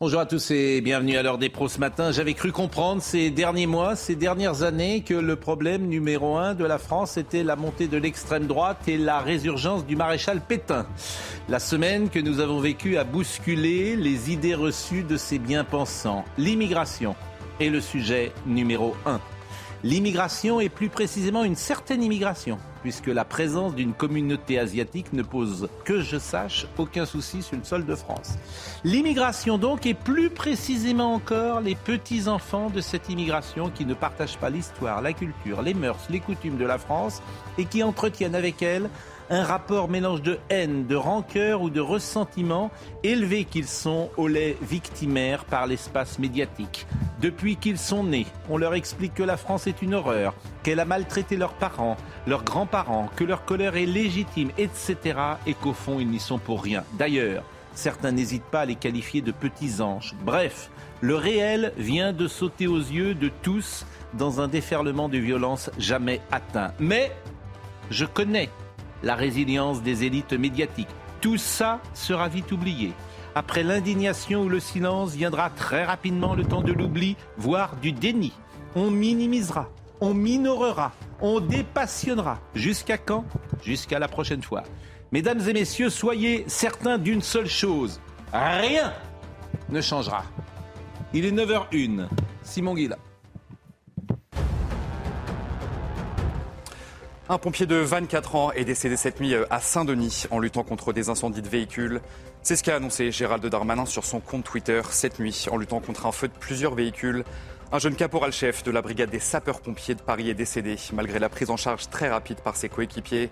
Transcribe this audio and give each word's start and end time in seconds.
Bonjour 0.00 0.20
à 0.20 0.26
tous 0.26 0.52
et 0.52 0.80
bienvenue 0.80 1.16
à 1.16 1.24
l'heure 1.24 1.38
des 1.38 1.48
pros 1.48 1.66
ce 1.66 1.80
matin. 1.80 2.12
J'avais 2.12 2.34
cru 2.34 2.52
comprendre 2.52 3.02
ces 3.02 3.30
derniers 3.30 3.66
mois, 3.66 3.96
ces 3.96 4.14
dernières 4.14 4.62
années 4.62 5.00
que 5.00 5.14
le 5.14 5.34
problème 5.34 5.88
numéro 5.88 6.36
un 6.36 6.54
de 6.54 6.64
la 6.64 6.78
France 6.78 7.16
était 7.16 7.42
la 7.42 7.56
montée 7.56 7.88
de 7.88 7.96
l'extrême 7.96 8.46
droite 8.46 8.86
et 8.86 8.96
la 8.96 9.18
résurgence 9.18 9.84
du 9.84 9.96
maréchal 9.96 10.40
Pétain. 10.40 10.86
La 11.48 11.58
semaine 11.58 12.10
que 12.10 12.20
nous 12.20 12.38
avons 12.38 12.60
vécue 12.60 12.96
a 12.96 13.02
bousculé 13.02 13.96
les 13.96 14.30
idées 14.30 14.54
reçues 14.54 15.02
de 15.02 15.16
ces 15.16 15.40
bien-pensants. 15.40 16.24
L'immigration 16.38 17.16
est 17.58 17.68
le 17.68 17.80
sujet 17.80 18.30
numéro 18.46 18.94
un. 19.04 19.20
L'immigration 19.84 20.58
et 20.58 20.68
plus 20.68 20.88
précisément 20.88 21.44
une 21.44 21.54
certaine 21.54 22.02
immigration, 22.02 22.58
puisque 22.82 23.06
la 23.06 23.24
présence 23.24 23.76
d'une 23.76 23.92
communauté 23.92 24.58
asiatique 24.58 25.12
ne 25.12 25.22
pose, 25.22 25.68
que 25.84 26.00
je 26.00 26.18
sache, 26.18 26.66
aucun 26.78 27.06
souci 27.06 27.42
sur 27.42 27.56
le 27.56 27.62
sol 27.62 27.86
de 27.86 27.94
France. 27.94 28.34
L'immigration 28.82 29.56
donc, 29.56 29.86
et 29.86 29.94
plus 29.94 30.30
précisément 30.30 31.14
encore 31.14 31.60
les 31.60 31.76
petits-enfants 31.76 32.70
de 32.70 32.80
cette 32.80 33.08
immigration 33.08 33.70
qui 33.70 33.86
ne 33.86 33.94
partagent 33.94 34.38
pas 34.38 34.50
l'histoire, 34.50 35.00
la 35.00 35.12
culture, 35.12 35.62
les 35.62 35.74
mœurs, 35.74 36.08
les 36.10 36.18
coutumes 36.18 36.58
de 36.58 36.66
la 36.66 36.78
France 36.78 37.22
et 37.56 37.64
qui 37.64 37.84
entretiennent 37.84 38.34
avec 38.34 38.62
elle 38.62 38.90
un 39.30 39.44
rapport 39.44 39.88
mélange 39.88 40.22
de 40.22 40.38
haine, 40.50 40.86
de 40.86 40.96
rancœur 40.96 41.62
ou 41.62 41.70
de 41.70 41.80
ressentiment, 41.80 42.70
élevés 43.02 43.44
qu'ils 43.44 43.66
sont 43.66 44.10
au 44.16 44.28
lait 44.28 44.56
victimaire 44.62 45.44
par 45.44 45.66
l'espace 45.66 46.18
médiatique. 46.18 46.86
Depuis 47.20 47.56
qu'ils 47.56 47.78
sont 47.78 48.04
nés, 48.04 48.26
on 48.48 48.56
leur 48.56 48.74
explique 48.74 49.14
que 49.14 49.22
la 49.22 49.36
France 49.36 49.66
est 49.66 49.82
une 49.82 49.94
horreur, 49.94 50.34
qu'elle 50.62 50.80
a 50.80 50.84
maltraité 50.84 51.36
leurs 51.36 51.54
parents, 51.54 51.96
leurs 52.26 52.44
grands-parents, 52.44 53.08
que 53.16 53.24
leur 53.24 53.44
colère 53.44 53.76
est 53.76 53.86
légitime, 53.86 54.50
etc. 54.56 54.96
et 55.46 55.54
qu'au 55.54 55.72
fond, 55.72 55.98
ils 55.98 56.08
n'y 56.08 56.20
sont 56.20 56.38
pour 56.38 56.62
rien. 56.62 56.84
D'ailleurs, 56.94 57.44
certains 57.74 58.12
n'hésitent 58.12 58.42
pas 58.44 58.60
à 58.60 58.66
les 58.66 58.76
qualifier 58.76 59.20
de 59.20 59.32
petits 59.32 59.80
anges. 59.80 60.14
Bref, 60.24 60.70
le 61.00 61.14
réel 61.14 61.72
vient 61.76 62.12
de 62.12 62.26
sauter 62.26 62.66
aux 62.66 62.78
yeux 62.78 63.14
de 63.14 63.30
tous 63.42 63.86
dans 64.14 64.40
un 64.40 64.48
déferlement 64.48 65.08
de 65.08 65.18
violence 65.18 65.70
jamais 65.78 66.20
atteint. 66.30 66.72
Mais 66.80 67.12
je 67.90 68.04
connais 68.04 68.48
la 69.02 69.14
résilience 69.14 69.82
des 69.82 70.04
élites 70.04 70.32
médiatiques. 70.32 70.88
Tout 71.20 71.36
ça 71.36 71.80
sera 71.94 72.28
vite 72.28 72.52
oublié. 72.52 72.92
Après 73.34 73.62
l'indignation 73.62 74.42
ou 74.42 74.48
le 74.48 74.60
silence 74.60 75.12
viendra 75.12 75.50
très 75.50 75.84
rapidement 75.84 76.34
le 76.34 76.44
temps 76.44 76.62
de 76.62 76.72
l'oubli, 76.72 77.16
voire 77.36 77.76
du 77.76 77.92
déni. 77.92 78.32
On 78.74 78.90
minimisera, 78.90 79.68
on 80.00 80.14
minorera, 80.14 80.92
on 81.20 81.40
dépassionnera. 81.40 82.40
Jusqu'à 82.54 82.98
quand? 82.98 83.24
Jusqu'à 83.62 83.98
la 83.98 84.08
prochaine 84.08 84.42
fois. 84.42 84.62
Mesdames 85.12 85.40
et 85.48 85.52
messieurs, 85.52 85.90
soyez 85.90 86.44
certains 86.48 86.98
d'une 86.98 87.22
seule 87.22 87.48
chose. 87.48 88.00
Rien 88.32 88.92
ne 89.70 89.80
changera. 89.80 90.24
Il 91.14 91.24
est 91.24 91.32
9h01. 91.32 92.08
Simon 92.42 92.74
Guilla. 92.74 92.98
Un 97.30 97.36
pompier 97.36 97.66
de 97.66 97.76
24 97.76 98.36
ans 98.36 98.52
est 98.52 98.64
décédé 98.64 98.96
cette 98.96 99.20
nuit 99.20 99.34
euh, 99.34 99.44
à 99.50 99.60
Saint-Denis 99.60 100.24
en 100.30 100.38
luttant 100.38 100.62
contre 100.62 100.94
des 100.94 101.10
incendies 101.10 101.42
de 101.42 101.48
véhicules. 101.48 102.00
C'est 102.42 102.56
ce 102.56 102.62
qu'a 102.62 102.76
annoncé 102.76 103.12
Gérald 103.12 103.44
Darmanin 103.44 103.84
sur 103.84 104.06
son 104.06 104.20
compte 104.20 104.44
Twitter 104.44 104.80
cette 104.88 105.18
nuit 105.18 105.44
en 105.50 105.58
luttant 105.58 105.80
contre 105.80 106.06
un 106.06 106.12
feu 106.12 106.28
de 106.28 106.32
plusieurs 106.32 106.74
véhicules. 106.74 107.24
Un 107.70 107.78
jeune 107.78 107.96
caporal-chef 107.96 108.64
de 108.64 108.70
la 108.70 108.80
brigade 108.80 109.10
des 109.10 109.20
sapeurs-pompiers 109.20 109.94
de 109.94 110.00
Paris 110.00 110.30
est 110.30 110.34
décédé 110.34 110.76
malgré 110.94 111.18
la 111.18 111.28
prise 111.28 111.50
en 111.50 111.58
charge 111.58 111.90
très 111.90 112.08
rapide 112.08 112.40
par 112.40 112.56
ses 112.56 112.70
coéquipiers. 112.70 113.28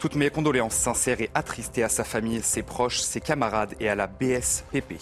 Toutes 0.00 0.16
mes 0.16 0.30
condoléances 0.30 0.74
sincères 0.74 1.20
et 1.20 1.30
attristées 1.32 1.84
à 1.84 1.88
sa 1.88 2.02
famille, 2.02 2.42
ses 2.42 2.64
proches, 2.64 2.98
ses 2.98 3.20
camarades 3.20 3.74
et 3.78 3.88
à 3.88 3.94
la 3.94 4.08
BSPP. 4.08 4.94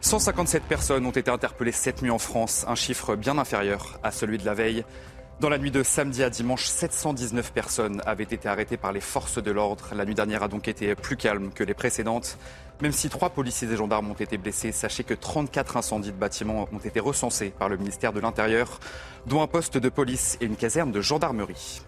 157 0.00 0.62
personnes 0.62 1.04
ont 1.04 1.10
été 1.10 1.30
interpellées 1.30 1.72
cette 1.72 2.00
nuit 2.00 2.10
en 2.10 2.18
France, 2.18 2.64
un 2.66 2.76
chiffre 2.76 3.14
bien 3.14 3.36
inférieur 3.36 3.98
à 4.02 4.10
celui 4.10 4.38
de 4.38 4.46
la 4.46 4.54
veille. 4.54 4.84
Dans 5.38 5.50
la 5.50 5.58
nuit 5.58 5.70
de 5.70 5.82
samedi 5.82 6.22
à 6.22 6.30
dimanche, 6.30 6.64
719 6.64 7.52
personnes 7.52 8.00
avaient 8.06 8.24
été 8.24 8.48
arrêtées 8.48 8.78
par 8.78 8.92
les 8.92 9.02
forces 9.02 9.36
de 9.36 9.50
l'ordre. 9.50 9.90
La 9.94 10.06
nuit 10.06 10.14
dernière 10.14 10.42
a 10.42 10.48
donc 10.48 10.66
été 10.66 10.94
plus 10.94 11.18
calme 11.18 11.50
que 11.54 11.62
les 11.62 11.74
précédentes. 11.74 12.38
Même 12.80 12.92
si 12.92 13.10
trois 13.10 13.28
policiers 13.28 13.70
et 13.70 13.76
gendarmes 13.76 14.10
ont 14.10 14.14
été 14.14 14.38
blessés, 14.38 14.72
sachez 14.72 15.04
que 15.04 15.12
34 15.12 15.76
incendies 15.76 16.12
de 16.12 16.16
bâtiments 16.16 16.70
ont 16.72 16.78
été 16.78 17.00
recensés 17.00 17.50
par 17.50 17.68
le 17.68 17.76
ministère 17.76 18.14
de 18.14 18.20
l'Intérieur, 18.20 18.80
dont 19.26 19.42
un 19.42 19.46
poste 19.46 19.76
de 19.76 19.90
police 19.90 20.38
et 20.40 20.46
une 20.46 20.56
caserne 20.56 20.90
de 20.90 21.02
gendarmerie. 21.02 21.82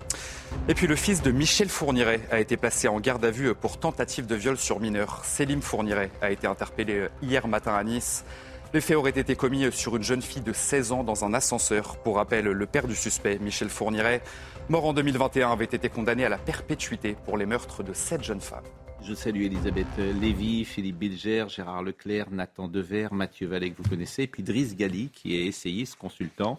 Et 0.69 0.75
puis 0.75 0.87
le 0.87 0.97
fils 0.97 1.23
de 1.23 1.31
Michel 1.31 1.71
Fourniret 1.71 2.21
a 2.31 2.41
été 2.41 2.59
placé 2.59 2.87
en 2.87 3.01
garde 3.01 3.25
à 3.25 3.31
vue 3.31 3.55
pour 3.55 3.79
tentative 3.79 4.27
de 4.27 4.35
viol 4.35 4.59
sur 4.59 4.79
mineur. 4.79 5.25
Célim 5.25 5.63
Fourniret 5.63 6.11
a 6.21 6.31
été 6.31 6.47
interpellé 6.47 7.09
hier 7.23 7.49
matin 7.49 7.75
à 7.75 7.83
Nice. 7.83 8.25
Les 8.75 8.83
faits 8.83 8.99
auraient 8.99 9.11
été 9.11 9.35
commis 9.35 9.73
sur 9.73 9.97
une 9.97 10.03
jeune 10.03 10.21
fille 10.21 10.43
de 10.43 10.53
16 10.53 10.93
ans 10.93 11.03
dans 11.03 11.25
un 11.25 11.33
ascenseur. 11.33 11.97
Pour 12.03 12.17
rappel, 12.17 12.45
le 12.45 12.67
père 12.67 12.87
du 12.87 12.95
suspect, 12.95 13.39
Michel 13.39 13.71
Fourniret, 13.71 14.21
mort 14.69 14.85
en 14.85 14.93
2021, 14.93 15.51
avait 15.51 15.65
été 15.65 15.89
condamné 15.89 16.27
à 16.27 16.29
la 16.29 16.37
perpétuité 16.37 17.17
pour 17.25 17.39
les 17.39 17.47
meurtres 17.47 17.83
de 17.83 17.95
sept 17.95 18.23
jeunes 18.23 18.43
femmes. 18.43 18.67
Je 19.03 19.15
salue 19.15 19.45
Elisabeth 19.45 19.87
Lévy, 20.21 20.67
Philippe 20.67 20.99
Bilger, 20.99 21.47
Gérard 21.49 21.83
Leclerc, 21.83 22.31
Nathan 22.31 22.69
Dever, 22.69 23.09
Mathieu 23.11 23.47
Vallée 23.47 23.71
que 23.71 23.81
vous 23.83 23.89
connaissez, 23.89 24.25
et 24.25 24.27
puis 24.27 24.43
Driss 24.43 24.77
Gali 24.77 25.09
qui 25.15 25.35
est 25.37 25.47
essayiste, 25.47 25.97
consultant. 25.97 26.59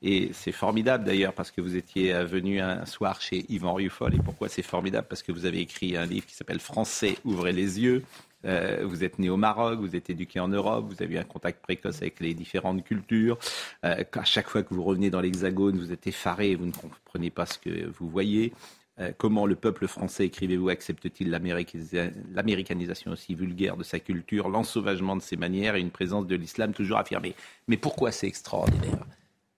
Et 0.00 0.30
c'est 0.32 0.52
formidable 0.52 1.04
d'ailleurs 1.04 1.34
parce 1.34 1.50
que 1.50 1.60
vous 1.60 1.76
étiez 1.76 2.14
venu 2.24 2.60
un 2.60 2.86
soir 2.86 3.20
chez 3.20 3.44
Yvan 3.50 3.74
Rufol. 3.74 4.14
Et 4.14 4.18
pourquoi 4.18 4.48
c'est 4.48 4.62
formidable? 4.62 5.08
Parce 5.10 5.22
que 5.22 5.32
vous 5.32 5.44
avez 5.44 5.58
écrit 5.58 5.94
un 5.98 6.06
livre 6.06 6.24
qui 6.26 6.34
s'appelle 6.34 6.60
Français, 6.60 7.18
ouvrez 7.26 7.52
les 7.52 7.80
yeux 7.80 8.02
euh, 8.44 8.84
vous 8.84 9.04
êtes 9.04 9.18
né 9.18 9.30
au 9.30 9.36
Maroc, 9.36 9.80
vous 9.80 9.96
êtes 9.96 10.10
éduqué 10.10 10.40
en 10.40 10.48
Europe, 10.48 10.86
vous 10.88 11.02
avez 11.02 11.14
eu 11.14 11.18
un 11.18 11.24
contact 11.24 11.62
précoce 11.62 11.98
avec 11.98 12.20
les 12.20 12.34
différentes 12.34 12.84
cultures. 12.84 13.38
Euh, 13.84 14.02
à 14.12 14.24
chaque 14.24 14.48
fois 14.48 14.62
que 14.62 14.74
vous 14.74 14.82
revenez 14.82 15.10
dans 15.10 15.20
l'Hexagone, 15.20 15.78
vous 15.78 15.92
êtes 15.92 16.06
effaré 16.06 16.52
et 16.52 16.56
vous 16.56 16.66
ne 16.66 16.72
comprenez 16.72 17.30
pas 17.30 17.46
ce 17.46 17.58
que 17.58 17.86
vous 17.86 18.08
voyez. 18.08 18.52
Euh, 18.98 19.12
comment 19.16 19.46
le 19.46 19.56
peuple 19.56 19.86
français, 19.86 20.26
écrivez-vous, 20.26 20.68
accepte-t-il 20.68 21.30
l'américanisation 21.30 23.12
aussi 23.12 23.34
vulgaire 23.34 23.76
de 23.76 23.82
sa 23.82 23.98
culture, 23.98 24.48
l'ensauvagement 24.48 25.16
de 25.16 25.22
ses 25.22 25.36
manières 25.36 25.74
et 25.74 25.80
une 25.80 25.90
présence 25.90 26.26
de 26.26 26.36
l'islam 26.36 26.72
toujours 26.72 26.98
affirmée? 26.98 27.34
Mais 27.66 27.76
pourquoi 27.76 28.12
c'est 28.12 28.26
extraordinaire? 28.26 29.06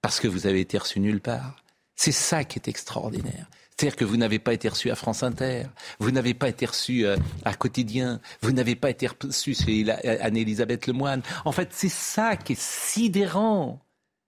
Parce 0.00 0.20
que 0.20 0.28
vous 0.28 0.46
avez 0.46 0.60
été 0.60 0.78
reçu 0.78 1.00
nulle 1.00 1.20
part. 1.20 1.62
C'est 1.96 2.12
ça 2.12 2.44
qui 2.44 2.58
est 2.58 2.68
extraordinaire. 2.68 3.46
C'est-à-dire 3.82 3.96
que 3.96 4.04
vous 4.04 4.16
n'avez 4.16 4.38
pas 4.38 4.54
été 4.54 4.68
reçu 4.68 4.92
à 4.92 4.94
France 4.94 5.24
Inter, 5.24 5.64
vous 5.98 6.12
n'avez 6.12 6.34
pas 6.34 6.48
été 6.48 6.66
reçu 6.66 7.04
euh, 7.04 7.16
à 7.44 7.52
Quotidien, 7.54 8.20
vous 8.40 8.52
n'avez 8.52 8.76
pas 8.76 8.90
été 8.90 9.08
reçu 9.08 9.56
chez 9.56 9.84
Anne-Elisabeth 10.20 10.86
Lemoine. 10.86 11.20
En 11.44 11.50
fait, 11.50 11.70
c'est 11.72 11.88
ça 11.88 12.36
qui 12.36 12.52
est 12.52 12.60
sidérant. 12.60 13.80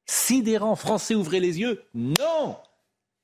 Sidérant. 0.07 0.75
Français, 0.75 1.15
ouvrez 1.15 1.39
les 1.39 1.61
yeux. 1.61 1.85
Non 1.95 2.57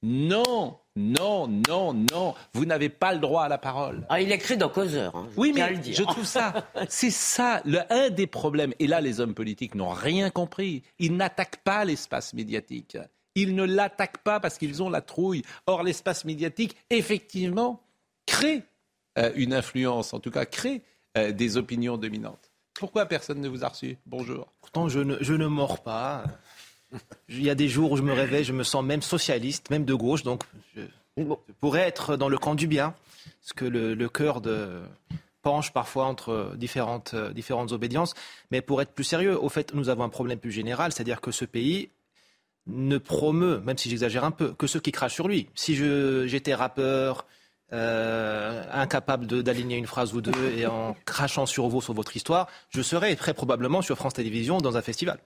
Non 0.04 0.78
non, 0.96 1.48
non, 1.68 1.94
non, 1.94 2.34
vous 2.52 2.64
n'avez 2.64 2.90
pas 2.90 3.12
le 3.12 3.20
droit 3.20 3.44
à 3.44 3.48
la 3.48 3.58
parole. 3.58 4.06
Ah, 4.08 4.20
il 4.20 4.30
écrit 4.30 4.56
dans 4.56 4.68
Causeur. 4.68 5.16
Hein, 5.16 5.28
oui, 5.36 5.52
mais 5.54 5.82
je 5.82 6.02
trouve 6.02 6.26
ça, 6.26 6.68
c'est 6.88 7.10
ça, 7.10 7.62
le, 7.64 7.80
un 7.90 8.10
des 8.10 8.26
problèmes. 8.26 8.74
Et 8.80 8.86
là, 8.86 9.00
les 9.00 9.18
hommes 9.20 9.34
politiques 9.34 9.74
n'ont 9.74 9.90
rien 9.90 10.30
compris. 10.30 10.82
Ils 10.98 11.16
n'attaquent 11.16 11.62
pas 11.64 11.84
l'espace 11.84 12.34
médiatique. 12.34 12.98
Ils 13.34 13.54
ne 13.54 13.64
l'attaquent 13.64 14.22
pas 14.22 14.40
parce 14.40 14.58
qu'ils 14.58 14.82
ont 14.82 14.90
la 14.90 15.00
trouille. 15.00 15.42
Or, 15.66 15.82
l'espace 15.82 16.24
médiatique, 16.24 16.76
effectivement, 16.90 17.82
crée 18.26 18.62
euh, 19.18 19.32
une 19.34 19.52
influence, 19.54 20.14
en 20.14 20.20
tout 20.20 20.30
cas 20.30 20.44
crée 20.44 20.82
euh, 21.16 21.32
des 21.32 21.56
opinions 21.56 21.96
dominantes. 21.96 22.50
Pourquoi 22.74 23.06
personne 23.06 23.40
ne 23.40 23.48
vous 23.48 23.64
a 23.64 23.68
reçu? 23.68 23.98
Bonjour. 24.06 24.52
Pourtant, 24.60 24.88
je 24.88 25.00
ne, 25.00 25.16
je 25.20 25.34
ne 25.34 25.46
mords 25.46 25.82
pas. 25.82 26.24
Il 27.28 27.42
y 27.42 27.50
a 27.50 27.54
des 27.54 27.68
jours 27.68 27.92
où 27.92 27.96
je 27.96 28.02
me 28.02 28.12
réveille, 28.12 28.44
je 28.44 28.52
me 28.52 28.62
sens 28.62 28.84
même 28.84 29.02
socialiste, 29.02 29.70
même 29.70 29.84
de 29.84 29.94
gauche, 29.94 30.22
donc 30.22 30.42
je, 30.74 30.82
pourrais 31.60 31.82
être 31.82 32.16
dans 32.16 32.28
le 32.28 32.38
camp 32.38 32.54
du 32.54 32.66
bien, 32.66 32.94
parce 33.40 33.52
que 33.52 33.64
le, 33.64 34.08
cœur 34.08 34.40
de, 34.40 34.80
penche 35.42 35.72
parfois 35.72 36.06
entre 36.06 36.54
différentes, 36.56 37.14
différentes 37.32 37.72
obédiences. 37.72 38.14
Mais 38.50 38.60
pour 38.60 38.80
être 38.82 38.92
plus 38.92 39.04
sérieux, 39.04 39.40
au 39.40 39.48
fait, 39.48 39.74
nous 39.74 39.88
avons 39.88 40.02
un 40.02 40.08
problème 40.08 40.38
plus 40.38 40.50
général, 40.50 40.92
c'est-à-dire 40.92 41.20
que 41.20 41.30
ce 41.30 41.44
pays 41.44 41.90
ne 42.66 42.98
promeut, 42.98 43.60
même 43.60 43.78
si 43.78 43.88
j'exagère 43.88 44.24
un 44.24 44.30
peu, 44.30 44.52
que 44.52 44.66
ceux 44.66 44.80
qui 44.80 44.92
crachent 44.92 45.14
sur 45.14 45.28
lui. 45.28 45.48
Si 45.54 45.74
j'étais 46.28 46.54
rappeur, 46.54 47.26
euh, 47.72 48.64
incapable 48.72 49.26
d'aligner 49.26 49.76
une 49.76 49.86
phrase 49.86 50.12
ou 50.12 50.20
deux 50.20 50.52
et 50.56 50.66
en 50.66 50.96
crachant 51.04 51.46
sur 51.46 51.68
vous, 51.68 51.80
sur 51.80 51.94
votre 51.94 52.16
histoire, 52.16 52.48
je 52.68 52.82
serai 52.82 53.14
très 53.16 53.32
probablement 53.32 53.80
sur 53.80 53.96
France 53.96 54.14
Télévisions 54.14 54.58
dans 54.58 54.76
un 54.76 54.82
festival. 54.82 55.18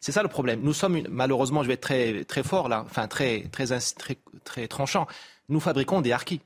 C'est 0.00 0.12
ça 0.12 0.22
le 0.22 0.28
problème. 0.28 0.60
Nous 0.62 0.72
sommes, 0.72 1.02
malheureusement, 1.10 1.62
je 1.62 1.68
vais 1.68 1.74
être 1.74 1.82
très, 1.82 2.24
très 2.24 2.42
fort 2.42 2.68
là, 2.68 2.84
enfin 2.86 3.06
très, 3.08 3.42
très, 3.52 3.66
très, 3.66 4.16
très 4.44 4.68
tranchant. 4.68 5.06
Nous 5.48 5.60
fabriquons 5.60 6.00
des 6.00 6.12
harkis 6.12 6.40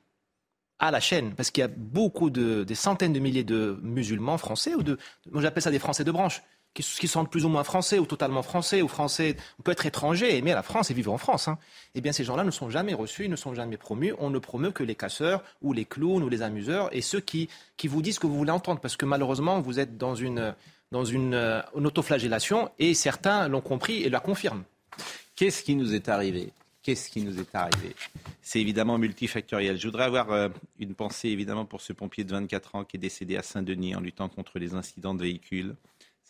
à 0.79 0.91
la 0.91 0.99
chaîne, 0.99 1.35
parce 1.35 1.53
qu'il 1.53 1.61
y 1.61 1.65
a 1.65 1.69
beaucoup 1.69 2.29
de, 2.29 2.65
des 2.65 2.75
centaines 2.75 3.13
de 3.13 3.21
milliers 3.21 3.45
de 3.45 3.79
musulmans 3.83 4.39
français, 4.39 4.75
ou 4.75 4.83
de, 4.83 4.99
moi 5.31 5.41
j'appelle 5.41 5.63
ça 5.63 5.71
des 5.71 5.79
Français 5.79 6.03
de 6.03 6.11
branche, 6.11 6.43
qui, 6.75 6.83
qui, 6.83 7.09
sont 7.09 7.25
plus 7.25 7.45
ou 7.45 7.49
moins 7.49 7.65
français, 7.65 7.99
ou 7.99 8.07
totalement 8.07 8.43
français, 8.43 8.83
ou 8.83 8.89
français, 8.89 9.37
on 9.59 9.63
peut 9.63 9.73
être 9.73 9.87
étranger, 9.87 10.37
aimer 10.37 10.53
la 10.53 10.63
France 10.63 10.91
et 10.91 10.95
vivre 10.95 11.13
en 11.13 11.19
France. 11.19 11.49
Hein. 11.49 11.59
Eh 11.95 12.01
bien 12.01 12.13
ces 12.13 12.25
gens-là 12.25 12.45
ne 12.45 12.51
sont 12.51 12.71
jamais 12.71 12.95
reçus, 12.95 13.29
ne 13.29 13.37
sont 13.37 13.55
jamais 13.55 13.77
promus, 13.77 14.15
on 14.19 14.31
ne 14.31 14.39
promeut 14.39 14.71
que 14.71 14.83
les 14.83 14.95
casseurs, 14.95 15.43
ou 15.61 15.73
les 15.73 15.85
clowns, 15.85 16.23
ou 16.23 16.29
les 16.29 16.43
amuseurs, 16.43 16.89
et 16.93 17.01
ceux 17.01 17.21
qui, 17.21 17.49
qui 17.77 17.89
vous 17.89 18.03
disent 18.03 18.19
que 18.19 18.27
vous 18.27 18.37
voulez 18.37 18.51
entendre, 18.51 18.81
parce 18.81 18.97
que 18.97 19.07
malheureusement 19.07 19.61
vous 19.61 19.79
êtes 19.79 19.99
dans 19.99 20.15
une 20.15 20.55
dans 20.93 21.05
une, 21.05 21.35
euh, 21.35 21.63
autoflagellation 21.73 22.71
et 22.79 22.95
certains 22.95 23.49
l'ont 23.49 23.63
compris 23.63 24.03
et 24.03 24.11
la 24.11 24.21
confirment. 24.21 24.63
Qu'est-ce 25.35 25.63
qui 25.63 25.75
nous 25.75 25.95
est 25.95 26.09
arrivé? 26.09 26.53
Qu'est-ce 26.83 27.11
qui 27.11 27.23
nous 27.23 27.41
est 27.41 27.55
arrivé? 27.55 27.97
C'est 28.43 28.61
évidemment 28.61 28.99
multifactoriel. 28.99 29.79
Je 29.79 29.87
voudrais 29.87 30.05
avoir 30.05 30.31
euh, 30.33 30.49
une 30.79 30.95
pensée 30.95 31.29
évidemment 31.29 31.65
pour 31.65 31.81
ce 31.81 31.93
pompier 31.93 32.25
de 32.25 32.31
24 32.33 32.75
ans 32.75 32.85
qui 32.85 32.97
est 32.99 33.01
décédé 33.01 33.37
à 33.37 33.43
Saint-Denis 33.43 33.95
en 33.95 34.01
luttant 34.01 34.29
contre 34.29 34.59
les 34.59 34.75
incidents 34.75 35.15
de 35.15 35.23
véhicules. 35.23 35.75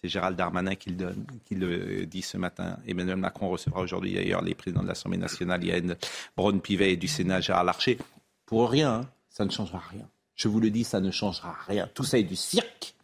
C'est 0.03 0.09
Gérald 0.09 0.37
Darmanin 0.37 0.75
qui 0.75 0.91
le, 0.91 2.07
dit 2.07 2.23
ce 2.23 2.37
matin. 2.37 2.77
Emmanuel 2.89 3.17
Macron 3.17 3.49
recevra 3.49 3.81
aujourd'hui 3.81 4.15
d'ailleurs 4.15 4.43
les 4.43 4.55
présidents 4.55 4.83
de 4.83 4.89
l'Assemblée 4.89 5.19
nationale, 5.19 5.63
Yann 5.63 5.97
Braun-Pivet 6.37 6.95
et 6.95 6.97
du 6.97 7.07
Sénat, 7.07 7.41
Gérard 7.41 7.63
Larcher. 7.63 7.99
Pour 8.45 8.69
rien, 8.69 8.95
hein, 8.95 9.09
ça 9.29 9.45
ne 9.45 9.51
changera 9.51 9.79
rien. 9.79 10.09
Je 10.35 10.49
vous 10.49 10.59
le 10.59 10.71
dis, 10.71 10.83
ça 10.83 11.01
ne 11.01 11.13
changera 11.13 11.57
rien. 11.69 11.89
Tout 11.95 12.03
ça 12.03 12.19
est 12.19 12.25
du 12.25 12.35
cirque. 12.35 12.95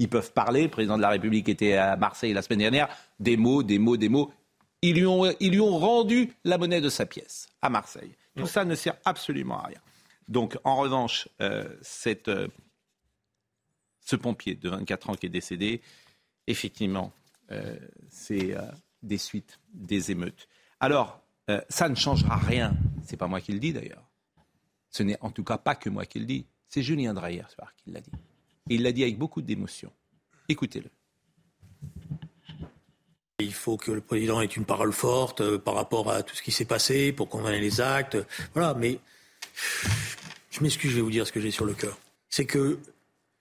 Ils 0.00 0.08
peuvent 0.08 0.32
parler. 0.32 0.64
Le 0.64 0.68
président 0.68 0.96
de 0.96 1.02
la 1.02 1.10
République 1.10 1.48
était 1.48 1.74
à 1.74 1.96
Marseille 1.96 2.32
la 2.32 2.42
semaine 2.42 2.58
dernière. 2.58 2.88
Des 3.20 3.36
mots, 3.36 3.62
des 3.62 3.78
mots, 3.78 3.96
des 3.96 4.08
mots. 4.08 4.32
Ils 4.82 4.94
lui 4.94 5.06
ont, 5.06 5.78
rendu 5.78 6.32
la 6.44 6.58
monnaie 6.58 6.80
de 6.80 6.88
sa 6.88 7.06
pièce 7.06 7.48
à 7.62 7.68
Marseille. 7.68 8.16
Tout 8.36 8.46
ça 8.46 8.64
ne 8.64 8.74
sert 8.74 8.96
absolument 9.04 9.60
à 9.60 9.68
rien. 9.68 9.80
Donc, 10.26 10.56
en 10.64 10.76
revanche, 10.76 11.28
euh, 11.40 11.68
euh, 12.28 12.48
ce 14.04 14.16
pompier 14.16 14.56
de 14.56 14.68
24 14.68 15.10
ans 15.10 15.14
qui 15.14 15.26
est 15.26 15.30
décédé, 15.30 15.82
effectivement, 16.50 17.12
euh, 17.50 17.76
c'est 18.10 18.56
des 19.02 19.18
suites 19.18 19.58
des 19.72 20.10
émeutes. 20.10 20.48
Alors, 20.80 21.20
ça 21.68 21.88
ne 21.88 21.94
changera 21.94 22.36
rien. 22.36 22.76
C'est 23.04 23.16
pas 23.16 23.26
moi 23.26 23.40
qui 23.40 23.52
le 23.52 23.58
dis 23.58 23.72
d'ailleurs. 23.72 24.04
Ce 24.90 25.02
n'est 25.02 25.16
en 25.20 25.30
tout 25.30 25.44
cas 25.44 25.58
pas 25.58 25.74
que 25.74 25.88
moi 25.88 26.04
qui 26.04 26.18
le 26.18 26.26
dis. 26.26 26.46
C'est 26.68 26.82
Julien 26.82 27.14
Dreyer 27.14 27.44
soir 27.54 27.72
qui 27.76 27.90
l'a 27.90 28.00
dit. 28.00 28.12
Il 28.68 28.82
l'a 28.82 28.92
dit 28.92 29.02
avec 29.02 29.18
beaucoup 29.18 29.40
d'émotion. 29.40 29.90
Écoutez-le. 30.48 30.90
Il 33.40 33.54
faut 33.54 33.76
que 33.76 33.92
le 33.92 34.00
président 34.00 34.40
ait 34.40 34.46
une 34.46 34.64
parole 34.64 34.92
forte 34.92 35.40
euh, 35.42 35.58
par 35.58 35.74
rapport 35.74 36.10
à 36.10 36.22
tout 36.22 36.34
ce 36.34 36.42
qui 36.42 36.50
s'est 36.50 36.64
passé 36.64 37.12
pour 37.12 37.28
condamner 37.28 37.60
les 37.60 37.80
actes. 37.80 38.18
Voilà, 38.52 38.74
mais 38.74 38.98
je 40.50 40.60
m'excuse, 40.60 40.90
je 40.90 40.96
vais 40.96 41.02
vous 41.02 41.10
dire 41.10 41.26
ce 41.26 41.32
que 41.32 41.40
j'ai 41.40 41.52
sur 41.52 41.64
le 41.64 41.74
cœur. 41.74 41.98
C'est 42.28 42.46
que 42.46 42.80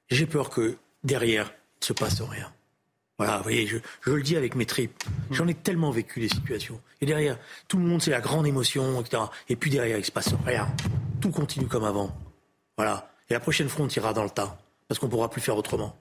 j'ai 0.10 0.28
peur 0.28 0.50
que 0.50 0.78
derrière, 1.04 1.48
il 1.48 1.80
ne 1.82 1.86
se 1.86 1.94
passe 1.94 2.22
rien. 2.22 2.54
Voilà, 3.18 3.38
vous 3.38 3.44
voyez, 3.44 3.66
je, 3.66 3.78
le 4.06 4.22
dis 4.22 4.36
avec 4.36 4.54
mes 4.56 4.66
tripes. 4.66 5.04
J'en 5.32 5.48
ai 5.48 5.56
tellement 5.56 5.90
vécu 5.90 6.20
des 6.20 6.30
situations. 6.30 6.80
Et 7.02 7.06
derrière, 7.06 7.38
tout 7.68 7.78
le 7.78 7.84
monde, 7.84 8.02
c'est 8.02 8.12
la 8.12 8.22
grande 8.22 8.46
émotion, 8.46 9.02
etc. 9.02 9.24
Et 9.50 9.56
puis 9.56 9.72
derrière, 9.72 9.98
il 9.98 10.02
ne 10.02 10.06
se 10.06 10.12
passe 10.12 10.34
rien. 10.46 10.68
Tout 11.20 11.32
continue 11.32 11.68
comme 11.68 11.84
avant. 11.84 12.16
Voilà. 12.78 13.12
Et 13.30 13.34
la 13.34 13.40
prochaine 13.40 13.70
fois, 13.70 13.86
on 13.86 13.90
ira 13.90 14.14
dans 14.14 14.24
le 14.24 14.30
tas 14.30 14.58
parce 14.88 15.00
qu'on 15.00 15.08
ne 15.08 15.12
pourra 15.12 15.30
plus 15.30 15.42
faire 15.42 15.58
autrement. 15.58 15.98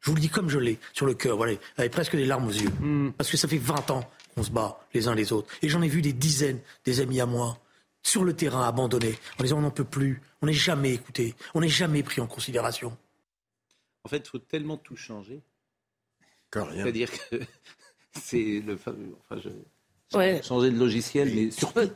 Je 0.00 0.10
vous 0.10 0.16
le 0.16 0.20
dis 0.20 0.28
comme 0.28 0.48
je 0.48 0.58
l'ai, 0.58 0.78
sur 0.92 1.06
le 1.06 1.14
cœur, 1.14 1.36
voilà, 1.36 1.54
avec 1.76 1.90
presque 1.90 2.14
des 2.14 2.26
larmes 2.26 2.46
aux 2.46 2.52
yeux. 2.52 2.70
Hmm. 2.80 3.10
Parce 3.12 3.30
que 3.30 3.36
ça 3.36 3.48
fait 3.48 3.58
20 3.58 3.90
ans 3.90 4.08
qu'on 4.34 4.42
se 4.42 4.50
bat 4.50 4.78
les 4.92 5.08
uns 5.08 5.14
les 5.14 5.32
autres. 5.32 5.48
Et 5.62 5.68
j'en 5.68 5.82
ai 5.82 5.88
vu 5.88 6.02
des 6.02 6.12
dizaines, 6.12 6.60
des 6.84 7.00
amis 7.00 7.20
à 7.20 7.26
moi, 7.26 7.58
sur 8.02 8.22
le 8.22 8.34
terrain 8.34 8.68
abandonnés, 8.68 9.18
en 9.40 9.42
disant 9.42 9.58
on 9.58 9.62
n'en 9.62 9.70
peut 9.70 9.84
plus, 9.84 10.20
on 10.42 10.46
n'est 10.46 10.52
jamais 10.52 10.92
écouté, 10.92 11.34
on 11.54 11.62
n'est 11.62 11.68
jamais 11.68 12.02
pris 12.02 12.20
en 12.20 12.26
considération. 12.26 12.96
En 14.04 14.08
fait, 14.08 14.18
il 14.18 14.28
faut 14.28 14.38
tellement 14.38 14.76
tout 14.76 14.96
changer. 14.96 15.40
C'est-à-dire 16.74 17.10
que 17.10 17.36
c'est 18.20 18.62
le 18.66 18.76
fameux. 18.76 19.14
Enfin, 19.20 19.40
je... 19.42 19.50
Changer 20.42 20.70
de 20.70 20.78
logiciel, 20.78 21.32
mais 21.34 21.50
surtout 21.50 21.90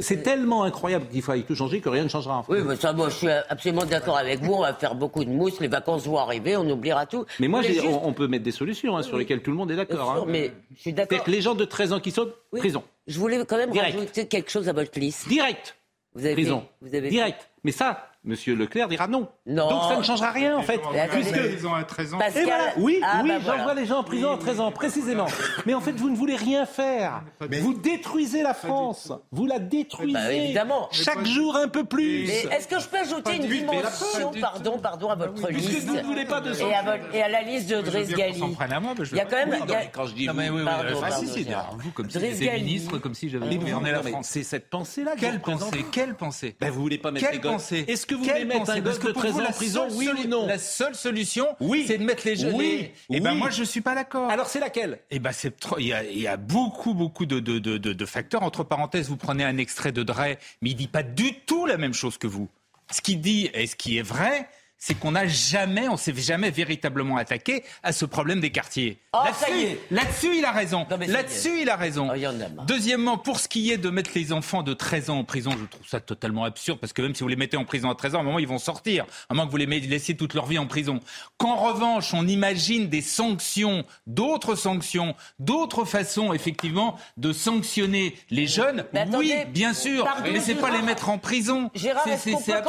c'est 0.00 0.22
tellement 0.22 0.64
incroyable 0.64 1.06
qu'il 1.08 1.22
faille 1.22 1.44
tout 1.44 1.54
changer 1.54 1.80
que 1.80 1.88
rien 1.88 2.04
ne 2.04 2.08
changera. 2.08 2.44
Oui, 2.48 2.58
mais 2.64 2.76
ça, 2.76 2.92
moi, 2.92 3.08
je 3.08 3.14
suis 3.14 3.28
absolument 3.48 3.84
d'accord 3.84 4.18
avec 4.18 4.40
vous. 4.40 4.52
On 4.52 4.60
va 4.60 4.74
faire 4.74 4.94
beaucoup 4.94 5.24
de 5.24 5.30
mousse. 5.30 5.60
Les 5.60 5.68
vacances 5.68 6.06
vont 6.06 6.18
arriver. 6.18 6.56
On 6.56 6.68
oubliera 6.68 7.06
tout. 7.06 7.24
Mais 7.40 7.48
moi, 7.48 7.62
on, 8.02 8.12
peut 8.12 8.28
mettre 8.28 8.44
des 8.44 8.52
solutions 8.52 8.96
hein, 8.96 9.02
sur 9.02 9.16
lesquelles 9.16 9.42
tout 9.42 9.50
le 9.50 9.56
monde 9.56 9.70
est 9.70 9.76
d'accord. 9.76 10.10
Hein. 10.10 10.24
Mais 10.26 10.52
je 10.76 10.80
suis 10.80 10.92
d'accord. 10.92 11.24
les 11.26 11.40
gens 11.40 11.54
de 11.54 11.64
13 11.64 11.92
ans 11.94 12.00
qui 12.00 12.10
sautent, 12.10 12.36
prison. 12.52 12.82
Je 13.06 13.18
voulais 13.18 13.42
quand 13.46 13.56
même 13.56 13.72
rajouter 13.72 14.26
quelque 14.26 14.50
chose 14.50 14.68
à 14.68 14.72
votre 14.72 14.98
liste. 14.98 15.28
Direct. 15.28 15.76
Vous 16.14 16.24
avez 16.24 16.34
prison. 16.34 16.66
Vous 16.82 16.94
avez 16.94 17.08
Direct. 17.08 17.48
Mais 17.64 17.72
ça, 17.72 18.07
Monsieur 18.24 18.56
Leclerc 18.56 18.88
dira 18.88 19.06
non. 19.06 19.28
Donc 19.46 19.82
ça 19.88 19.96
ne 19.96 20.02
changera 20.02 20.30
rien 20.32 20.56
en 20.56 20.62
fait. 20.62 20.80
Puisque... 21.10 21.38
prison 21.38 21.74
à 21.74 21.84
13 21.84 22.14
ans. 22.14 22.18
Et 22.20 22.42
voilà, 22.44 22.64
oui, 22.76 23.00
ah, 23.02 23.20
oui, 23.22 23.30
bah 23.30 23.38
j'envoie 23.56 23.74
les 23.74 23.86
gens 23.86 23.98
en 23.98 24.04
prison 24.04 24.32
à 24.32 24.36
13 24.36 24.60
ans, 24.60 24.72
précisément. 24.72 25.26
Mais 25.66 25.74
en 25.74 25.80
fait, 25.80 25.92
vous 25.92 26.10
ne 26.10 26.16
voulez 26.16 26.36
rien 26.36 26.66
faire. 26.66 27.22
Vous 27.40 27.74
détruisez 27.74 28.42
la 28.42 28.54
France. 28.54 29.12
Vous 29.30 29.46
la 29.46 29.58
détruisez. 29.58 30.12
Bah, 30.12 30.32
évidemment. 30.32 30.88
Chaque 30.90 31.24
jour 31.24 31.56
un 31.56 31.68
peu 31.68 31.84
plus. 31.84 32.28
Est-ce 32.28 32.66
que 32.66 32.80
je 32.80 32.88
peux 32.88 32.98
ajouter 32.98 33.36
une 33.36 33.46
dimension, 33.46 34.32
pardon, 34.40 34.78
pardon, 34.78 35.10
à 35.10 35.14
votre 35.14 35.48
liste 35.50 35.86
vous 35.88 35.96
ne 35.96 36.02
voulez 36.02 36.24
pas 36.24 36.40
de 36.40 36.52
et, 36.54 36.74
à 36.74 36.96
et 37.12 37.22
à 37.22 37.28
la 37.28 37.42
liste 37.42 37.70
de 37.70 37.80
Driss 37.80 38.08
Gali. 38.08 38.40
Il 38.40 39.16
y 39.16 39.20
a 39.20 39.24
quand 39.24 39.36
même. 39.36 39.56
Quand 39.92 40.06
je 40.06 40.14
dis 40.14 40.26
vous, 40.26 40.34
vous 40.34 41.90
comme 41.92 42.10
si 42.10 42.20
j'étais 42.20 42.56
ministre, 42.56 42.98
comme 42.98 43.14
si 43.14 43.28
j'avais 43.28 43.56
gouverné 43.56 43.92
la 43.92 44.02
France. 44.02 44.26
C'est 44.28 44.42
cette 44.42 44.68
pensée-là. 44.68 45.12
Quelle 45.18 45.40
pensée? 45.40 45.86
Quelle 45.92 46.14
pensée? 46.14 46.56
Vous 46.60 46.82
voulez 46.82 46.98
pas 46.98 47.10
mettre 47.10 47.30
les. 47.30 47.90
Est-ce 47.90 48.07
que 48.08 48.14
vous 48.14 48.24
voulez 48.24 48.44
mettre 48.44 48.70
un 48.70 48.80
gosse 48.80 48.98
de 48.98 49.12
13 49.12 49.34
ans 49.36 49.44
en 49.46 49.52
prison, 49.52 49.86
oui 49.92 50.08
ou 50.08 50.28
non 50.28 50.46
La 50.46 50.58
seule 50.58 50.94
solution, 50.94 51.46
oui. 51.60 51.84
c'est 51.86 51.98
de 51.98 52.04
mettre 52.04 52.26
les 52.26 52.36
jeunes. 52.36 52.54
Oui. 52.54 52.66
Et 52.66 52.92
eh 53.10 53.20
ben 53.20 53.34
moi, 53.34 53.50
je 53.50 53.62
suis 53.62 53.80
pas 53.80 53.94
d'accord. 53.94 54.28
Alors 54.30 54.48
c'est 54.48 54.60
laquelle? 54.60 54.98
Eh 55.10 55.18
ben 55.18 55.32
c'est 55.32 55.54
il 55.78 55.86
y 55.86 55.92
a, 55.92 56.02
il 56.02 56.18
y 56.18 56.26
a 56.26 56.36
beaucoup 56.36 56.94
beaucoup 56.94 57.26
de, 57.26 57.38
de, 57.38 57.58
de, 57.58 57.76
de, 57.78 58.06
facteurs. 58.06 58.42
Entre 58.42 58.64
parenthèses, 58.64 59.08
vous 59.08 59.16
prenez 59.16 59.44
un 59.44 59.58
extrait 59.58 59.92
de 59.92 60.02
Dre, 60.02 60.36
mais 60.62 60.70
il 60.70 60.74
dit 60.74 60.88
pas 60.88 61.02
du 61.02 61.34
tout 61.40 61.66
la 61.66 61.76
même 61.76 61.94
chose 61.94 62.18
que 62.18 62.26
vous. 62.26 62.48
Ce 62.90 63.00
qu'il 63.00 63.20
dit 63.20 63.50
et 63.52 63.66
ce 63.66 63.76
qui 63.76 63.98
est 63.98 64.02
vrai, 64.02 64.48
c'est 64.78 64.94
qu'on 64.94 65.12
n'a 65.12 65.26
jamais, 65.26 65.88
on 65.88 65.96
s'est 65.96 66.14
jamais 66.14 66.50
véritablement 66.50 67.16
attaqué 67.16 67.64
à 67.82 67.92
ce 67.92 68.04
problème 68.04 68.40
des 68.40 68.50
quartiers. 68.50 68.98
Oh, 69.12 69.18
là-dessus, 69.90 70.36
il 70.36 70.44
a 70.44 70.52
raison. 70.52 70.86
Là-dessus, 70.88 71.62
il 71.62 71.68
a 71.68 71.76
raison. 71.76 72.10
Oh, 72.14 72.62
Deuxièmement, 72.66 73.18
pour 73.18 73.40
ce 73.40 73.48
qui 73.48 73.72
est 73.72 73.76
de 73.76 73.90
mettre 73.90 74.10
les 74.14 74.32
enfants 74.32 74.62
de 74.62 74.74
13 74.74 75.10
ans 75.10 75.18
en 75.18 75.24
prison, 75.24 75.50
je 75.50 75.64
trouve 75.64 75.86
ça 75.86 76.00
totalement 76.00 76.44
absurde 76.44 76.78
parce 76.78 76.92
que 76.92 77.02
même 77.02 77.14
si 77.14 77.22
vous 77.22 77.28
les 77.28 77.36
mettez 77.36 77.56
en 77.56 77.64
prison 77.64 77.90
à 77.90 77.94
13 77.96 78.14
ans, 78.14 78.18
à 78.18 78.20
un 78.20 78.24
moment, 78.24 78.38
ils 78.38 78.46
vont 78.46 78.58
sortir. 78.58 79.04
À 79.28 79.34
moins 79.34 79.46
que 79.46 79.50
vous 79.50 79.56
les 79.56 79.66
laissiez 79.66 80.16
toute 80.16 80.34
leur 80.34 80.46
vie 80.46 80.58
en 80.58 80.66
prison. 80.66 81.00
Qu'en 81.38 81.56
revanche, 81.56 82.14
on 82.14 82.26
imagine 82.26 82.88
des 82.88 83.02
sanctions, 83.02 83.84
d'autres 84.06 84.54
sanctions, 84.54 85.16
d'autres 85.40 85.84
façons, 85.84 86.32
effectivement, 86.32 86.96
de 87.16 87.32
sanctionner 87.32 88.14
les 88.30 88.46
jeunes. 88.46 88.84
oui, 89.14 89.34
bien 89.48 89.74
sûr. 89.74 90.06
Mais 90.22 90.40
c'est 90.40 90.54
pas 90.54 90.70
les 90.70 90.82
mettre 90.82 91.08
en 91.08 91.18
prison. 91.18 91.70
C'est 91.74 91.90
absurde. 91.90 92.64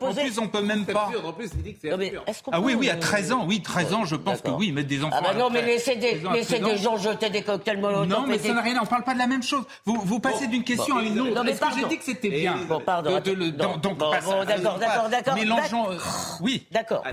En 0.00 0.12
plus, 0.14 0.38
on 0.38 0.48
peut 0.48 0.62
même 0.62 0.84
pas 0.86 1.10
plus, 1.36 1.50
il 1.54 1.62
dit 1.62 1.74
que 1.74 1.78
c'est 1.82 1.90
absurde. 1.90 2.24
Ah 2.52 2.60
oui, 2.60 2.74
oui, 2.74 2.90
à 2.90 2.96
13 2.96 3.32
ans, 3.32 3.44
oui, 3.46 3.62
13 3.62 3.94
ans, 3.94 4.04
je 4.04 4.16
pense 4.16 4.40
que 4.40 4.50
oui, 4.50 4.72
mettre 4.72 4.88
des 4.88 5.02
enfants. 5.04 5.16
Ah 5.18 5.22
bah 5.22 5.34
non, 5.34 5.50
mais 5.50 5.62
laissez 5.62 5.96
des, 5.96 6.20
laissez 6.32 6.58
des 6.58 6.76
gens 6.76 6.96
jeter 6.96 7.30
des 7.30 7.42
cocktails 7.42 7.78
molotov. 7.78 8.08
Non, 8.08 8.26
mais 8.26 8.38
ça 8.38 8.52
n'a 8.52 8.60
rien, 8.60 8.78
on 8.82 8.86
parle 8.86 9.04
pas 9.04 9.14
de 9.14 9.18
la 9.18 9.26
même 9.26 9.42
chose. 9.42 9.64
Vous, 9.84 10.00
vous 10.04 10.20
passez 10.20 10.46
d'une 10.46 10.64
question 10.64 10.96
à 10.96 11.02
une 11.02 11.20
autre. 11.20 11.34
Non, 11.34 11.44
mais 11.44 11.52
Est-ce 11.52 11.60
que 11.60 11.80
j'ai 11.80 11.86
dit 11.86 11.98
que 11.98 12.04
c'était 12.04 12.30
bien 12.30 12.56
Bon, 12.68 12.80
pardon. 12.80 13.10
Donc, 13.10 13.98
d'accord, 13.98 14.44
d'accord, 14.44 15.08
d'accord. 15.08 15.34
Mélangeons. 15.34 15.90
Euh, 15.92 15.98
oui. 16.40 16.66
D'accord. 16.70 17.04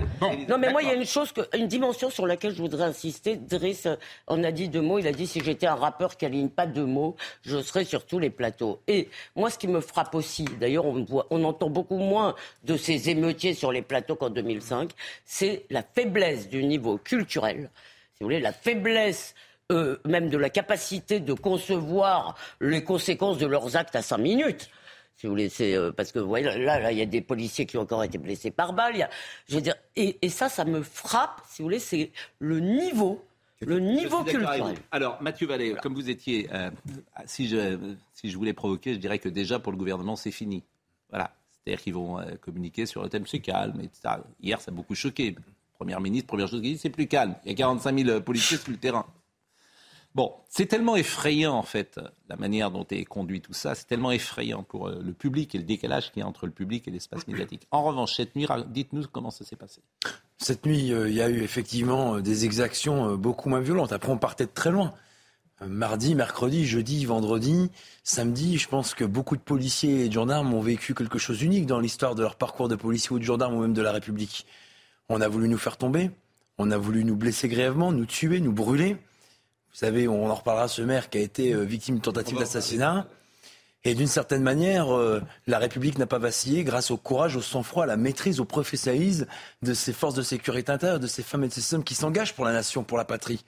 Non, 0.48 0.58
mais 0.58 0.70
moi, 0.70 0.82
il 0.82 0.88
y 0.88 0.90
a 0.90 0.94
une 0.94 1.04
chose, 1.06 1.32
une 1.54 1.68
dimension 1.68 2.10
sur 2.10 2.26
laquelle 2.26 2.54
je 2.54 2.62
voudrais 2.62 2.84
insister. 2.84 3.36
Driss 3.36 3.86
en 4.26 4.42
a 4.42 4.50
dit 4.50 4.68
deux 4.68 4.80
mots. 4.80 4.98
Il 4.98 5.06
a 5.06 5.12
dit 5.12 5.26
si 5.26 5.40
j'étais 5.40 5.66
un 5.66 5.74
rappeur 5.74 6.16
qui 6.16 6.26
aligne 6.26 6.48
pas 6.48 6.66
deux 6.66 6.86
mots, 6.86 7.16
je 7.42 7.60
serais 7.62 7.84
sur 7.84 8.06
tous 8.06 8.18
les 8.18 8.30
plateaux. 8.30 8.80
Et 8.88 9.08
moi, 9.36 9.50
ce 9.50 9.58
qui 9.58 9.68
me 9.68 9.80
frappe 9.80 10.14
aussi, 10.14 10.44
d'ailleurs, 10.60 10.86
on, 10.86 11.04
on 11.30 11.44
entend 11.44 11.70
beaucoup 11.70 11.98
moins 11.98 12.34
de 12.64 12.76
ces 12.76 13.10
émeutiers 13.10 13.54
sur 13.54 13.72
les 13.72 13.82
plateaux 13.82 14.13
qu'en 14.16 14.30
2005, 14.30 14.90
c'est 15.24 15.66
la 15.70 15.82
faiblesse 15.82 16.48
du 16.48 16.64
niveau 16.64 16.98
culturel, 16.98 17.70
si 18.14 18.22
vous 18.22 18.26
voulez, 18.26 18.40
la 18.40 18.52
faiblesse 18.52 19.34
euh, 19.72 19.96
même 20.04 20.28
de 20.28 20.36
la 20.36 20.50
capacité 20.50 21.20
de 21.20 21.32
concevoir 21.32 22.36
les 22.60 22.84
conséquences 22.84 23.38
de 23.38 23.46
leurs 23.46 23.76
actes 23.76 23.96
à 23.96 24.02
cinq 24.02 24.18
minutes. 24.18 24.70
Si 25.16 25.26
vous 25.26 25.32
voulez, 25.32 25.48
c'est 25.48 25.74
euh, 25.74 25.90
parce 25.90 26.12
que 26.12 26.18
vous 26.18 26.28
voyez, 26.28 26.44
là, 26.44 26.92
il 26.92 26.98
y 26.98 27.02
a 27.02 27.06
des 27.06 27.22
policiers 27.22 27.64
qui 27.64 27.78
ont 27.78 27.82
encore 27.82 28.04
été 28.04 28.18
blessés 28.18 28.50
par 28.50 28.74
balle. 28.74 29.08
je 29.48 29.54
veux 29.54 29.62
dire, 29.62 29.76
et, 29.96 30.18
ça, 30.28 30.48
ça 30.48 30.64
me 30.66 30.82
frappe. 30.82 31.40
Si 31.48 31.62
vous 31.62 31.66
voulez, 31.66 31.78
c'est 31.78 32.10
le 32.38 32.60
niveau 32.60 33.24
le 33.60 33.78
niveau 33.78 34.22
culturel. 34.24 34.76
Alors, 34.90 35.22
Mathieu 35.22 35.46
Vallée, 35.46 35.74
comme 35.80 35.94
vous 35.94 36.10
étiez, 36.10 36.48
euh, 36.52 36.70
si, 37.24 37.48
je, 37.48 37.94
si 38.12 38.30
je 38.30 38.36
voulais 38.36 38.52
provoquer, 38.52 38.92
je 38.92 38.98
dirais 38.98 39.18
que 39.18 39.30
déjà 39.30 39.58
pour 39.58 39.72
le 39.72 39.78
gouvernement, 39.78 40.16
c'est 40.16 40.32
fini. 40.32 40.64
Voilà, 41.08 41.34
C'est-à-dire 41.64 41.82
qu'ils 41.82 41.94
vont 41.94 42.18
euh, 42.18 42.36
communiquer 42.40 42.86
sur 42.86 43.02
le 43.02 43.08
thème 43.08 43.26
c'est 43.26 43.40
calme, 43.40 43.80
etc. 43.80 44.16
Hier, 44.40 44.60
ça 44.60 44.70
a 44.70 44.74
beaucoup 44.74 44.94
choqué. 44.94 45.34
Première 45.74 46.00
ministre, 46.00 46.28
première 46.28 46.48
chose 46.48 46.60
qu'il 46.60 46.74
dit, 46.74 46.78
c'est 46.78 46.90
plus 46.90 47.08
calme. 47.08 47.34
Il 47.44 47.50
y 47.50 47.52
a 47.52 47.56
45 47.56 47.98
000 47.98 48.20
policiers 48.20 48.58
sur 48.58 48.70
le 48.70 48.76
terrain. 48.76 49.06
Bon, 50.14 50.32
c'est 50.48 50.66
tellement 50.66 50.94
effrayant 50.94 51.54
en 51.54 51.64
fait, 51.64 51.98
la 52.28 52.36
manière 52.36 52.70
dont 52.70 52.86
est 52.88 53.04
conduit 53.04 53.40
tout 53.40 53.52
ça, 53.52 53.74
c'est 53.74 53.86
tellement 53.86 54.12
effrayant 54.12 54.62
pour 54.62 54.86
euh, 54.86 55.02
le 55.04 55.12
public 55.12 55.56
et 55.56 55.58
le 55.58 55.64
décalage 55.64 56.12
qu'il 56.12 56.20
y 56.20 56.22
a 56.22 56.28
entre 56.28 56.46
le 56.46 56.52
public 56.52 56.86
et 56.86 56.92
l'espace 56.92 57.26
médiatique. 57.26 57.66
En 57.72 57.82
revanche, 57.82 58.14
cette 58.14 58.36
nuit, 58.36 58.46
dites-nous 58.68 59.08
comment 59.10 59.32
ça 59.32 59.44
s'est 59.44 59.56
passé. 59.56 59.80
Cette 60.38 60.66
nuit, 60.66 60.92
euh, 60.92 61.08
il 61.08 61.16
y 61.16 61.20
a 61.20 61.28
eu 61.28 61.42
effectivement 61.42 62.16
euh, 62.16 62.20
des 62.20 62.44
exactions 62.44 63.16
beaucoup 63.16 63.48
moins 63.48 63.58
violentes. 63.58 63.92
Après, 63.92 64.12
on 64.12 64.18
partait 64.18 64.46
de 64.46 64.52
très 64.52 64.70
loin. 64.70 64.94
Mardi, 65.60 66.14
mercredi, 66.16 66.66
jeudi, 66.66 67.04
vendredi, 67.04 67.70
samedi, 68.02 68.58
je 68.58 68.68
pense 68.68 68.92
que 68.92 69.04
beaucoup 69.04 69.36
de 69.36 69.40
policiers 69.40 70.04
et 70.04 70.08
de 70.08 70.12
gendarmes 70.12 70.52
ont 70.52 70.60
vécu 70.60 70.94
quelque 70.94 71.18
chose 71.18 71.38
d'unique 71.38 71.66
dans 71.66 71.78
l'histoire 71.78 72.16
de 72.16 72.22
leur 72.22 72.34
parcours 72.34 72.68
de 72.68 72.74
policier 72.74 73.12
ou 73.12 73.18
de 73.20 73.24
gendarme 73.24 73.54
ou 73.54 73.60
même 73.60 73.72
de 73.72 73.82
la 73.82 73.92
République. 73.92 74.46
On 75.08 75.20
a 75.20 75.28
voulu 75.28 75.48
nous 75.48 75.58
faire 75.58 75.76
tomber, 75.76 76.10
on 76.58 76.70
a 76.72 76.76
voulu 76.76 77.04
nous 77.04 77.16
blesser 77.16 77.48
grièvement, 77.48 77.92
nous 77.92 78.04
tuer, 78.04 78.40
nous 78.40 78.52
brûler. 78.52 78.94
Vous 78.94 79.78
savez, 79.78 80.08
on 80.08 80.28
en 80.28 80.34
reparlera, 80.34 80.66
ce 80.66 80.82
maire 80.82 81.08
qui 81.08 81.18
a 81.18 81.20
été 81.20 81.52
euh, 81.52 81.62
victime 81.62 81.96
de 81.96 82.00
tentative 82.00 82.38
d'assassinat. 82.38 83.06
Et 83.84 83.94
d'une 83.94 84.08
certaine 84.08 84.42
manière, 84.42 84.94
euh, 84.96 85.20
la 85.46 85.58
République 85.58 85.98
n'a 85.98 86.06
pas 86.06 86.18
vacillé 86.18 86.64
grâce 86.64 86.90
au 86.90 86.96
courage, 86.96 87.36
au 87.36 87.42
sang-froid, 87.42 87.84
à 87.84 87.86
la 87.86 87.96
maîtrise, 87.96 88.40
au 88.40 88.44
professionnalisme 88.44 89.26
de 89.62 89.74
ces 89.74 89.92
forces 89.92 90.14
de 90.14 90.22
sécurité 90.22 90.72
intérieure, 90.72 91.00
de 91.00 91.06
ces 91.06 91.22
femmes 91.22 91.44
et 91.44 91.48
de 91.48 91.52
ces 91.52 91.74
hommes 91.74 91.84
qui 91.84 91.94
s'engagent 91.94 92.34
pour 92.34 92.44
la 92.44 92.52
nation, 92.52 92.82
pour 92.82 92.98
la 92.98 93.04
patrie. 93.04 93.44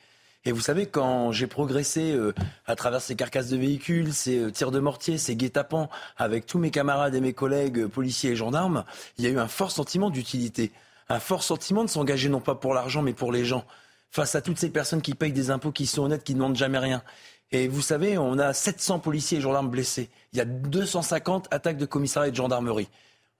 Et 0.47 0.53
vous 0.53 0.61
savez, 0.61 0.87
quand 0.87 1.33
j'ai 1.33 1.49
progressé 1.49 2.13
euh, 2.13 2.33
à 2.67 2.77
travers 2.77 3.01
ces 3.01 3.17
carcasses 3.17 3.49
de 3.49 3.57
véhicules, 3.57 4.15
ces 4.15 4.53
tirs 4.53 4.71
de 4.71 4.79
mortier, 4.79 5.19
ces 5.19 5.35
guet-apens, 5.35 5.89
avec 6.17 6.47
tous 6.47 6.61
mes 6.61 6.71
camarades 6.71 7.17
et 7.17 7.21
mes 7.21 7.33
collègues 7.33 7.87
policiers 7.87 8.31
et 8.31 8.37
gendarmes, 8.37 8.85
il 9.19 9.25
y 9.25 9.27
a 9.27 9.31
eu 9.31 9.39
un 9.39 9.49
fort 9.49 9.73
sentiment 9.73 10.09
d'utilité, 10.09 10.71
un 11.09 11.19
fort 11.19 11.43
sentiment 11.43 11.83
de 11.83 11.91
s'engager 11.91 12.29
non 12.29 12.41
pas 12.41 12.55
pour 12.55 12.75
l'argent, 12.75 13.03
mais 13.03 13.13
pour 13.13 13.33
les 13.33 13.45
gens 13.45 13.65
face 14.13 14.37
à 14.37 14.41
toutes 14.41 14.59
ces 14.59 14.71
personnes 14.71 15.03
qui 15.03 15.15
payent 15.15 15.33
des 15.33 15.51
impôts, 15.51 15.73
qui 15.73 15.87
sont 15.87 16.05
honnêtes, 16.05 16.23
qui 16.23 16.35
ne 16.35 16.39
demandent 16.39 16.57
jamais 16.57 16.79
rien. 16.79 17.03
Et 17.51 17.67
vous 17.67 17.83
savez, 17.83 18.17
on 18.17 18.39
a 18.39 18.53
700 18.53 19.01
policiers 19.01 19.39
et 19.39 19.41
gendarmes 19.41 19.69
blessés. 19.69 20.11
Il 20.33 20.39
y 20.39 20.41
a 20.41 20.45
250 20.45 21.49
attaques 21.51 21.77
de 21.77 21.87
commissariat 21.87 22.29
et 22.29 22.31
de 22.31 22.37
gendarmerie. 22.37 22.89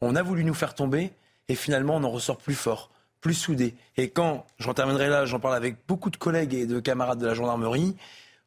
On 0.01 0.17
a 0.17 0.23
voulu 0.23 0.45
nous 0.45 0.55
faire 0.55 0.75
tomber 0.75 1.13
et 1.49 1.55
finalement 1.55 1.97
on 1.97 2.05
en 2.05 2.11
ressort 2.11 2.39
plus 2.39 2.55
fort, 2.55 2.91
plus 3.27 3.35
soudé. 3.35 3.75
Et 3.97 4.11
quand, 4.11 4.47
j'en 4.61 4.73
terminerai 4.73 5.09
là, 5.09 5.27
j'en 5.27 5.41
parle 5.41 5.57
avec 5.57 5.79
beaucoup 5.89 6.11
de 6.11 6.17
collègues 6.17 6.55
et 6.55 6.65
de 6.65 6.79
camarades 6.79 7.19
de 7.19 7.27
la 7.27 7.35
gendarmerie, 7.35 7.97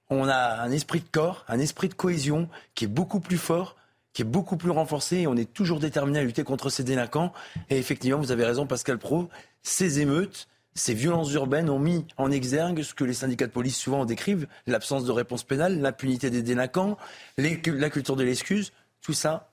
on 0.10 0.30
a 0.30 0.62
un 0.62 0.72
esprit 0.72 1.02
de 1.02 1.10
corps, 1.12 1.44
un 1.50 1.60
esprit 1.60 1.90
de 1.90 1.96
cohésion 1.96 2.48
qui 2.76 2.86
est 2.86 2.88
beaucoup 2.88 3.20
plus 3.20 3.38
fort, 3.38 3.76
qui 4.14 4.22
est 4.22 4.26
beaucoup 4.26 4.56
plus 4.56 4.70
renforcé 4.70 5.28
on 5.28 5.36
est 5.36 5.52
toujours 5.52 5.82
déterminé 5.82 6.20
à 6.20 6.24
lutter 6.24 6.46
contre 6.46 6.70
ces 6.70 6.86
délinquants. 6.86 7.34
Et 7.70 7.78
effectivement, 7.78 8.20
vous 8.20 8.32
avez 8.32 8.46
raison 8.46 8.68
Pascal 8.68 9.00
Pro, 9.00 9.28
ces 9.64 10.00
émeutes, 10.00 10.48
ces 10.76 10.94
violences 10.94 11.34
urbaines 11.34 11.70
ont 11.70 11.78
mis 11.78 12.06
en 12.16 12.32
exergue 12.32 12.82
ce 12.82 12.94
que 12.94 13.04
les 13.04 13.14
syndicats 13.14 13.48
de 13.48 13.52
police 13.52 13.76
souvent 13.76 14.06
décrivent, 14.06 14.48
l'absence 14.66 15.04
de 15.04 15.12
réponse 15.12 15.44
pénale, 15.44 15.82
l'impunité 15.82 16.30
des 16.30 16.42
délinquants, 16.42 16.98
la 17.38 17.90
culture 17.90 18.16
de 18.16 18.24
l'excuse. 18.24 18.72
Tout 19.02 19.12
ça, 19.12 19.50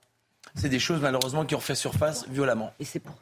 c'est 0.55 0.69
des 0.69 0.79
choses 0.79 1.01
malheureusement 1.01 1.43
qui 1.43 1.55
ont 1.55 1.59
fait 1.59 1.75
surface 1.75 2.25
violemment. 2.29 2.71
Et 2.79 2.85
c'est 2.85 3.01
pour 3.01 3.17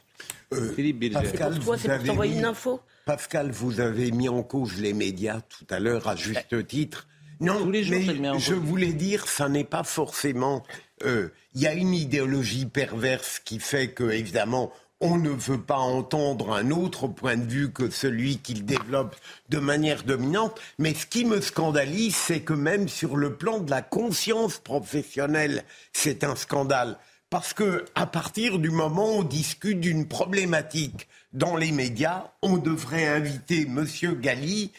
euh, 0.54 0.74
Philippe 0.74 1.14
Pascal, 1.14 1.60
toi, 1.60 1.78
c'est 1.78 1.96
pour 1.98 2.06
t'envoyer 2.06 2.38
une 2.38 2.46
info 2.46 2.82
Pascal, 3.06 3.52
vous 3.52 3.80
avez 3.80 4.12
mis 4.12 4.30
en 4.30 4.42
cause 4.42 4.80
les 4.80 4.94
médias 4.94 5.42
tout 5.42 5.66
à 5.70 5.80
l'heure 5.80 6.08
à 6.08 6.16
juste 6.16 6.68
titre. 6.68 7.08
Non, 7.40 7.66
mais 7.66 7.84
je 7.84 8.54
voulais 8.54 8.94
dire, 8.94 9.28
ça 9.28 9.50
n'est 9.50 9.66
pas 9.66 9.84
forcément. 9.84 10.64
Euh, 11.04 11.30
il 11.54 11.62
y 11.62 11.68
a 11.68 11.74
une 11.74 11.94
idéologie 11.94 12.66
perverse 12.66 13.40
qui 13.44 13.60
fait 13.60 13.90
que, 13.90 14.06
évidemment, 14.06 14.72
on 15.02 15.18
ne 15.18 15.30
veut 15.30 15.62
pas 15.62 15.78
entendre 15.78 16.54
un 16.54 16.72
autre 16.72 17.08
point 17.08 17.36
de 17.36 17.46
vue 17.46 17.72
que 17.72 17.90
celui 17.90 18.38
qu'il 18.38 18.66
développe 18.66 19.16
de 19.50 19.60
manière 19.60 20.04
dominante. 20.04 20.60
Mais 20.80 20.94
ce 20.94 21.06
qui 21.06 21.26
me 21.26 21.42
scandalise, 21.42 22.16
c'est 22.16 22.42
que 22.42 22.54
même 22.54 22.88
sur 22.88 23.18
le 23.18 23.36
plan 23.36 23.60
de 23.60 23.70
la 23.70 23.82
conscience 23.82 24.58
professionnelle, 24.58 25.64
c'est 25.92 26.24
un 26.24 26.36
scandale. 26.36 26.98
Parce 27.36 27.54
que 27.54 27.84
à 27.96 28.06
partir 28.06 28.60
du 28.60 28.70
moment 28.70 29.10
où 29.10 29.20
on 29.20 29.24
discute 29.24 29.82
d'une 29.82 30.08
problématique 30.08 31.10
dans 31.34 31.58
les 31.58 31.74
médias, 31.74 32.32
on 32.42 32.56
devrait 32.56 33.08
inviter 33.08 33.63
M. 33.63 33.86
Galli 34.22 34.72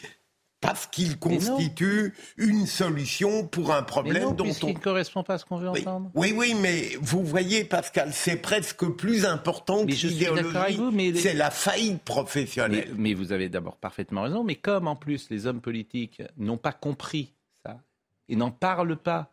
parce 0.59 0.87
qu'il 0.87 1.19
constitue 1.19 2.15
une 2.35 2.65
solution 2.65 3.45
pour 3.45 3.71
un 3.71 3.83
problème 3.83 4.23
non, 4.23 4.31
dont 4.31 4.51
on 4.63 4.69
ne 4.69 4.73
correspond 4.73 5.21
pas 5.21 5.35
à 5.35 5.37
ce 5.37 5.45
qu'on 5.45 5.57
veut 5.57 5.69
entendre. 5.69 6.09
Oui, 6.15 6.33
oui, 6.35 6.55
mais 6.59 6.97
vous 6.99 7.23
voyez, 7.23 7.63
Pascal, 7.63 8.09
c'est 8.11 8.37
presque 8.37 8.87
plus 8.87 9.25
important 9.25 9.85
que 9.85 9.91
l'idéologie. 9.91 11.15
C'est 11.15 11.35
la 11.35 11.51
faillite 11.51 12.01
professionnelle. 12.01 12.91
Mais, 12.97 13.13
vous 13.13 13.33
avez 13.33 13.49
d'abord 13.49 13.75
parfaitement 13.75 14.23
raison. 14.23 14.43
Mais 14.43 14.55
comme 14.55 14.87
en 14.87 14.95
plus 14.95 15.29
les 15.29 15.45
hommes 15.45 15.61
politiques 15.61 16.23
n'ont 16.37 16.57
pas 16.57 16.73
compris 16.73 17.35
ça 17.63 17.77
et 18.29 18.35
n'en 18.35 18.49
parlent 18.49 18.97
pas. 18.97 19.31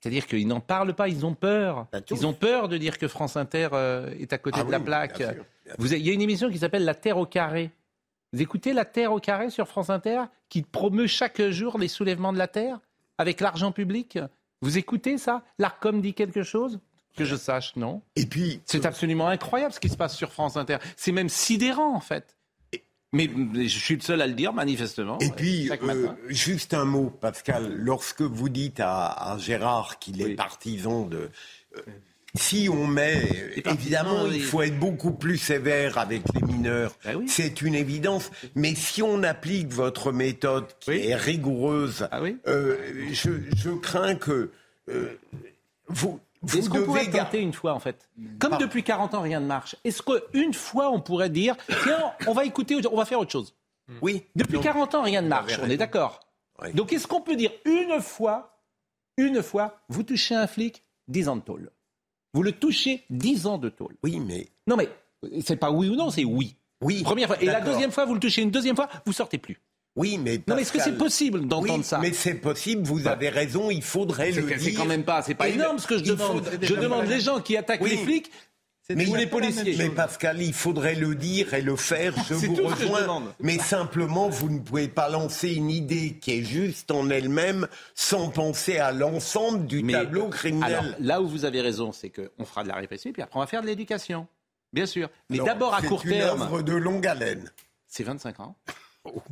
C'est-à-dire 0.00 0.26
qu'ils 0.26 0.48
n'en 0.48 0.60
parlent 0.60 0.94
pas, 0.94 1.08
ils 1.08 1.26
ont 1.26 1.34
peur. 1.34 1.86
Bah, 1.92 2.00
ils 2.10 2.26
ont 2.26 2.32
peur 2.32 2.68
de 2.68 2.78
dire 2.78 2.98
que 2.98 3.06
France 3.06 3.36
Inter 3.36 3.68
euh, 3.72 4.10
est 4.18 4.32
à 4.32 4.38
côté 4.38 4.60
ah 4.60 4.64
de 4.64 4.70
la 4.70 4.80
plaque. 4.80 5.22
Vous 5.78 5.92
il 5.92 6.06
y 6.06 6.10
a 6.10 6.12
une 6.12 6.22
émission 6.22 6.50
qui 6.50 6.58
s'appelle 6.58 6.84
La 6.84 6.94
Terre 6.94 7.18
au 7.18 7.26
carré. 7.26 7.70
Vous 8.32 8.40
écoutez 8.40 8.72
La 8.72 8.84
Terre 8.84 9.12
au 9.12 9.20
carré 9.20 9.50
sur 9.50 9.68
France 9.68 9.90
Inter, 9.90 10.22
qui 10.48 10.62
promeut 10.62 11.06
chaque 11.06 11.42
jour 11.50 11.78
les 11.78 11.88
soulèvements 11.88 12.32
de 12.32 12.38
la 12.38 12.48
Terre 12.48 12.80
avec 13.18 13.40
l'argent 13.40 13.72
public? 13.72 14.18
Vous 14.62 14.78
écoutez 14.78 15.18
ça? 15.18 15.42
L'ARCOM 15.58 16.00
dit 16.00 16.14
quelque 16.14 16.42
chose? 16.42 16.80
Que 17.16 17.24
je 17.24 17.36
sache, 17.36 17.76
non 17.76 18.02
Et 18.16 18.24
puis. 18.24 18.60
C'est 18.64 18.86
absolument 18.86 19.28
incroyable 19.28 19.74
ce 19.74 19.80
qui 19.80 19.88
se 19.88 19.96
passe 19.96 20.16
sur 20.16 20.32
France 20.32 20.56
Inter. 20.56 20.78
C'est 20.96 21.12
même 21.12 21.28
sidérant, 21.28 21.94
en 21.94 22.00
fait. 22.00 22.36
Mais 23.12 23.28
je 23.54 23.78
suis 23.78 23.96
le 23.96 24.02
seul 24.02 24.22
à 24.22 24.26
le 24.26 24.34
dire, 24.34 24.52
manifestement. 24.52 25.18
Et 25.18 25.30
puis, 25.30 25.68
euh, 25.70 26.08
juste 26.28 26.74
un 26.74 26.84
mot, 26.84 27.10
Pascal. 27.10 27.74
Lorsque 27.74 28.22
vous 28.22 28.48
dites 28.48 28.80
à, 28.80 29.36
Gérard 29.38 29.98
qu'il 29.98 30.22
est 30.22 30.34
partisan 30.36 31.06
de. 31.06 31.30
Euh, 31.76 31.80
si 32.34 32.68
on 32.70 32.86
met, 32.86 33.28
évidemment, 33.64 34.26
il 34.26 34.42
faut 34.42 34.62
être 34.62 34.78
beaucoup 34.78 35.10
plus 35.10 35.36
sévère 35.36 35.98
avec 35.98 36.22
les 36.34 36.42
mineurs. 36.42 36.96
Ben 37.04 37.24
C'est 37.26 37.60
une 37.60 37.74
évidence. 37.74 38.30
Mais 38.54 38.74
si 38.76 39.02
on 39.02 39.24
applique 39.24 39.72
votre 39.72 40.12
méthode 40.12 40.66
qui 40.78 40.92
est 40.92 41.16
rigoureuse, 41.16 42.06
ah 42.12 42.20
euh, 42.46 42.76
je, 43.12 43.70
crains 43.80 44.14
que 44.14 44.50
euh, 44.88 45.18
vous. 45.88 46.20
Est-ce 46.46 46.70
qu'on 46.70 46.84
pourrait 46.84 47.10
tenter 47.10 47.40
une 47.40 47.52
fois, 47.52 47.74
en 47.74 47.80
fait 47.80 48.08
Comme 48.38 48.56
depuis 48.58 48.82
40 48.82 49.14
ans, 49.14 49.20
rien 49.20 49.40
ne 49.40 49.46
marche. 49.46 49.76
Est-ce 49.84 50.02
qu'une 50.02 50.54
fois, 50.54 50.90
on 50.90 51.00
pourrait 51.00 51.30
dire, 51.30 51.56
tiens, 51.82 52.12
on 52.26 52.32
va 52.32 52.44
écouter, 52.44 52.80
on 52.90 52.96
va 52.96 53.04
faire 53.04 53.20
autre 53.20 53.32
chose 53.32 53.54
Oui. 54.00 54.24
Depuis 54.36 54.60
40 54.60 54.94
ans, 54.94 55.02
rien 55.02 55.22
ne 55.22 55.28
marche. 55.28 55.58
On 55.62 55.68
est 55.68 55.76
d'accord. 55.76 56.20
Donc, 56.74 56.92
est-ce 56.92 57.06
qu'on 57.06 57.20
peut 57.20 57.36
dire 57.36 57.50
une 57.64 58.00
fois, 58.00 58.60
une 59.16 59.42
fois, 59.42 59.80
vous 59.88 60.02
touchez 60.02 60.34
un 60.34 60.46
flic, 60.46 60.84
10 61.08 61.28
ans 61.28 61.36
de 61.36 61.42
tôle 61.42 61.70
vous 62.32 62.42
le 62.42 62.52
touchez 62.52 63.04
10 63.10 63.46
ans 63.46 63.58
de 63.58 63.68
tôle. 63.68 63.96
Oui, 64.02 64.20
mais. 64.20 64.48
Non, 64.66 64.76
mais 64.76 64.88
c'est 65.44 65.56
pas 65.56 65.70
oui 65.70 65.88
ou 65.88 65.96
non, 65.96 66.10
c'est 66.10 66.24
oui. 66.24 66.56
Oui. 66.80 67.02
Première 67.02 67.28
fois. 67.28 67.42
Et 67.42 67.46
la 67.46 67.60
deuxième 67.60 67.90
fois, 67.90 68.04
vous 68.04 68.14
le 68.14 68.20
touchez 68.20 68.42
une 68.42 68.50
deuxième 68.50 68.76
fois, 68.76 68.88
vous 69.04 69.12
sortez 69.12 69.38
plus. 69.38 69.60
Oui, 69.96 70.18
mais. 70.18 70.40
non, 70.46 70.54
mais 70.54 70.62
est-ce 70.62 70.72
que 70.72 70.80
c'est 70.80 70.96
possible 70.96 71.46
d'entendre 71.46 71.84
ça 71.84 71.98
Mais 71.98 72.12
c'est 72.12 72.34
possible, 72.34 72.82
vous 72.82 73.06
avez 73.06 73.28
raison, 73.28 73.70
il 73.70 73.82
faudrait 73.82 74.30
le 74.30 74.42
dire. 74.42 74.56
C'est 74.60 74.72
quand 74.72 74.86
même 74.86 75.04
pas, 75.04 75.22
c'est 75.22 75.34
pas 75.34 75.48
énorme 75.48 75.78
ce 75.78 75.86
que 75.86 75.98
je 75.98 76.04
demande. 76.04 76.48
Je 76.62 76.74
demande 76.74 77.06
les 77.06 77.20
gens 77.20 77.40
qui 77.40 77.56
attaquent 77.56 77.86
les 77.86 77.96
flics, 77.96 78.30
mais 78.94 79.04
les 79.04 79.26
policiers. 79.26 79.74
Mais 79.76 79.90
Pascal, 79.90 80.40
il 80.40 80.52
faudrait 80.52 80.94
le 80.94 81.14
dire 81.14 81.54
et 81.54 81.62
le 81.62 81.76
faire. 81.76 82.14
Je 82.28 82.34
vous 82.34 82.54
rejoins. 82.54 83.34
Mais 83.40 83.58
simplement, 83.58 84.28
vous 84.28 84.48
ne 84.48 84.60
pouvez 84.60 84.88
pas 84.88 85.08
lancer 85.08 85.52
une 85.52 85.70
idée 85.70 86.18
qui 86.20 86.38
est 86.38 86.42
juste 86.42 86.90
en 86.90 87.10
elle-même 87.10 87.66
sans 87.94 88.28
penser 88.30 88.78
à 88.78 88.92
l'ensemble 88.92 89.66
du 89.66 89.84
tableau 89.86 90.28
criminel. 90.28 90.74
Alors, 90.74 90.84
là 91.00 91.22
où 91.22 91.28
vous 91.28 91.44
avez 91.44 91.60
raison, 91.60 91.92
c'est 91.92 92.10
qu'on 92.10 92.44
fera 92.44 92.62
de 92.62 92.68
la 92.68 92.76
répression, 92.76 93.12
puis 93.12 93.22
après 93.22 93.36
on 93.36 93.40
va 93.40 93.46
faire 93.46 93.62
de 93.62 93.66
l'éducation. 93.66 94.26
Bien 94.72 94.86
sûr. 94.86 95.08
Mais 95.28 95.38
d'abord 95.38 95.74
à 95.74 95.82
court 95.82 96.02
terme. 96.02 96.14
C'est 96.14 96.16
une 96.16 96.42
œuvre 96.42 96.62
de 96.62 96.74
longue 96.74 97.06
haleine. 97.06 97.50
C'est 97.88 98.04
25 98.04 98.38
ans. 98.40 98.56
Oh, 99.04 99.22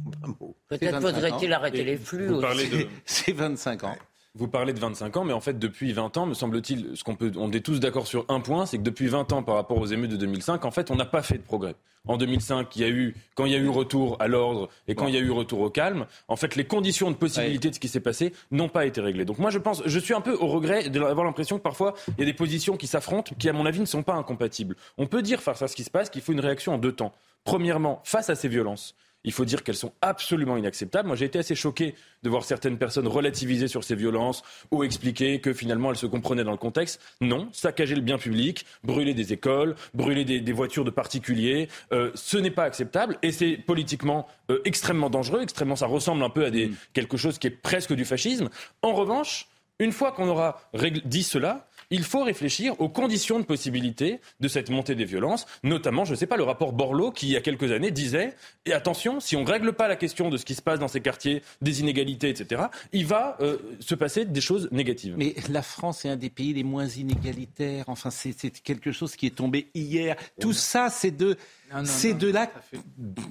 Peut-être 0.68 1.00
faudrait-il 1.00 1.52
arrêter 1.52 1.84
les 1.84 1.96
flux 1.96 2.28
aussi. 2.30 2.86
C'est 3.04 3.32
25 3.32 3.84
ans. 3.84 3.96
Vous 4.34 4.46
parlez 4.46 4.72
de 4.72 4.78
25 4.78 5.16
ans, 5.16 5.24
mais 5.24 5.32
en 5.32 5.40
fait, 5.40 5.58
depuis 5.58 5.92
20 5.92 6.16
ans, 6.16 6.26
me 6.26 6.34
semble-t-il, 6.34 6.96
ce 6.96 7.02
qu'on 7.02 7.16
peut, 7.16 7.32
on 7.36 7.50
est 7.50 7.60
tous 7.64 7.80
d'accord 7.80 8.06
sur 8.06 8.24
un 8.28 8.40
point, 8.40 8.66
c'est 8.66 8.78
que 8.78 8.82
depuis 8.82 9.08
20 9.08 9.32
ans, 9.32 9.42
par 9.42 9.56
rapport 9.56 9.78
aux 9.78 9.86
émeutes 9.86 10.10
de 10.10 10.16
2005, 10.16 10.64
en 10.64 10.70
fait, 10.70 10.90
on 10.90 10.96
n'a 10.96 11.06
pas 11.06 11.22
fait 11.22 11.38
de 11.38 11.42
progrès. 11.42 11.74
En 12.06 12.16
2005, 12.16 12.76
il 12.76 12.82
y 12.82 12.84
a 12.84 12.88
eu, 12.88 13.16
quand 13.34 13.46
il 13.46 13.52
y 13.52 13.54
a 13.54 13.58
eu 13.58 13.68
retour 13.68 14.16
à 14.20 14.28
l'ordre 14.28 14.68
et 14.86 14.94
quand 14.94 15.08
il 15.08 15.14
y 15.14 15.16
a 15.16 15.20
eu 15.20 15.30
retour 15.30 15.60
au 15.60 15.70
calme, 15.70 16.06
en 16.28 16.36
fait, 16.36 16.54
les 16.56 16.64
conditions 16.64 17.10
de 17.10 17.16
possibilité 17.16 17.70
de 17.70 17.74
ce 17.74 17.80
qui 17.80 17.88
s'est 17.88 18.00
passé 18.00 18.32
n'ont 18.50 18.68
pas 18.68 18.86
été 18.86 19.00
réglées. 19.00 19.24
Donc 19.24 19.38
moi, 19.38 19.50
je 19.50 19.58
pense, 19.58 19.82
je 19.84 19.98
suis 19.98 20.14
un 20.14 20.20
peu 20.20 20.34
au 20.34 20.46
regret 20.46 20.88
d'avoir 20.88 21.26
l'impression 21.26 21.58
que 21.58 21.62
parfois, 21.62 21.94
il 22.06 22.20
y 22.20 22.22
a 22.22 22.26
des 22.26 22.32
positions 22.32 22.76
qui 22.76 22.86
s'affrontent, 22.86 23.34
qui, 23.38 23.48
à 23.48 23.52
mon 23.52 23.66
avis, 23.66 23.80
ne 23.80 23.86
sont 23.86 24.04
pas 24.04 24.14
incompatibles. 24.14 24.76
On 24.98 25.06
peut 25.06 25.22
dire, 25.22 25.42
face 25.42 25.62
à 25.62 25.68
ce 25.68 25.74
qui 25.74 25.84
se 25.84 25.90
passe, 25.90 26.10
qu'il 26.10 26.22
faut 26.22 26.32
une 26.32 26.40
réaction 26.40 26.74
en 26.74 26.78
deux 26.78 26.92
temps. 26.92 27.12
Premièrement, 27.44 28.00
face 28.04 28.30
à 28.30 28.36
ces 28.36 28.48
violences, 28.48 28.94
il 29.24 29.32
faut 29.32 29.44
dire 29.44 29.62
qu'elles 29.62 29.76
sont 29.76 29.92
absolument 30.00 30.56
inacceptables. 30.56 31.06
Moi, 31.06 31.16
j'ai 31.16 31.24
été 31.26 31.38
assez 31.38 31.54
choqué 31.54 31.94
de 32.22 32.28
voir 32.28 32.44
certaines 32.44 32.78
personnes 32.78 33.06
relativiser 33.06 33.68
sur 33.68 33.84
ces 33.84 33.94
violences 33.94 34.42
ou 34.70 34.84
expliquer 34.84 35.40
que 35.40 35.52
finalement 35.52 35.90
elles 35.90 35.96
se 35.96 36.06
comprenaient 36.06 36.44
dans 36.44 36.52
le 36.52 36.56
contexte. 36.56 37.00
Non, 37.20 37.48
saccager 37.52 37.94
le 37.94 38.00
bien 38.00 38.18
public, 38.18 38.64
brûler 38.84 39.14
des 39.14 39.32
écoles, 39.32 39.74
brûler 39.94 40.24
des, 40.24 40.52
voitures 40.52 40.84
de 40.84 40.90
particuliers, 40.90 41.68
euh, 41.92 42.10
ce 42.14 42.36
n'est 42.38 42.50
pas 42.50 42.64
acceptable 42.64 43.18
et 43.22 43.32
c'est 43.32 43.56
politiquement 43.56 44.26
euh, 44.50 44.60
extrêmement 44.64 45.10
dangereux, 45.10 45.42
extrêmement, 45.42 45.76
ça 45.76 45.86
ressemble 45.86 46.22
un 46.22 46.30
peu 46.30 46.44
à 46.44 46.50
des, 46.50 46.68
mm. 46.68 46.76
quelque 46.92 47.16
chose 47.16 47.38
qui 47.38 47.46
est 47.48 47.50
presque 47.50 47.92
du 47.92 48.04
fascisme. 48.04 48.48
En 48.82 48.92
revanche, 48.92 49.48
une 49.78 49.92
fois 49.92 50.12
qu'on 50.12 50.28
aura 50.28 50.60
dit 51.04 51.22
cela, 51.22 51.67
il 51.90 52.04
faut 52.04 52.22
réfléchir 52.22 52.78
aux 52.80 52.88
conditions 52.88 53.38
de 53.38 53.44
possibilité 53.44 54.20
de 54.40 54.48
cette 54.48 54.70
montée 54.70 54.94
des 54.94 55.04
violences, 55.04 55.46
notamment, 55.62 56.04
je 56.04 56.12
ne 56.12 56.16
sais 56.16 56.26
pas, 56.26 56.36
le 56.36 56.42
rapport 56.42 56.72
Borloo 56.72 57.10
qui, 57.10 57.26
il 57.26 57.32
y 57.32 57.36
a 57.36 57.40
quelques 57.40 57.72
années, 57.72 57.90
disait 57.90 58.34
et 58.66 58.72
attention, 58.72 59.20
si 59.20 59.36
on 59.36 59.42
ne 59.42 59.50
règle 59.50 59.72
pas 59.72 59.88
la 59.88 59.96
question 59.96 60.28
de 60.28 60.36
ce 60.36 60.44
qui 60.44 60.54
se 60.54 60.62
passe 60.62 60.78
dans 60.78 60.88
ces 60.88 61.00
quartiers, 61.00 61.42
des 61.62 61.80
inégalités, 61.80 62.28
etc., 62.28 62.62
il 62.92 63.06
va 63.06 63.36
euh, 63.40 63.58
se 63.80 63.94
passer 63.94 64.24
des 64.24 64.40
choses 64.40 64.68
négatives. 64.72 65.14
Mais 65.16 65.34
la 65.50 65.62
France 65.62 66.04
est 66.04 66.10
un 66.10 66.16
des 66.16 66.30
pays 66.30 66.52
les 66.52 66.64
moins 66.64 66.86
inégalitaires. 66.86 67.84
Enfin, 67.88 68.10
c'est 68.10 68.34
quelque 68.62 68.92
chose 68.92 69.16
qui 69.16 69.26
est 69.26 69.34
tombé 69.34 69.68
hier. 69.74 70.16
Tout 70.40 70.52
ça, 70.52 70.90
c'est 70.90 71.16
de 71.16 71.36
c'est 71.84 72.14
de 72.14 72.30
la. 72.30 72.50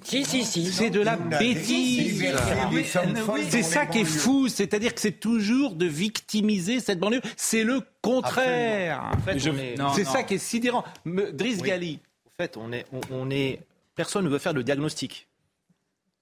Si, 0.04 0.26
si, 0.26 0.44
si. 0.44 0.66
C'est 0.68 0.90
de 0.90 1.02
la 1.02 1.16
bêtise. 1.16 2.24
C'est 3.50 3.64
ça 3.64 3.86
qui 3.86 4.00
est 4.00 4.06
fou. 4.06 4.48
C'est-à-dire 4.48 4.94
que 4.94 5.02
c'est 5.02 5.20
toujours 5.20 5.76
de 5.76 5.86
victimiser 5.86 6.80
cette 6.80 7.00
banlieue. 7.00 7.22
C'est 7.36 7.64
le 7.64 7.82
contraire. 8.02 9.12
C'est 9.96 10.06
ça 10.06 10.24
qui 10.24 10.36
est 10.36 10.40
sidérant. 10.40 10.84
Driss 11.06 11.62
Gali. 11.62 12.00
En 12.26 12.44
fait, 12.44 12.58
on 12.58 12.72
est, 12.72 12.86
on, 13.12 13.32
est. 13.32 13.62
Personne 13.96 14.26
ne 14.26 14.30
veut 14.30 14.38
faire 14.38 14.54
le 14.54 14.64
diagnostic. 14.64 15.28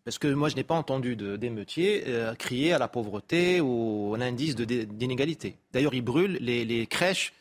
Parce 0.06 0.18
que 0.18 0.28
moi, 0.28 0.50
je 0.50 0.56
n'ai 0.56 0.64
pas 0.64 0.76
entendu 0.76 1.16
d'émeutiers 1.16 2.04
euh, 2.08 2.36
crier 2.36 2.72
à 2.74 2.78
la 2.78 2.88
pauvreté 2.88 3.60
ou 3.60 4.14
à 4.16 4.18
l'indice 4.18 4.56
d'inégalité. 4.56 5.58
D'ailleurs, 5.74 5.94
ils 5.94 6.04
brûlent 6.04 6.38
les 6.40 6.88
crèches 6.88 7.34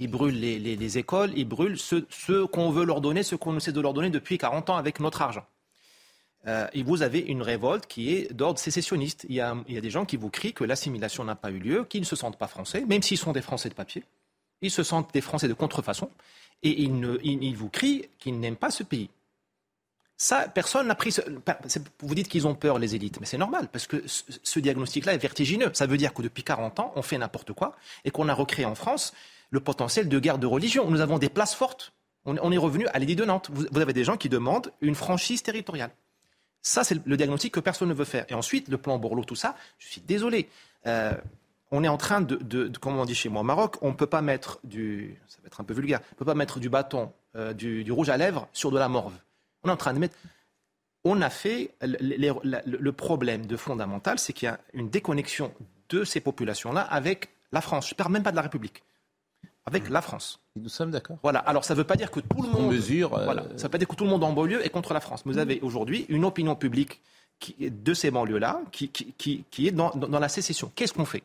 ils 0.00 0.10
brûlent 0.10 0.38
les, 0.38 0.98
écoles, 0.98 1.32
ils 1.36 1.46
brûlent 1.46 1.78
ce, 1.78 2.44
qu'on 2.44 2.70
veut 2.70 2.84
leur 2.84 3.00
donner, 3.00 3.22
ce 3.22 3.34
qu'on 3.34 3.56
essaie 3.56 3.72
de 3.72 3.80
leur 3.80 3.94
donner 3.94 4.10
depuis 4.10 4.38
40 4.38 4.70
ans 4.70 4.76
avec 4.76 5.00
notre 5.00 5.22
argent. 5.22 5.46
Euh, 6.46 6.66
et 6.72 6.82
vous 6.82 7.02
avez 7.02 7.20
une 7.20 7.40
révolte 7.40 7.86
qui 7.86 8.12
est 8.12 8.32
d'ordre 8.32 8.58
sécessionniste. 8.58 9.24
Il 9.28 9.36
y, 9.36 9.40
a, 9.40 9.54
des 9.54 9.90
gens 9.90 10.04
qui 10.04 10.16
vous 10.16 10.28
crient 10.28 10.52
que 10.52 10.64
l'assimilation 10.64 11.24
n'a 11.24 11.36
pas 11.36 11.50
eu 11.50 11.58
lieu, 11.58 11.84
qu'ils 11.84 12.00
ne 12.00 12.06
se 12.06 12.16
sentent 12.16 12.38
pas 12.38 12.48
français, 12.48 12.84
même 12.86 13.02
s'ils 13.02 13.18
sont 13.18 13.32
des 13.32 13.42
Français 13.42 13.68
de 13.68 13.74
papier. 13.74 14.04
Ils 14.60 14.70
se 14.70 14.82
sentent 14.82 15.12
des 15.12 15.20
Français 15.20 15.48
de 15.48 15.54
contrefaçon. 15.54 16.10
Et 16.64 16.82
ils, 16.82 17.56
vous 17.56 17.68
crient 17.68 18.08
qu'ils 18.18 18.38
n'aiment 18.38 18.56
pas 18.56 18.70
ce 18.70 18.84
pays. 18.84 19.10
Ça, 20.16 20.46
personne 20.48 20.86
n'a 20.86 20.94
pris. 20.94 21.16
Vous 22.00 22.14
dites 22.14 22.28
qu'ils 22.28 22.46
ont 22.46 22.54
peur, 22.54 22.78
les 22.78 22.94
élites, 22.94 23.18
mais 23.18 23.26
c'est 23.26 23.38
normal, 23.38 23.68
parce 23.72 23.88
que 23.88 24.04
ce 24.06 24.60
diagnostic-là 24.60 25.14
est 25.14 25.18
vertigineux. 25.18 25.70
Ça 25.72 25.86
veut 25.86 25.96
dire 25.96 26.14
que 26.14 26.22
depuis 26.22 26.44
40 26.44 26.78
ans, 26.78 26.92
on 26.94 27.02
fait 27.02 27.18
n'importe 27.18 27.52
quoi 27.52 27.74
et 28.04 28.12
qu'on 28.12 28.28
a 28.28 28.34
recréé 28.34 28.64
en 28.64 28.76
France 28.76 29.12
le 29.52 29.60
potentiel 29.60 30.08
de 30.08 30.18
guerre 30.18 30.38
de 30.38 30.46
religion. 30.46 30.90
Nous 30.90 31.00
avons 31.00 31.18
des 31.18 31.28
places 31.28 31.54
fortes. 31.54 31.92
On, 32.24 32.52
est 32.52 32.58
revenu 32.58 32.86
à 32.88 32.98
l'édit 32.98 33.16
de 33.16 33.24
Nantes. 33.24 33.50
Vous, 33.52 33.80
avez 33.80 33.92
des 33.92 34.04
gens 34.04 34.16
qui 34.16 34.28
demandent 34.28 34.72
une 34.80 34.94
franchise 34.94 35.42
territoriale. 35.42 35.90
Ça, 36.62 36.84
c'est 36.84 37.04
le 37.04 37.16
diagnostic 37.16 37.52
que 37.52 37.60
personne 37.60 37.88
ne 37.88 37.94
veut 37.94 38.04
faire. 38.04 38.24
Et 38.28 38.34
ensuite, 38.34 38.68
le 38.68 38.78
plan 38.78 38.98
Borloo, 38.98 39.24
tout 39.24 39.34
ça, 39.34 39.56
je 39.78 39.88
suis 39.88 40.00
désolé. 40.00 40.48
Euh, 40.86 41.12
on 41.72 41.82
est 41.84 41.88
en 41.88 41.96
train 41.96 42.20
de, 42.20 42.70
comme 42.80 42.96
on 42.96 43.04
dit 43.04 43.14
chez 43.14 43.28
moi 43.28 43.40
au 43.40 43.44
Maroc, 43.44 43.76
on 43.82 43.88
ne 43.88 43.94
peut 43.94 44.06
pas 44.06 44.22
mettre 44.22 44.60
du, 44.62 45.18
ça 45.26 45.38
va 45.42 45.48
être 45.48 45.60
un 45.60 45.64
peu 45.64 45.74
vulgaire, 45.74 46.00
on 46.12 46.14
peut 46.16 46.24
pas 46.24 46.34
mettre 46.34 46.60
du 46.60 46.68
bâton, 46.68 47.12
euh, 47.34 47.52
du, 47.52 47.90
rouge 47.90 48.10
à 48.10 48.16
lèvres 48.16 48.46
sur 48.52 48.70
de 48.70 48.78
la 48.78 48.88
morve. 48.88 49.14
On 49.64 49.68
est 49.68 49.72
en 49.72 49.76
train 49.76 49.94
de 49.94 49.98
mettre, 49.98 50.16
on 51.02 51.22
a 51.22 51.30
fait 51.30 51.74
le 51.80 52.90
problème 52.90 53.46
de 53.46 53.56
fondamental, 53.56 54.18
c'est 54.18 54.32
qu'il 54.32 54.46
y 54.46 54.50
a 54.50 54.60
une 54.74 54.90
déconnexion 54.90 55.52
de 55.88 56.04
ces 56.04 56.20
populations-là 56.20 56.82
avec 56.82 57.30
la 57.52 57.60
France. 57.60 57.88
Je 57.88 57.94
ne 57.94 57.96
parle 57.96 58.12
même 58.12 58.22
pas 58.22 58.30
de 58.32 58.36
la 58.36 58.42
République 58.42 58.84
avec 59.66 59.88
la 59.88 60.02
France. 60.02 60.40
Nous 60.56 60.68
sommes 60.68 60.90
d'accord. 60.90 61.18
Voilà. 61.22 61.38
Alors 61.40 61.64
ça 61.64 61.74
ne 61.74 61.78
veut 61.78 61.84
pas 61.84 61.96
dire 61.96 62.10
que 62.10 62.20
tout 62.20 62.42
le 62.42 62.48
monde. 62.48 62.72
Mesure. 62.72 63.16
Euh, 63.16 63.24
voilà. 63.24 63.42
Ça 63.42 63.54
ne 63.54 63.62
veut 63.62 63.68
pas 63.68 63.78
dire 63.78 63.88
que 63.88 63.94
tout 63.94 64.04
le 64.04 64.10
monde 64.10 64.24
en 64.24 64.32
banlieue 64.32 64.64
est 64.64 64.70
contre 64.70 64.92
la 64.92 65.00
France. 65.00 65.22
Vous 65.24 65.38
avez 65.38 65.60
aujourd'hui 65.60 66.06
une 66.08 66.24
opinion 66.24 66.54
publique 66.56 67.00
qui, 67.38 67.54
de 67.58 67.94
ces 67.94 68.10
banlieues-là 68.10 68.60
qui, 68.72 68.88
qui, 68.88 69.44
qui, 69.50 69.66
est 69.66 69.72
dans, 69.72 69.90
dans 69.90 70.18
la 70.18 70.28
sécession. 70.28 70.70
Qu'est-ce 70.74 70.92
qu'on 70.92 71.04
fait? 71.04 71.22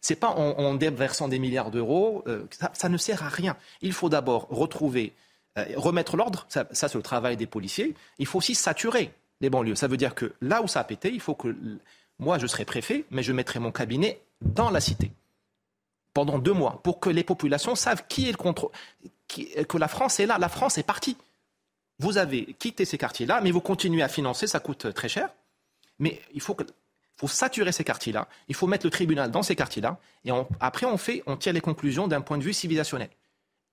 C'est 0.00 0.16
pas 0.16 0.28
en, 0.28 0.74
déversant 0.74 1.28
des 1.28 1.38
milliards 1.38 1.70
d'euros. 1.70 2.22
Euh, 2.26 2.44
ça, 2.72 2.88
ne 2.88 2.96
sert 2.96 3.22
à 3.22 3.28
rien. 3.28 3.56
Il 3.82 3.92
faut 3.92 4.08
d'abord 4.08 4.46
retrouver, 4.50 5.12
euh, 5.58 5.64
remettre 5.76 6.16
l'ordre. 6.16 6.46
Ça, 6.48 6.66
ça 6.72 6.88
c'est 6.88 6.98
le 6.98 7.02
travail 7.02 7.36
des 7.36 7.46
policiers. 7.46 7.94
Il 8.18 8.26
faut 8.26 8.38
aussi 8.38 8.54
saturer 8.54 9.12
les 9.40 9.50
banlieues. 9.50 9.74
Ça 9.74 9.88
veut 9.88 9.96
dire 9.96 10.14
que 10.14 10.32
là 10.40 10.62
où 10.62 10.68
ça 10.68 10.80
a 10.80 10.84
pété, 10.84 11.10
il 11.12 11.20
faut 11.20 11.34
que 11.34 11.54
moi 12.18 12.38
je 12.38 12.46
serai 12.46 12.64
préfet, 12.64 13.04
mais 13.10 13.22
je 13.22 13.32
mettrai 13.32 13.58
mon 13.58 13.72
cabinet 13.72 14.20
dans 14.42 14.70
la 14.70 14.80
cité 14.80 15.10
pendant 16.16 16.38
deux 16.38 16.54
mois 16.54 16.80
pour 16.82 16.98
que 16.98 17.10
les 17.10 17.24
populations 17.24 17.74
savent 17.74 18.04
qui 18.08 18.26
est 18.26 18.32
le 18.32 18.38
contrôle, 18.38 18.70
que 19.28 19.76
la 19.76 19.86
France 19.86 20.18
est 20.18 20.24
là. 20.24 20.38
La 20.38 20.48
France 20.48 20.78
est 20.78 20.82
partie. 20.82 21.18
Vous 21.98 22.16
avez 22.16 22.54
quitté 22.58 22.86
ces 22.86 22.96
quartiers-là, 22.96 23.42
mais 23.42 23.50
vous 23.50 23.60
continuez 23.60 24.02
à 24.02 24.08
financer, 24.08 24.46
ça 24.46 24.58
coûte 24.58 24.94
très 24.94 25.10
cher. 25.10 25.28
Mais 25.98 26.22
il 26.32 26.40
faut, 26.40 26.56
faut 27.18 27.28
saturer 27.28 27.70
ces 27.70 27.84
quartiers-là. 27.84 28.28
Il 28.48 28.54
faut 28.54 28.66
mettre 28.66 28.86
le 28.86 28.90
tribunal 28.90 29.30
dans 29.30 29.42
ces 29.42 29.54
quartiers-là. 29.54 29.98
Et 30.24 30.30
après, 30.58 30.86
on, 30.86 30.96
fait, 30.96 31.22
on 31.26 31.36
tire 31.36 31.52
les 31.52 31.60
conclusions 31.60 32.08
d'un 32.08 32.22
point 32.22 32.38
de 32.38 32.42
vue 32.42 32.54
civilisationnel. 32.54 33.10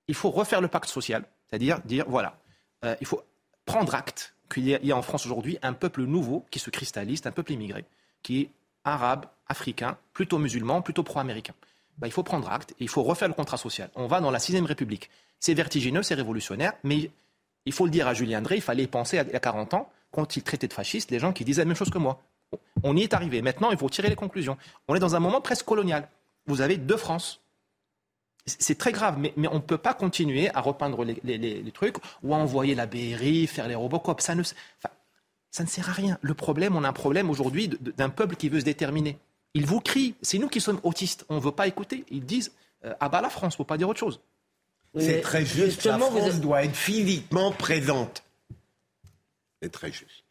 Il 0.10 0.16
faut 0.16 0.30
refaire 0.30 0.60
le 0.60 0.68
pacte 0.68 0.90
social, 0.90 1.24
c'est-à-dire 1.48 1.80
dire, 1.86 2.04
voilà, 2.10 2.36
euh, 2.84 2.94
il 3.00 3.08
faut 3.08 3.24
prendre 3.66 3.96
acte 3.96 4.36
qu'il 4.52 4.68
y, 4.68 4.92
a 4.92 4.98
en 4.98 5.02
France 5.02 5.26
aujourd'hui 5.26 5.58
un 5.62 5.72
peuple 5.72 6.04
nouveau 6.04 6.46
qui 6.52 6.60
se 6.60 6.70
cristallise, 6.70 7.22
un 7.26 7.32
peuple 7.32 7.54
immigré, 7.54 7.86
qui 8.22 8.42
est 8.42 8.50
arabe, 8.84 9.28
africain, 9.48 9.98
plutôt 10.12 10.40
musulman, 10.40 10.82
plutôt 10.82 11.04
pro-américain. 11.04 11.54
Bah, 11.98 12.08
il 12.08 12.12
faut 12.12 12.24
prendre 12.24 12.50
acte 12.50 12.74
il 12.80 12.90
faut 12.90 13.04
refaire 13.04 13.28
le 13.28 13.34
contrat 13.34 13.58
social. 13.58 13.90
On 13.96 14.08
va 14.08 14.20
dans 14.20 14.32
la 14.32 14.40
sixième 14.40 14.66
République. 14.66 15.10
C'est 15.40 15.54
vertigineux, 15.54 16.04
c'est 16.04 16.16
révolutionnaire, 16.16 16.74
mais 16.84 17.12
il 17.66 17.74
faut 17.74 17.86
le 17.86 17.92
dire 17.92 18.08
à 18.08 18.14
Julien 18.14 18.40
André, 18.40 18.56
il 18.56 18.62
fallait 18.62 18.88
penser 18.88 19.20
à 19.20 19.26
40 19.26 19.74
ans, 19.74 19.90
quand 20.12 20.36
il 20.36 20.44
traitait 20.44 20.68
de 20.68 20.74
fasciste, 20.74 21.12
les 21.12 21.20
gens 21.20 21.34
qui 21.34 21.44
disaient 21.44 21.62
la 21.62 21.66
même 21.66 21.76
chose 21.76 21.90
que 21.90 21.98
moi. 21.98 22.22
On 22.84 22.96
y 22.96 23.02
est 23.02 23.14
arrivé. 23.14 23.42
Maintenant, 23.42 23.72
il 23.72 23.78
faut 23.78 23.90
tirer 23.90 24.10
les 24.10 24.16
conclusions. 24.16 24.58
On 24.88 24.96
est 24.96 25.00
dans 25.00 25.16
un 25.16 25.20
moment 25.20 25.42
presque 25.42 25.66
colonial. 25.66 26.08
Vous 26.46 26.62
avez 26.62 26.78
deux 26.78 26.98
France. 26.98 27.42
C'est 28.46 28.78
très 28.78 28.92
grave, 28.92 29.18
mais, 29.18 29.34
on 29.48 29.56
ne 29.56 29.60
peut 29.60 29.78
pas 29.78 29.94
continuer 29.94 30.54
à 30.54 30.60
repeindre 30.60 31.06
les, 31.06 31.72
trucs 31.74 31.96
ou 32.24 32.34
à 32.34 32.38
envoyer 32.38 32.76
la 32.76 32.86
BRI, 32.86 33.48
faire 33.48 33.68
les 33.68 33.76
Robocop. 33.76 34.20
Ça 34.22 34.36
ça 35.50 35.64
ne 35.64 35.70
sert 35.70 35.88
à 35.88 35.94
rien. 35.94 36.18
Le 36.22 36.34
problème, 36.34 36.76
on 36.76 36.84
a 36.84 36.90
un 36.90 36.94
problème 36.94 37.30
aujourd'hui 37.30 37.70
d'un 37.70 38.10
peuple 38.10 38.36
qui 38.36 38.50
veut 38.50 38.60
se 38.60 38.66
déterminer. 38.66 39.18
Ils 39.54 39.66
vous 39.66 39.80
crient. 39.80 40.16
C'est 40.22 40.38
nous 40.38 40.48
qui 40.50 40.62
sommes 40.62 40.80
autistes. 40.84 41.26
On 41.30 41.36
ne 41.36 41.40
veut 41.40 41.52
pas 41.52 41.68
écouter. 41.68 42.06
Ils 42.10 42.26
disent 42.26 42.52
euh, 42.86 42.94
Ah 43.00 43.10
bah 43.10 43.22
la 43.22 43.30
France, 43.30 43.54
il 43.54 43.56
ne 43.56 43.58
faut 43.58 43.64
pas 43.66 43.78
dire 43.78 43.90
autre 43.90 44.00
chose. 44.00 44.20
C'est 44.98 45.22
très 45.22 45.46
juste. 45.46 45.86
La 45.86 45.98
France 45.98 46.40
doit 46.40 46.64
être 46.64 46.76
physiquement 46.76 47.52
présente. 47.52 48.24
C'est 49.62 49.72
très 49.72 49.92
juste. 49.92 50.24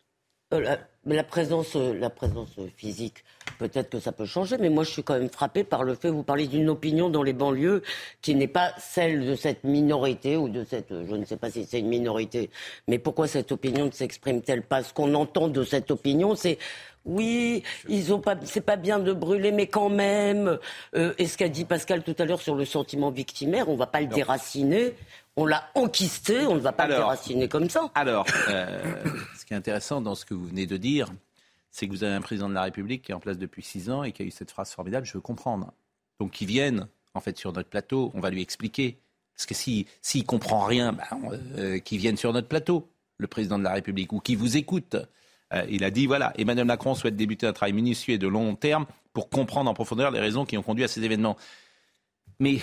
Euh, 1.09 1.15
la, 1.15 1.25
présence, 1.25 1.77
euh, 1.77 1.95
la 1.99 2.11
présence 2.11 2.51
physique, 2.77 3.25
peut-être 3.59 3.91
que 3.91 4.01
ça 4.01 4.12
peut 4.12 4.25
changer, 4.25 4.57
mais 4.59 4.69
moi 4.69 4.85
je 4.85 4.91
suis 4.91 5.03
quand 5.03 5.19
même 5.19 5.29
frappé 5.29 5.65
par 5.65 5.85
le 5.85 5.95
fait, 5.95 6.11
vous 6.11 6.23
parlez 6.23 6.47
d'une 6.47 6.69
opinion 6.69 7.11
dans 7.11 7.23
les 7.23 7.33
banlieues 7.33 7.83
qui 8.21 8.35
n'est 8.35 8.49
pas 8.49 8.73
celle 8.79 9.27
de 9.27 9.35
cette 9.35 9.65
minorité 9.65 10.37
ou 10.37 10.49
de 10.49 10.65
cette, 10.65 10.91
je 10.91 11.15
ne 11.15 11.25
sais 11.25 11.37
pas 11.37 11.51
si 11.51 11.65
c'est 11.65 11.81
une 11.81 11.88
minorité, 11.88 12.51
mais 12.88 12.99
pourquoi 12.99 13.27
cette 13.27 13.53
opinion 13.53 13.87
ne 13.87 13.91
s'exprime-t-elle 13.91 14.62
pas? 14.62 14.83
Ce 14.83 14.93
qu'on 14.93 15.15
entend 15.15 15.49
de 15.49 15.65
cette 15.65 15.91
opinion, 15.91 16.35
c'est 16.35 16.59
oui, 17.05 17.65
ils 17.88 18.15
ont 18.15 18.21
pas, 18.21 18.37
c'est 18.45 18.61
pas 18.61 18.77
bien 18.77 19.01
de 19.01 19.12
brûler, 19.12 19.51
mais 19.51 19.67
quand 19.67 19.88
même. 19.88 20.59
Euh, 20.95 21.15
et 21.19 21.27
ce 21.27 21.37
qu'a 21.37 21.49
dit 21.49 21.65
Pascal 21.65 22.03
tout 22.05 22.15
à 22.19 22.25
l'heure 22.25 22.41
sur 22.41 22.55
le 22.55 22.65
sentiment 22.65 23.11
victimaire, 23.11 23.69
on 23.69 23.75
va 23.75 23.87
pas 23.87 24.01
le 24.01 24.07
déraciner. 24.07 24.95
On 25.37 25.47
l'a 25.47 25.71
enquisté, 25.75 26.47
on 26.47 26.57
ne 26.57 26.61
va 26.61 26.73
pas 26.73 26.87
le 26.87 26.95
déraciner 26.95 27.49
comme 27.49 27.71
ça. 27.71 27.90
Alors, 27.95 28.27
euh, 28.49 29.05
ce 29.38 29.47
qui 29.47 29.55
est 29.55 29.57
intéressant 29.57 30.01
dans 30.01 30.14
ce 30.14 30.25
que 30.25 30.35
vous 30.35 30.47
venez 30.47 30.66
de 30.66 30.77
dire, 30.77 31.09
c'est 31.71 31.87
que 31.87 31.92
vous 31.92 32.05
avez 32.05 32.14
un 32.14 32.21
président 32.21 32.49
de 32.49 32.55
la 32.55 32.62
République 32.62 33.03
qui 33.03 33.12
est 33.12 33.14
en 33.14 33.21
place 33.21 33.38
depuis 33.38 33.62
six 33.62 33.88
ans 33.88 34.03
et 34.03 34.12
qui 34.12 34.23
a 34.23 34.27
eu 34.27 34.31
cette 34.31 34.51
phrase 34.51 34.71
formidable, 34.73 35.07
je 35.07 35.14
veux 35.14 35.21
comprendre. 35.21 35.73
Donc, 36.21 36.33
qui 36.33 36.45
vienne, 36.45 36.87
en 37.14 37.21
fait, 37.21 37.38
sur 37.38 37.53
notre 37.53 37.71
plateau, 37.71 38.11
on 38.14 38.21
va 38.21 38.31
lui 38.31 38.42
expliquer. 38.42 38.99
Parce 39.35 39.47
que 39.47 39.55
s'il 39.55 39.87
si, 40.03 40.21
ne 40.21 40.25
comprend 40.25 40.64
rien, 40.64 40.92
ben, 40.92 41.05
euh, 41.57 41.79
qu'il 41.79 41.99
vienne 41.99 42.18
sur 42.18 42.33
notre 42.35 42.49
plateau, 42.49 42.88
le 43.16 43.27
président 43.27 43.59
de 43.59 43.64
la 43.64 43.73
République, 43.73 44.12
ou 44.12 44.21
qui 44.21 44.35
vous 44.35 44.59
écoute. 44.59 44.97
Euh, 45.55 45.64
il 45.71 45.85
a 45.85 45.90
dit 45.90 46.07
voilà, 46.07 46.33
Emmanuel 46.37 46.66
Macron 46.66 46.95
souhaite 46.95 47.16
débuter 47.16 47.47
un 47.47 47.53
travail 47.53 47.73
minutieux 47.73 48.14
et 48.14 48.18
de 48.18 48.29
long 48.29 48.55
terme 48.55 48.87
pour 49.12 49.31
comprendre 49.31 49.71
en 49.71 49.75
profondeur 49.75 50.11
les 50.11 50.21
raisons 50.21 50.45
qui 50.45 50.57
ont 50.59 50.62
conduit 50.62 50.85
à 50.85 50.88
ces 50.88 51.03
événements. 51.03 51.37
Mais 52.38 52.59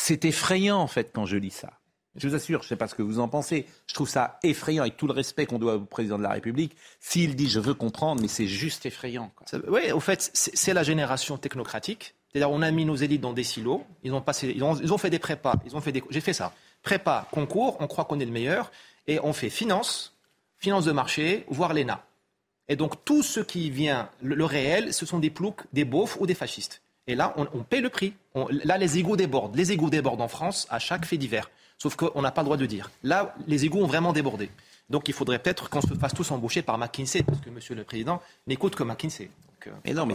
c'est 0.00 0.24
effrayant 0.24 0.78
en 0.78 0.86
fait 0.86 1.10
quand 1.12 1.26
je 1.26 1.36
lis 1.36 1.50
ça. 1.50 1.70
Je 2.16 2.26
vous 2.26 2.34
assure, 2.34 2.60
je 2.60 2.66
ne 2.66 2.68
sais 2.70 2.76
pas 2.76 2.88
ce 2.88 2.94
que 2.94 3.02
vous 3.02 3.20
en 3.20 3.28
pensez. 3.28 3.66
Je 3.86 3.94
trouve 3.94 4.08
ça 4.08 4.40
effrayant 4.42 4.82
avec 4.82 4.96
tout 4.96 5.06
le 5.06 5.12
respect 5.12 5.46
qu'on 5.46 5.58
doit 5.58 5.76
au 5.76 5.80
président 5.80 6.18
de 6.18 6.24
la 6.24 6.30
République. 6.30 6.76
S'il 6.98 7.36
dit 7.36 7.48
je 7.48 7.60
veux 7.60 7.74
comprendre, 7.74 8.20
mais 8.20 8.28
c'est 8.28 8.48
juste 8.48 8.84
effrayant. 8.86 9.30
Oui, 9.68 9.92
au 9.92 10.00
fait, 10.00 10.30
c'est 10.34 10.74
la 10.74 10.82
génération 10.82 11.36
technocratique. 11.36 12.14
C'est-à-dire, 12.32 12.50
on 12.50 12.62
a 12.62 12.70
mis 12.70 12.84
nos 12.84 12.96
élites 12.96 13.20
dans 13.20 13.32
des 13.32 13.44
silos. 13.44 13.84
Ils 14.02 14.12
ont, 14.12 14.24
ils 14.42 14.92
ont, 14.92 14.98
fait 14.98 15.10
des 15.10 15.18
prépas. 15.18 15.56
Des, 15.56 16.02
j'ai 16.10 16.20
fait 16.20 16.32
ça. 16.32 16.52
Prépa, 16.82 17.26
concours, 17.30 17.76
on 17.80 17.86
croit 17.86 18.04
qu'on 18.04 18.20
est 18.20 18.24
le 18.24 18.30
meilleur. 18.30 18.70
Et 19.06 19.18
on 19.22 19.32
fait 19.32 19.50
finance, 19.50 20.16
finance 20.58 20.84
de 20.84 20.92
marché, 20.92 21.44
voire 21.48 21.74
l'ENA. 21.74 22.04
Et 22.68 22.76
donc 22.76 23.04
tout 23.04 23.24
ce 23.24 23.40
qui 23.40 23.70
vient, 23.70 24.08
le, 24.22 24.44
réel, 24.44 24.94
ce 24.94 25.04
sont 25.04 25.18
des 25.18 25.30
ploucs, 25.30 25.62
des 25.72 25.84
beaufs 25.84 26.16
ou 26.20 26.26
des 26.26 26.34
fascistes. 26.34 26.82
Et 27.10 27.16
là, 27.16 27.34
on, 27.36 27.64
paie 27.64 27.80
le 27.80 27.88
prix. 27.88 28.14
là, 28.64 28.78
les 28.78 28.98
égouts 28.98 29.16
débordent. 29.16 29.56
Les 29.56 29.72
égouts 29.72 29.90
débordent 29.90 30.20
en 30.20 30.28
France 30.28 30.68
à 30.70 30.78
chaque 30.78 31.04
fait 31.04 31.16
divers. 31.16 31.50
Sauf 31.76 31.96
qu'on 31.96 32.22
n'a 32.22 32.30
pas 32.30 32.42
le 32.42 32.44
droit 32.44 32.56
de 32.56 32.66
dire. 32.66 32.88
Là, 33.02 33.34
les 33.48 33.64
égouts 33.64 33.80
ont 33.80 33.86
vraiment 33.86 34.12
débordé. 34.12 34.48
Donc 34.90 35.08
il 35.08 35.14
faudrait 35.14 35.40
peut-être 35.40 35.68
qu'on 35.68 35.80
se 35.80 35.94
fasse 35.94 36.14
tous 36.14 36.30
embaucher 36.30 36.62
par 36.62 36.78
McKinsey, 36.78 37.24
parce 37.24 37.40
que 37.40 37.50
Monsieur 37.50 37.74
le 37.74 37.82
Président 37.82 38.22
n'écoute 38.46 38.76
que 38.76 38.84
McKinsey. 38.84 39.28
Euh, 39.66 39.70
mais 39.84 39.92
non, 39.92 40.06
mais 40.06 40.14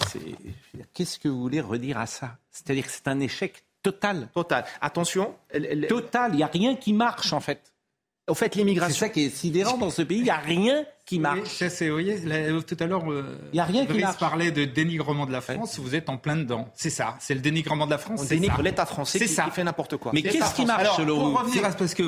qu'est-ce 0.93 1.19
que 1.19 1.27
vous 1.27 1.41
voulez 1.41 1.59
redire 1.59 1.97
à 1.97 2.05
ça? 2.05 2.37
C'est-à-dire 2.49 2.85
que 2.85 2.91
c'est 2.91 3.09
un 3.09 3.19
échec 3.19 3.63
total. 3.83 4.29
Total. 4.33 4.63
Attention. 4.79 5.35
Total. 5.89 6.31
Il 6.33 6.37
n'y 6.37 6.43
a 6.43 6.47
rien 6.47 6.75
qui 6.75 6.93
marche 6.93 7.33
en 7.33 7.41
fait. 7.41 7.73
Au 8.27 8.33
fait, 8.33 8.55
l'immigration. 8.55 8.93
C'est 8.93 8.99
ça 8.99 9.09
qui 9.09 9.25
est 9.25 9.29
sidérant 9.29 9.77
dans 9.77 9.91
ce 9.91 10.01
pays. 10.01 10.17
Il 10.17 10.23
n'y 10.23 10.31
a 10.31 10.37
rien 10.37 10.83
qui 11.05 11.19
marche. 11.19 11.63
c'est, 11.69 11.89
vous 11.89 11.93
voyez, 11.93 12.17
tout 12.65 12.77
à 12.79 12.87
l'heure, 12.87 13.03
il 13.53 13.55
y 13.55 13.59
a 13.59 13.65
rien 13.65 13.85
qui 13.85 13.99
marche. 13.99 14.17
parlait 14.17 14.51
de 14.51 14.65
dénigrement 14.65 15.27
de 15.27 15.31
la 15.31 15.41
France. 15.41 15.79
Vous 15.79 15.93
êtes 15.93 16.09
en 16.09 16.17
plein 16.17 16.35
dedans. 16.35 16.67
C'est 16.73 16.89
ça. 16.89 17.15
C'est 17.19 17.35
le 17.35 17.39
dénigrement 17.39 17.85
de 17.85 17.91
la 17.91 17.99
France. 17.99 18.21
On 18.23 18.25
dénigre 18.25 18.63
l'État 18.63 18.87
français 18.87 19.19
qui, 19.19 19.27
ça. 19.27 19.51
fait 19.51 19.63
n'importe 19.63 19.97
quoi. 19.97 20.11
Mais 20.11 20.23
qu'est-ce 20.23 20.55
qui 20.55 20.65
marche 20.65 20.99
Alors, 20.99 21.05
Pour 21.05 21.39
revenir 21.39 21.65
à 21.65 21.71
parce 21.71 21.93
que 21.93 22.03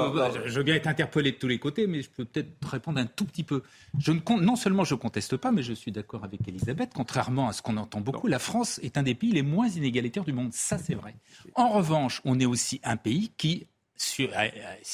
je 0.46 0.58
veux 0.58 0.64
bien 0.64 0.76
être 0.76 0.88
interpellé 0.88 1.34
de 1.34 1.38
tous 1.38 1.48
les 1.48 1.60
côtés, 1.60 1.86
mais 1.86 2.02
je 2.02 2.10
peux 2.10 2.26
peut-être 2.26 2.50
répondre 2.68 3.00
un 3.00 3.06
tout 3.06 3.26
petit 3.26 3.44
peu. 3.44 3.62
Je 4.00 4.12
ne 4.12 4.20
non 4.42 4.56
seulement 4.56 4.84
je 4.84 4.96
conteste 4.96 5.38
pas, 5.38 5.52
mais 5.52 5.62
je 5.62 5.74
suis 5.74 5.92
d'accord 5.92 6.24
avec 6.24 6.48
Elisabeth. 6.48 6.92
Contrairement 6.96 7.48
à 7.48 7.54
ce 7.54 7.62
qu'on 7.62 7.78
entend 7.78 8.02
beaucoup, 8.02 8.28
la 8.28 8.40
France 8.40 8.80
est 8.82 8.98
un 8.98 9.04
des 9.04 9.14
pays 9.14 9.32
les 9.32 9.44
moins 9.44 9.68
inégalitaires 9.68 10.24
du 10.24 10.34
monde. 10.34 10.52
Ça, 10.52 10.80
c'est 10.80 10.96
vrai. 10.96 11.16
En 11.54 11.70
revanche, 11.70 12.22
on 12.26 12.40
est 12.40 12.46
aussi 12.46 12.82
un 12.84 12.98
pays 12.98 13.32
qui 13.38 13.62
euh, 13.62 13.66
euh, 13.66 13.77
s'il 13.98 14.30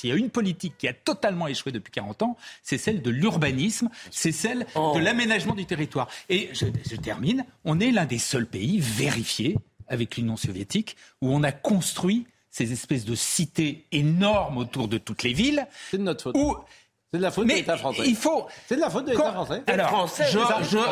y 0.03 0.11
a 0.11 0.15
une 0.15 0.29
politique 0.29 0.75
qui 0.77 0.87
a 0.87 0.93
totalement 0.93 1.47
échoué 1.47 1.71
depuis 1.71 1.91
40 1.91 2.23
ans, 2.23 2.37
c'est 2.61 2.77
celle 2.77 3.01
de 3.01 3.09
l'urbanisme, 3.09 3.89
c'est 4.11 4.31
celle 4.31 4.59
de 4.59 4.65
oh. 4.75 4.99
l'aménagement 4.99 5.55
du 5.55 5.65
territoire. 5.65 6.07
Et 6.29 6.49
je, 6.53 6.65
je 6.89 6.95
termine, 6.95 7.45
on 7.65 7.79
est 7.79 7.91
l'un 7.91 8.05
des 8.05 8.19
seuls 8.19 8.47
pays 8.47 8.79
vérifiés 8.79 9.57
avec 9.87 10.17
l'Union 10.17 10.37
soviétique 10.37 10.95
où 11.21 11.33
on 11.33 11.43
a 11.43 11.51
construit 11.51 12.25
ces 12.53 12.71
espèces 12.71 13.03
de 13.03 13.15
cités 13.15 13.85
énormes 13.91 14.59
autour 14.59 14.87
de 14.87 14.99
toutes 14.99 15.23
les 15.23 15.33
villes. 15.33 15.67
C'est 15.89 15.97
de 15.97 16.03
notre 16.03 16.31
faute. 16.31 16.35
Où 16.35 16.55
c'est 17.13 17.19
de 17.19 17.23
la 17.23 17.29
faute 17.29 17.47
de 17.47 17.53
l'État 17.53 17.77
français. 17.77 18.01
Il 18.07 18.15
faut. 18.15 18.47
C'est 18.67 18.75
de 18.75 18.81
la 18.81 18.89
faute 18.89 19.05
de 19.05 19.11
l'État 19.11 19.31
français. 19.31 19.61
Alors, 19.67 19.87
français, 19.87 20.23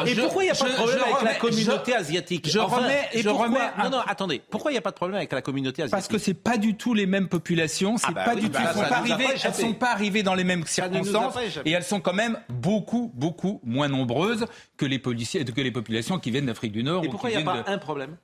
et 0.05 0.15
pourquoi 0.15 0.43
il 0.43 0.45
n'y 0.45 0.51
a 0.51 0.55
pas 0.55 0.69
de 0.69 0.73
problème 0.75 0.99
avec 1.01 1.23
la 1.23 1.33
communauté 1.33 1.95
asiatique 1.95 2.47
Je 2.47 2.59
remets. 2.59 3.09
Et 3.13 3.23
je 3.23 3.29
remets. 3.29 3.59
Non, 3.83 3.89
non, 3.89 3.99
attendez. 4.05 4.39
Pourquoi 4.51 4.69
il 4.69 4.75
n'y 4.75 4.77
a 4.77 4.83
pas 4.83 4.91
de 4.91 4.95
problème 4.95 5.17
avec 5.17 5.31
la 5.31 5.41
communauté 5.41 5.81
asiatique 5.81 5.91
Parce 5.91 6.07
que 6.07 6.19
c'est 6.19 6.35
pas 6.35 6.57
du 6.57 6.75
tout 6.75 6.93
les 6.93 7.07
mêmes 7.07 7.27
populations. 7.27 7.97
C'est 7.97 8.05
ah 8.09 8.11
bah 8.11 8.25
pas 8.25 8.35
du 8.35 8.51
tout. 8.51 8.51
Bah 8.51 8.71
sont 8.71 8.81
pas 8.81 8.97
arrivées, 8.97 9.25
elles 9.43 9.53
sont 9.53 9.73
pas 9.73 9.91
arrivées 9.91 10.21
dans 10.21 10.35
les 10.35 10.43
mêmes 10.43 10.63
circonstances. 10.67 11.33
Et 11.65 11.71
elles 11.71 11.83
sont 11.83 12.01
quand 12.01 12.13
même 12.13 12.37
beaucoup, 12.49 13.11
beaucoup 13.15 13.59
moins 13.63 13.87
nombreuses 13.87 14.45
que 14.77 14.85
les 14.85 14.99
policiers, 14.99 15.43
que 15.43 15.61
les 15.61 15.71
populations 15.71 16.19
qui 16.19 16.29
viennent 16.29 16.45
d'Afrique 16.45 16.71
du 16.71 16.83
Nord. 16.83 17.03
Et 17.03 17.09
pourquoi 17.09 17.31
il 17.31 17.37
n'y 17.37 17.41
a 17.41 17.45
pas 17.45 17.63
un 17.65 17.79
problème? 17.79 18.15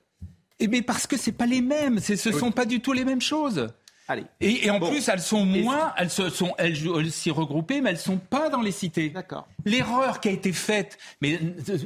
Eh 0.60 0.68
bien 0.68 0.82
parce 0.82 1.08
que 1.08 1.16
c'est 1.16 1.32
pas 1.32 1.46
les 1.46 1.62
mêmes, 1.62 1.98
ce 1.98 2.28
ne 2.28 2.34
sont 2.34 2.52
pas 2.52 2.64
du 2.64 2.80
tout 2.80 2.92
les 2.92 3.04
mêmes 3.04 3.20
choses. 3.20 3.68
Allez. 4.10 4.24
Et, 4.40 4.70
en 4.70 4.80
plus, 4.80 5.06
elles 5.08 5.20
sont 5.20 5.44
moins, 5.44 5.92
elles 5.98 6.08
se 6.08 6.30
sont, 6.30 6.54
elles, 6.56 7.10
s'y 7.10 7.30
regroupées, 7.30 7.82
mais 7.82 7.90
elles 7.90 7.98
sont 7.98 8.16
pas 8.16 8.48
dans 8.48 8.62
les 8.62 8.72
cités. 8.72 9.10
D'accord. 9.10 9.46
L'erreur 9.68 10.20
qui 10.20 10.28
a 10.28 10.32
été 10.32 10.52
faite, 10.52 10.98
mais 11.20 11.38
euh, 11.68 11.76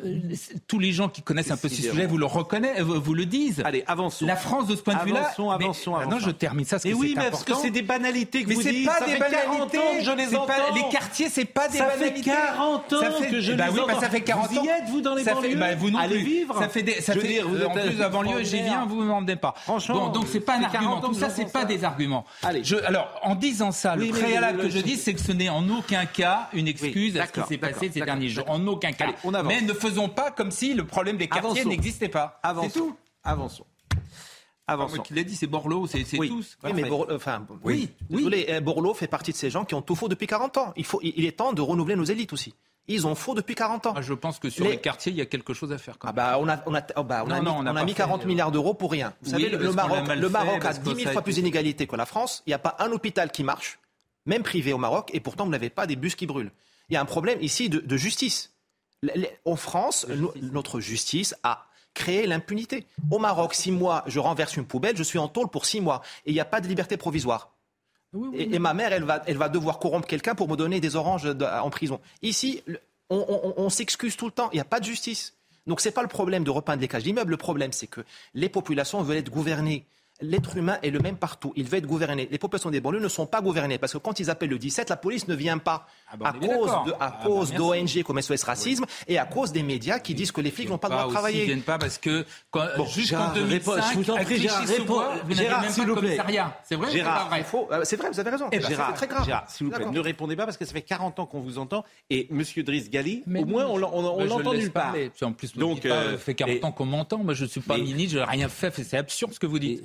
tous 0.67 0.79
les 0.79 0.93
gens 0.93 1.09
qui 1.09 1.23
connaissent 1.23 1.51
un 1.51 1.57
peu 1.57 1.69
ce 1.69 1.77
sujet 1.77 2.07
vous 2.07 2.19
le 2.19 2.27
reconnaissent, 2.27 2.81
euh, 2.81 2.83
vous 2.83 3.15
le 3.15 3.27
disent. 3.27 3.63
Allez, 3.65 3.85
avançons. 3.87 4.27
La 4.27 4.37
France, 4.37 4.67
de 4.67 4.77
ce 4.77 4.83
point 4.83 4.95
de 4.95 5.05
vue-là, 5.05 5.21
avançons, 5.21 5.51
avançons, 5.51 5.95
avançons. 5.97 6.11
Non, 6.11 6.19
je 6.19 6.31
termine 6.31 6.65
ça. 6.65 6.77
Parce 6.77 6.85
mais 6.85 6.93
que 6.93 6.97
oui, 6.97 7.15
mais 7.17 7.31
parce 7.31 7.45
que 7.45 7.55
c'est 7.55 7.71
des 7.71 7.83
banalités 7.83 8.43
que 8.45 8.49
mais 8.49 8.55
vous 8.55 8.63
dites. 8.63 8.87
Pas 8.87 8.99
ça 8.99 9.07
des 9.07 9.13
fait 9.13 9.19
banalités. 9.19 9.43
40 9.43 9.75
ans 9.75 9.99
que 9.99 10.05
je 10.05 10.11
les 10.13 10.37
entends. 10.37 10.47
Pas, 10.47 10.55
les 10.75 10.89
quartiers, 10.91 11.29
c'est 11.29 11.45
pas 11.45 11.69
des 11.69 11.79
ça 11.79 11.87
banalités. 11.87 12.31
Ça 12.31 12.37
fait 12.37 12.47
40 12.57 12.93
ans 12.93 12.99
que 13.31 13.41
je 13.41 13.53
bah 13.53 13.67
les 13.67 13.73
oui, 13.73 13.81
entends. 13.81 13.93
Bah 13.93 14.01
ça 14.01 14.11
fait 14.11 14.21
40 14.21 14.45
ans. 14.45 14.49
Vous 14.53 14.65
y 14.65 14.69
êtes, 14.69 14.89
vous, 14.89 15.01
dans 15.01 15.15
les 15.15 15.25
ça 15.25 15.35
banlieues 15.35 15.51
fait, 15.51 15.57
bah, 15.57 15.75
vous 15.75 15.91
non 15.91 15.99
Allez 15.99 16.17
plus. 16.17 16.25
vivre. 16.25 16.59
Ça 16.59 16.69
fait, 16.69 16.83
des, 16.83 17.01
ça 17.01 17.15
fait 17.15 17.29
dire, 17.29 17.47
en 17.49 17.73
plus, 17.73 17.99
la 17.99 18.09
banlieue, 18.09 18.43
j'y 18.45 18.63
viens, 18.63 18.87
vous 18.87 19.03
ne 19.03 19.09
m'en 19.09 19.25
pas. 19.37 19.55
Franchement. 19.57 20.09
Donc, 20.09 20.27
c'est 20.31 20.41
pas 20.41 20.57
un 20.57 20.63
argument. 20.63 21.01
Tout 21.01 21.15
ça, 21.15 21.31
c'est 21.31 21.53
pas 21.53 21.65
des 21.65 21.85
arguments. 21.85 22.25
Alors, 22.87 23.21
en 23.23 23.35
disant 23.35 23.73
ça, 23.73 23.97
le 23.97 24.09
préalable 24.09 24.63
que 24.63 24.71
je 24.71 24.79
dis, 24.79 24.97
c'est 24.97 25.15
que 25.15 25.21
ce 25.21 25.33
n'est 25.33 25.49
en 25.49 25.69
aucun 25.69 26.07
cas 26.07 26.49
une 26.53 26.69
excuse 26.69 27.17
à 27.17 27.27
ce 27.27 27.33
qui 27.33 27.41
s'est 27.49 27.59
passé 27.59 27.72
ces 27.79 28.01
derniers 28.01 28.29
jours. 28.29 28.49
En 28.49 28.67
aucun 28.67 28.93
cas. 28.93 29.13
Mais 29.45 29.61
ne 29.61 29.73
faisons 29.73 30.09
pas 30.09 30.31
comme 30.31 30.51
si 30.51 30.75
le 30.75 30.87
problème 30.87 31.17
des 31.17 31.29
quartiers 31.29 31.65
n'existait 31.65 32.09
pas. 32.09 32.41
C'est 32.63 32.73
tout. 32.73 32.97
Avançons. 33.25 33.67
Avançons. 34.67 35.03
Qu'il 35.03 35.19
a 35.19 35.25
dit, 35.25 35.37
c'est 35.37 35.47
Borloo, 35.47 35.87
c'est 35.87 36.05
tous. 36.05 36.19
Oui, 36.65 36.73
mais 36.75 36.85
Borloo, 36.85 37.15
enfin, 37.15 37.47
oui, 37.65 37.91
désolé, 38.09 38.47
eh, 38.49 38.61
Borloo 38.61 38.95
fait 38.95 39.09
partie 39.09 39.33
de 39.33 39.37
ces 39.37 39.51
gens 39.51 39.65
qui 39.65 39.75
ont 39.75 39.83
tout 39.83 39.97
faux 39.97 40.09
depuis 40.09 40.27
40 40.27 40.57
ans. 40.57 40.73
Il, 40.77 40.85
faut, 40.85 41.01
il 41.03 41.25
est 41.25 41.33
temps 41.33 41.53
de 41.53 41.61
renouveler 41.61 41.97
nos 41.97 42.05
élites 42.05 42.33
aussi. 42.33 42.55
Ils 42.89 43.07
ont 43.07 43.15
faux 43.15 43.35
depuis 43.35 43.55
40 43.55 43.87
ans. 43.87 43.95
Ah, 43.97 44.03
je 44.03 44.13
pense 44.13 44.39
que 44.39 44.51
sur 44.51 44.65
les... 44.65 44.77
quartiers, 44.79 45.13
il 45.13 45.19
y 45.19 45.21
a 45.21 45.27
quelque 45.27 45.55
chose 45.55 45.73
à 45.73 45.79
faire. 45.79 45.99
Quand 45.99 46.09
ah 46.09 46.13
bah, 46.13 46.37
on 46.41 46.49
a, 46.49 46.61
on 46.67 46.75
a, 46.75 46.83
oh 46.97 47.05
bah, 47.05 47.23
on 47.25 47.31
a 47.31 47.41
mis, 47.41 47.49
on 47.49 47.77
a 47.77 47.85
mis 47.85 47.95
40 47.95 48.27
milliards 48.27 48.51
d'euros 48.51 48.75
pour 48.75 48.91
rien. 48.91 49.15
Vous 49.23 49.31
savez, 49.31 49.49
le, 49.49 49.73
Maroc, 49.73 50.09
le 50.09 50.29
Maroc 50.29 50.65
a 50.65 50.73
10 50.73 50.95
000 51.03 51.13
fois 51.13 51.23
plus 51.23 51.37
d'inégalités 51.37 51.87
que 51.87 51.95
la 51.95 52.07
France. 52.07 52.43
Il 52.47 52.51
n'y 52.51 52.55
a 52.55 52.59
pas 52.59 52.77
un 52.81 52.91
hôpital 52.91 53.31
qui 53.31 53.45
marche, 53.45 53.79
même 54.27 54.43
privé 54.43 54.73
au 54.73 54.79
Maroc, 54.79 55.11
et 55.13 55.21
pourtant 55.21 55.45
vous 55.45 55.51
n'avez 55.51 55.71
pas 55.71 55.87
des 55.87 55.97
bus 55.97 56.17
qui 56.17 56.27
brûlent. 56.27 56.51
Il 56.93 56.95
y 56.95 56.99
a 56.99 57.01
un 57.01 57.07
problème 57.07 57.41
ici 57.41 57.71
de, 57.71 57.97
justice. 57.97 58.53
En 59.47 59.57
France, 59.57 60.07
notre 60.37 60.79
justice 60.79 61.35
a 61.43 61.65
créé 61.95 62.27
l'impunité. 62.27 62.87
Au 63.11 63.19
Maroc, 63.19 63.55
six 63.55 63.73
mois, 63.73 64.05
je 64.07 64.19
renverse 64.19 64.59
une 64.59 64.67
poubelle, 64.67 64.95
je 64.95 65.03
suis 65.03 65.19
en 65.19 65.27
tôle 65.27 65.49
pour 65.49 65.65
six 65.65 65.81
mois. 65.81 66.03
Et 66.27 66.33
il 66.33 66.35
n'y 66.35 66.41
a 66.41 66.45
pas 66.45 66.61
de 66.61 66.69
liberté 66.69 66.99
provisoire 66.99 67.53
et, 68.35 68.59
ma 68.59 68.75
mère, 68.75 68.93
elle 68.93 69.05
va, 69.05 69.23
elle 69.27 69.39
va 69.39 69.49
devoir 69.49 69.79
corrompre 69.79 70.07
quelqu'un 70.07 70.35
pour 70.35 70.47
me 70.49 70.57
donner 70.57 70.81
des 70.81 70.97
oranges 70.97 71.27
en 71.27 71.71
prison. 71.71 71.99
Ici, 72.21 72.63
on, 73.09 73.71
s'excuse 73.71 74.17
tout 74.17 74.27
le 74.27 74.33
temps. 74.33 74.51
Il 74.53 74.57
n'y 74.57 74.61
a 74.61 74.67
pas 74.67 74.81
de 74.81 74.85
justice. 74.85 75.35
Donc 75.67 75.81
ce 75.81 75.89
n'est 75.89 75.93
pas 75.93 76.03
le 76.03 76.09
problème 76.09 76.45
de 76.45 76.51
repeindre 76.51 76.83
les 76.83 76.89
cages 76.89 77.05
d'immeubles. 77.05 77.31
Le 77.31 77.37
problème, 77.39 77.73
c'est 77.73 77.87
que 77.87 78.03
les 78.35 78.49
populations 78.49 79.03
veulent 79.03 79.17
être 79.17 79.31
gouvernées 79.31 79.87
l'être 80.21 80.57
humain 80.57 80.79
est 80.83 80.91
le 80.91 81.01
même 81.01 81.17
partout. 81.17 81.53
Il 81.57 81.65
veut 81.65 81.79
être 81.79 81.87
gouverné. 81.87 82.29
Les 82.31 82.39
populations 82.39 82.71
des 82.71 82.81
banlieues 82.81 83.01
ne 83.01 83.09
sont 83.09 83.27
pas 83.27 83.41
gouvernées 83.41 83.79
parce 83.79 83.93
que 83.93 83.99
quand 83.99 84.21
ils 84.21 84.31
appellent 84.31 84.51
le 84.51 84.59
17, 84.59 84.91
la 84.91 84.97
police 84.97 85.29
ne 85.29 85.35
vient 85.35 85.59
pas 85.59 85.87
ah 86.11 86.17
bah, 86.17 86.29
à, 86.29 86.33
cause 86.33 86.71
de, 86.87 86.93
à 86.93 86.97
ah 87.01 87.21
bah, 87.25 87.57
d'ONG 87.57 88.03
comme 88.05 88.21
SOS 88.21 88.45
Racisme 88.45 88.85
et 89.09 89.19
à 89.19 89.25
cause 89.25 89.53
des 89.53 89.63
médias 89.63 89.99
qui 89.99 90.15
disent 90.15 90.33
que 90.33 90.41
les 90.41 90.51
flics 90.51 90.69
n'ont 90.69 90.79
pas 90.79 90.89
le 90.89 90.95
droit 90.95 91.07
de 91.07 91.13
travailler. 91.13 91.39
Ils 91.41 91.43
ne 91.43 91.47
viennent 91.47 91.63
pas 91.63 91.79
parce 91.79 91.99
que 91.99 92.25
quand, 92.51 92.67
jusqu'en 92.87 93.33
2005, 93.33 93.83
je 93.93 93.99
vous 93.99 94.11
en 94.11 94.17
prie, 94.17 94.39
Gérard, 94.39 94.65
vous 95.25 95.35
n'avez 95.35 95.49
même 95.49 95.75
pas 95.75 95.85
de 95.85 95.93
commissariat. 95.95 96.61
C'est 96.65 96.77
vrai 96.77 96.91
Gérard, 96.91 97.31
c'est 97.31 97.57
vrai 97.57 97.67
euh, 97.73 97.81
C'est 97.85 97.97
vrai, 97.97 98.11
vous 98.11 98.21
avez 98.21 98.31
raison. 98.31 98.49
Eh 98.53 98.59
ben, 98.59 98.69
c'est 98.69 98.95
très 98.95 99.07
grave. 99.07 99.25
Gérard, 99.25 99.45
s'il 99.49 99.67
vous 99.67 99.73
plaît, 99.73 99.87
ne 99.91 100.01
répondez 100.01 100.37
pas 100.37 100.45
parce 100.45 100.57
que 100.57 100.65
ça 100.65 100.73
fait 100.73 100.83
40 100.83 101.19
ans 101.19 101.27
qu'on 101.27 101.41
vous 101.41 101.59
entend 101.59 101.85
et 102.11 102.27
Monsieur 102.31 102.63
Driss 102.63 102.91
Gali, 102.91 103.25
au 103.27 103.45
moins 103.45 103.67
on 103.67 103.79
l'entend 103.79 104.55
nulle 104.55 104.71
part. 104.71 104.95
En 105.23 105.33
plus, 105.33 105.55
donc, 105.57 105.83
ça 105.83 106.19
fait 106.19 106.35
40 106.35 106.65
ans 106.65 106.73
qu'on 106.73 106.87
m'entend. 106.87 107.19
Moi, 107.19 107.35
je 107.35 107.45
ne 107.45 107.49
suis 107.49 107.61
pas 107.61 107.79
ministre, 107.79 108.15
je 108.15 108.19
n'ai 108.19 108.25
rien 108.25 108.49
fait. 108.49 108.73
C'est 108.83 108.97
absurde 108.97 109.33
ce 109.33 109.39
que 109.39 109.47
vous 109.47 109.59
dites. 109.59 109.83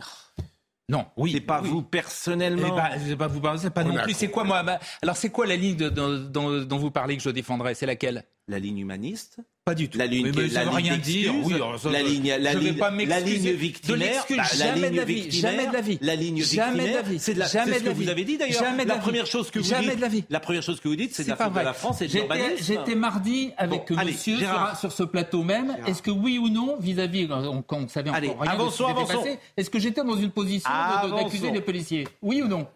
Non, 0.90 1.06
oui. 1.18 1.34
C'est 1.34 1.42
pas 1.42 1.60
vous 1.60 1.82
personnellement. 1.82 2.68
Eh 2.68 2.72
ben, 2.72 3.02
c'est 3.06 3.18
pas 3.18 3.28
vous, 3.28 3.42
c'est 3.58 3.70
pas 3.72 3.84
non 3.84 3.96
plus. 4.02 4.14
C'est 4.14 4.30
quoi 4.30 4.46
moi 4.46 4.64
Alors 5.02 5.18
c'est 5.18 5.30
quoi 5.30 5.46
la 5.46 5.58
ligne 5.58 5.76
dont 5.90 6.78
vous 6.78 6.92
parlez 6.92 7.18
que 7.18 7.24
je 7.24 7.30
défendrai? 7.30 7.76
C'est 7.76 7.86
laquelle? 7.86 8.24
La 8.48 8.60
ligne 8.60 8.80
humaniste 8.80 9.40
pas 9.68 9.76
du 9.76 9.90
tout. 9.90 9.98
La 9.98 10.08
ligne, 10.08 10.32
mais, 10.34 10.48
ça 10.48 10.64
veut 10.64 10.70
rien 10.70 10.98
dire. 10.98 11.34
Oui, 11.44 11.54
la 11.92 12.02
ligne, 12.02 12.34
la 12.40 12.54
ligne, 12.54 12.78
la 13.06 13.20
ligne 13.20 13.52
victimaire. 13.52 14.26
De 14.30 14.38
bah, 14.38 14.44
jamais 14.56 14.90
de 14.90 14.96
la 14.96 15.04
vie. 15.04 15.30
Jamais 15.30 15.68
de 15.68 15.74
la 15.74 15.82
vie. 15.82 15.98
La 16.00 16.16
ligne 16.16 16.40
victimaire. 16.40 17.04
C'est 17.20 17.34
de 17.34 17.40
la. 17.40 17.48
Jamais 17.48 17.80
ce 17.80 17.84
que 17.84 17.90
vous 17.90 18.08
avez 18.08 18.24
dit 18.24 18.38
d'ailleurs. 18.38 18.64
Jamais 18.64 18.86
de 18.86 18.90
la 18.90 18.96
première 18.96 19.26
chose 19.26 19.52
que 19.52 19.60
vous 19.60 19.66
Jamais 19.66 19.98
de 19.98 20.02
la 20.02 20.08
vie. 20.08 20.24
La 20.30 20.40
première 20.40 20.64
chose 20.64 20.80
que 20.80 20.88
vous 20.88 20.96
dites, 20.96 21.14
c'est 21.14 21.26
de 21.26 21.30
la 21.30 21.36
faute 21.36 21.54
de 21.54 21.60
la 21.60 21.74
France 21.74 22.02
et 22.02 22.08
de 22.08 22.14
l'urbanisme. 22.14 22.64
J'étais 22.64 22.96
mardi 22.96 23.52
avec 23.58 23.92
monsieur 23.92 24.38
sur 24.80 24.92
ce 24.94 25.04
plateau 25.04 25.44
même. 25.44 25.76
Est-ce 25.86 26.02
que 26.02 26.12
oui 26.12 26.38
ou 26.38 26.48
non, 26.48 26.78
vis-à-vis, 26.80 27.28
on 27.30 27.88
savait 27.90 28.10
encore 28.10 28.40
rien 28.40 28.56
de 28.56 28.70
ce 28.70 28.78
qui 28.78 28.88
s'était 28.88 29.14
passé, 29.14 29.40
est-ce 29.58 29.70
que 29.70 29.80
j'étais 29.80 30.04
dans 30.04 30.18
une 30.18 30.32
position 30.32 30.72
d'accuser 31.14 31.52
les 31.52 31.62
policiers? 31.62 32.08
Oui 32.22 32.42
ou 32.42 32.48
non? 32.48 32.68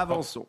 Avançons. 0.00 0.46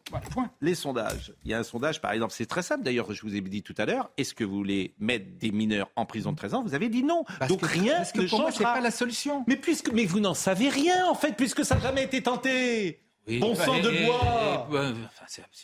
Les 0.61 0.75
sondages. 0.75 1.33
Il 1.43 1.51
y 1.51 1.53
a 1.53 1.59
un 1.59 1.63
sondage, 1.63 2.01
par 2.01 2.11
exemple, 2.11 2.33
c'est 2.33 2.45
très 2.45 2.63
simple. 2.63 2.83
D'ailleurs, 2.83 3.11
je 3.13 3.21
vous 3.21 3.35
ai 3.35 3.41
dit 3.41 3.63
tout 3.63 3.75
à 3.77 3.85
l'heure, 3.85 4.09
est-ce 4.17 4.33
que 4.33 4.43
vous 4.43 4.55
voulez 4.55 4.95
mettre 4.99 5.25
des 5.37 5.51
mineurs 5.51 5.89
en 5.95 6.05
prison 6.05 6.31
de 6.31 6.37
13 6.37 6.53
ans? 6.55 6.63
Vous 6.63 6.73
avez 6.73 6.89
dit 6.89 7.03
non. 7.03 7.23
Donc 7.47 7.65
rien 7.65 7.97
parce 7.97 8.11
que 8.11 8.21
ne 8.21 8.27
pour 8.27 8.41
moi, 8.41 8.51
c'est 8.51 8.63
pas 8.63 8.81
la 8.81 8.91
solution. 8.91 9.43
Mais 9.47 9.55
puisque, 9.55 9.91
mais 9.91 10.05
vous 10.05 10.19
n'en 10.19 10.33
savez 10.33 10.69
rien 10.69 11.07
en 11.07 11.15
fait, 11.15 11.33
puisque 11.33 11.63
ça 11.63 11.75
n'a 11.75 11.81
jamais 11.81 12.03
été 12.03 12.23
tenté 12.23 13.04
bon 13.27 13.55
sang 13.55 13.79
de 13.79 14.05
bois. 14.05 14.67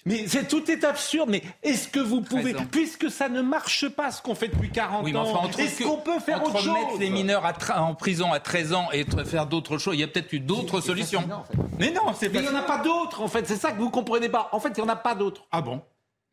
mais 0.05 0.27
c'est 0.27 0.47
tout 0.47 0.69
est 0.69 0.83
absurde. 0.83 1.29
Mais 1.29 1.43
est-ce 1.63 1.87
que 1.87 1.99
vous 1.99 2.21
pouvez, 2.21 2.53
puisque 2.71 3.09
ça 3.09 3.29
ne 3.29 3.41
marche 3.41 3.87
pas 3.89 4.11
ce 4.11 4.21
qu'on 4.21 4.35
fait 4.35 4.47
depuis 4.47 4.71
40 4.71 5.15
ans, 5.15 5.49
est-ce 5.57 5.83
qu'on 5.83 5.97
peut 5.97 6.19
faire 6.19 6.43
autre 6.43 6.59
chose 6.59 6.73
mettre 6.73 6.99
les 6.99 7.09
mineurs 7.09 7.43
en 7.75 7.95
prison 7.95 8.31
à 8.31 8.39
13 8.39 8.73
ans 8.73 8.87
et 8.91 9.05
faire 9.25 9.45
d'autres 9.45 9.77
choses, 9.77 9.95
il 9.95 9.99
y 9.99 10.03
a 10.03 10.07
peut-être 10.07 10.33
eu 10.33 10.39
d'autres 10.39 10.81
solutions. 10.81 11.23
Mais 11.79 11.91
non, 11.91 12.13
c'est 12.17 12.31
il 12.33 12.41
n'y 12.41 12.47
en 12.47 12.55
a 12.55 12.63
pas 12.63 12.79
d'autres. 12.79 13.21
En 13.21 13.27
fait, 13.27 13.47
c'est 13.47 13.55
ça 13.57 13.71
que 13.71 13.79
vous 13.79 13.89
comprenez 13.89 14.29
pas. 14.29 14.49
En 14.51 14.59
fait, 14.59 14.69
il 14.69 14.83
n'y 14.83 14.89
en 14.89 14.91
a 14.91 14.95
pas 14.95 15.15
d'autres. 15.15 15.45
Ah 15.51 15.61
bon? 15.61 15.81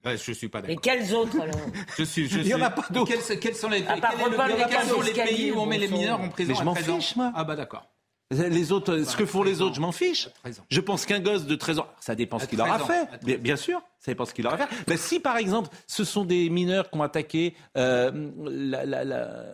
Je 0.04 0.16
je 0.16 0.32
suis 0.32 0.48
pas 0.48 0.60
d'accord. 0.60 0.74
Et 0.74 0.78
quels 0.80 1.12
autres 1.14 1.40
alors? 1.40 1.60
Je 1.98 2.04
suis, 2.04 2.28
je 2.28 2.38
Il 2.38 2.46
n'y 2.46 2.54
en 2.54 2.62
a 2.62 2.70
pas 2.70 2.86
d'autres. 2.90 3.10
Quels, 3.10 3.54
sont 3.54 3.68
les, 3.68 3.82
quels, 3.82 4.86
sont 4.86 5.00
les 5.02 5.12
pays 5.12 5.50
où 5.50 5.58
on 5.58 5.66
met 5.66 5.78
les 5.78 5.88
mineurs 5.88 6.20
en 6.20 6.28
prison 6.28 6.52
Mais 6.52 6.58
je 6.58 6.64
m'en 6.64 6.74
fiche, 6.74 7.16
moi. 7.16 7.32
Ah 7.34 7.44
bah 7.44 7.56
d'accord. 7.56 7.84
Les 8.30 8.72
autres, 8.72 9.04
ce 9.04 9.16
que 9.16 9.24
font 9.24 9.42
les 9.42 9.62
autres, 9.62 9.74
je 9.74 9.80
m'en 9.80 9.92
fiche. 9.92 10.28
Je 10.68 10.80
pense 10.80 11.06
qu'un 11.06 11.20
gosse 11.20 11.46
de 11.46 11.54
13 11.54 11.78
ans, 11.78 11.86
ça 11.98 12.14
dépend 12.14 12.38
ce 12.38 12.46
qu'il 12.46 12.60
aura 12.60 12.78
fait. 12.80 13.38
Bien, 13.38 13.56
sûr, 13.56 13.80
ça 13.98 14.12
dépend 14.12 14.26
ce 14.26 14.34
qu'il 14.34 14.46
aura 14.46 14.58
fait. 14.58 14.76
Mais 14.86 14.98
si 14.98 15.18
par 15.18 15.38
exemple, 15.38 15.70
ce 15.86 16.04
sont 16.04 16.24
des 16.24 16.50
mineurs 16.50 16.90
qui 16.90 16.98
ont 16.98 17.02
attaqué 17.02 17.54
euh, 17.78 18.30
la, 18.44 18.84
la, 18.84 19.04
la, 19.04 19.44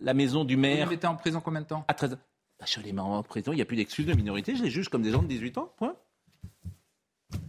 la, 0.00 0.14
maison 0.14 0.44
du 0.44 0.56
maire. 0.56 0.86
Vous 0.86 0.92
les 0.92 1.06
en 1.06 1.16
prison 1.16 1.40
combien 1.40 1.60
de 1.60 1.66
temps? 1.66 1.84
À 1.88 1.94
13 1.94 2.12
ans. 2.12 2.18
Bah, 2.60 2.66
je 2.68 2.80
les 2.80 2.92
mets 2.92 3.00
en 3.00 3.22
prison, 3.24 3.52
il 3.52 3.56
n'y 3.56 3.62
a 3.62 3.64
plus 3.64 3.76
d'excuse 3.76 4.06
de 4.06 4.12
minorité, 4.12 4.54
je 4.54 4.62
les 4.62 4.70
juge 4.70 4.88
comme 4.88 5.02
des 5.02 5.10
gens 5.10 5.22
de 5.22 5.28
18 5.28 5.58
ans, 5.58 5.72
point. 5.78 5.96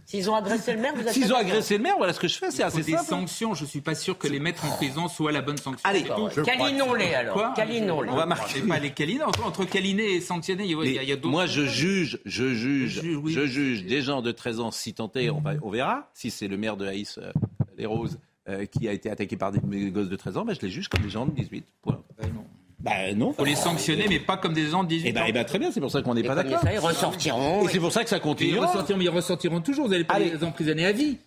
S'ils 0.06 0.28
ont 0.28 0.34
agressé 0.34 0.74
le 0.74 0.80
maire, 0.80 0.92
vous 0.94 1.08
S'ils 1.08 1.32
ont 1.32 1.36
agressé 1.36 1.78
le 1.78 1.82
maire, 1.82 1.94
voilà 1.96 2.12
ce 2.12 2.20
que 2.20 2.28
je 2.28 2.36
fais, 2.36 2.50
c'est 2.50 2.62
assez 2.62 2.82
des 2.82 2.98
sanctions, 2.98 3.54
je 3.54 3.62
ne 3.62 3.68
suis 3.68 3.80
pas 3.80 3.94
sûr 3.94 4.18
que 4.18 4.28
les 4.28 4.40
mettre 4.40 4.64
en 4.66 4.76
prison 4.76 5.08
soit 5.08 5.32
la 5.32 5.40
bonne 5.40 5.56
sanction. 5.56 5.88
Allez, 5.88 6.04
câlinons-les 6.44 7.14
alors. 7.14 7.54
Câlinons-les. 7.54 8.10
On 8.10 8.16
va 8.16 8.26
marquer. 8.26 8.60
pas 8.60 8.78
les 8.78 8.90
câliner. 8.90 9.22
Entre, 9.22 9.44
entre 9.46 9.64
câliner 9.64 10.16
et 10.16 10.20
sanctionner, 10.20 10.64
il 10.64 10.92
y 10.92 10.98
a, 10.98 11.02
y 11.02 11.12
a 11.12 11.16
Moi, 11.24 11.46
je 11.46 11.64
juge, 11.64 12.20
je 12.26 12.52
juge, 12.52 13.02
je 13.02 13.46
juge 13.46 13.84
des 13.84 14.02
gens 14.02 14.20
de 14.20 14.32
13 14.32 14.60
ans, 14.60 14.70
si 14.70 14.92
tenté, 14.92 15.30
on, 15.30 15.42
on 15.62 15.70
verra. 15.70 16.10
Si 16.12 16.30
c'est 16.30 16.48
le 16.48 16.58
maire 16.58 16.76
de 16.76 16.86
Haïs, 16.86 17.18
euh, 17.18 17.32
les 17.78 17.86
Roses, 17.86 18.18
euh, 18.48 18.66
qui 18.66 18.88
a 18.88 18.92
été 18.92 19.08
attaqué 19.08 19.36
par 19.36 19.52
des 19.52 19.90
gosses 19.90 20.08
de 20.08 20.16
13 20.16 20.36
ans, 20.36 20.44
ben, 20.44 20.54
je 20.54 20.60
les 20.66 20.70
juge 20.70 20.88
comme 20.88 21.02
des 21.02 21.10
gens 21.10 21.26
de 21.26 21.32
18. 21.32 21.64
Point. 21.80 22.02
Ben 22.18 22.28
non. 22.34 22.44
Bah 22.82 23.14
non. 23.14 23.32
Faut 23.32 23.44
les 23.44 23.54
sanctionner, 23.54 24.06
mais 24.08 24.18
pas 24.18 24.36
comme 24.36 24.52
des 24.52 24.66
gens 24.66 24.82
de 24.82 24.88
18 24.88 25.08
eh 25.08 25.12
ben, 25.12 25.22
ans. 25.22 25.24
Eh 25.28 25.32
ben, 25.32 25.44
très 25.44 25.58
bien, 25.58 25.70
c'est 25.70 25.80
pour 25.80 25.90
ça 25.90 26.02
qu'on 26.02 26.14
n'est 26.14 26.22
pas 26.22 26.34
d'accord. 26.34 26.60
Ils 26.70 26.78
ressortiront. 26.78 27.66
Et 27.66 27.72
c'est 27.72 27.78
pour 27.78 27.92
ça 27.92 28.02
que 28.02 28.10
ça 28.10 28.18
continue. 28.18 28.52
Ils 28.52 28.58
ressortiront, 28.58 28.98
mais 28.98 29.04
ils 29.04 29.10
ressortiront 29.10 29.60
toujours. 29.60 29.86
Vous 29.86 29.92
n'allez 29.92 30.04
pas 30.04 30.18
les 30.18 30.42
emprisonner 30.42 30.86
à 30.86 30.92
vie. 30.92 31.18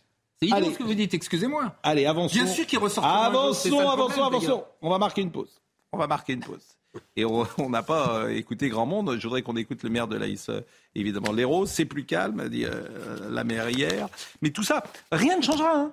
C'est 0.41 0.47
idiot 0.47 0.71
ce 0.71 0.77
que 0.77 0.83
vous 0.83 0.93
dites, 0.93 1.13
excusez-moi. 1.13 1.75
Allez, 1.81 2.05
avançons. 2.05 2.35
Bien 2.35 2.45
sûr 2.45 2.65
qu'ils 2.65 2.79
ressortiront. 2.79 3.15
Avançons, 3.15 3.89
avançons, 3.89 4.23
avançons. 4.23 4.63
On 4.81 4.89
va 4.89 4.97
marquer 4.97 5.21
une 5.21 5.31
pause. 5.31 5.61
On 5.93 5.97
va 5.97 6.07
marquer 6.07 6.33
une 6.33 6.41
pause. 6.41 6.75
Et 7.15 7.25
on 7.57 7.69
n'a 7.69 7.83
pas 7.83 8.19
euh, 8.19 8.35
écouté 8.35 8.69
grand 8.69 8.85
monde. 8.85 9.17
Je 9.17 9.23
voudrais 9.23 9.41
qu'on 9.41 9.55
écoute 9.55 9.83
le 9.83 9.89
maire 9.89 10.07
de 10.07 10.17
Laïs, 10.17 10.49
euh, 10.49 10.61
évidemment. 10.93 11.31
L'héros, 11.31 11.65
c'est 11.65 11.85
plus 11.85 12.05
calme, 12.05 12.39
a 12.39 12.49
dit 12.49 12.65
euh, 12.65 13.29
la 13.29 13.43
maire 13.43 13.69
hier. 13.69 14.09
Mais 14.41 14.49
tout 14.49 14.63
ça, 14.63 14.83
rien 15.11 15.37
ne 15.37 15.41
changera. 15.41 15.75
Hein. 15.75 15.91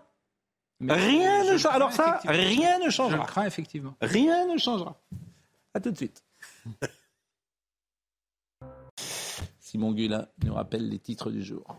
rien 0.89 1.45
ne 1.45 1.57
changera. 1.57 1.75
Alors 1.75 1.93
ça, 1.93 2.21
rien 2.25 2.79
ne 2.85 2.91
changera. 2.91 3.23
Je 3.23 3.31
crains, 3.31 3.47
effectivement. 3.47 3.95
Rien 4.01 4.47
ne 4.53 4.59
changera. 4.59 4.97
À 5.75 5.81
tout 5.81 5.91
de 5.91 5.97
suite. 5.97 6.23
Simon 9.59 9.93
Gulin 9.93 10.27
nous 10.45 10.53
rappelle 10.53 10.87
les 10.89 10.99
titres 10.99 11.31
du 11.31 11.43
jour. 11.43 11.79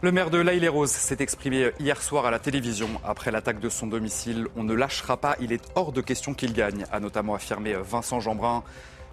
Le 0.00 0.12
maire 0.12 0.30
de 0.30 0.38
l'Aïle-et-Rose 0.38 0.90
s'est 0.90 1.18
exprimé 1.20 1.70
hier 1.80 2.00
soir 2.00 2.24
à 2.24 2.30
la 2.30 2.38
télévision 2.38 2.88
après 3.04 3.30
l'attaque 3.30 3.60
de 3.60 3.68
son 3.68 3.86
domicile. 3.86 4.48
On 4.56 4.64
ne 4.64 4.72
lâchera 4.72 5.18
pas, 5.18 5.36
il 5.40 5.52
est 5.52 5.70
hors 5.74 5.92
de 5.92 6.00
question 6.00 6.32
qu'il 6.32 6.54
gagne, 6.54 6.86
a 6.90 7.00
notamment 7.00 7.34
affirmé 7.34 7.74
Vincent 7.74 8.20
Jeanbrun. 8.20 8.64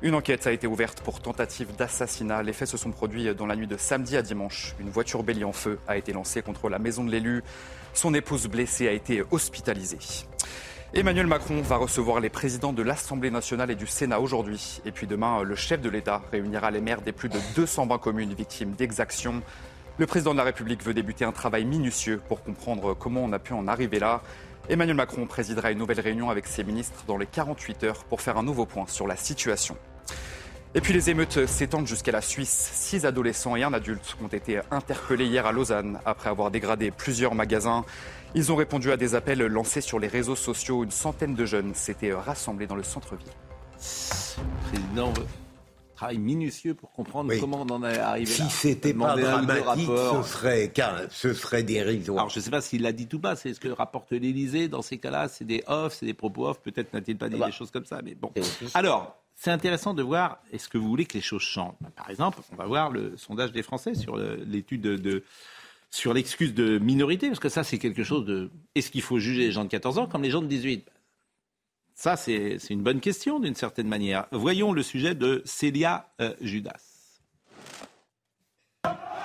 Une 0.01 0.15
enquête 0.15 0.47
a 0.47 0.51
été 0.51 0.67
ouverte 0.67 1.01
pour 1.01 1.21
tentative 1.21 1.75
d'assassinat. 1.75 2.43
Les 2.43 2.53
faits 2.53 2.69
se 2.69 2.77
sont 2.77 2.91
produits 2.91 3.35
dans 3.35 3.45
la 3.45 3.55
nuit 3.55 3.67
de 3.67 3.77
samedi 3.77 4.17
à 4.17 4.21
dimanche. 4.21 4.73
Une 4.79 4.89
voiture 4.89 5.23
bélier 5.23 5.43
en 5.43 5.53
feu 5.53 5.79
a 5.87 5.97
été 5.97 6.11
lancée 6.13 6.41
contre 6.41 6.69
la 6.69 6.79
maison 6.79 7.03
de 7.03 7.11
l'élu. 7.11 7.43
Son 7.93 8.13
épouse 8.13 8.47
blessée 8.47 8.87
a 8.87 8.93
été 8.93 9.23
hospitalisée. 9.31 9.99
Emmanuel 10.93 11.25
Macron 11.25 11.61
va 11.61 11.77
recevoir 11.77 12.19
les 12.19 12.29
présidents 12.29 12.73
de 12.73 12.81
l'Assemblée 12.83 13.31
nationale 13.31 13.71
et 13.71 13.75
du 13.75 13.87
Sénat 13.87 14.19
aujourd'hui. 14.19 14.81
Et 14.83 14.91
puis 14.91 15.07
demain, 15.07 15.41
le 15.41 15.55
chef 15.55 15.79
de 15.79 15.89
l'État 15.89 16.21
réunira 16.33 16.69
les 16.69 16.81
maires 16.81 17.01
des 17.01 17.13
plus 17.13 17.29
de 17.29 17.37
220 17.55 17.97
communes 17.97 18.33
victimes 18.33 18.73
d'exactions. 18.73 19.41
Le 19.97 20.05
président 20.05 20.33
de 20.33 20.37
la 20.37 20.43
République 20.43 20.83
veut 20.83 20.93
débuter 20.93 21.23
un 21.23 21.31
travail 21.31 21.63
minutieux 21.63 22.21
pour 22.27 22.43
comprendre 22.43 22.93
comment 22.93 23.23
on 23.23 23.31
a 23.31 23.39
pu 23.39 23.53
en 23.53 23.69
arriver 23.69 23.99
là. 23.99 24.21
Emmanuel 24.67 24.97
Macron 24.97 25.27
présidera 25.27 25.71
une 25.71 25.77
nouvelle 25.77 26.01
réunion 26.01 26.29
avec 26.29 26.45
ses 26.45 26.65
ministres 26.65 27.05
dans 27.07 27.17
les 27.17 27.25
48 27.25 27.85
heures 27.85 28.03
pour 28.03 28.19
faire 28.19 28.35
un 28.35 28.43
nouveau 28.43 28.65
point 28.65 28.85
sur 28.87 29.07
la 29.07 29.15
situation. 29.15 29.77
Et 30.73 30.81
puis 30.81 30.93
les 30.93 31.09
émeutes 31.09 31.47
s'étendent 31.47 31.87
jusqu'à 31.87 32.13
la 32.13 32.21
Suisse. 32.21 32.69
Six 32.73 33.05
adolescents 33.05 33.57
et 33.57 33.63
un 33.63 33.73
adulte 33.73 34.15
ont 34.23 34.27
été 34.27 34.59
interpellés 34.71 35.25
hier 35.25 35.45
à 35.45 35.51
Lausanne 35.51 35.99
après 36.05 36.29
avoir 36.29 36.51
dégradé 36.51 36.91
plusieurs 36.91 37.35
magasins. 37.35 37.85
Ils 38.33 38.51
ont 38.51 38.55
répondu 38.55 38.91
à 38.91 38.97
des 38.97 39.13
appels 39.15 39.39
lancés 39.39 39.81
sur 39.81 39.99
les 39.99 40.07
réseaux 40.07 40.37
sociaux. 40.37 40.83
Une 40.83 40.91
centaine 40.91 41.35
de 41.35 41.45
jeunes 41.45 41.73
s'étaient 41.75 42.13
rassemblés 42.13 42.65
dans 42.65 42.75
le 42.75 42.83
centre-ville. 42.83 43.27
Président, 44.69 45.13
travail 45.97 46.17
minutieux 46.17 46.73
pour 46.73 46.91
comprendre 46.91 47.33
comment 47.39 47.65
on 47.67 47.73
en 47.73 47.83
est 47.83 47.97
arrivé 47.97 48.31
si 48.31 48.41
là. 48.41 48.49
Si 48.49 48.55
c'était 48.55 48.93
pas 48.93 49.17
dramatique, 49.17 49.87
ce 49.87 50.23
serait, 50.23 50.71
ce 51.09 51.33
serait 51.33 51.63
dérisoire. 51.63 52.19
Alors 52.19 52.29
je 52.29 52.39
ne 52.39 52.43
sais 52.43 52.51
pas 52.51 52.61
s'il 52.61 52.83
l'a 52.83 52.93
dit 52.93 53.07
tout 53.07 53.19
bas, 53.19 53.35
c'est 53.35 53.53
ce 53.53 53.59
que 53.59 53.67
rapporte 53.67 54.11
l'Élysée 54.11 54.67
dans 54.67 54.81
ces 54.81 54.97
cas-là, 54.97 55.27
c'est 55.27 55.45
des 55.45 55.63
off, 55.67 55.93
c'est 55.99 56.05
des 56.05 56.13
propos 56.13 56.47
off, 56.47 56.61
peut-être 56.61 56.93
n'a-t-il 56.93 57.17
pas 57.17 57.27
dit 57.27 57.37
bah. 57.37 57.47
des 57.47 57.51
choses 57.51 57.69
comme 57.69 57.85
ça, 57.85 58.01
mais 58.03 58.15
bon. 58.15 58.31
Alors, 58.73 59.21
c'est 59.35 59.51
intéressant 59.51 59.93
de 59.93 60.03
voir, 60.03 60.39
est-ce 60.53 60.69
que 60.69 60.77
vous 60.77 60.87
voulez 60.87 61.05
que 61.05 61.13
les 61.15 61.21
choses 61.21 61.41
changent? 61.41 61.73
Par 61.95 62.09
exemple, 62.09 62.39
on 62.51 62.55
va 62.55 62.65
voir 62.65 62.91
le 62.91 63.17
sondage 63.17 63.51
des 63.51 63.63
Français 63.63 63.93
sur 63.93 64.15
l'étude 64.15 64.81
de 64.81 65.23
sur 65.91 66.13
l'excuse 66.13 66.53
de 66.53 66.79
minorité, 66.79 67.27
parce 67.27 67.39
que 67.39 67.49
ça, 67.49 67.63
c'est 67.63 67.77
quelque 67.77 68.03
chose 68.03 68.25
de. 68.25 68.49
Est-ce 68.75 68.89
qu'il 68.89 69.01
faut 69.01 69.19
juger 69.19 69.43
les 69.43 69.51
gens 69.51 69.65
de 69.65 69.69
14 69.69 69.99
ans 69.99 70.07
comme 70.07 70.23
les 70.23 70.31
gens 70.31 70.41
de 70.41 70.47
18 70.47 70.89
Ça, 71.93 72.15
c'est 72.15 72.57
une 72.69 72.81
bonne 72.81 73.01
question 73.01 73.39
d'une 73.39 73.55
certaine 73.55 73.87
manière. 73.87 74.27
Voyons 74.31 74.71
le 74.71 74.83
sujet 74.83 75.13
de 75.15 75.41
Célia 75.45 76.09
euh, 76.21 76.33
Judas. 76.41 76.90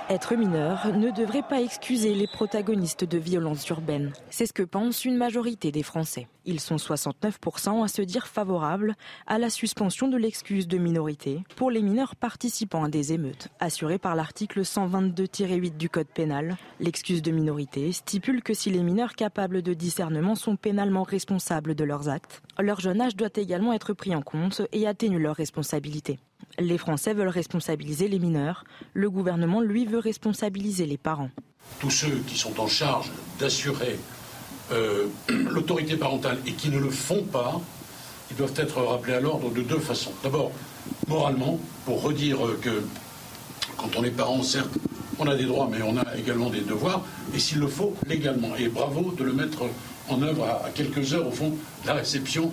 Être 0.08 0.36
mineur 0.36 0.92
ne 0.96 1.10
devrait 1.10 1.42
pas 1.42 1.60
excuser 1.60 2.14
les 2.14 2.28
protagonistes 2.28 3.02
de 3.02 3.18
violences 3.18 3.68
urbaines. 3.68 4.12
C'est 4.30 4.46
ce 4.46 4.52
que 4.52 4.62
pense 4.62 5.04
une 5.04 5.16
majorité 5.16 5.72
des 5.72 5.82
Français. 5.82 6.28
Ils 6.44 6.60
sont 6.60 6.76
69% 6.76 7.82
à 7.82 7.88
se 7.88 8.02
dire 8.02 8.28
favorables 8.28 8.94
à 9.26 9.38
la 9.38 9.50
suspension 9.50 10.06
de 10.06 10.16
l'excuse 10.16 10.68
de 10.68 10.78
minorité 10.78 11.42
pour 11.56 11.72
les 11.72 11.82
mineurs 11.82 12.14
participant 12.14 12.84
à 12.84 12.88
des 12.88 13.14
émeutes. 13.14 13.48
Assuré 13.58 13.98
par 13.98 14.14
l'article 14.14 14.60
122-8 14.60 15.76
du 15.76 15.88
Code 15.88 16.06
pénal, 16.06 16.56
l'excuse 16.78 17.20
de 17.20 17.32
minorité 17.32 17.90
stipule 17.90 18.44
que 18.44 18.54
si 18.54 18.70
les 18.70 18.84
mineurs 18.84 19.16
capables 19.16 19.60
de 19.60 19.74
discernement 19.74 20.36
sont 20.36 20.54
pénalement 20.54 21.02
responsables 21.02 21.74
de 21.74 21.82
leurs 21.82 22.08
actes, 22.08 22.42
leur 22.60 22.78
jeune 22.78 23.00
âge 23.00 23.16
doit 23.16 23.28
également 23.34 23.72
être 23.72 23.92
pris 23.92 24.14
en 24.14 24.22
compte 24.22 24.62
et 24.70 24.86
atténue 24.86 25.18
leur 25.18 25.34
responsabilité. 25.34 26.20
Les 26.58 26.78
Français 26.78 27.12
veulent 27.12 27.28
responsabiliser 27.28 28.08
les 28.08 28.18
mineurs, 28.18 28.64
le 28.94 29.10
gouvernement, 29.10 29.60
lui, 29.60 29.84
veut 29.84 29.98
responsabiliser 29.98 30.86
les 30.86 30.96
parents. 30.96 31.30
Tous 31.80 31.90
ceux 31.90 32.22
qui 32.26 32.38
sont 32.38 32.58
en 32.60 32.66
charge 32.66 33.10
d'assurer 33.38 33.98
euh, 34.72 35.06
l'autorité 35.28 35.96
parentale 35.96 36.38
et 36.46 36.52
qui 36.52 36.70
ne 36.70 36.78
le 36.78 36.90
font 36.90 37.22
pas, 37.24 37.60
ils 38.30 38.36
doivent 38.36 38.54
être 38.56 38.80
rappelés 38.82 39.14
à 39.14 39.20
l'ordre 39.20 39.50
de 39.50 39.60
deux 39.60 39.78
façons. 39.78 40.12
D'abord, 40.22 40.50
moralement, 41.08 41.60
pour 41.84 42.02
redire 42.02 42.38
que 42.62 42.82
quand 43.76 43.90
on 43.96 44.04
est 44.04 44.10
parent, 44.10 44.42
certes, 44.42 44.70
on 45.18 45.26
a 45.26 45.36
des 45.36 45.44
droits, 45.44 45.68
mais 45.70 45.82
on 45.82 45.96
a 45.96 46.16
également 46.16 46.50
des 46.50 46.60
devoirs, 46.60 47.04
et 47.34 47.38
s'il 47.38 47.58
le 47.58 47.68
faut, 47.68 47.94
légalement. 48.06 48.56
Et 48.56 48.68
bravo 48.68 49.12
de 49.16 49.24
le 49.24 49.32
mettre 49.32 49.64
en 50.08 50.22
œuvre 50.22 50.44
à, 50.44 50.70
quelques 50.74 51.14
heures, 51.14 51.26
au 51.26 51.30
fond, 51.30 51.54
la 51.84 51.94
réception 51.94 52.52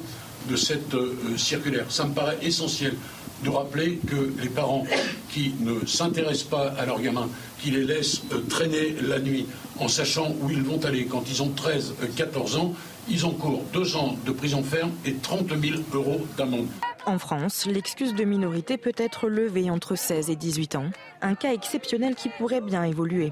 de 0.49 0.55
cette 0.55 0.93
euh, 0.93 1.37
circulaire. 1.37 1.85
Ça 1.89 2.05
me 2.05 2.13
paraît 2.13 2.37
essentiel 2.41 2.95
de 3.43 3.49
rappeler 3.49 3.99
que 4.07 4.33
les 4.41 4.49
parents 4.49 4.85
qui 5.29 5.53
ne 5.59 5.85
s'intéressent 5.85 6.49
pas 6.49 6.73
à 6.79 6.85
leurs 6.85 7.01
gamins, 7.01 7.29
qui 7.59 7.71
les 7.71 7.83
laissent 7.83 8.21
euh, 8.31 8.39
traîner 8.49 8.95
la 9.01 9.19
nuit 9.19 9.47
en 9.79 9.87
sachant 9.87 10.33
où 10.41 10.49
ils 10.49 10.63
vont 10.63 10.83
aller 10.85 11.05
quand 11.05 11.23
ils 11.29 11.41
ont 11.41 11.49
13, 11.49 11.93
14 12.15 12.55
euh, 12.55 12.59
ans, 12.59 12.73
ils 13.09 13.25
encourent 13.25 13.63
deux 13.73 13.95
ans 13.95 14.15
de 14.25 14.31
prison 14.31 14.63
ferme 14.63 14.91
et 15.05 15.13
30 15.15 15.49
000 15.49 15.81
euros 15.93 16.25
d'amende. 16.37 16.67
En 17.05 17.19
France, 17.19 17.65
l'excuse 17.65 18.15
de 18.15 18.23
minorité 18.23 18.77
peut 18.77 18.93
être 18.95 19.27
levée 19.27 19.69
entre 19.69 19.95
16 19.95 20.29
et 20.29 20.35
18 20.35 20.75
ans, 20.75 20.85
un 21.21 21.35
cas 21.35 21.51
exceptionnel 21.51 22.15
qui 22.15 22.29
pourrait 22.29 22.61
bien 22.61 22.83
évoluer. 22.83 23.31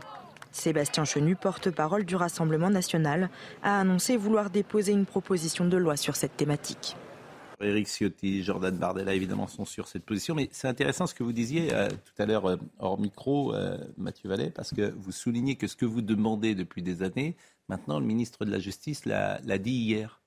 Sébastien 0.52 1.06
Chenu, 1.06 1.38
porte-parole 1.38 2.04
du 2.04 2.18
Rassemblement 2.18 2.70
national, 2.70 3.30
a 3.64 3.80
annoncé 3.80 4.18
vouloir 4.18 4.50
déposer 4.50 4.92
une 4.92 5.06
proposition 5.06 5.66
de 5.66 5.78
loi 5.78 5.96
sur 5.96 6.18
cette 6.18 6.36
thématique. 6.36 6.98
Éric 7.64 7.88
Ciotti, 7.88 8.44
Jordan 8.44 8.76
Bardella, 8.76 9.14
évidemment, 9.14 9.48
sont 9.48 9.66
sur 9.66 9.88
cette 9.88 10.04
position. 10.04 10.36
Mais 10.36 10.50
c'est 10.52 10.68
intéressant 10.68 11.08
ce 11.08 11.14
que 11.14 11.24
vous 11.24 11.34
disiez 11.34 11.74
euh, 11.74 11.90
tout 11.90 12.22
à 12.22 12.26
l'heure 12.26 12.46
euh, 12.46 12.58
hors 12.80 13.00
micro, 13.00 13.54
euh, 13.54 13.78
Mathieu 13.98 14.30
Vallet, 14.30 14.50
parce 14.50 14.72
que 14.72 14.94
vous 14.98 15.12
soulignez 15.12 15.56
que 15.56 15.68
ce 15.68 15.76
que 15.76 15.86
vous 15.86 16.02
demandez 16.02 16.56
depuis 16.56 16.82
des 16.82 17.04
années, 17.04 17.36
maintenant, 17.70 18.00
le 18.00 18.06
ministre 18.06 18.46
de 18.46 18.52
la 18.52 18.60
Justice 18.60 19.06
l'a 19.06 19.58
dit 19.58 19.72
hier. 19.72 20.21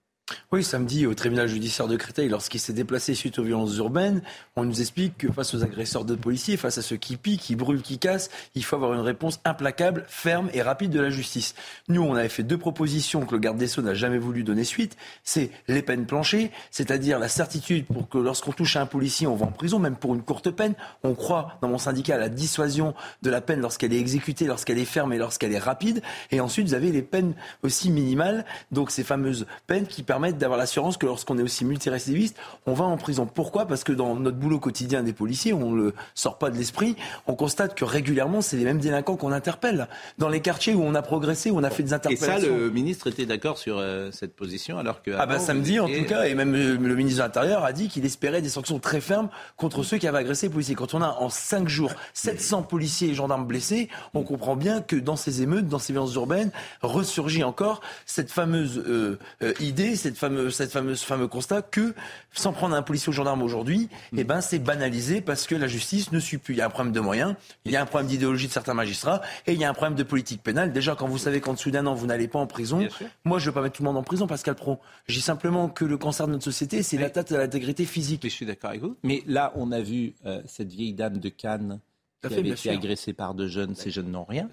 Oui, 0.53 0.65
samedi 0.65 1.07
au 1.07 1.15
tribunal 1.15 1.49
judiciaire 1.49 1.87
de 1.87 1.97
Créteil, 1.97 2.31
lorsqu'il 2.31 2.59
s'est 2.59 2.73
déplacé 2.73 3.15
suite 3.15 3.39
aux 3.39 3.43
violences 3.43 3.77
urbaines, 3.77 4.23
on 4.57 4.65
nous 4.65 4.81
explique 4.81 5.19
que 5.19 5.31
face 5.31 5.53
aux 5.53 5.63
agresseurs 5.63 6.07
de 6.07 6.15
policiers, 6.15 6.57
face 6.57 6.79
à 6.79 6.83
ceux 6.83 6.97
qui 6.97 7.19
piquent, 7.19 7.43
qui 7.43 7.57
brûlent, 7.57 7.83
qui 7.83 7.99
cassent, 7.99 8.31
il 8.55 8.65
faut 8.65 8.77
avoir 8.77 8.95
une 8.95 9.01
réponse 9.01 9.41
implacable, 9.45 10.07
ferme 10.09 10.49
et 10.55 10.63
rapide 10.63 10.93
de 10.93 11.01
la 11.01 11.11
justice. 11.11 11.55
Nous, 11.89 12.01
on 12.01 12.15
avait 12.15 12.31
fait 12.31 12.43
deux 12.43 12.57
propositions 12.57 13.27
que 13.27 13.33
le 13.33 13.39
garde 13.39 13.59
des 13.59 13.67
Sceaux 13.67 13.83
n'a 13.83 13.93
jamais 13.93 14.17
voulu 14.17 14.45
donner 14.45 14.65
suite. 14.65 14.97
C'est 15.25 15.51
les 15.69 15.83
peines 15.83 16.07
planchées, 16.07 16.53
c'est-à-dire 16.71 17.19
la 17.19 17.29
certitude 17.29 17.85
pour 17.85 18.09
que 18.09 18.17
lorsqu'on 18.17 18.53
touche 18.53 18.77
à 18.77 18.81
un 18.81 18.87
policier, 18.87 19.27
on 19.27 19.37
va 19.37 19.45
en 19.45 19.53
prison, 19.53 19.79
même 19.79 19.97
pour 19.97 20.15
une 20.15 20.23
courte 20.23 20.51
peine. 20.51 20.75
On 21.03 21.15
croit, 21.15 21.59
dans 21.61 21.69
mon 21.69 21.79
syndicat, 21.79 22.15
à 22.15 22.19
la 22.19 22.31
dissuasion 22.31 22.95
de 23.21 23.29
la 23.29 23.43
peine 23.43 23.61
lorsqu'elle 23.61 23.93
est 23.93 24.01
exécutée, 24.01 24.47
lorsqu'elle 24.47 24.79
est 24.79 24.87
ferme 24.87 25.13
et 25.13 25.19
lorsqu'elle 25.19 25.53
est 25.53 25.59
rapide. 25.59 26.01
Et 26.31 26.41
ensuite, 26.41 26.69
vous 26.69 26.75
avez 26.75 26.93
les 26.93 27.03
peines 27.03 27.35
aussi 27.63 27.91
minimales, 27.91 28.47
donc 28.73 28.91
ces 28.91 29.05
fameuses 29.05 29.47
peines 29.67 29.87
qui 29.87 30.03
permettent 30.03 30.14
d'avoir 30.33 30.59
l'assurance 30.59 30.97
que 30.97 31.07
lorsqu'on 31.07 31.39
est 31.39 31.43
aussi 31.43 31.65
multirécidiviste, 31.65 32.37
on 32.67 32.75
va 32.75 32.85
en 32.85 32.97
prison. 32.97 33.27
Pourquoi? 33.27 33.67
Parce 33.67 33.85
que 33.85 33.93
dans 33.93 34.15
notre 34.17 34.37
boulot 34.37 34.59
quotidien 34.59 35.03
des 35.03 35.13
policiers, 35.13 35.53
on 35.53 35.71
ne 35.71 35.77
le 35.77 35.95
sort 36.15 36.39
pas 36.39 36.51
de 36.51 36.57
l'esprit, 36.57 36.97
on 37.27 37.35
constate 37.35 37.75
que 37.75 37.85
régulièrement, 37.85 38.41
c'est 38.41 38.57
les 38.57 38.65
mêmes 38.65 38.79
délinquants 38.79 39.17
qu'on 39.17 39.33
interpelle. 39.33 39.89
Dans 40.19 40.29
les 40.29 40.41
quartiers 40.41 40.75
où 40.75 40.83
on 40.83 40.95
a 40.95 41.03
progressé, 41.03 41.51
où 41.51 41.59
on 41.59 41.65
a 41.65 41.71
fait 41.71 41.83
des 41.83 41.93
interpellations. 41.93 42.37
Et 42.37 42.41
ça, 42.41 42.47
le 42.47 42.71
ministre 42.71 43.07
était 43.09 43.27
d'accord 43.27 43.59
sur 43.59 43.79
euh, 43.79 44.11
cette 44.13 44.35
position 44.35 44.79
alors 44.79 45.03
que... 45.03 45.11
Ah 45.19 45.27
bah 45.27 45.39
samedi 45.39 45.79
en 45.81 45.87
tout 45.87 46.05
cas, 46.05 46.25
et 46.25 46.35
même 46.35 46.53
le, 46.53 46.95
ministre 46.95 47.19
de 47.19 47.25
l'Intérieur 47.25 47.65
a 47.65 47.73
dit 47.73 47.89
qu'il 47.89 48.05
espérait 48.05 48.43
des 48.43 48.49
sanctions 48.49 48.79
très 48.79 49.01
fermes 49.01 49.29
contre 49.57 49.83
ceux 49.83 49.99
qui 49.99 50.07
avaient 50.07 50.19
agressé 50.19 50.47
les 50.47 50.53
policiers. 50.53 50.75
Quand 50.75 50.95
on 50.95 51.03
a 51.03 51.09
en 51.09 51.29
cinq 51.29 51.69
jours 51.69 51.93
700 52.15 52.63
policiers 52.63 53.11
et 53.11 53.15
gendarmes 53.15 53.47
blessés, 53.47 53.89
on 54.15 54.23
comprend 54.23 54.57
bien 54.57 54.81
que 54.81 54.97
dans 54.97 55.17
ces 55.17 55.43
émeutes, 55.43 55.69
dans 55.69 55.79
ces 55.79 55.93
violences 55.93 56.15
urbaines, 56.15 56.51
ressurgit 56.83 57.45
encore 57.45 57.81
cette 58.07 58.31
fameuse 58.31 58.79
euh, 58.79 59.19
euh, 59.43 59.53
idée, 59.61 59.97
cette 60.05 60.19
fameuse, 60.19 60.55
cette 60.55 60.71
fameuse 60.71 61.03
fameux 61.03 61.29
constat 61.29 61.63
que 61.63 61.95
sans 62.33 62.53
prendre 62.53 62.77
un 62.77 62.83
policier 62.83 63.09
ou 63.09 63.13
gendarme 63.13 63.43
aujourd'hui, 63.43 63.89
mm. 64.13 64.19
eh 64.19 64.25
ben 64.25 64.41
c'est 64.43 64.59
banalisé 64.59 65.23
parce 65.23 65.47
que 65.47 65.55
la 65.55 65.67
justice 65.67 66.13
ne 66.13 66.21
suit 66.21 66.37
plus. 66.37 66.55
Il 66.55 66.59
y 66.59 66.61
a 66.61 66.67
un 66.67 66.71
problème 66.71 66.93
de 66.93 67.01
moyens, 67.01 67.35
il 67.65 67.73
y 67.73 67.77
a 67.77 67.83
un 67.83 67.87
problème 67.87 68.09
d'idéologie 68.09 68.49
de 68.49 68.53
certains 68.53 68.75
magistrats 68.75 69.23
et 69.47 69.55
il 69.55 69.59
y 69.59 69.65
a 69.65 69.71
un 69.71 69.75
problème 69.75 69.97
de 69.97 70.03
politique 70.03 70.43
pénale. 70.43 70.73
Déjà, 70.73 70.95
quand 70.95 71.09
vous 71.09 71.19
savez 71.19 71.41
qu'en 71.41 71.55
dessous 71.55 71.71
d'un 71.71 71.87
an 71.87 71.95
vous 71.95 72.07
n'allez 72.07 72.29
pas 72.29 72.39
en 72.39 72.47
prison, 72.47 72.87
moi 73.25 73.39
je 73.39 73.47
veux 73.47 73.53
pas 73.53 73.63
mettre 73.63 73.77
tout 73.77 73.83
le 73.83 73.89
monde 73.89 73.97
en 73.97 74.03
prison, 74.03 74.27
Pascal 74.27 74.55
Pro. 74.55 74.79
Je 75.07 75.15
dis 75.15 75.23
simplement 75.23 75.69
que 75.69 75.87
le 75.87 75.97
cancer 75.97 76.27
de 76.27 76.33
notre 76.33 76.45
société, 76.45 76.83
c'est 76.83 76.99
l'atteinte 76.99 77.33
à 77.33 77.39
l'intégrité 77.39 77.87
physique. 77.87 78.21
je 78.25 78.29
suis 78.29 78.47
d'accord 78.47 78.71
avec 78.71 78.83
vous. 78.83 78.97
Mais 79.03 79.23
là, 79.27 79.53
on 79.57 79.73
a 79.73 79.81
vu 79.81 80.15
euh, 80.27 80.43
cette 80.47 80.71
vieille 80.71 80.93
dame 80.93 81.19
de 81.19 81.31
Cannes 81.31 81.81
qui 82.21 82.35
avait 82.35 82.51
été 82.51 82.71
agressée 82.71 83.15
par 83.15 83.35
deux 83.35 83.49
jeunes. 83.49 83.75
Ces 83.75 83.91
jeunes 83.91 84.11
n'ont 84.11 84.25
rien. 84.25 84.51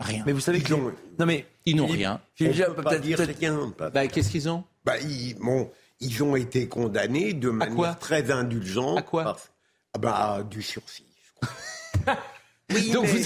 Rien. 0.00 0.24
Mais 0.26 0.32
vous 0.32 0.40
savez 0.40 0.60
qu'ils 0.60 0.74
ont. 0.74 0.92
Non 1.18 1.26
mais 1.26 1.46
ils 1.66 1.76
n'ont 1.76 1.86
rien. 1.86 2.20
Bah, 3.92 4.06
qu'est-ce 4.08 4.30
qu'ils 4.30 4.48
ont? 4.48 4.64
Bah, 4.84 4.98
ils, 4.98 5.34
bon, 5.34 5.70
ils 6.00 6.22
ont 6.22 6.36
été 6.36 6.68
condamnés 6.68 7.32
de 7.32 7.50
manière 7.50 7.98
très 7.98 8.30
indulgente. 8.30 8.98
À 8.98 9.02
quoi 9.02 9.36
ah 9.94 9.98
bah, 9.98 10.42
du 10.48 10.62
sursis. 10.62 11.04
Oui, 12.72 12.90
donc 12.92 13.04
vous 13.04 13.18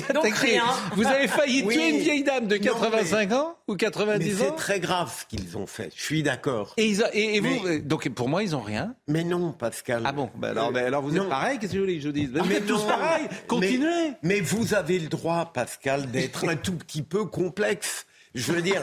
vous 0.96 1.06
avez 1.06 1.28
failli 1.28 1.64
tuer 1.64 1.90
une 1.90 1.98
vieille 1.98 2.24
dame 2.24 2.48
de 2.48 2.56
85 2.56 3.32
ans 3.32 3.56
ou 3.68 3.76
90 3.76 4.42
ans. 4.42 4.44
C'est 4.48 4.56
très 4.56 4.80
grave 4.80 5.14
ce 5.16 5.24
qu'ils 5.26 5.56
ont 5.56 5.66
fait. 5.68 5.92
Je 5.94 6.02
suis 6.02 6.24
d'accord. 6.24 6.74
Et, 6.76 6.96
et, 7.12 7.40
vous, 7.40 7.78
donc 7.78 8.08
pour 8.10 8.28
moi 8.28 8.42
ils 8.42 8.56
ont 8.56 8.60
rien. 8.60 8.96
Mais 9.06 9.22
non, 9.22 9.52
Pascal. 9.52 10.02
Ah 10.04 10.10
bon, 10.10 10.28
alors, 10.42 10.72
ben 10.72 10.84
alors 10.84 11.02
vous 11.02 11.16
êtes 11.16 11.28
pareil. 11.28 11.58
Qu'est-ce 11.60 11.72
que 11.72 11.78
vous 11.78 11.84
voulez 11.84 11.98
que 11.98 12.04
je 12.04 12.08
dise 12.08 12.30
Mais 12.48 12.60
tous 12.62 12.82
pareil. 12.84 13.28
Continuez. 13.46 13.86
Mais, 13.86 14.18
mais 14.22 14.40
vous 14.40 14.74
avez 14.74 14.98
le 14.98 15.08
droit, 15.08 15.52
Pascal, 15.54 16.10
d'être 16.10 16.48
un 16.48 16.56
tout 16.56 16.74
petit 16.74 17.02
peu 17.02 17.24
complexe. 17.24 18.06
Je 18.34 18.52
veux 18.52 18.60
dire, 18.60 18.82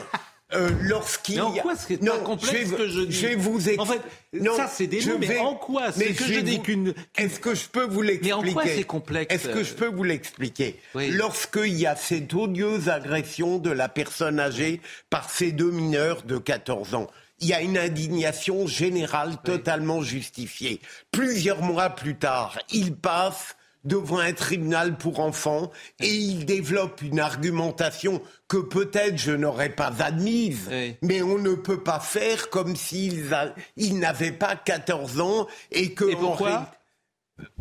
euh, 0.54 0.70
lorsqu'il 0.82 1.42
en 1.42 1.52
quoi 1.52 1.76
c'est 1.76 2.02
non, 2.04 2.20
complexe 2.20 2.70
je 2.70 2.76
que 2.76 2.88
je 2.88 3.02
dis 3.02 3.12
Je 3.12 3.28
vais 3.28 3.36
vous 3.36 3.58
expliquer. 3.58 3.82
En 3.82 3.86
fait, 3.86 4.02
non, 4.34 4.56
ça 4.56 4.68
c'est 4.68 4.86
des 4.86 5.04
mots, 5.04 5.18
mais 5.18 5.40
en 5.40 5.56
quoi 5.56 5.92
c'est 5.92 6.14
que 6.14 6.24
je, 6.24 6.40
dis 6.40 6.62
qu'une... 6.62 6.94
Est-ce 7.18 7.40
que 7.40 7.56
je 7.56 7.68
peux 7.68 7.86
vous 7.86 8.04
l'expliquer 8.04 8.36
Mais 8.44 8.50
en 8.50 8.54
quoi 8.54 8.64
c'est 8.66 8.84
complexe 8.84 9.34
Est-ce 9.34 9.50
que 9.50 9.64
je 9.64 9.74
peux 9.74 9.88
vous 9.88 10.04
l'expliquer 10.04 10.80
Lorsqu'il 10.94 11.74
y 11.74 11.88
a 11.88 11.96
cette 11.96 12.32
odieuse 12.34 12.90
agression 12.90 13.58
de 13.58 13.72
la 13.72 13.90
personne 13.90 14.40
âgée 14.40 14.82
par 15.10 15.32
ces 15.32 15.52
deux 15.52 15.72
mineurs 15.72 16.22
de 16.24 16.38
14 16.38 16.94
ans, 16.94 17.08
il 17.40 17.48
y 17.48 17.54
a 17.54 17.62
une 17.62 17.78
indignation 17.78 18.68
générale 18.68 19.38
totalement 19.44 20.02
justifiée. 20.02 20.80
Plusieurs 21.12 21.64
mois 21.64 21.90
plus 21.90 22.16
tard, 22.16 22.60
il 22.72 22.96
passe 22.96 23.56
devant 23.86 24.20
un 24.20 24.34
tribunal 24.34 24.98
pour 24.98 25.20
enfants 25.20 25.72
et 26.00 26.10
il 26.10 26.46
développe 26.46 27.02
une 27.02 27.20
argumentation 27.20 28.22
que 28.48 28.58
peut-être 28.58 29.18
je 29.18 29.32
n'aurais 29.32 29.70
pas 29.70 29.94
admise, 30.00 30.70
mais 31.02 31.22
on 31.22 31.38
ne 31.38 31.56
peut 31.56 31.82
pas 31.82 32.00
faire 32.00 32.50
comme 32.50 32.76
s'ils 32.76 33.30
n'avaient 33.78 34.32
pas 34.32 34.56
14 34.56 35.22
ans 35.22 35.48
et 35.72 35.94
que... 35.94 36.06
Et 36.06 36.16
pourquoi 36.16 36.72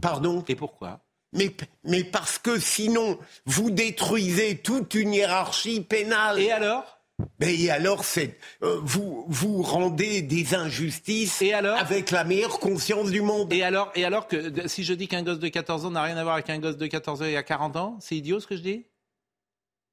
Pardon 0.00 0.44
Et 0.48 0.54
pourquoi 0.54 1.00
mais, 1.34 1.52
mais 1.82 2.04
parce 2.04 2.38
que 2.38 2.60
sinon, 2.60 3.18
vous 3.44 3.70
détruisez 3.70 4.58
toute 4.58 4.94
une 4.94 5.12
hiérarchie 5.12 5.80
pénale. 5.80 6.38
Et 6.38 6.52
alors 6.52 7.00
mais 7.38 7.70
alors, 7.70 8.04
c'est 8.04 8.36
euh, 8.62 8.80
vous 8.82 9.24
vous 9.28 9.62
rendez 9.62 10.22
des 10.22 10.54
injustices 10.54 11.42
et 11.42 11.52
alors 11.52 11.78
avec 11.78 12.10
la 12.10 12.24
meilleure 12.24 12.58
conscience 12.58 13.10
du 13.10 13.22
monde. 13.22 13.52
Et 13.52 13.62
alors, 13.62 13.92
et 13.94 14.04
alors 14.04 14.26
que 14.26 14.66
si 14.66 14.82
je 14.82 14.94
dis 14.94 15.06
qu'un 15.06 15.22
gosse 15.22 15.38
de 15.38 15.48
14 15.48 15.86
ans 15.86 15.90
n'a 15.90 16.02
rien 16.02 16.16
à 16.16 16.22
voir 16.22 16.34
avec 16.34 16.50
un 16.50 16.58
gosse 16.58 16.76
de 16.76 16.86
14 16.86 17.22
ans 17.22 17.24
il 17.26 17.32
y 17.32 17.36
a 17.36 17.42
40 17.42 17.76
ans, 17.76 17.96
c'est 18.00 18.16
idiot 18.16 18.40
ce 18.40 18.46
que 18.46 18.56
je 18.56 18.62
dis? 18.62 18.84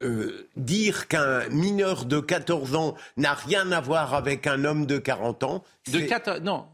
Euh, 0.04 0.50
dire 0.56 1.08
qu'un 1.08 1.48
mineur 1.50 2.06
de 2.06 2.20
14 2.20 2.74
ans 2.76 2.96
n'a 3.18 3.36
rien 3.36 3.72
à 3.72 3.82
voir 3.82 4.16
avec 4.16 4.48
un 4.48 4.66
homme 4.66 4.88
de 4.88 4.98
40 4.98 5.44
ans. 5.44 5.64
De 5.92 6.00
14, 6.00 6.42
non, 6.42 6.66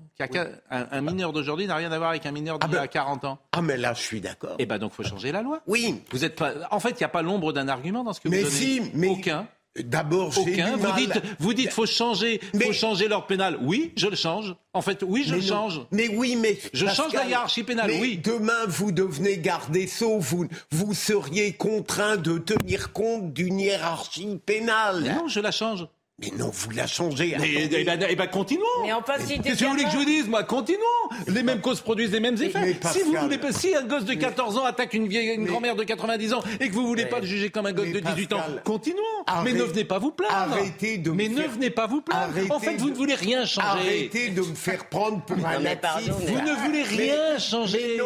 un, 0.70 1.02
mineur 1.02 1.34
d'aujourd'hui 1.34 1.68
n'a 1.68 1.76
rien 1.76 1.92
à 1.92 1.98
voir 1.98 2.12
avec 2.12 2.26
un 2.26 2.32
mineur 2.32 2.58
d'il 2.58 2.74
y 2.74 2.78
a 2.78 2.88
40 2.88 3.26
ans. 3.26 3.40
Ah 3.52 3.62
mais 3.62 3.76
là 3.76 3.94
je 3.94 4.02
suis 4.02 4.22
d'accord. 4.22 4.56
Eh 4.60 4.66
ben 4.66 4.78
donc 4.78 4.94
faut 4.94 5.04
changer 5.04 5.34
la 5.34 5.42
loi. 5.42 5.62
Oui. 5.68 6.02
Vous 6.12 6.24
êtes 6.24 6.36
pas. 6.36 6.54
En 6.72 6.80
fait, 6.80 6.92
il 6.92 7.00
n'y 7.00 7.04
a 7.04 7.10
pas 7.10 7.22
l'ombre 7.22 7.52
d'un 7.52 7.68
argument 7.68 8.06
dans 8.06 8.14
ce 8.14 8.22
que 8.22 8.30
vous 8.30 8.36
dites. 8.36 8.48
Si, 8.48 8.82
mais 8.94 9.10
aucun. 9.10 9.48
D'abord, 9.84 10.38
aucun. 10.38 10.78
Vous 10.78 10.92
dites, 10.94 11.22
vous 11.40 11.54
dites, 11.54 11.72
faut 11.72 11.86
changer, 11.86 12.40
faut 12.62 12.74
changer 12.74 13.08
l'ordre 13.08 13.28
pénal. 13.28 13.58
Oui, 13.62 13.94
je 13.96 14.08
le 14.08 14.16
change. 14.16 14.56
En 14.74 14.82
fait, 14.82 15.04
oui, 15.06 15.24
je 15.26 15.36
le 15.36 15.42
change. 15.42 15.82
Mais 15.92 16.08
oui, 16.08 16.36
mais 16.36 16.58
je 16.74 16.86
change 16.88 17.14
la 17.14 17.26
hiérarchie 17.26 17.64
pénale. 17.64 17.88
Mais 17.88 18.00
oui. 18.00 18.20
Demain, 18.24 18.66
vous 18.68 18.92
devenez 18.92 19.38
garde 19.38 19.72
des 19.72 19.88
sceaux. 19.88 20.20
Vous, 20.20 20.48
vous 20.72 20.94
seriez 20.94 21.54
contraint 21.54 22.18
de 22.18 22.38
tenir 22.38 22.94
compte 22.94 23.34
d'une 23.34 23.60
hiérarchie 23.60 24.40
pénale. 24.46 25.04
non, 25.04 25.28
je 25.28 25.40
la 25.40 25.52
change. 25.52 25.88
Mais 26.20 26.32
non, 26.36 26.50
vous 26.52 26.72
la 26.72 26.88
changez. 26.88 27.36
Mais, 27.40 27.70
eh 27.72 27.84
ben, 27.84 28.00
eh 28.10 28.16
ben, 28.16 28.26
continuons. 28.26 28.66
Mais 28.82 28.92
enfin, 28.92 29.14
si 29.24 29.40
Qu'est-ce 29.40 29.60
que 29.60 29.66
vous 29.66 29.70
voulez 29.70 29.84
que 29.84 29.92
je 29.92 29.98
vous 29.98 30.06
dise, 30.06 30.28
moi 30.28 30.44
Continuons. 30.44 30.82
Les 31.28 31.44
mêmes 31.44 31.62
causes 31.62 31.80
produisent 31.80 32.12
les 32.12 32.20
mêmes 32.20 32.42
effets. 32.42 32.76
si 32.92 33.04
vous 33.04 33.14
voulez 33.14 33.38
pas, 33.38 33.52
si 33.52 33.76
un 33.76 33.84
gosse 33.84 34.06
de 34.06 34.16
14 34.16 34.58
ans 34.58 34.66
attaque 34.66 34.96
une 34.96 35.08
vieille, 35.08 35.36
une 35.36 35.46
grand-mère 35.46 35.76
de 35.76 35.84
90 35.84 36.34
ans 36.34 36.42
et 36.60 36.70
que 36.70 36.74
vous 36.74 36.88
voulez 36.88 37.06
pas 37.06 37.20
le 37.20 37.28
juger 37.28 37.52
comme 37.52 37.68
un 37.68 37.72
gosse 37.72 37.92
de 37.92 38.00
18 38.00 38.34
ans, 38.34 38.42
continuons. 38.64 39.04
mais 39.44 39.54
ne 39.54 39.62
venez 39.62 39.84
pas 39.84 40.00
vous 40.00 40.10
plaindre. 40.10 40.54
Arrêtez 40.54 40.98
de 40.98 41.12
Mais 41.12 41.28
ne 41.30 41.44
venez 41.44 41.70
pas 41.70 41.86
vous 41.86 42.02
plaindre. 42.02 42.34
en 42.50 42.60
fait, 42.60 42.78
vous 42.78 42.90
ne 42.90 42.96
voulez 42.96 43.14
rien 43.14 43.46
changer. 43.46 43.68
Arrêtez 43.68 44.30
de 44.30 44.42
me 44.42 44.56
faire 44.56 44.86
prendre 44.90 45.22
pour 45.22 45.38
un 45.46 45.60
mais 45.60 45.76
pardon, 45.76 46.14
Vous 46.14 46.42
ne 46.42 46.66
voulez 46.66 46.82
rien 46.82 47.38
changer. 47.38 48.00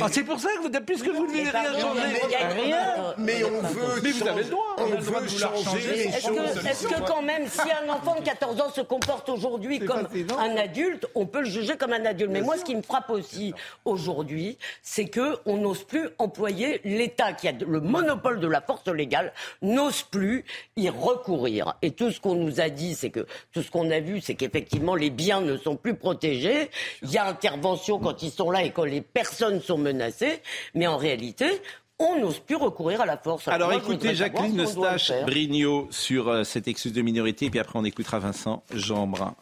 Ah, 0.00 0.06
c'est 0.10 0.24
pour 0.24 0.40
ça 0.40 0.48
que 0.56 0.62
vous, 0.62 0.84
puisque 0.86 1.08
vous 1.08 1.24
ne 1.24 1.28
voulez 1.28 1.50
rien 1.50 1.78
changer. 1.78 2.62
Rien. 2.62 3.14
Mais 3.18 3.44
on 3.44 3.60
veut. 3.68 4.00
Mais 4.02 4.10
vous 4.12 4.26
avez 4.26 4.44
le 4.44 4.48
droit. 4.48 4.76
On 4.78 4.86
veut 4.98 5.28
changer 5.28 5.94
les 5.94 6.20
choses. 6.20 6.66
Est-ce 6.66 6.86
que 6.86 7.06
quand 7.06 7.20
même, 7.20 7.49
si 7.50 7.70
un 7.70 7.88
enfant 7.88 8.14
de 8.14 8.24
14 8.24 8.60
ans 8.60 8.70
se 8.70 8.80
comporte 8.80 9.28
aujourd'hui 9.28 9.80
comme 9.80 10.06
un 10.38 10.56
adulte, 10.56 11.06
on 11.14 11.26
peut 11.26 11.40
le 11.40 11.46
juger 11.46 11.76
comme 11.76 11.92
un 11.92 12.04
adulte. 12.04 12.30
Mais 12.30 12.40
moi, 12.40 12.56
ce 12.56 12.64
qui 12.64 12.74
me 12.74 12.82
frappe 12.82 13.10
aussi 13.10 13.52
aujourd'hui, 13.84 14.58
c'est 14.82 15.06
que 15.06 15.38
on 15.46 15.56
n'ose 15.58 15.84
plus 15.84 16.08
employer 16.18 16.80
l'État 16.84 17.32
qui 17.32 17.48
a 17.48 17.52
le 17.52 17.80
monopole 17.80 18.40
de 18.40 18.46
la 18.46 18.60
force 18.60 18.86
légale, 18.86 19.32
n'ose 19.62 20.02
plus 20.02 20.44
y 20.76 20.88
recourir. 20.88 21.74
Et 21.82 21.90
tout 21.90 22.10
ce 22.10 22.20
qu'on 22.20 22.34
nous 22.34 22.60
a 22.60 22.68
dit, 22.68 22.94
c'est 22.94 23.10
que 23.10 23.26
tout 23.52 23.62
ce 23.62 23.70
qu'on 23.70 23.90
a 23.90 24.00
vu, 24.00 24.20
c'est 24.20 24.34
qu'effectivement 24.34 24.94
les 24.94 25.10
biens 25.10 25.40
ne 25.40 25.56
sont 25.56 25.76
plus 25.76 25.94
protégés. 25.94 26.70
Il 27.02 27.10
y 27.10 27.18
a 27.18 27.26
intervention 27.26 27.98
quand 27.98 28.22
ils 28.22 28.30
sont 28.30 28.50
là 28.50 28.64
et 28.64 28.70
quand 28.70 28.84
les 28.84 29.00
personnes 29.00 29.60
sont 29.60 29.78
menacées. 29.78 30.40
Mais 30.74 30.86
en 30.86 30.96
réalité, 30.96 31.60
on 32.00 32.18
n'ose 32.18 32.40
plus 32.40 32.56
recourir 32.56 33.00
à 33.00 33.06
la 33.06 33.16
force. 33.16 33.46
Alors, 33.46 33.72
écoutez 33.72 34.14
Jacqueline 34.14 34.60
Eustache-Brignot 34.60 35.88
sur 35.90 36.28
euh, 36.28 36.44
cette 36.44 36.66
excuse 36.66 36.92
de 36.92 37.02
minorité, 37.02 37.46
et 37.46 37.50
puis 37.50 37.60
après 37.60 37.78
on 37.78 37.84
écoutera 37.84 38.18
Vincent 38.18 38.64
Jeanbrun. 38.74 39.36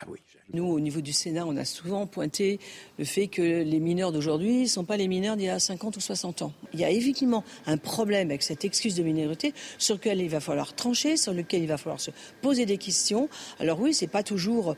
Ah 0.00 0.06
oui. 0.08 0.20
Nous, 0.52 0.64
au 0.64 0.80
niveau 0.80 1.00
du 1.00 1.12
Sénat, 1.12 1.46
on 1.46 1.56
a 1.56 1.64
souvent 1.64 2.06
pointé 2.06 2.60
le 2.98 3.04
fait 3.04 3.28
que 3.28 3.62
les 3.62 3.80
mineurs 3.80 4.12
d'aujourd'hui 4.12 4.62
ne 4.62 4.66
sont 4.66 4.84
pas 4.84 4.96
les 4.96 5.08
mineurs 5.08 5.36
d'il 5.36 5.46
y 5.46 5.48
a 5.48 5.58
50 5.58 5.96
ou 5.96 6.00
60 6.00 6.42
ans. 6.42 6.52
Il 6.74 6.80
y 6.80 6.84
a 6.84 6.90
effectivement 6.90 7.42
un 7.66 7.78
problème 7.78 8.28
avec 8.28 8.42
cette 8.42 8.64
excuse 8.64 8.94
de 8.94 9.02
minorité 9.02 9.54
sur 9.78 9.94
lequel 9.94 10.20
il 10.20 10.28
va 10.28 10.40
falloir 10.40 10.74
trancher, 10.74 11.16
sur 11.16 11.32
lequel 11.32 11.62
il 11.62 11.68
va 11.68 11.78
falloir 11.78 12.00
se 12.00 12.10
poser 12.42 12.66
des 12.66 12.76
questions. 12.76 13.28
Alors 13.60 13.80
oui, 13.80 13.94
c'est 13.94 14.08
pas 14.08 14.22
toujours 14.22 14.76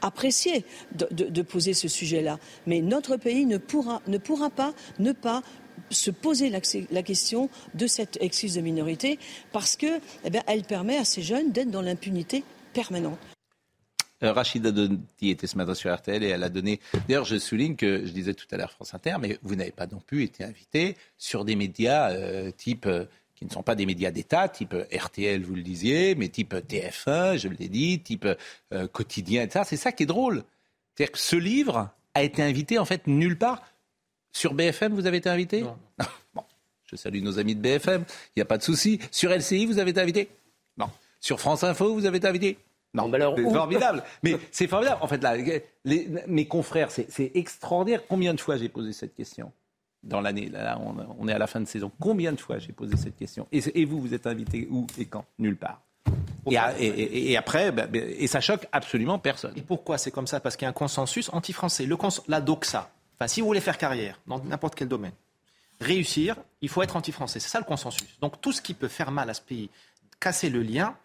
apprécié 0.00 0.64
de, 0.92 1.06
de, 1.10 1.42
poser 1.42 1.72
ce 1.72 1.88
sujet-là. 1.88 2.38
Mais 2.66 2.80
notre 2.80 3.16
pays 3.16 3.46
ne 3.46 3.56
pourra, 3.56 4.02
ne 4.06 4.18
pourra 4.18 4.50
pas 4.50 4.74
ne 4.98 5.12
pas 5.12 5.42
se 5.90 6.10
poser 6.10 6.50
la, 6.50 7.02
question 7.02 7.48
de 7.74 7.86
cette 7.86 8.18
excuse 8.20 8.54
de 8.54 8.60
minorité 8.60 9.18
parce 9.52 9.76
que, 9.76 10.00
eh 10.24 10.30
elle 10.46 10.64
permet 10.64 10.96
à 10.96 11.04
ces 11.04 11.22
jeunes 11.22 11.52
d'être 11.52 11.70
dans 11.70 11.82
l'impunité 11.82 12.44
permanente. 12.72 13.18
Euh, 14.22 14.32
Rachida 14.32 14.70
Dati 14.70 15.30
était 15.30 15.46
ce 15.46 15.56
matin 15.56 15.74
sur 15.74 15.94
RTL 15.94 16.22
et 16.22 16.28
elle 16.28 16.42
a 16.42 16.48
donné. 16.48 16.80
D'ailleurs, 17.08 17.24
je 17.24 17.38
souligne 17.38 17.76
que 17.76 18.06
je 18.06 18.12
disais 18.12 18.34
tout 18.34 18.46
à 18.50 18.56
l'heure 18.56 18.70
France 18.70 18.94
Inter, 18.94 19.16
mais 19.20 19.38
vous 19.42 19.54
n'avez 19.54 19.72
pas 19.72 19.86
non 19.86 20.00
plus 20.00 20.22
été 20.22 20.44
invité 20.44 20.96
sur 21.18 21.44
des 21.44 21.56
médias 21.56 22.10
euh, 22.10 22.50
type. 22.50 22.86
Euh, 22.86 23.04
qui 23.36 23.44
ne 23.44 23.50
sont 23.50 23.64
pas 23.64 23.74
des 23.74 23.84
médias 23.84 24.12
d'État, 24.12 24.48
type 24.48 24.76
RTL, 24.96 25.42
vous 25.42 25.56
le 25.56 25.62
disiez, 25.62 26.14
mais 26.14 26.28
type 26.28 26.54
TF1, 26.54 27.36
je 27.36 27.48
l'ai 27.48 27.68
dit, 27.68 27.98
type 27.98 28.28
quotidien, 28.92 29.42
etc. 29.42 29.64
C'est 29.68 29.76
ça 29.76 29.90
qui 29.90 30.04
est 30.04 30.06
drôle. 30.06 30.44
C'est-à-dire 30.94 31.10
que 31.10 31.18
ce 31.18 31.34
livre 31.34 31.90
a 32.14 32.22
été 32.22 32.42
invité 32.42 32.78
en 32.78 32.84
fait 32.84 33.08
nulle 33.08 33.36
part. 33.36 33.62
Sur 34.34 34.52
BFM, 34.52 34.92
vous 34.94 35.06
avez 35.06 35.18
été 35.18 35.30
invité 35.30 35.62
Non. 35.62 35.76
bon, 36.34 36.42
je 36.84 36.96
salue 36.96 37.22
nos 37.22 37.38
amis 37.38 37.54
de 37.54 37.60
BFM, 37.60 38.04
il 38.34 38.38
n'y 38.38 38.42
a 38.42 38.44
pas 38.44 38.58
de 38.58 38.62
souci. 38.62 38.98
Sur 39.10 39.30
LCI, 39.30 39.64
vous 39.64 39.78
avez 39.78 39.92
été 39.92 40.00
invité 40.00 40.28
Non. 40.76 40.90
Sur 41.20 41.40
France 41.40 41.62
Info, 41.62 41.94
vous 41.94 42.04
avez 42.04 42.18
été 42.18 42.26
invité 42.26 42.58
Non, 42.92 43.08
bah 43.08 43.16
alors, 43.16 43.36
c'est 43.36 43.44
formidable. 43.44 44.02
Mais 44.24 44.36
c'est 44.50 44.66
formidable. 44.66 44.98
En 45.00 45.06
fait, 45.06 45.22
là, 45.22 45.36
mes 46.26 46.46
confrères, 46.46 46.90
c'est 46.90 47.30
extraordinaire. 47.34 48.02
Combien 48.08 48.34
de 48.34 48.40
fois 48.40 48.56
j'ai 48.56 48.68
posé 48.68 48.92
cette 48.92 49.14
question 49.14 49.52
dans 50.02 50.20
l'année? 50.20 50.48
Là, 50.48 50.80
on, 51.18 51.28
est 51.28 51.32
à 51.32 51.38
la 51.38 51.46
fin 51.46 51.60
de 51.60 51.66
saison. 51.66 51.92
Combien 52.00 52.32
de 52.32 52.40
fois 52.40 52.58
j'ai 52.58 52.72
posé 52.72 52.96
cette 52.96 53.16
question? 53.16 53.46
Et, 53.52 53.84
vous, 53.84 54.00
vous 54.00 54.14
êtes 54.14 54.26
invité 54.26 54.66
où 54.68 54.88
et 54.98 55.04
quand? 55.04 55.24
Nulle 55.38 55.56
part. 55.56 55.80
Et, 56.50 57.36
après, 57.36 57.70
bah, 57.70 57.86
bah, 57.86 58.00
et 58.00 58.26
ça 58.26 58.40
choque 58.40 58.66
absolument 58.72 59.20
personne. 59.20 59.52
Et 59.54 59.62
pourquoi 59.62 59.96
c'est 59.96 60.10
comme 60.10 60.26
ça? 60.26 60.40
Parce 60.40 60.56
qu'il 60.56 60.64
y 60.64 60.66
a 60.66 60.70
un 60.70 60.74
consensus 60.74 61.30
anti-français. 61.32 61.86
Le 61.86 61.96
la 62.26 62.40
doxa. 62.40 62.90
Si 63.28 63.40
vous 63.40 63.46
voulez 63.46 63.60
faire 63.60 63.78
carrière 63.78 64.20
dans 64.26 64.38
n'importe 64.44 64.74
quel 64.74 64.88
domaine, 64.88 65.12
réussir, 65.80 66.36
il 66.60 66.68
faut 66.68 66.82
être 66.82 66.96
anti-français. 66.96 67.40
C'est 67.40 67.48
ça 67.48 67.58
le 67.58 67.64
consensus. 67.64 68.18
Donc 68.20 68.40
tout 68.40 68.52
ce 68.52 68.62
qui 68.62 68.74
peut 68.74 68.88
faire 68.88 69.10
mal 69.10 69.30
à 69.30 69.34
ce 69.34 69.40
pays, 69.40 69.70
casser 70.20 70.50
le 70.50 70.62
lien, 70.62 70.96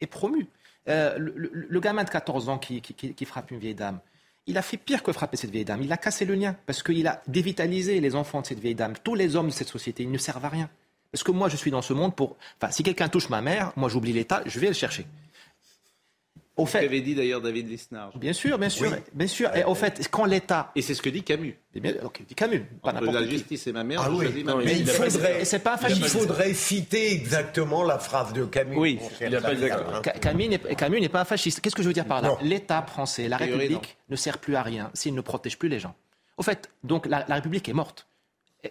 est 0.00 0.06
promu. 0.06 0.48
Euh, 0.88 1.14
le, 1.18 1.80
gamin 1.80 2.04
de 2.04 2.10
14 2.10 2.48
ans 2.48 2.58
qui, 2.58 2.82
frappe 3.24 3.50
une 3.50 3.58
vieille 3.58 3.74
dame, 3.74 4.00
il 4.46 4.58
a 4.58 4.62
fait 4.62 4.76
pire 4.76 5.02
que 5.02 5.12
frapper 5.12 5.36
cette 5.36 5.50
vieille 5.50 5.64
dame. 5.64 5.82
Il 5.82 5.92
a 5.92 5.96
cassé 5.96 6.24
le 6.26 6.34
lien 6.34 6.54
parce 6.66 6.82
qu'il 6.82 7.06
a 7.06 7.22
dévitalisé 7.26 8.00
les 8.00 8.14
enfants 8.14 8.42
de 8.42 8.46
cette 8.46 8.60
vieille 8.60 8.74
dame. 8.74 8.94
Tous 9.02 9.14
les 9.14 9.36
hommes 9.36 9.48
de 9.48 9.52
cette 9.52 9.68
société, 9.68 10.02
ils 10.02 10.10
ne 10.10 10.18
servent 10.18 10.44
à 10.44 10.50
rien. 10.50 10.68
Parce 11.10 11.22
que 11.22 11.30
moi, 11.30 11.48
je 11.48 11.56
suis 11.56 11.70
dans 11.70 11.80
ce 11.80 11.92
monde 11.92 12.14
pour. 12.14 12.36
Enfin, 12.60 12.70
si 12.70 12.82
quelqu'un 12.82 13.08
touche 13.08 13.30
ma 13.30 13.40
mère, 13.40 13.72
moi, 13.76 13.88
j'oublie 13.88 14.12
l'État, 14.12 14.42
je 14.46 14.58
vais 14.60 14.66
le 14.66 14.74
chercher. 14.74 15.06
Au 16.56 16.66
fait, 16.66 16.88
ce 16.88 16.94
dit 17.00 17.14
d'ailleurs 17.16 17.40
David 17.40 17.68
Lisnard. 17.68 18.16
Bien 18.16 18.32
sûr, 18.32 18.58
bien 18.58 18.68
sûr, 18.68 18.92
bien 19.12 19.26
sûr. 19.26 19.54
Et 19.56 19.64
au 19.64 19.74
fait, 19.74 20.08
quand 20.08 20.24
l'État 20.24 20.70
et 20.76 20.82
c'est 20.82 20.94
ce 20.94 21.02
que 21.02 21.10
dit 21.10 21.24
Camus. 21.24 21.56
Eh 21.74 21.80
bien, 21.80 21.94
dit 22.28 22.34
Camus, 22.36 22.64
pas 22.80 22.92
n'importe 22.92 23.14
La 23.14 23.26
justice 23.26 23.66
et 23.66 23.72
ma 23.72 23.82
mère. 23.82 24.00
Ah 24.04 24.10
oui. 24.10 24.44
ma 24.44 24.54
mère. 24.54 24.64
Mais 24.64 24.78
il 24.78 24.86
faudrait, 24.86 25.44
c'est 25.44 25.58
pas 25.58 25.78
il 25.88 26.04
faudrait 26.04 26.54
citer 26.54 27.12
exactement 27.12 27.82
la 27.82 27.98
phrase 27.98 28.32
de 28.32 28.44
Camus. 28.44 28.76
Oui, 28.76 29.00
il 29.20 29.34
a 29.34 29.40
pas 29.40 29.52
exactement. 29.52 30.00
Camus 30.00 31.00
n'est 31.00 31.08
pas 31.08 31.22
un 31.22 31.24
fasciste. 31.24 31.60
Qu'est-ce 31.60 31.74
que 31.74 31.82
je 31.82 31.88
veux 31.88 31.94
dire 31.94 32.06
par 32.06 32.22
là? 32.22 32.36
L'État 32.42 32.82
français, 32.82 33.28
la 33.28 33.36
République, 33.36 33.96
ne 34.08 34.16
sert 34.16 34.38
plus 34.38 34.54
à 34.54 34.62
rien 34.62 34.90
s'il 34.94 35.14
ne 35.14 35.20
protège 35.20 35.58
plus 35.58 35.68
les 35.68 35.80
gens. 35.80 35.94
Au 36.36 36.42
fait, 36.42 36.70
donc 36.82 37.06
la 37.06 37.24
République 37.28 37.68
est 37.68 37.72
morte 37.72 38.06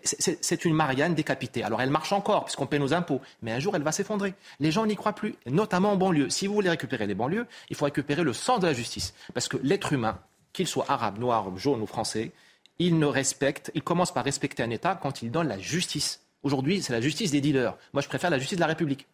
c'est 0.04 0.66
une 0.66 0.74
Marianne 0.74 1.16
décapitée. 1.16 1.64
Alors 1.64 1.82
elle 1.82 1.90
marche 1.90 2.14
encore 2.14 2.46
puisqu'on 2.46 2.66
paie 2.66 2.80
nos 2.80 2.94
impôts, 2.94 3.22
mais 3.42 3.52
un 3.52 3.60
jour 3.60 3.76
elle 3.76 3.84
va 3.84 3.92
s'effondrer. 3.92 4.34
Les 4.60 4.72
gens 4.72 4.86
n'y 4.86 4.96
croient 4.96 5.14
plus, 5.14 5.36
notamment 5.46 5.94
en 5.94 5.98
banlieue. 5.98 6.30
Si 6.30 6.48
vous 6.48 6.54
voulez 6.54 6.70
récupérer 6.70 7.08
les 7.08 7.16
banlieues, 7.16 7.48
il 7.70 7.76
faut 7.76 7.86
récupérer 7.86 8.24
le 8.24 8.34
sang 8.34 8.60
de 8.60 8.68
la 8.68 8.74
justice. 8.74 9.14
Parce 9.34 9.48
que 9.48 9.58
l'être 9.58 9.94
humain, 9.94 10.20
qu'il 10.52 10.68
soit 10.68 10.86
arabe, 10.90 11.20
noir, 11.20 11.56
jaune 11.58 11.82
ou 11.82 11.88
français, 11.88 12.32
il 12.80 12.98
ne 12.98 13.06
respecte, 13.06 13.72
il 13.76 13.84
commence 13.84 14.14
par 14.14 14.24
respecter 14.24 14.64
un 14.64 14.70
État 14.70 15.00
quand 15.02 15.22
il 15.22 15.32
donne 15.32 15.48
la 15.48 15.60
justice. 15.60 16.22
Aujourd'hui, 16.44 16.82
c'est 16.82 16.94
la 16.94 17.02
justice 17.02 17.32
des 17.32 17.42
dealers. 17.42 17.78
Moi, 17.94 18.02
je 18.02 18.08
préfère 18.08 18.30
la 18.30 18.40
justice 18.40 18.58
de 18.58 18.62
la 18.62 18.68
République. 18.68 19.08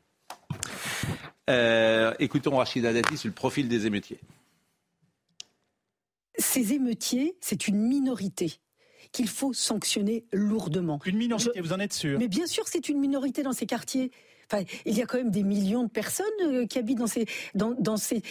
Euh, 1.49 2.13
écoutons 2.19 2.57
Rachida 2.57 2.93
Dati 2.93 3.17
sur 3.17 3.27
le 3.27 3.33
profil 3.33 3.67
des 3.67 3.85
émeutiers. 3.85 4.19
Ces 6.37 6.73
émeutiers, 6.73 7.35
c'est 7.41 7.67
une 7.67 7.77
minorité 7.77 8.59
qu'il 9.11 9.27
faut 9.27 9.53
sanctionner 9.53 10.25
lourdement. 10.31 10.99
Une 11.05 11.17
minorité, 11.17 11.61
vous 11.61 11.73
en 11.73 11.79
êtes 11.79 11.93
sûr? 11.93 12.19
Mais 12.19 12.27
bien 12.27 12.47
sûr, 12.47 12.63
c'est 12.67 12.89
une 12.89 12.99
minorité 12.99 13.43
dans 13.43 13.53
ces 13.53 13.65
quartiers. 13.65 14.11
Enfin, 14.51 14.63
il 14.85 14.97
y 14.97 15.01
a 15.01 15.05
quand 15.05 15.19
même 15.19 15.29
des 15.29 15.43
millions 15.43 15.83
de 15.83 15.89
personnes 15.89 16.25
euh, 16.41 16.65
qui 16.65 16.79
habitent 16.79 16.97
dans 16.97 17.07
ces, 17.07 17.27
dans, 17.53 17.97
ces 17.97 18.23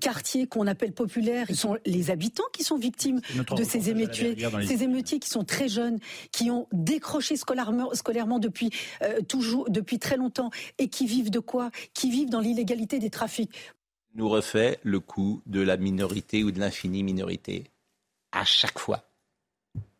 quartiers 0.00 0.46
qu'on 0.46 0.68
appelle 0.68 0.92
populaires. 0.92 1.46
Ce 1.48 1.54
sont 1.54 1.76
les 1.84 2.12
habitants 2.12 2.44
qui 2.52 2.62
sont 2.62 2.76
victimes 2.76 3.20
de 3.56 3.64
ces 3.64 3.90
émeutiers. 3.90 4.36
Ces 4.66 4.84
émeutiers 4.84 5.18
qui 5.18 5.28
sont 5.28 5.42
très 5.42 5.68
jeunes, 5.68 5.98
qui 6.30 6.50
ont 6.50 6.68
décroché 6.72 7.36
scolairement, 7.36 7.92
scolairement 7.92 8.38
depuis, 8.38 8.70
euh, 9.02 9.20
toujours, 9.22 9.68
depuis 9.68 9.98
très 9.98 10.16
longtemps 10.16 10.50
et 10.78 10.88
qui 10.88 11.06
vivent 11.06 11.30
de 11.30 11.40
quoi? 11.40 11.70
Qui 11.92 12.08
vivent 12.10 12.30
dans 12.30 12.40
l'illégalité 12.40 13.00
des 13.00 13.10
trafics. 13.10 13.50
Nous 14.14 14.28
refait 14.28 14.78
le 14.84 15.00
coup 15.00 15.42
de 15.46 15.60
la 15.60 15.76
minorité 15.76 16.44
ou 16.44 16.52
de 16.52 16.60
l'infinie 16.60 17.02
minorité 17.02 17.64
à 18.30 18.44
chaque 18.44 18.78
fois. 18.78 19.02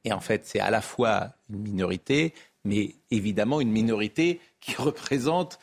Et 0.04 0.12
en 0.12 0.20
fait, 0.20 0.46
c'est 0.46 0.60
à 0.60 0.70
la 0.70 0.80
fois 0.80 1.30
une 1.50 1.60
minorité, 1.60 2.34
mais 2.64 2.94
évidemment 3.10 3.60
une 3.60 3.70
minorité 3.70 4.40
qui 4.60 4.74
représente 4.78 5.58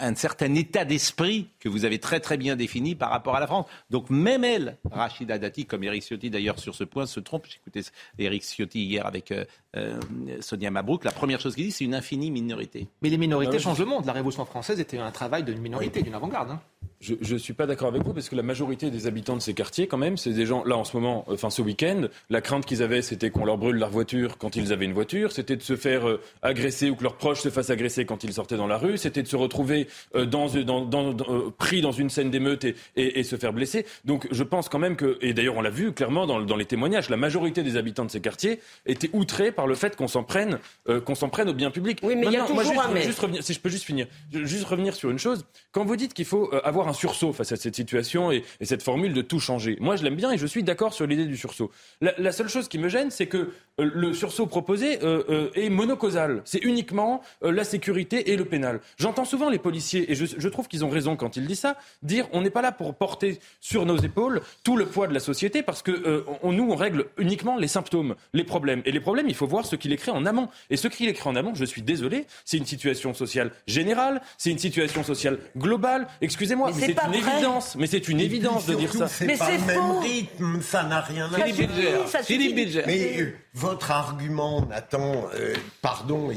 un 0.00 0.14
certain 0.14 0.54
état 0.54 0.84
d'esprit 0.84 1.48
que 1.58 1.68
vous 1.68 1.84
avez 1.84 1.98
très 1.98 2.20
très 2.20 2.36
bien 2.36 2.56
défini 2.56 2.94
par 2.94 3.10
rapport 3.10 3.36
à 3.36 3.40
la 3.40 3.46
France. 3.46 3.66
Donc 3.90 4.10
même 4.10 4.44
elle, 4.44 4.78
Rachida 4.90 5.38
Dati, 5.38 5.66
comme 5.66 5.84
Eric 5.84 6.02
Ciotti 6.02 6.30
d'ailleurs 6.30 6.58
sur 6.58 6.74
ce 6.74 6.84
point, 6.84 7.06
se 7.06 7.20
trompe. 7.20 7.46
J'écoutais 7.48 7.82
Eric 8.18 8.42
Ciotti 8.42 8.84
hier 8.84 9.06
avec 9.06 9.30
euh, 9.32 9.44
euh, 9.76 10.00
Sonia 10.40 10.70
Mabrouk. 10.70 11.04
La 11.04 11.12
première 11.12 11.40
chose 11.40 11.54
qu'il 11.54 11.66
dit, 11.66 11.72
c'est 11.72 11.84
une 11.84 11.94
infinie 11.94 12.30
minorité. 12.30 12.88
Mais 13.02 13.10
les 13.10 13.18
minorités 13.18 13.58
changent 13.58 13.80
le 13.80 13.86
monde. 13.86 14.06
La 14.06 14.12
Révolution 14.12 14.44
française 14.44 14.80
était 14.80 14.98
un 14.98 15.10
travail 15.10 15.42
d'une 15.42 15.60
minorité, 15.60 16.02
d'une 16.02 16.14
avant-garde. 16.14 16.52
Hein. 16.52 16.60
Je 17.00 17.32
ne 17.32 17.38
suis 17.38 17.54
pas 17.54 17.64
d'accord 17.64 17.88
avec 17.88 18.04
vous 18.04 18.12
parce 18.12 18.28
que 18.28 18.36
la 18.36 18.42
majorité 18.42 18.90
des 18.90 19.06
habitants 19.06 19.34
de 19.34 19.40
ces 19.40 19.54
quartiers, 19.54 19.86
quand 19.86 19.96
même, 19.96 20.18
c'est 20.18 20.32
des 20.34 20.44
gens, 20.44 20.64
là 20.64 20.76
en 20.76 20.84
ce 20.84 20.94
moment, 20.98 21.24
euh, 21.28 21.32
enfin 21.32 21.48
ce 21.48 21.62
week-end, 21.62 22.08
la 22.28 22.42
crainte 22.42 22.66
qu'ils 22.66 22.82
avaient, 22.82 23.00
c'était 23.00 23.30
qu'on 23.30 23.46
leur 23.46 23.56
brûle 23.56 23.76
leur 23.76 23.88
voiture 23.88 24.36
quand 24.36 24.54
ils 24.54 24.70
avaient 24.70 24.84
une 24.84 24.92
voiture, 24.92 25.32
c'était 25.32 25.56
de 25.56 25.62
se 25.62 25.76
faire 25.76 26.06
euh, 26.06 26.20
agresser 26.42 26.90
ou 26.90 26.96
que 26.96 27.02
leurs 27.02 27.16
proches 27.16 27.40
se 27.40 27.48
fassent 27.48 27.70
agresser 27.70 28.04
quand 28.04 28.22
ils 28.22 28.34
sortaient 28.34 28.58
dans 28.58 28.66
la 28.66 28.76
rue, 28.76 28.98
c'était 28.98 29.22
de 29.22 29.28
se 29.28 29.36
retrouver 29.36 29.88
euh, 30.14 30.26
dans, 30.26 30.48
dans, 30.48 31.14
pris 31.52 31.80
dans 31.80 31.90
une 31.90 32.10
scène 32.10 32.30
d'émeute 32.30 32.64
et, 32.64 32.74
et, 32.96 33.22
se 33.22 33.36
faire 33.36 33.54
blesser. 33.54 33.86
Donc 34.04 34.28
je 34.30 34.42
pense 34.42 34.68
quand 34.68 34.78
même 34.78 34.96
que, 34.96 35.16
et 35.22 35.32
d'ailleurs 35.32 35.56
on 35.56 35.62
l'a 35.62 35.70
vu 35.70 35.92
clairement 35.92 36.26
dans, 36.26 36.38
dans, 36.42 36.56
les 36.56 36.66
témoignages, 36.66 37.08
la 37.08 37.16
majorité 37.16 37.62
des 37.62 37.78
habitants 37.78 38.04
de 38.04 38.10
ces 38.10 38.20
quartiers 38.20 38.60
étaient 38.84 39.10
outrés 39.14 39.52
par 39.52 39.66
le 39.66 39.74
fait 39.74 39.96
qu'on 39.96 40.08
s'en 40.08 40.22
prenne, 40.22 40.58
qu'on 41.06 41.14
s'en 41.14 41.30
prenne 41.30 41.48
au 41.48 41.54
bien 41.54 41.70
public. 41.70 42.00
Oui, 42.02 42.14
mais 42.14 42.26
il 42.26 42.32
y 42.32 42.36
a 42.36 42.44
toujours 42.44 42.62
juste, 42.62 43.06
juste 43.06 43.20
revenir, 43.20 43.42
si 43.42 43.54
je 43.54 43.60
peux 43.60 43.70
juste 43.70 43.84
finir, 43.84 44.06
juste 44.30 44.64
revenir 44.64 44.94
sur 44.94 45.08
une 45.08 45.18
chose. 45.18 45.46
Quand 45.72 45.86
vous 45.86 45.96
dites 45.96 46.12
qu'il 46.12 46.26
faut 46.26 46.50
avoir 46.62 46.89
un 46.90 46.92
sursaut 46.92 47.32
face 47.32 47.52
à 47.52 47.56
cette 47.56 47.76
situation 47.76 48.30
et, 48.30 48.44
cette 48.62 48.82
formule 48.82 49.14
de 49.14 49.22
tout 49.22 49.40
changer. 49.40 49.76
Moi, 49.80 49.96
je 49.96 50.04
l'aime 50.04 50.16
bien 50.16 50.30
et 50.32 50.38
je 50.38 50.46
suis 50.46 50.62
d'accord 50.62 50.92
sur 50.92 51.06
l'idée 51.06 51.24
du 51.24 51.36
sursaut. 51.36 51.70
La, 52.00 52.32
seule 52.32 52.48
chose 52.48 52.68
qui 52.68 52.78
me 52.78 52.88
gêne, 52.88 53.10
c'est 53.10 53.26
que 53.26 53.52
euh, 53.80 53.90
le 53.94 54.12
sursaut 54.12 54.46
proposé 54.46 54.98
euh, 55.02 55.22
euh, 55.28 55.50
est 55.54 55.70
monocausal. 55.70 56.42
C'est 56.44 56.62
uniquement 56.64 57.22
la 57.42 57.64
sécurité 57.64 58.32
et 58.32 58.36
le 58.36 58.44
pénal. 58.44 58.80
J'entends 58.98 59.24
souvent 59.24 59.48
les 59.48 59.58
policiers, 59.58 60.10
et 60.10 60.14
je, 60.14 60.48
trouve 60.48 60.68
qu'ils 60.68 60.84
ont 60.84 60.90
raison 60.90 61.16
quand 61.16 61.36
ils 61.36 61.46
disent 61.46 61.60
ça, 61.60 61.76
dire 62.02 62.26
on 62.32 62.42
n'est 62.42 62.50
pas 62.50 62.62
là 62.62 62.72
pour 62.72 62.94
porter 62.94 63.38
sur 63.60 63.86
nos 63.86 63.96
épaules 63.96 64.42
tout 64.64 64.76
le 64.76 64.86
poids 64.86 65.06
de 65.06 65.14
la 65.14 65.20
société 65.20 65.62
parce 65.62 65.82
que 65.82 66.24
nous, 66.44 66.70
on 66.70 66.74
règle 66.74 67.06
uniquement 67.18 67.56
les 67.56 67.68
symptômes, 67.68 68.16
les 68.32 68.44
problèmes. 68.44 68.82
Et 68.84 68.92
les 68.92 69.00
problèmes, 69.00 69.28
il 69.28 69.34
faut 69.34 69.46
voir 69.46 69.64
ce 69.64 69.76
qu'il 69.76 69.92
écrit 69.92 70.10
en 70.10 70.26
amont. 70.26 70.48
Et 70.70 70.76
ce 70.76 70.88
qu'il 70.88 71.08
écrit 71.08 71.28
en 71.28 71.36
amont, 71.36 71.54
je 71.54 71.64
suis 71.64 71.82
désolé, 71.82 72.26
c'est 72.44 72.56
une 72.56 72.66
situation 72.66 73.14
sociale 73.14 73.52
générale, 73.66 74.20
c'est 74.38 74.50
une 74.50 74.58
situation 74.58 75.04
sociale 75.04 75.38
globale. 75.56 76.08
Excusez-moi, 76.20 76.72
c'est 76.80 76.96
une 77.06 77.14
évidence. 77.14 77.76
Mais 77.76 77.86
c'est 77.86 78.08
une 78.08 78.20
évidence 78.20 78.66
de 78.66 78.74
dire 78.74 78.92
ça. 78.92 79.06
Mais 79.20 79.36
c'est 79.36 79.38
pas 79.38 79.50
le 79.50 79.66
même 79.66 79.98
rythme, 79.98 80.62
ça 80.62 80.82
n'a 80.82 81.00
rien 81.00 81.26
à 81.26 81.28
voir. 81.28 82.22
Philippe 82.24 82.54
Bilger. 82.54 82.82
Mais 82.86 83.20
euh, 83.20 83.32
votre 83.54 83.90
argument, 83.90 84.64
Nathan, 84.66 85.28
euh, 85.34 85.54
pardon, 85.82 86.30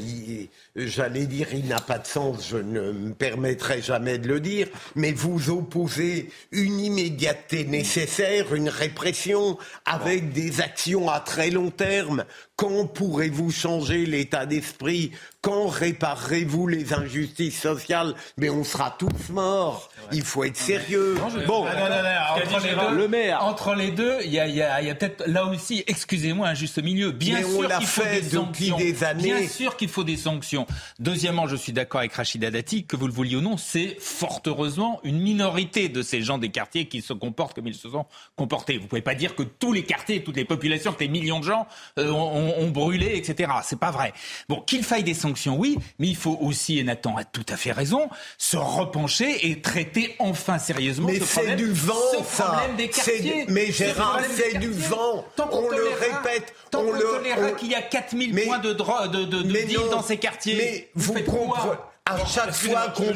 j'allais 0.74 1.26
dire 1.26 1.48
il 1.52 1.66
n'a 1.66 1.80
pas 1.80 1.98
de 1.98 2.06
sens, 2.06 2.48
je 2.48 2.56
ne 2.56 2.92
me 2.92 3.12
permettrai 3.12 3.82
jamais 3.82 4.18
de 4.18 4.26
le 4.26 4.40
dire, 4.40 4.68
mais 4.96 5.12
vous 5.12 5.50
opposez 5.50 6.30
une 6.50 6.80
immédiateté 6.80 7.64
nécessaire, 7.64 8.54
une 8.54 8.68
répression 8.68 9.58
avec 9.84 10.32
des 10.32 10.60
actions 10.60 11.08
à 11.08 11.20
très 11.20 11.50
long 11.50 11.70
terme. 11.70 12.24
Quand 12.56 12.86
pourrez-vous 12.86 13.50
changer 13.50 14.06
l'état 14.06 14.46
d'esprit? 14.46 15.12
Quand 15.40 15.66
réparerez-vous 15.66 16.66
les 16.66 16.94
injustices 16.94 17.60
sociales? 17.60 18.14
Mais 18.38 18.48
on 18.50 18.64
sera 18.64 18.94
tous 18.96 19.30
morts. 19.30 19.90
Il 20.12 20.22
faut 20.22 20.44
être 20.44 20.56
sérieux. 20.56 21.16
bon, 21.46 21.66
entre, 21.66 22.60
les 22.62 22.74
deux, 22.74 22.96
le 22.96 23.08
maire. 23.08 23.44
entre 23.44 23.74
les 23.74 23.90
deux, 23.90 24.18
il 24.24 24.32
y 24.32 24.38
a, 24.38 24.74
a 24.74 24.94
peut-être 24.94 25.24
là 25.26 25.46
aussi, 25.46 25.84
excusez-moi, 25.86 26.48
un 26.48 26.54
juste 26.54 26.82
milieu. 26.82 27.10
Bien 27.10 27.42
sûr 27.42 27.68
qu'il 27.78 27.86
faut 27.86 28.02
des 28.02 28.22
sanctions. 28.22 28.76
Des 28.76 29.04
années. 29.04 29.22
Bien 29.22 29.48
sûr 29.48 29.76
qu'il 29.76 29.88
faut 29.88 30.04
des 30.04 30.16
sanctions. 30.16 30.66
Deuxièmement, 30.98 31.46
je 31.46 31.56
suis 31.56 31.72
d'accord 31.72 32.00
avec 32.00 32.12
Rachida 32.12 32.50
Dati, 32.50 32.84
que 32.84 32.96
vous 32.96 33.06
le 33.06 33.12
vouliez 33.12 33.36
ou 33.36 33.40
non, 33.40 33.56
c'est 33.56 33.96
fort 34.00 34.42
heureusement 34.46 35.00
une 35.04 35.20
minorité 35.20 35.88
de 35.88 36.02
ces 36.02 36.22
gens 36.22 36.38
des 36.38 36.50
quartiers 36.50 36.86
qui 36.86 37.02
se 37.02 37.12
comportent 37.12 37.54
comme 37.54 37.66
ils 37.66 37.74
se 37.74 37.88
sont 37.88 38.06
comportés. 38.36 38.78
Vous 38.78 38.86
pouvez 38.86 39.02
pas 39.02 39.14
dire 39.14 39.34
que 39.34 39.42
tous 39.42 39.72
les 39.72 39.84
quartiers, 39.84 40.22
toutes 40.22 40.36
les 40.36 40.44
populations, 40.44 40.92
que 40.92 41.00
les 41.00 41.08
millions 41.08 41.40
de 41.40 41.44
gens 41.44 41.66
euh, 41.98 42.10
ont, 42.10 42.70
brûlé, 42.70 43.16
etc. 43.16 43.52
C'est 43.62 43.78
pas 43.78 43.90
vrai. 43.90 44.12
Bon, 44.48 44.60
qu'il 44.60 44.82
faille 44.82 45.04
des 45.04 45.14
sanctions, 45.14 45.56
oui, 45.56 45.76
mais 45.98 46.08
il 46.08 46.16
faut 46.16 46.38
aussi, 46.40 46.78
et 46.78 46.84
Nathan 46.84 47.16
a 47.16 47.24
tout 47.24 47.46
à 47.48 47.56
fait 47.56 47.72
raison, 47.72 48.08
se 48.38 48.56
repencher 48.56 49.48
et 49.48 49.60
traiter 49.60 49.93
enfin 50.18 50.58
sérieusement 50.58 51.08
mais 51.08 51.20
ce 51.20 51.24
problème, 51.24 51.56
du 51.56 51.72
vent, 51.72 51.94
ce 52.12 52.42
problème 52.42 52.76
des 52.76 52.88
quartiers. 52.88 53.46
mais 53.48 53.72
Gérard, 53.72 54.20
c'est 54.34 54.58
du 54.58 54.70
vent. 54.70 55.24
on, 55.50 55.68
le 55.68 55.88
répète. 55.88 56.54
Tant 56.70 56.82
on, 56.82 56.92
le 56.92 57.54
qu'il 57.56 57.70
y 57.70 57.74
a 57.74 57.82
4000 57.82 58.44
points 58.44 58.58
de, 58.58 58.72
de, 58.72 59.24
de, 59.24 59.42
de 59.42 59.90
dans 59.90 60.02
ces 60.02 60.16
quartiers. 60.16 60.56
Mais 60.56 60.90
vous, 60.94 61.14
comprenez. 61.14 61.74
À 62.06 62.22
chaque, 62.26 62.52
fois 62.52 62.88
qu'on 62.94 63.14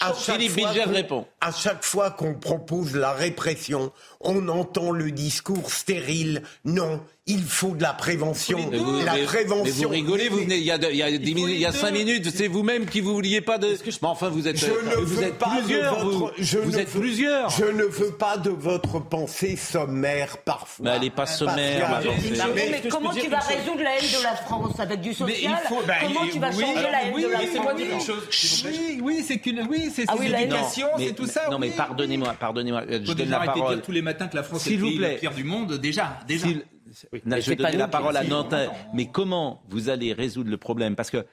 à, 0.00 1.52
chaque 1.52 1.84
fois 1.84 2.10
qu'on 2.10 2.32
propose 2.32 2.96
la 2.96 3.12
répression, 3.12 3.92
on 4.26 4.48
entend 4.48 4.90
le 4.90 5.10
discours 5.12 5.70
stérile. 5.70 6.42
Non, 6.64 7.00
il 7.28 7.42
faut 7.42 7.74
de 7.74 7.82
la 7.82 7.92
prévention. 7.92 8.70
la 9.04 9.16
prévention. 9.24 9.64
Mais 9.64 9.70
vous 9.70 9.88
rigolez, 9.88 10.28
vous 10.28 10.38
venez 10.38 10.58
il 10.58 10.64
y 10.64 10.70
a, 10.70 10.76
il 10.76 10.96
y 10.96 11.02
a, 11.02 11.08
il 11.08 11.58
y 11.58 11.66
a 11.66 11.72
cinq 11.72 11.90
minutes, 11.90 12.30
c'est 12.32 12.46
vous-même 12.46 12.86
qui 12.86 13.00
vous 13.00 13.14
vouliez 13.14 13.40
pas 13.40 13.58
de. 13.58 13.68
Mais 13.68 13.92
enfin, 14.02 14.28
vous 14.28 14.46
êtes. 14.46 14.56
Je 14.56 14.66
ne 14.66 15.04
vous 15.04 15.16
veux 15.16 15.24
êtes 15.24 15.38
pas 15.38 15.56
plusieurs. 15.58 16.04
de 16.04 16.10
votre, 16.10 16.34
je 16.38 16.58
vous 16.58 16.70
ne 16.70 16.78
êtes 16.78 16.88
veux, 16.88 17.00
plusieurs. 17.00 17.50
Je 17.50 17.64
ne 17.64 17.82
veux 17.82 18.12
pas 18.12 18.36
de 18.36 18.50
votre 18.50 19.00
pensée 19.00 19.56
sommaire 19.56 20.38
parfois. 20.38 20.84
Mais 20.84 20.90
elle 20.96 21.00
n'est 21.02 21.10
pas 21.10 21.26
sommaire. 21.26 21.90
Ma 21.90 21.96
pensée. 21.96 22.32
Mais, 22.54 22.80
mais 22.82 22.88
comment 22.88 23.12
tu 23.12 23.28
vas 23.28 23.38
résoudre 23.38 23.82
la 23.82 23.96
haine 23.96 24.18
de 24.18 24.22
la 24.22 24.36
France 24.36 24.78
avec 24.78 25.00
du 25.00 25.12
social 25.12 25.58
Comment 25.68 26.26
tu 26.30 26.38
vas 26.38 26.50
oui, 26.50 26.60
changer 26.60 26.82
la 26.82 27.04
haine 27.04 27.12
oui, 27.14 27.22
de 27.24 27.28
la 27.28 27.38
oui, 27.38 27.44
c'est 27.50 27.54
France 27.54 27.64
moi 27.64 27.74
dire 27.74 27.88
quelque 27.88 28.04
chose. 28.04 28.66
Oui, 28.66 29.00
oui, 29.02 29.24
c'est 29.26 29.38
qu'une, 29.38 29.66
oui, 29.68 29.90
c'est 29.94 30.04
Ah 30.06 30.14
oui, 30.18 30.28
l'éducation, 30.28 30.88
c'est 30.96 31.14
tout 31.14 31.26
ça. 31.26 31.48
Non, 31.50 31.58
mais 31.58 31.70
pardonnez-moi, 31.70 32.34
pardonnez-moi. 32.38 32.82
Je 32.88 33.04
Faut 33.04 33.14
donne 33.14 33.30
la 33.30 33.38
arrêter 33.38 33.54
de 33.54 33.64
parole. 33.64 33.80
Matins 34.16 34.28
que 34.28 34.36
la 34.36 34.42
France 34.42 34.66
est 34.66 34.70
S'il 34.70 34.78
le 34.78 34.82
vous 34.84 34.88
pays 34.90 34.98
plaît. 34.98 35.14
le 35.14 35.20
pire 35.20 35.34
du 35.34 35.44
monde, 35.44 35.74
déjà, 35.74 36.18
déjà. 36.26 36.46
Je 36.48 37.54
donnais 37.54 37.72
nous 37.72 37.78
la 37.78 37.88
parole 37.88 38.16
à. 38.16 38.24
Nantin. 38.24 38.70
Mais 38.94 39.06
comment 39.06 39.62
vous 39.68 39.88
allez 39.88 40.12
résoudre 40.12 40.50
le 40.50 40.56
problème 40.56 40.96
Parce 40.96 41.10
que, 41.10 41.24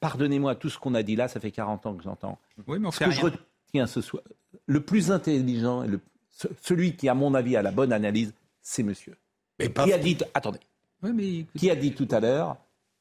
pardonnez-moi, 0.00 0.54
tout 0.54 0.70
ce 0.70 0.78
qu'on 0.78 0.94
a 0.94 1.02
dit 1.02 1.16
là, 1.16 1.28
ça 1.28 1.40
fait 1.40 1.50
40 1.50 1.86
ans 1.86 1.94
que 1.94 2.02
j'entends. 2.02 2.38
Oui, 2.66 2.78
mais 2.78 2.88
on 2.88 2.90
Ce 2.90 2.98
fait 2.98 3.04
que 3.06 3.10
je 3.10 3.20
retiens 3.20 3.86
ce 3.86 4.00
soir, 4.00 4.22
le 4.66 4.80
plus 4.80 5.10
intelligent 5.10 5.82
et 5.82 5.88
le, 5.88 6.00
ce- 6.30 6.48
celui 6.62 6.94
qui, 6.94 7.08
à 7.08 7.14
mon 7.14 7.34
avis, 7.34 7.56
a 7.56 7.62
la 7.62 7.70
bonne 7.72 7.92
analyse, 7.92 8.32
c'est 8.62 8.82
monsieur. 8.82 9.16
Mais 9.58 9.68
pas 9.68 9.84
Qui 9.84 9.92
a 9.92 9.98
dit, 9.98 10.16
attendez, 10.34 10.60
Oui, 11.02 11.10
mais 11.14 11.28
écoute, 11.40 11.58
qui 11.58 11.70
a 11.70 11.74
dit 11.76 11.92
tout 11.92 12.08
à 12.10 12.20
l'heure, 12.20 12.56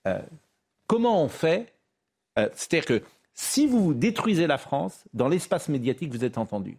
euh, 0.07 0.19
comment 0.87 1.21
on 1.23 1.29
fait 1.29 1.71
euh, 2.39 2.49
C'est-à-dire 2.55 2.85
que 2.85 3.03
si 3.33 3.67
vous 3.67 3.93
détruisez 3.93 4.47
la 4.47 4.57
France, 4.57 5.03
dans 5.13 5.27
l'espace 5.27 5.69
médiatique, 5.69 6.11
vous 6.11 6.25
êtes 6.25 6.37
entendu. 6.39 6.77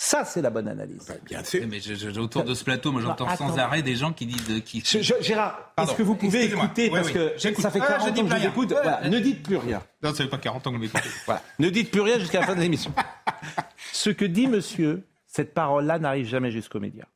Ça, 0.00 0.24
c'est 0.24 0.40
la 0.40 0.50
bonne 0.50 0.68
analyse. 0.68 1.12
Bien 1.24 1.42
sûr. 1.42 1.66
mais 1.68 1.80
je, 1.80 1.94
je- 1.94 2.20
autour 2.20 2.44
de 2.44 2.54
ce 2.54 2.62
plateau, 2.62 2.92
moi 2.92 3.02
j'entends 3.02 3.26
Bah, 3.26 3.36
sans 3.36 3.58
arrêt 3.58 3.82
des 3.82 3.96
gens 3.96 4.12
qui 4.12 4.26
disent 4.26 4.46
de- 4.46 4.60
qui. 4.60 4.80
Je- 4.86 5.00
je- 5.02 5.14
Gérard, 5.20 5.72
est-ce 5.76 5.92
que 5.94 6.04
vous 6.04 6.14
pouvez 6.14 6.44
écouter 6.44 6.84
Oui, 6.84 6.90
Parce 7.00 7.08
oui. 7.08 7.12
que 7.54 7.60
ça 7.60 7.70
fait 7.72 7.80
Ah, 7.82 7.86
40 7.88 8.06
je 8.08 8.12
dis 8.12 8.20
ans 8.20 8.24
que 8.28 8.30
je 8.30 8.36
vous 8.36 8.46
écoute. 8.46 8.70
Ouais, 8.70 8.76
Voilà, 8.80 9.02
ouais. 9.02 9.08
Ne 9.10 9.18
dites 9.18 9.42
plus 9.42 9.56
rien. 9.56 9.82
Non, 10.02 10.10
ça 10.14 10.22
fait 10.22 10.30
pas 10.30 10.38
40 10.38 10.64
ans 10.68 10.70
que 10.70 10.76
vous 10.76 10.82
m'écoutez. 10.82 11.08
Voilà. 11.26 11.42
Ne 11.58 11.68
dites 11.68 11.90
plus 11.90 12.00
rien 12.00 12.18
jusqu'à 12.20 12.40
la 12.40 12.46
fin 12.46 12.54
de 12.54 12.60
l'émission. 12.60 12.94
Ce 13.92 14.10
que 14.10 14.24
dit 14.24 14.46
monsieur, 14.46 15.02
cette 15.26 15.52
parole-là 15.52 15.98
n'arrive 15.98 16.26
jamais 16.28 16.52
jusqu'aux 16.52 16.78
médias. 16.80 17.06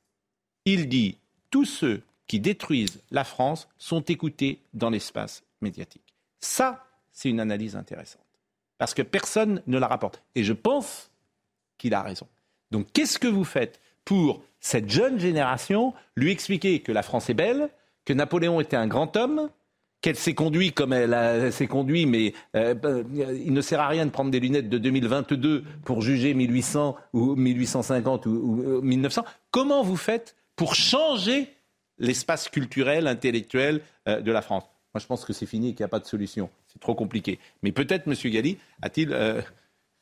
Il 0.64 0.88
dit 0.88 1.18
tous 1.50 1.64
ceux 1.64 2.02
qui 2.26 2.40
détruisent 2.40 3.00
la 3.12 3.22
France 3.22 3.68
sont 3.78 4.00
écoutés 4.02 4.60
dans 4.74 4.90
l'espace 4.90 5.44
médiatique. 5.60 6.14
Ça, 6.40 6.84
c'est 7.12 7.28
une 7.28 7.38
analyse 7.38 7.76
intéressante. 7.76 8.24
Parce 8.78 8.92
que 8.94 9.02
personne 9.02 9.62
ne 9.68 9.78
la 9.78 9.86
rapporte. 9.86 10.20
Et 10.34 10.42
je 10.42 10.52
pense 10.52 11.10
qu'il 11.78 11.94
a 11.94 12.02
raison. 12.02 12.26
Donc 12.72 12.86
qu'est-ce 12.92 13.18
que 13.18 13.28
vous 13.28 13.44
faites 13.44 13.80
pour 14.04 14.42
cette 14.60 14.90
jeune 14.90 15.20
génération 15.20 15.92
lui 16.16 16.32
expliquer 16.32 16.80
que 16.80 16.90
la 16.90 17.02
France 17.02 17.30
est 17.30 17.34
belle, 17.34 17.68
que 18.04 18.12
Napoléon 18.12 18.60
était 18.60 18.76
un 18.76 18.88
grand 18.88 19.16
homme, 19.16 19.50
qu'elle 20.00 20.16
s'est 20.16 20.34
conduite 20.34 20.74
comme 20.74 20.92
elle, 20.92 21.52
s'est 21.52 21.68
conduite, 21.68 22.08
mais 22.08 22.32
euh, 22.56 22.74
il 23.14 23.52
ne 23.52 23.60
sert 23.60 23.80
à 23.80 23.88
rien 23.88 24.04
de 24.04 24.10
prendre 24.10 24.30
des 24.30 24.40
lunettes 24.40 24.68
de 24.68 24.78
2022 24.78 25.64
pour 25.84 26.02
juger 26.02 26.34
1800 26.34 26.96
ou 27.12 27.36
1850 27.36 28.26
ou, 28.26 28.30
ou, 28.30 28.62
euh, 28.62 28.80
1900. 28.80 29.24
Comment 29.50 29.82
vous 29.82 29.96
faites 29.96 30.34
pour 30.56 30.74
changer 30.74 31.48
l'espace 31.98 32.48
culturel, 32.48 33.06
intellectuel 33.06 33.82
euh, 34.08 34.20
de 34.20 34.32
la 34.32 34.42
France? 34.42 34.64
Moi, 34.94 35.00
je 35.00 35.06
pense 35.06 35.24
que 35.24 35.32
c'est 35.32 35.46
fini 35.46 35.68
et 35.68 35.72
qu'il 35.74 35.84
n'y 35.84 35.86
a 35.86 35.88
pas 35.88 36.00
de 36.00 36.06
solution. 36.06 36.50
C'est 36.66 36.80
trop 36.80 36.94
compliqué. 36.94 37.38
Mais 37.62 37.70
peut-être, 37.70 38.08
M. 38.08 38.14
Galli, 38.30 38.58
a-t-il 38.82 39.14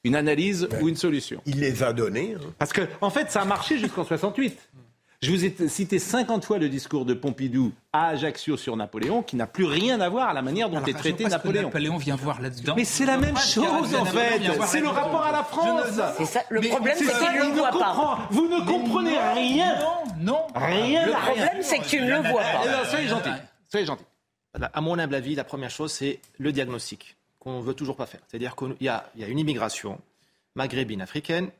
une 0.05 0.17
analyse 0.17 0.69
ou 0.81 0.89
une 0.89 0.97
solution 0.97 1.41
Il 1.47 1.61
les 1.61 1.83
a 1.83 1.93
donnés. 1.93 2.37
hein. 2.37 2.53
Parce 2.59 2.73
que, 2.73 2.83
en 3.01 3.11
fait, 3.11 3.31
ça 3.31 3.43
a 3.43 3.45
marché 3.45 3.79
jusqu'en 3.79 4.05
68. 4.05 4.59
Je 5.23 5.31
vous 5.33 5.45
ai 5.45 5.55
cité 5.69 5.99
50 5.99 6.47
fois 6.47 6.57
le 6.57 6.71
discours 6.71 7.05
de 7.05 7.13
Pompidou 7.13 7.73
à 7.93 8.07
Ajaccio 8.09 8.57
sur 8.57 8.75
Napoléon, 8.75 9.23
qui 9.23 9.37
n'a 9.37 9.47
plus 9.47 9.67
rien 9.67 10.01
à 10.01 10.09
voir 10.09 10.31
à 10.31 10.33
la 10.33 10.41
manière 10.41 10.71
dont 10.71 10.79
Alors, 10.79 10.89
est 10.89 10.93
vois 10.93 11.01
traité 11.01 11.25
que 11.25 11.29
Napoléon. 11.29 11.65
Napoléon 11.65 11.97
vient 11.99 12.17
voir 12.17 12.41
là-dedans. 12.41 12.73
Mais 12.75 12.87
c'est 12.87 13.05
la 13.05 13.19
même 13.19 13.37
chose, 13.37 13.95
en 13.95 14.07
fait. 14.07 14.41
C'est 14.65 14.81
le 14.81 14.89
rapport 14.89 15.23
à 15.23 15.33
la 15.33 15.45
France. 15.45 15.83
C'est 16.17 16.25
ça. 16.25 16.43
Le 16.49 16.61
Mais 16.61 16.69
problème, 16.69 16.95
c'est 16.97 17.05
ça, 17.05 17.19
qu'il 17.33 17.39
ne 17.39 17.45
le 17.45 17.51
ne 17.51 17.55
voit 17.55 17.71
pas. 17.71 18.29
Vous 18.31 18.49
ne 18.49 18.65
comprenez 18.67 19.19
rien. 19.35 19.75
Non, 19.81 20.13
non. 20.23 20.47
Rien. 20.55 21.05
Le 21.05 21.13
problème, 21.13 21.59
c'est 21.61 21.81
que 21.81 21.85
tu 21.87 22.01
ne 22.01 22.07
le 22.09 22.17
vois 22.31 22.41
Eh 22.43 22.57
pas. 22.57 22.63
bien, 22.63 22.85
soyez 22.89 23.09
gentil. 23.09 23.31
Soyez 23.71 23.85
gentil. 23.85 24.05
À 24.73 24.81
mon 24.81 24.99
humble 24.99 25.15
avis, 25.17 25.35
la 25.35 25.45
première 25.45 25.71
chose, 25.71 25.93
c'est 25.93 26.19
le 26.39 26.51
diagnostic 26.51 27.17
qu'on 27.41 27.59
ne 27.59 27.62
veut 27.62 27.74
toujours 27.74 27.97
pas 27.97 28.07
faire. 28.07 28.20
C'est-à-dire 28.28 28.55
qu'il 28.55 28.76
y 28.80 28.84
y 28.84 28.88
a 28.88 29.28
une 29.28 29.38
immigration 29.38 29.99
maghrébine 30.55 31.01
africaine 31.03 31.51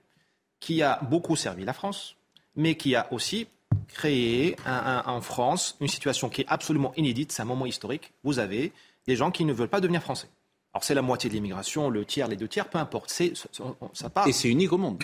qui 0.61 0.83
a 0.83 1.01
beaucoup 1.03 1.35
servi 1.37 1.65
la 1.65 1.73
France, 1.73 2.15
mais 2.55 2.77
qui 2.77 2.95
a 2.95 3.13
aussi 3.13 3.49
créé 3.89 4.57
un- 4.67 5.03
un- 5.07 5.13
en 5.13 5.21
France 5.21 5.77
une 5.81 5.89
situation 5.89 6.29
qui 6.29 6.43
est 6.43 6.47
absolument 6.49 6.93
inédite. 6.97 7.33
C'est 7.33 7.43
un 7.43 7.47
moment 7.47 7.67
historique. 7.67 8.13
Vous 8.25 8.39
avez 8.39 8.73
des 9.07 9.17
gens 9.17 9.31
qui 9.31 9.45
ne 9.45 9.53
veulent 9.53 9.69
pas 9.69 9.81
devenir 9.81 10.03
français. 10.03 10.29
Alors 10.75 10.85
c'est 10.85 10.95
la 10.95 11.03
moitié 11.03 11.29
de 11.31 11.35
l'immigration, 11.35 11.89
le 11.91 12.05
tiers, 12.05 12.29
les 12.29 12.37
deux 12.37 12.47
tiers, 12.49 12.69
peu 12.69 12.79
importe. 12.79 13.11
C'est, 13.11 13.33
ça- 13.37 14.11
part. 14.11 14.29
Et 14.29 14.33
c'est 14.33 14.49
unique 14.49 14.73
au 14.73 14.79
monde. 14.79 15.03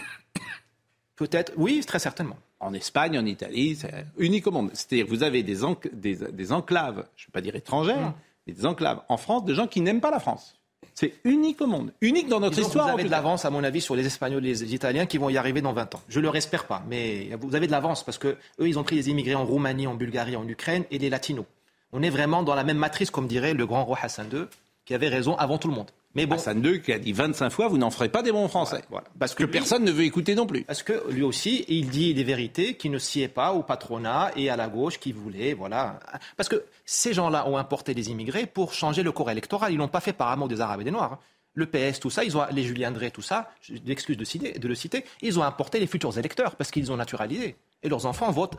Peut-être, 1.17 1.53
oui, 1.57 1.83
très 1.87 1.99
certainement. 1.99 2.37
En 2.61 2.75
Espagne, 2.75 3.19
en 3.19 3.25
Italie, 3.25 3.77
c'est 3.77 4.07
unique 4.19 4.47
au 4.47 4.51
monde. 4.51 4.71
C'est-à-dire 4.75 5.07
que 5.07 5.11
vous 5.11 5.23
avez 5.23 5.43
des, 5.43 5.63
enc- 5.63 5.89
des, 5.93 6.17
des 6.17 6.53
enclaves, 6.53 7.07
je 7.17 7.25
ne 7.25 7.27
vais 7.29 7.33
pas 7.33 7.41
dire 7.41 7.57
étrangères, 7.57 8.13
mais 8.47 8.53
des 8.53 8.67
enclaves 8.67 9.03
en 9.09 9.17
France 9.17 9.45
de 9.45 9.55
gens 9.55 9.67
qui 9.67 9.81
n'aiment 9.81 10.01
pas 10.01 10.11
la 10.11 10.21
France. 10.21 10.55
C'est 10.95 11.13
unique 11.25 11.61
au 11.61 11.67
monde. 11.67 11.93
Unique 12.01 12.27
dans 12.29 12.41
notre 12.41 12.57
donc, 12.57 12.67
histoire. 12.67 12.87
Vous 12.87 12.95
avez 12.95 13.05
de 13.05 13.11
l'avance, 13.11 13.45
à 13.45 13.51
mon 13.51 13.63
avis, 13.65 13.83
sur 13.83 13.95
les 13.95 14.07
Espagnols 14.07 14.45
et 14.47 14.49
les 14.49 14.75
Italiens 14.75 15.05
qui 15.05 15.19
vont 15.19 15.29
y 15.29 15.37
arriver 15.37 15.61
dans 15.61 15.75
20 15.75 15.95
ans. 15.95 16.03
Je 16.09 16.21
ne 16.21 16.27
le 16.27 16.37
espère 16.37 16.67
pas, 16.67 16.83
mais 16.89 17.29
vous 17.39 17.55
avez 17.55 17.67
de 17.67 17.73
l'avance 17.73 18.03
parce 18.03 18.17
que 18.17 18.29
eux, 18.61 18.69
ils 18.69 18.79
ont 18.79 18.83
pris 18.83 18.97
des 18.97 19.11
immigrés 19.11 19.35
en 19.35 19.45
Roumanie, 19.45 19.87
en 19.87 19.95
Bulgarie, 19.95 20.37
en 20.37 20.49
Ukraine 20.49 20.85
et 20.91 20.99
des 20.99 21.11
latinos. 21.11 21.45
On 21.93 22.03
est 22.03 22.11
vraiment 22.11 22.43
dans 22.43 22.55
la 22.55 22.65
même 22.65 22.79
matrice, 22.79 23.11
comme 23.11 23.27
dirait 23.27 23.53
le 23.53 23.67
grand 23.67 23.85
roi 23.85 23.99
Hassan 24.01 24.29
II, 24.33 24.47
qui 24.87 24.95
avait 24.95 25.09
raison 25.09 25.37
avant 25.37 25.59
tout 25.59 25.69
le 25.69 25.75
monde. 25.75 25.91
Mais 26.17 26.27
bon, 26.27 26.35
Hassan 26.37 26.65
II 26.65 26.81
qui 26.83 26.93
a 26.93 26.99
dit 26.99 27.13
25 27.13 27.51
fois, 27.51 27.69
vous 27.69 27.79
n'en 27.79 27.91
ferez 27.91 28.09
pas 28.09 28.23
des 28.23 28.33
bons 28.33 28.49
français. 28.49 28.83
voilà. 28.91 29.07
Parce 29.19 29.35
Que 29.35 29.45
lui- 29.45 29.51
personne 29.53 29.85
ne 29.85 29.93
veut 29.93 30.05
écouter 30.05 30.35
non 30.35 30.47
plus. 30.47 30.65
Parce 30.65 30.83
que 30.83 31.09
lui 31.11 31.23
aussi, 31.23 31.65
il 31.69 31.89
dit 31.91 32.15
des 32.15 32.25
vérités 32.25 32.75
qui 32.75 32.91
ne 32.91 32.99
sied 32.99 33.29
pas 33.29 33.53
au 33.53 33.63
patronat 33.63 34.33
et 34.35 34.51
à 34.51 34.57
la 34.57 34.67
gauche 34.69 34.99
qui 34.99 35.13
voulait, 35.13 35.53
voilà. 35.55 36.01
Parce 36.37 36.49
que 36.49 36.65
ces 36.85 37.13
gens-là 37.15 37.47
ont 37.49 37.57
importé 37.57 37.95
des 37.95 38.11
immigrés 38.11 38.47
pour 38.47 38.73
changer 38.73 39.03
le 39.03 39.13
corps 39.13 39.31
électoral. 39.31 39.73
Ils 39.73 39.77
l'ont 39.77 39.89
pas 39.89 40.01
fait 40.01 40.13
par 40.15 40.29
amour 40.29 40.49
des 40.49 40.61
Arabes 40.61 40.81
et 40.81 40.85
des 40.85 40.91
Noirs. 40.91 41.13
hein. 41.13 41.19
Le 41.55 41.65
PS, 41.67 42.01
tout 42.01 42.11
ça, 42.11 42.23
ils 42.25 42.37
ont, 42.37 42.43
les 42.53 42.65
Julien 42.65 42.91
Drey, 42.91 43.11
tout 43.11 43.23
ça, 43.23 43.51
l'excuse 43.87 44.17
de, 44.19 44.25
citer- 44.25 44.59
de 44.59 44.69
le 44.69 44.75
citer, 44.75 45.05
ils 45.23 45.39
ont 45.39 45.43
importé 45.43 45.81
les 45.81 45.87
futurs 45.87 46.19
électeurs 46.19 46.55
parce 46.57 46.71
qu'ils 46.71 46.93
ont 46.93 46.97
naturalisé. 46.97 47.57
Et 47.83 47.89
leurs 47.89 48.05
enfants 48.05 48.31
votent 48.31 48.59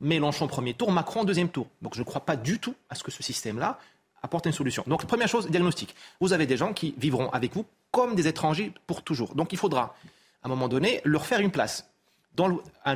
Mélenchon 0.00 0.46
premier 0.46 0.74
tour, 0.74 0.92
Macron 0.92 1.24
deuxième 1.24 1.48
tour. 1.48 1.66
Donc 1.82 1.94
je 1.94 2.00
ne 2.00 2.04
crois 2.04 2.24
pas 2.24 2.36
du 2.36 2.60
tout 2.60 2.74
à 2.90 2.94
ce 2.94 3.02
que 3.02 3.10
ce 3.10 3.22
système-là 3.24 3.78
apporte 4.22 4.46
une 4.46 4.52
solution. 4.52 4.84
Donc 4.86 5.04
première 5.06 5.28
chose, 5.28 5.48
diagnostic. 5.48 5.94
Vous 6.20 6.32
avez 6.32 6.46
des 6.46 6.56
gens 6.56 6.72
qui 6.72 6.94
vivront 6.98 7.30
avec 7.30 7.54
vous 7.54 7.64
comme 7.90 8.14
des 8.14 8.28
étrangers 8.28 8.72
pour 8.86 9.02
toujours. 9.02 9.34
Donc 9.34 9.52
il 9.52 9.58
faudra, 9.58 9.94
à 10.42 10.46
un 10.46 10.48
moment 10.48 10.68
donné, 10.68 11.00
leur 11.04 11.26
faire 11.26 11.40
une 11.40 11.50
place 11.50 11.88
dans 12.34 12.60
un 12.84 12.94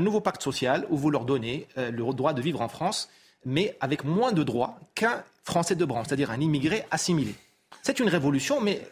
nouveau 0.00 0.20
pacte 0.20 0.42
social 0.42 0.86
où 0.88 0.96
vous 0.96 1.10
leur 1.10 1.24
donnez 1.24 1.66
euh, 1.76 1.90
le 1.90 2.12
droit 2.14 2.32
de 2.32 2.40
vivre 2.40 2.62
en 2.62 2.68
France, 2.68 3.10
mais 3.44 3.76
avec 3.80 4.04
moins 4.04 4.32
de 4.32 4.42
droits 4.42 4.78
qu'un 4.94 5.22
Français 5.44 5.74
de 5.74 5.84
branche, 5.84 6.06
c'est-à-dire 6.08 6.30
un 6.30 6.40
immigré 6.40 6.84
assimilé. 6.90 7.34
C'est 7.82 8.00
une 8.00 8.08
révolution, 8.08 8.60
mais 8.60 8.86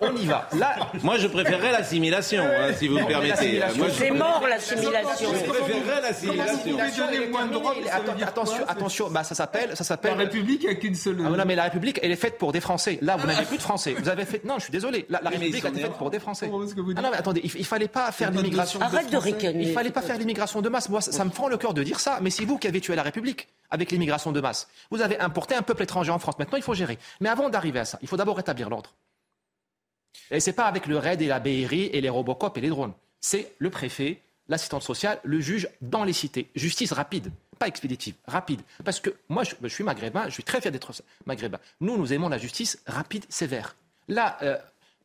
on 0.00 0.14
y 0.16 0.26
va. 0.26 0.48
Là, 0.56 0.90
Moi, 1.02 1.18
je 1.18 1.26
préférerais 1.26 1.72
l'assimilation, 1.72 2.42
hein, 2.44 2.72
si 2.76 2.88
vous 2.88 2.98
me 2.98 3.04
permettez. 3.06 3.58
l'assimilation, 3.58 3.78
Moi, 3.78 3.88
je- 3.88 3.92
C'est 3.94 4.10
mort 4.10 4.44
l'assimilation. 4.48 5.28
Je 5.34 5.50
préférerais 5.50 6.00
l'assimilation. 6.02 6.78
Attention, 6.78 8.24
attention, 8.26 8.64
attention, 8.68 9.10
bah, 9.10 9.24
ça 9.24 9.34
s'appelle, 9.34 9.76
ça 9.76 9.84
s'appelle. 9.84 10.12
La 10.12 10.24
République 10.24 10.66
a 10.66 10.74
qu'une 10.74 10.94
seule. 10.94 11.18
Ah, 11.24 11.30
non, 11.30 11.44
mais 11.46 11.54
la 11.54 11.64
République, 11.64 11.98
elle 12.02 12.12
est 12.12 12.16
faite 12.16 12.38
pour 12.38 12.52
des 12.52 12.60
Français. 12.60 12.98
Là, 13.02 13.16
vous 13.16 13.26
n'avez 13.26 13.44
plus 13.44 13.56
de 13.56 13.62
Français. 13.62 13.94
Vous 13.98 14.08
avez 14.08 14.24
fait. 14.24 14.44
Non, 14.44 14.54
je 14.58 14.64
suis 14.64 14.72
désolé. 14.72 15.06
La, 15.08 15.18
République 15.18 15.64
a 15.64 15.68
été 15.68 15.80
faite 15.80 15.92
pour 15.92 16.10
des 16.10 16.18
Français. 16.20 16.46
vous 16.46 16.64
Ah 16.96 17.02
non, 17.02 17.10
mais 17.10 17.16
attendez, 17.16 17.40
il, 17.44 17.50
il 17.56 17.64
fallait 17.64 17.88
pas 17.88 18.10
faire 18.12 18.30
l'immigration. 18.30 18.80
Arrête 18.80 19.10
de 19.10 19.16
ricaner. 19.16 19.64
Il 19.64 19.72
fallait 19.72 19.90
pas 19.90 20.02
faire 20.02 20.18
l'immigration 20.18 20.60
de 20.62 20.68
masse. 20.68 20.88
Moi, 20.88 21.00
ça, 21.00 21.12
ça 21.12 21.24
me 21.24 21.30
fend 21.30 21.48
le 21.48 21.56
cœur 21.56 21.74
de 21.74 21.82
dire 21.82 22.00
ça. 22.00 22.18
Mais 22.22 22.30
c'est 22.30 22.44
vous 22.44 22.58
qui 22.58 22.66
avez 22.68 22.80
tué 22.80 22.94
la 22.94 23.02
République 23.02 23.48
avec 23.70 23.90
l'immigration 23.90 24.32
de 24.32 24.40
masse. 24.40 24.68
Vous 24.90 25.00
avez 25.02 25.18
importé 25.18 25.54
un 25.54 25.62
peuple 25.62 25.82
étranger 25.82 26.10
en 26.10 26.18
France. 26.18 26.38
Maintenant, 26.38 26.56
il 26.56 26.62
faut 26.62 26.74
gérer. 26.74 26.98
Mais 27.20 27.28
avant 27.28 27.48
d'arriver 27.48 27.80
à 27.80 27.84
ça, 27.84 27.98
il 28.02 28.08
faut 28.08 28.16
d'abord 28.16 28.36
rétablir 28.36 28.68
l'ordre. 28.70 28.94
Et 30.30 30.40
c'est 30.40 30.52
pas 30.52 30.64
avec 30.66 30.86
le 30.86 30.96
RAID 30.98 31.22
et 31.22 31.26
la 31.26 31.40
BRI 31.40 31.90
et 31.92 32.00
les 32.00 32.08
Robocop 32.08 32.56
et 32.56 32.60
les 32.60 32.68
drones. 32.68 32.92
C'est 33.20 33.52
le 33.58 33.70
préfet, 33.70 34.20
l'assistante 34.48 34.82
sociale, 34.82 35.18
le 35.24 35.40
juge 35.40 35.68
dans 35.80 36.04
les 36.04 36.12
cités. 36.12 36.48
Justice 36.54 36.92
rapide, 36.92 37.30
pas 37.58 37.66
expéditive, 37.68 38.14
rapide. 38.26 38.60
Parce 38.84 39.00
que 39.00 39.10
moi, 39.28 39.44
je, 39.44 39.54
je 39.62 39.68
suis 39.68 39.84
maghrébin, 39.84 40.24
je 40.26 40.30
suis 40.34 40.42
très 40.44 40.60
fier 40.60 40.70
d'être 40.72 40.92
maghrébin. 41.26 41.58
Nous, 41.80 41.96
nous 41.96 42.12
aimons 42.12 42.28
la 42.28 42.38
justice 42.38 42.80
rapide, 42.86 43.24
sévère. 43.28 43.76
Là, 44.08 44.38
euh, 44.42 44.56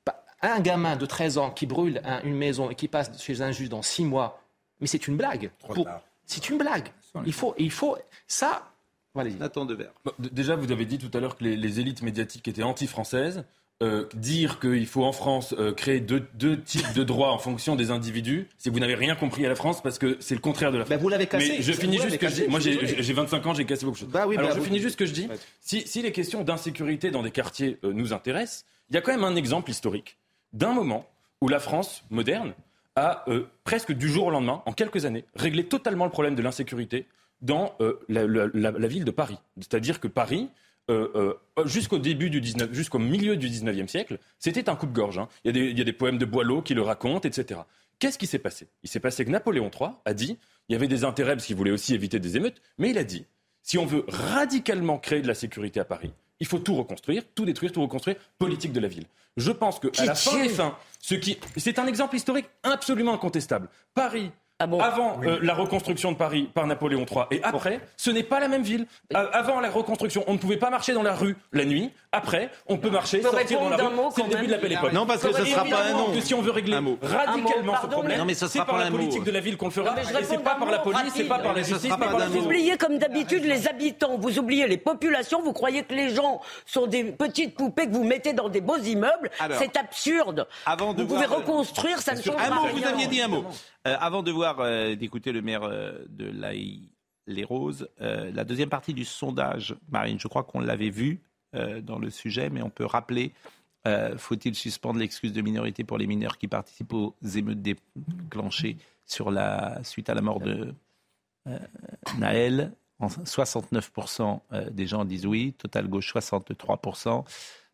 bah, 0.06 0.24
un 0.42 0.60
gamin 0.60 0.96
de 0.96 1.06
13 1.06 1.38
ans 1.38 1.52
qui 1.52 1.66
brûle 1.66 2.02
un- 2.06 2.22
une 2.24 2.36
maison 2.36 2.70
et 2.70 2.76
qui 2.76 2.88
passe 2.88 3.22
chez 3.22 3.42
un 3.42 3.52
juge 3.52 3.70
dans 3.70 3.82
6 3.82 4.06
mois, 4.06 4.42
mais 4.80 4.88
c'est 4.88 5.08
une 5.08 5.18
blague. 5.18 5.52
Pour-. 5.74 5.86
C'est 6.26 6.50
une 6.50 6.58
blague. 6.58 6.88
Il 7.26 7.34
faut, 7.34 7.54
il 7.58 7.72
faut 7.72 7.98
ça. 8.28 8.72
Voilà. 9.14 9.30
Nathan 9.32 9.66
Devers. 9.66 9.92
D- 10.20 10.30
déjà, 10.32 10.56
vous 10.56 10.72
avez 10.72 10.86
dit 10.86 10.98
tout 10.98 11.16
à 11.16 11.22
l'heure 11.22 11.38
que 11.38 11.44
les, 11.44 11.56
les 11.56 11.80
élites 11.80 12.02
médiatiques 12.02 12.48
étaient 12.48 12.64
anti-françaises. 12.64 13.44
Euh, 13.84 14.06
dire 14.14 14.62
qu'il 14.62 14.88
faut 14.88 15.04
en 15.04 15.12
France 15.12 15.54
euh, 15.60 15.74
créer 15.74 16.00
deux, 16.00 16.22
types 16.62 16.94
de 16.94 17.04
droits 17.04 17.34
en 17.34 17.38
fonction 17.38 17.76
des 17.76 17.92
individus, 17.92 18.48
si 18.58 18.70
vous 18.70 18.80
n'avez 18.80 18.96
rien 18.96 19.16
compris 19.16 19.46
à 19.46 19.50
la 19.50 19.56
France, 19.56 19.84
parce 19.84 20.00
que 20.00 20.16
c'est 20.22 20.34
le 20.34 20.40
contraire 20.40 20.72
de 20.72 20.78
la 20.78 20.86
bah, 20.86 20.92
France. 20.92 21.02
vous 21.02 21.10
l'avez 21.10 21.28
cassé. 21.28 21.56
Mais 21.58 21.62
je 21.62 21.74
finis 21.74 21.98
juste 21.98 22.18
que 22.18 22.30
je 22.30 22.36
dis. 22.36 22.48
Moi, 22.48 22.62
j'ai 22.62 23.14
25 23.14 23.46
ans, 23.46 23.54
j'ai 23.54 23.66
cassé 23.66 23.84
beaucoup 23.84 23.98
de 23.98 24.00
choses. 24.06 24.10
Bah 24.14 24.28
oui, 24.28 24.38
Alors, 24.38 24.52
bah 24.52 24.56
je 24.58 24.62
finis 24.62 24.80
juste 24.80 24.94
ce 24.94 24.98
que 24.98 25.06
je 25.06 25.12
dis. 25.12 25.28
Si, 25.60 25.86
si 25.86 26.02
les 26.02 26.14
questions 26.14 26.46
d'insécurité 26.46 27.12
dans 27.12 27.22
des 27.22 27.32
quartiers 27.32 27.78
euh, 27.84 27.92
nous 27.92 28.14
intéressent, 28.14 28.66
il 28.90 28.96
y 28.96 28.98
a 28.98 29.02
quand 29.02 29.12
même 29.12 29.26
un 29.26 29.36
exemple 29.36 29.70
historique 29.70 30.16
d'un 30.54 30.72
moment 30.72 31.06
où 31.42 31.50
la 31.50 31.60
France 31.60 32.06
moderne 32.10 32.54
a 32.96 33.26
presque 33.66 33.92
du 33.92 34.08
jour 34.08 34.28
au 34.28 34.32
lendemain, 34.32 34.64
en 34.66 34.72
quelques 34.72 35.04
années, 35.04 35.26
réglé 35.36 35.66
totalement 35.66 36.06
le 36.06 36.12
problème 36.12 36.36
de 36.36 36.42
l'insécurité 36.42 37.08
dans 37.42 37.76
la, 38.08 38.26
la 38.26 38.88
ville 38.88 39.04
de 39.04 39.12
Paris. 39.12 39.38
C'est-à-dire 39.58 40.00
que 40.00 40.08
Paris 40.08 40.50
euh, 40.92 41.34
euh, 41.58 41.66
jusqu'au 41.66 41.98
début 41.98 42.30
du 42.30 42.42
19, 42.42 42.72
jusqu'au 42.72 43.00
milieu 43.00 43.38
du 43.38 43.50
19e 43.50 43.88
siècle, 43.88 44.20
c'était 44.40 44.70
un 44.70 44.76
coupe-gorge. 44.76 45.18
Hein. 45.18 45.28
Il, 45.44 45.56
y 45.56 45.82
a 45.82 45.84
des, 45.84 45.94
poèmes 45.94 46.18
de 46.18 46.26
Boileau 46.26 46.62
qui 46.62 46.74
le 46.74 46.82
racontent, 46.82 47.28
etc. 47.28 47.62
Qu'est-ce 47.98 48.18
qui 48.18 48.28
s'est 48.28 48.40
passé? 48.40 48.68
Il 48.84 48.90
s'est 48.90 49.00
passé 49.00 49.26
que 49.26 49.32
Napoléon 49.32 49.72
III 49.74 49.92
a 50.06 50.14
dit, 50.14 50.38
il 50.70 50.74
y 50.74 50.76
avait 50.76 50.88
des 50.88 51.04
intérêts 51.04 51.36
parce 51.36 51.46
qu'il 51.46 51.56
voulait 51.56 51.72
aussi 51.72 51.96
éviter 51.96 52.20
des 52.20 52.38
émeutes, 52.38 52.62
mais 52.78 52.92
il 52.92 52.98
a 52.98 53.04
dit, 53.04 53.26
si 53.64 53.78
on 53.78 53.86
veut 53.86 54.06
radicalement 54.08 55.00
créer 55.00 55.22
de 55.22 55.28
la 55.28 55.34
sécurité 55.34 55.80
à 55.80 55.86
Paris, 55.86 56.12
il 56.40 56.46
faut 56.46 56.60
tout 56.60 56.76
reconstruire, 56.76 57.24
tout 57.34 57.46
détruire, 57.46 57.72
tout 57.72 57.82
reconstruire, 57.82 58.18
politique 58.38 58.74
de 58.74 58.80
la 58.80 58.88
ville. 58.88 59.06
Je 59.38 59.52
pense 59.52 59.80
qu'à 59.80 60.06
la 60.06 60.16
fin 60.16 60.42
des 60.44 60.50
fins, 60.50 60.78
ce 61.00 61.16
qui, 61.16 61.38
c'est 61.58 61.80
un 61.80 61.88
exemple 61.88 62.16
historique 62.16 62.50
absolument 62.64 63.14
incontestable. 63.14 63.70
Paris 63.94 64.32
ah 64.60 64.64
avant 64.64 65.20
euh, 65.22 65.38
la 65.41 65.53
reconstruction 65.53 66.14
de 66.14 66.18
Paris 66.18 66.49
par 66.53 66.66
Napoléon 66.66 67.06
III 67.12 67.26
et 67.32 67.43
après, 67.43 67.82
ce 67.97 68.10
n'est 68.10 68.24
pas 68.24 68.39
la 68.39 68.47
même 68.47 68.64
ville. 68.64 68.88
avant 69.14 69.60
la 69.60 69.70
reconstruction, 69.70 70.24
on 70.28 70.34
ne 70.34 70.38
pouvait 70.38 70.56
pas 70.56 70.70
marcher 70.70 70.93
dans 70.93 71.03
la 71.03 71.14
rue 71.14 71.36
la 71.51 71.66
nuit. 71.66 71.91
Après, 72.14 72.49
on 72.68 72.78
peut 72.78 72.89
marcher, 72.89 73.22
sortir 73.22 73.60
dans 73.60 73.68
la 73.68 73.76
rue. 73.76 73.84
C'est 74.16 74.24
le 74.24 74.30
début 74.30 74.47
de 74.47 74.51
la 74.51 74.58
belle 74.58 74.72
époque. 74.72 74.93
Non, 74.93 75.06
parce 75.06 75.22
que 75.22 75.34
ce 75.34 75.41
ne 75.41 75.45
sera 75.45 75.66
pas 75.66 75.84
un 75.84 75.91
nom. 75.91 76.14
Que 76.14 76.22
si 76.22 76.34
on 76.34 76.41
veut 76.41 76.51
régler 76.51 76.78
radicalement 77.01 77.76
ce 77.82 77.88
problème, 77.88 78.34
c'est 78.34 78.66
par 78.66 78.78
la 78.78 78.91
politique 78.91 79.24
de 79.26 79.32
la 79.32 79.41
ville 79.41 79.58
qu'on 79.58 79.66
le 79.66 79.72
fera. 79.72 79.93
Et 80.01 80.24
c'est 80.24 80.41
pas 80.41 80.56
par 80.56 80.72
la 80.72 80.80
police, 80.80 81.12
c'est 81.14 81.26
pas 81.26 81.39
par 81.39 81.53
la 81.53 81.62
justice, 81.62 81.89
pas 81.89 81.97
par 81.97 82.18
la 82.18 82.28
Vous 82.28 82.45
oubliez 82.45 82.78
comme 82.78 82.97
d'habitude 82.97 83.43
les 83.43 83.68
habitants, 83.68 84.18
vous 84.18 84.39
oubliez 84.39 84.68
les 84.68 84.78
populations, 84.78 85.41
vous 85.41 85.53
croyez 85.53 85.84
que 85.84 85.93
les 85.93 86.16
gens 86.16 86.39
sont 86.66 86.88
des 86.88 87.03
petites 87.03 87.56
poupées 87.56 87.88
que 87.88 87.93
vous 87.93 88.06
mettez 88.06 88.32
dans 88.32 88.47
des 88.47 88.62
beaux 88.62 88.78
immeubles. 88.78 89.30
C'est 89.60 89.76
absurde. 89.76 90.47
Vous 90.95 91.06
pouvez 91.06 91.26
reconstruire, 91.26 91.99
ça 92.01 92.14
ne 92.14 92.22
change 92.22 92.36
pas 92.36 92.43
rien. 92.43 92.72
Vous 92.74 92.86
aviez 92.86 93.08
dit 93.08 93.22
un 93.22 93.28
mot. 93.28 93.43
Euh, 93.88 93.96
avant 94.00 94.24
de 94.24 94.32
voir, 94.32 94.60
euh, 94.60 94.96
d'écouter 94.96 95.32
le 95.32 95.42
maire 95.42 95.64
euh, 95.64 96.06
de 96.10 96.26
l'Aï, 96.26 96.90
les 97.28 97.44
Roses, 97.44 97.90
la 98.00 98.44
deuxième 98.44 98.70
partie 98.70 98.94
du 98.94 99.04
sondage, 99.04 99.76
Marine, 99.90 100.20
je 100.20 100.28
crois 100.28 100.44
qu'on 100.44 100.60
l'avait 100.60 100.92
vu 100.92 101.22
dans 101.82 101.98
le 101.98 102.12
sujet, 102.12 102.52
mais 102.52 102.62
on 102.62 102.70
peut 102.70 102.86
rappeler 102.86 103.34
faut-il 104.18 104.54
suspendre 104.54 105.00
l'excuse 105.00 105.34
de 105.34 105.42
minorité 105.42 105.84
pour 105.84 105.98
les 105.98 106.06
mineurs 106.06 106.38
qui 106.38 106.48
participent 106.48 106.94
aux 106.94 107.16
émeutes 107.34 107.64
déclenchées 107.64 108.78
sur 109.06 109.32
la, 109.32 109.84
suite 109.84 110.08
à 110.12 110.14
la 110.14 110.22
mort 110.22 110.40
de 110.40 110.76
Naël? 112.20 112.74
69% 113.02 114.70
des 114.70 114.86
gens 114.86 115.04
disent 115.04 115.26
oui, 115.26 115.54
Total 115.54 115.88
Gauche 115.88 116.14
63%, 116.14 117.26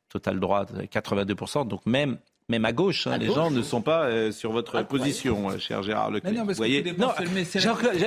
Total 0.08 0.40
Droite 0.40 0.74
82%. 0.74 1.68
Donc 1.68 1.86
même 1.86 2.20
même 2.50 2.66
à 2.66 2.74
gauche, 2.74 3.08
hein, 3.08 3.18
les 3.18 3.28
gens 3.28 3.50
ne 3.50 3.62
sont 3.62 3.82
pas 3.82 4.06
euh, 4.06 4.32
sur 4.32 4.52
votre 4.52 4.82
position, 4.84 5.50
euh, 5.50 5.58
cher 5.58 5.84
Gérard 5.84 6.12
Leclerc. 6.12 6.34
non, 6.34 6.46
vous 6.46 6.54
voyez 6.54 6.84
non, 6.98 7.12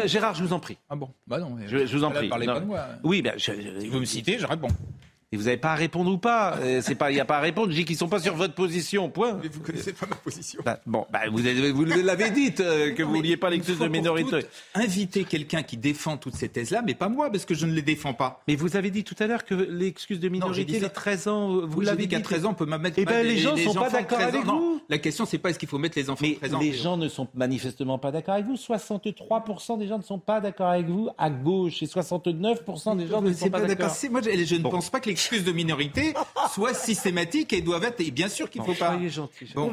Gérard, 0.04 0.34
je 0.34 0.44
vous 0.44 0.52
en 0.52 0.60
prie. 0.60 0.78
Ah 0.90 0.96
bon 0.96 1.10
Bah 1.26 1.38
non. 1.38 1.56
Je, 1.66 1.96
vous 1.96 2.04
en 2.04 2.10
prie. 2.10 2.28
Parlez 2.28 2.46
pas 2.46 2.60
de 2.60 2.66
moi. 2.66 2.86
Oui, 3.02 3.22
ben, 3.22 3.34
je, 3.36 3.52
vous 3.88 4.00
me 4.00 4.04
citez, 4.04 4.38
je 4.38 4.46
réponds. 4.46 4.68
Et 5.34 5.36
vous 5.36 5.44
n'avez 5.46 5.56
pas 5.56 5.72
à 5.72 5.74
répondre 5.74 6.12
ou 6.12 6.16
pas. 6.16 6.58
Euh, 6.62 6.80
c'est 6.80 6.94
pas, 6.94 7.10
il 7.10 7.14
n'y 7.14 7.20
a 7.20 7.24
pas 7.24 7.38
à 7.38 7.40
répondre. 7.40 7.72
Je 7.72 7.74
dis 7.74 7.84
qu'ils 7.84 7.96
ne 7.96 7.98
sont 7.98 8.08
pas 8.08 8.20
sur 8.20 8.36
votre 8.36 8.54
position. 8.54 9.10
Point. 9.10 9.36
Mais 9.42 9.48
vous 9.48 9.58
connaissez 9.58 9.92
pas 9.92 10.06
ma 10.06 10.14
position. 10.14 10.60
Bah, 10.64 10.78
bon, 10.86 11.06
bah, 11.10 11.22
vous, 11.28 11.42
vous 11.74 11.84
l'avez 11.84 12.30
dit 12.30 12.54
euh, 12.60 12.92
que 12.92 13.02
vous 13.02 13.16
vouliez 13.16 13.36
pas 13.36 13.50
l'excuse 13.50 13.80
de 13.80 13.88
minorité. 13.88 14.46
Inviter 14.76 15.24
quelqu'un 15.24 15.64
qui 15.64 15.76
défend 15.76 16.18
toutes 16.18 16.36
ces 16.36 16.48
thèses-là, 16.48 16.82
mais 16.86 16.94
pas 16.94 17.08
moi, 17.08 17.32
parce 17.32 17.44
que 17.46 17.54
je 17.56 17.66
ne 17.66 17.72
les 17.72 17.82
défends 17.82 18.14
pas. 18.14 18.44
Mais 18.46 18.54
vous 18.54 18.76
avez 18.76 18.92
dit 18.92 19.02
tout 19.02 19.16
à 19.18 19.26
l'heure 19.26 19.44
que 19.44 19.54
l'excuse 19.54 20.20
de 20.20 20.28
minorité, 20.28 20.78
les 20.78 20.88
13 20.88 21.26
ans, 21.26 21.66
vous 21.66 21.80
l'avez 21.80 22.06
dit 22.06 22.08
qu'à 22.08 22.20
13 22.20 22.46
ans, 22.46 22.50
on 22.50 22.54
peut 22.54 22.66
mettre. 22.66 23.00
Eh 23.00 23.04
ben, 23.04 23.26
les 23.26 23.38
gens 23.38 23.56
ne 23.56 23.60
sont 23.60 23.74
pas 23.74 23.90
d'accord 23.90 24.20
avec 24.20 24.44
vous. 24.44 24.82
La 24.88 24.98
question, 24.98 25.26
c'est 25.26 25.38
pas 25.38 25.50
est-ce 25.50 25.58
qu'il 25.58 25.68
faut 25.68 25.78
mettre 25.78 25.98
les 25.98 26.10
enfants 26.10 26.24
mais 26.24 26.34
13 26.34 26.54
ans. 26.54 26.60
Les 26.60 26.72
gens 26.74 26.96
ne 26.96 27.08
sont 27.08 27.26
manifestement 27.34 27.98
pas 27.98 28.12
d'accord 28.12 28.34
avec 28.34 28.46
vous. 28.46 28.54
63% 28.54 29.78
des 29.78 29.88
gens 29.88 29.98
ne 29.98 30.04
sont 30.04 30.20
pas 30.20 30.40
d'accord 30.40 30.68
avec 30.68 30.86
vous 30.86 31.08
à 31.18 31.28
gauche 31.28 31.82
et 31.82 31.86
69% 31.86 32.96
des 32.98 33.08
gens 33.08 33.20
ne 33.20 33.32
sont 33.32 33.50
pas 33.50 33.62
d'accord. 33.62 33.90
Moi, 34.12 34.20
je 34.22 34.54
ne 34.54 34.62
pense 34.62 34.90
pas 34.90 35.00
que 35.00 35.10
l'excuse 35.24 35.44
de 35.44 35.52
minorité 35.52 36.14
soit 36.52 36.74
systématique 36.74 37.52
et 37.52 37.62
doivent 37.62 37.84
être. 37.84 38.00
Et 38.00 38.10
bien 38.10 38.28
sûr 38.28 38.50
qu'il 38.50 38.60
ne 38.60 38.66
faut 38.66 38.74
pas. 38.74 38.98
gentil. 39.08 39.48
on 39.56 39.72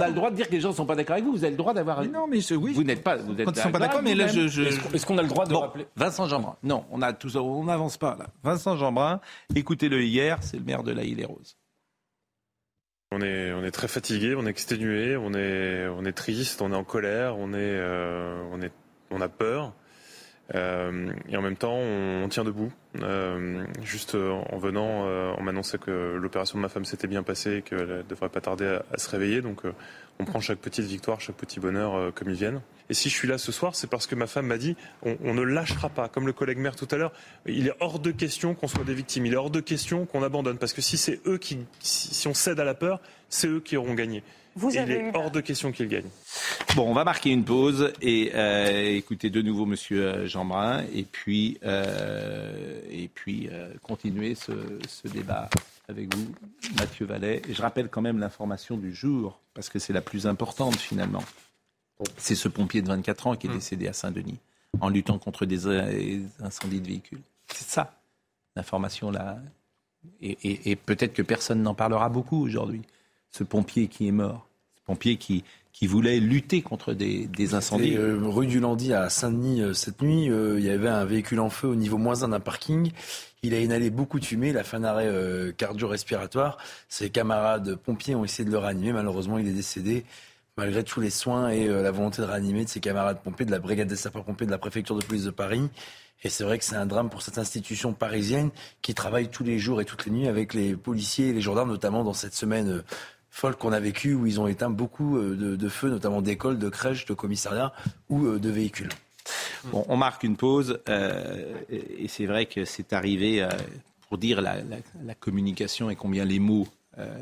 a 0.00 0.08
le 0.08 0.14
droit 0.14 0.30
de 0.30 0.36
dire 0.36 0.46
que 0.46 0.52
les 0.52 0.60
gens 0.60 0.70
ne 0.70 0.74
sont 0.74 0.86
pas 0.86 0.94
d'accord 0.94 1.14
avec 1.14 1.24
vous. 1.24 1.32
Vous 1.32 1.44
avez 1.44 1.50
le 1.50 1.56
droit 1.56 1.74
d'avoir. 1.74 2.04
Non, 2.04 2.26
mais 2.26 2.38
oui. 2.52 2.72
Vous 2.72 2.84
n'êtes 2.84 3.02
pas. 3.02 3.16
Vous 3.16 3.32
êtes 3.32 3.44
Quand 3.44 3.56
ils 3.56 3.62
sont 3.62 3.72
pas 3.72 3.78
d'accord, 3.78 4.02
mais 4.02 4.14
là, 4.14 4.28
je. 4.28 4.62
Est-ce 4.94 5.06
qu'on 5.06 5.18
a 5.18 5.22
le 5.22 5.28
droit 5.28 5.46
de 5.46 5.54
rappeler 5.54 5.86
Vincent 5.96 6.26
Jeanbrun. 6.26 6.56
Non, 6.62 6.84
on 6.90 7.02
a 7.02 7.12
tout 7.12 7.36
on 7.36 7.64
n'avance 7.64 7.96
pas 7.96 8.16
là. 8.18 8.26
Vincent 8.42 8.76
Jeanbrun, 8.76 9.20
écoutez-le 9.54 10.02
hier, 10.02 10.38
c'est 10.40 10.56
le 10.56 10.64
maire 10.64 10.82
de 10.82 10.92
la 10.92 11.04
Île 11.04 11.20
et 11.20 11.24
Rose. 11.24 11.56
On 13.10 13.22
est, 13.22 13.52
on 13.52 13.64
est 13.64 13.70
très 13.70 13.88
fatigué, 13.88 14.34
on 14.36 14.46
est 14.46 14.50
exténué, 14.50 15.16
on 15.16 15.32
est, 15.32 15.88
on 15.88 16.04
est 16.04 16.12
triste, 16.12 16.60
on 16.60 16.72
est 16.72 16.76
en 16.76 16.84
colère, 16.84 17.38
on 17.38 17.54
est, 17.54 17.56
euh, 17.56 18.42
on 18.52 18.60
est, 18.60 18.72
on 19.10 19.20
a 19.20 19.28
peur. 19.28 19.72
Euh, 20.54 21.12
et 21.28 21.36
en 21.36 21.42
même 21.42 21.56
temps, 21.56 21.76
on, 21.76 22.28
tient 22.28 22.44
debout. 22.44 22.72
Euh, 23.02 23.64
juste 23.82 24.14
en 24.14 24.56
venant, 24.58 25.06
euh, 25.06 25.32
on 25.36 25.42
m'annonçait 25.42 25.78
que 25.78 26.16
l'opération 26.16 26.58
de 26.58 26.62
ma 26.62 26.68
femme 26.68 26.84
s'était 26.84 27.06
bien 27.06 27.22
passée 27.22 27.56
et 27.56 27.62
qu'elle 27.62 27.88
ne 27.88 28.02
devrait 28.02 28.30
pas 28.30 28.40
tarder 28.40 28.78
à, 28.92 28.98
se 28.98 29.10
réveiller. 29.10 29.42
Donc 29.42 29.62
on 30.18 30.24
prend 30.24 30.40
chaque 30.40 30.58
petite 30.58 30.84
victoire, 30.84 31.20
chaque 31.20 31.36
petit 31.36 31.60
bonheur 31.60 32.12
comme 32.14 32.30
ils 32.30 32.36
viennent. 32.36 32.60
Et 32.90 32.94
si 32.94 33.08
je 33.08 33.14
suis 33.14 33.28
là 33.28 33.38
ce 33.38 33.52
soir, 33.52 33.74
c'est 33.74 33.86
parce 33.86 34.06
que 34.06 34.14
ma 34.14 34.26
femme 34.26 34.46
m'a 34.46 34.58
dit 34.58 34.76
on, 35.02 35.34
ne 35.34 35.42
lâchera 35.42 35.88
pas. 35.88 36.08
Comme 36.08 36.26
le 36.26 36.32
collègue 36.32 36.58
maire 36.58 36.74
tout 36.76 36.88
à 36.90 36.96
l'heure, 36.96 37.12
il 37.46 37.68
est 37.68 37.74
hors 37.80 37.98
de 37.98 38.10
question 38.10 38.54
qu'on 38.54 38.68
soit 38.68 38.84
des 38.84 38.94
victimes. 38.94 39.26
Il 39.26 39.34
est 39.34 39.36
hors 39.36 39.50
de 39.50 39.60
question 39.60 40.06
qu'on 40.06 40.22
abandonne. 40.22 40.58
Parce 40.58 40.72
que 40.72 40.80
si 40.80 40.96
c'est 40.96 41.20
eux 41.26 41.38
qui, 41.38 41.58
si 41.80 42.26
on 42.26 42.34
cède 42.34 42.58
à 42.60 42.64
la 42.64 42.74
peur, 42.74 43.00
c'est 43.28 43.46
eux 43.46 43.60
qui 43.60 43.76
auront 43.76 43.94
gagné. 43.94 44.22
Vous 44.58 44.70
il 44.70 44.90
est 44.90 45.12
hors 45.14 45.30
de 45.30 45.40
question 45.40 45.70
qu'il 45.70 45.86
gagne. 45.86 46.08
Bon, 46.74 46.90
on 46.90 46.92
va 46.92 47.04
marquer 47.04 47.30
une 47.30 47.44
pause 47.44 47.92
et 48.02 48.32
euh, 48.34 48.96
écouter 48.96 49.30
de 49.30 49.40
nouveau 49.40 49.66
Monsieur 49.66 50.04
euh, 50.04 50.26
Jeanbrun 50.26 50.84
et 50.92 51.04
puis, 51.04 51.58
euh, 51.64 52.80
et 52.90 53.06
puis 53.06 53.48
continuer 53.82 54.34
ce, 54.34 54.52
débat 55.06 55.48
avec 55.88 56.14
vous, 56.14 56.26
Mathieu 56.76 57.06
Vallet. 57.06 57.42
Et 57.48 57.54
je 57.54 57.62
rappelle 57.62 57.88
quand 57.88 58.02
même 58.02 58.18
l'information 58.18 58.76
du 58.76 58.94
jour, 58.94 59.40
parce 59.54 59.68
que 59.68 59.78
c'est 59.78 59.92
la 59.92 60.02
plus 60.02 60.26
importante 60.26 60.76
finalement. 60.76 61.24
C'est 62.16 62.34
ce 62.34 62.48
pompier 62.48 62.82
de 62.82 62.88
24 62.88 63.26
ans 63.26 63.36
qui 63.36 63.46
est 63.46 63.50
mmh. 63.50 63.54
décédé 63.54 63.88
à 63.88 63.92
Saint-Denis 63.92 64.38
en 64.80 64.88
luttant 64.88 65.18
contre 65.18 65.46
des 65.46 65.66
incendies 66.40 66.80
de 66.80 66.86
véhicules. 66.86 67.20
C'est 67.48 67.66
ça, 67.66 68.00
l'information 68.54 69.10
là. 69.10 69.38
et 70.20 70.76
peut-être 70.76 71.14
que 71.14 71.22
personne 71.22 71.62
n'en 71.62 71.74
parlera 71.74 72.08
beaucoup 72.08 72.40
aujourd'hui. 72.40 72.82
Ce 73.30 73.42
pompier 73.42 73.88
qui 73.88 74.06
est 74.06 74.12
mort 74.12 74.48
pompiers 74.88 75.16
qui, 75.18 75.44
qui 75.72 75.86
voulaient 75.86 76.18
lutter 76.18 76.62
contre 76.62 76.94
des, 76.94 77.54
incendies. 77.54 77.94
Euh, 77.94 78.18
rue 78.22 78.46
du 78.46 78.58
Landy 78.58 78.94
à 78.94 79.10
Saint-Denis 79.10 79.60
euh, 79.60 79.74
cette 79.74 80.00
nuit, 80.00 80.30
euh, 80.30 80.58
il 80.58 80.64
y 80.64 80.70
avait 80.70 80.88
un 80.88 81.04
véhicule 81.04 81.40
en 81.40 81.50
feu 81.50 81.68
au 81.68 81.76
niveau 81.76 81.98
moins 81.98 82.24
un 82.24 82.28
d'un 82.28 82.40
parking. 82.40 82.90
Il 83.42 83.54
a 83.54 83.60
inhalé 83.60 83.90
beaucoup 83.90 84.18
de 84.18 84.24
fumée, 84.24 84.48
il 84.48 84.58
a 84.58 84.64
fait 84.64 84.82
arrêt 84.84 85.08
cardio-respiratoire. 85.56 86.58
Ses 86.88 87.10
camarades 87.10 87.76
pompiers 87.76 88.14
ont 88.14 88.24
essayé 88.24 88.44
de 88.44 88.50
le 88.50 88.58
réanimer. 88.58 88.92
Malheureusement, 88.92 89.38
il 89.38 89.46
est 89.46 89.52
décédé 89.52 90.04
malgré 90.56 90.82
tous 90.82 91.00
les 91.00 91.10
soins 91.10 91.50
et 91.50 91.68
la 91.68 91.92
volonté 91.92 92.20
de 92.20 92.26
réanimer 92.26 92.64
de 92.64 92.68
ses 92.68 92.80
camarades 92.80 93.22
pompiers, 93.22 93.46
de 93.46 93.52
la 93.52 93.60
brigade 93.60 93.86
des 93.86 93.94
sapeurs-pompiers 93.94 94.46
de 94.46 94.50
la 94.50 94.58
préfecture 94.58 94.96
de 94.96 95.04
police 95.04 95.22
de 95.22 95.30
Paris. 95.30 95.70
Et 96.24 96.28
c'est 96.28 96.42
vrai 96.42 96.58
que 96.58 96.64
c'est 96.64 96.76
un 96.76 96.86
drame 96.86 97.10
pour 97.10 97.22
cette 97.22 97.38
institution 97.38 97.92
parisienne 97.92 98.50
qui 98.82 98.94
travaille 98.94 99.28
tous 99.28 99.44
les 99.44 99.58
jours 99.58 99.80
et 99.80 99.84
toutes 99.84 100.04
les 100.06 100.10
nuits 100.10 100.26
avec 100.26 100.52
les 100.52 100.74
policiers 100.74 101.28
et 101.28 101.32
les 101.32 101.40
gendarmes, 101.40 101.70
notamment 101.70 102.02
dans 102.02 102.12
cette 102.12 102.34
semaine 102.34 102.82
folle 103.30 103.54
qu'on 103.54 103.72
a 103.72 103.78
vécue 103.78 104.14
où 104.14 104.26
ils 104.26 104.40
ont 104.40 104.48
éteint 104.48 104.70
beaucoup 104.70 105.16
euh, 105.16 105.56
de, 105.56 105.68
feux, 105.68 105.90
notamment 105.90 106.22
d'écoles, 106.22 106.58
de 106.58 106.68
crèches, 106.68 107.04
de 107.06 107.14
commissariats 107.14 107.72
ou 108.08 108.26
euh, 108.26 108.38
de 108.40 108.50
véhicules. 108.50 108.88
Bon, 109.64 109.84
on 109.88 109.96
marque 109.96 110.22
une 110.22 110.36
pause 110.36 110.80
euh, 110.88 111.54
et 111.68 112.08
c'est 112.08 112.26
vrai 112.26 112.46
que 112.46 112.64
c'est 112.64 112.92
arrivé 112.92 113.46
pour 114.08 114.18
dire 114.18 114.40
la, 114.40 114.56
communication 115.20 115.90
et 115.90 115.96
combien 115.96 116.24
les 116.24 116.38
mots, 116.38 116.68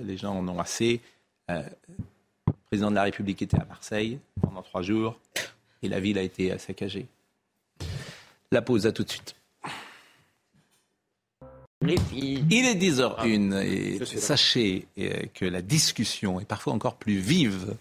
les 0.02 0.16
gens 0.16 0.34
en 0.34 0.46
ont 0.48 0.61
assez. 0.61 1.00
le 1.48 1.62
président 2.66 2.90
de 2.90 2.96
la 2.96 3.04
République 3.04 3.42
était 3.42 3.61
à 3.61 3.64
Marseille 3.64 4.18
pendant 4.40 4.62
trois 4.62 4.82
jours 4.82 5.18
et 5.82 5.88
la 5.88 6.00
ville 6.00 6.18
a 6.18 6.22
été 6.22 6.57
saccagée. 6.59 7.07
La 8.52 8.62
pause, 8.62 8.86
à 8.86 8.92
tout 8.92 9.04
de 9.04 9.11
suite. 9.11 9.36
Il 11.82 12.52
est 12.52 12.74
10h01 12.74 13.62
et 13.62 14.04
sachez 14.04 14.86
euh, 14.98 15.24
que 15.34 15.44
la 15.44 15.62
discussion 15.62 16.40
est 16.40 16.46
parfois 16.46 16.72
encore 16.72 16.96
plus 16.96 17.18
vive 17.18 17.76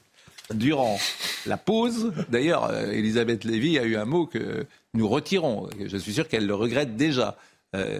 durant 0.54 0.98
la 1.46 1.58
pause. 1.58 2.12
D'ailleurs, 2.30 2.66
euh, 2.66 2.92
Elisabeth 2.92 3.44
Lévy 3.44 3.80
a 3.80 3.84
eu 3.84 3.96
un 3.96 4.06
mot 4.06 4.26
que 4.26 4.66
nous 4.94 5.08
retirons. 5.08 5.70
Je 5.84 5.98
suis 5.98 6.14
sûr 6.14 6.28
qu'elle 6.28 6.46
le 6.46 6.56
regrette 6.56 6.96
déjà. 6.96 7.38
Euh, 7.76 8.00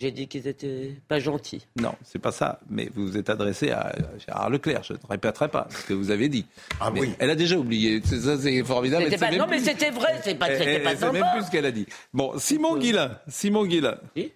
J'ai 0.00 0.10
dit 0.10 0.28
qu'ils 0.28 0.46
étaient 0.46 0.94
pas 1.08 1.18
gentils. 1.20 1.66
Non, 1.80 1.94
c'est 2.04 2.18
pas 2.18 2.32
ça. 2.32 2.60
Mais 2.68 2.90
vous 2.94 3.06
vous 3.06 3.16
êtes 3.16 3.30
adressé 3.30 3.70
à 3.70 3.94
Gérard 4.26 4.50
Leclerc. 4.50 4.82
Je 4.82 4.92
ne 4.94 4.98
répéterai 5.08 5.48
pas 5.48 5.68
ce 5.70 5.84
que 5.86 5.94
vous 5.94 6.10
avez 6.10 6.28
dit. 6.28 6.44
Ah 6.80 6.90
oui. 6.92 7.14
Elle 7.18 7.30
a 7.30 7.34
déjà 7.36 7.56
oublié. 7.56 8.02
Ça, 8.04 8.36
c'est 8.38 8.62
formidable. 8.64 9.06
non, 9.38 9.46
mais 9.48 9.60
c'était 9.60 9.90
vrai. 9.90 10.20
C'est 10.22 10.34
pas, 10.34 10.48
c'était 10.56 10.80
pas 10.80 10.96
sympa. 10.96 11.12
même 11.12 11.24
plus 11.36 11.46
ce 11.46 11.50
qu'elle 11.50 11.66
a 11.66 11.72
dit. 11.72 11.86
Bon, 12.12 12.32
Simon 12.38 12.76
Guillain. 12.76 13.18
Simon 13.28 13.64
Guillain. 13.64 13.98
Oui 14.16 14.32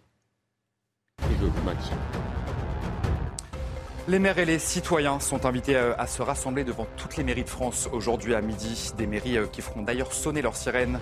les 4.10 4.18
maires 4.18 4.38
et 4.38 4.44
les 4.44 4.58
citoyens 4.58 5.20
sont 5.20 5.46
invités 5.46 5.76
euh, 5.76 5.94
à 5.96 6.08
se 6.08 6.20
rassembler 6.20 6.64
devant 6.64 6.84
toutes 6.96 7.16
les 7.16 7.22
mairies 7.22 7.44
de 7.44 7.48
France 7.48 7.88
aujourd'hui 7.92 8.34
à 8.34 8.40
midi. 8.40 8.90
Des 8.98 9.06
mairies 9.06 9.38
euh, 9.38 9.46
qui 9.46 9.62
feront 9.62 9.82
d'ailleurs 9.82 10.12
sonner 10.12 10.42
leurs 10.42 10.56
sirènes. 10.56 10.98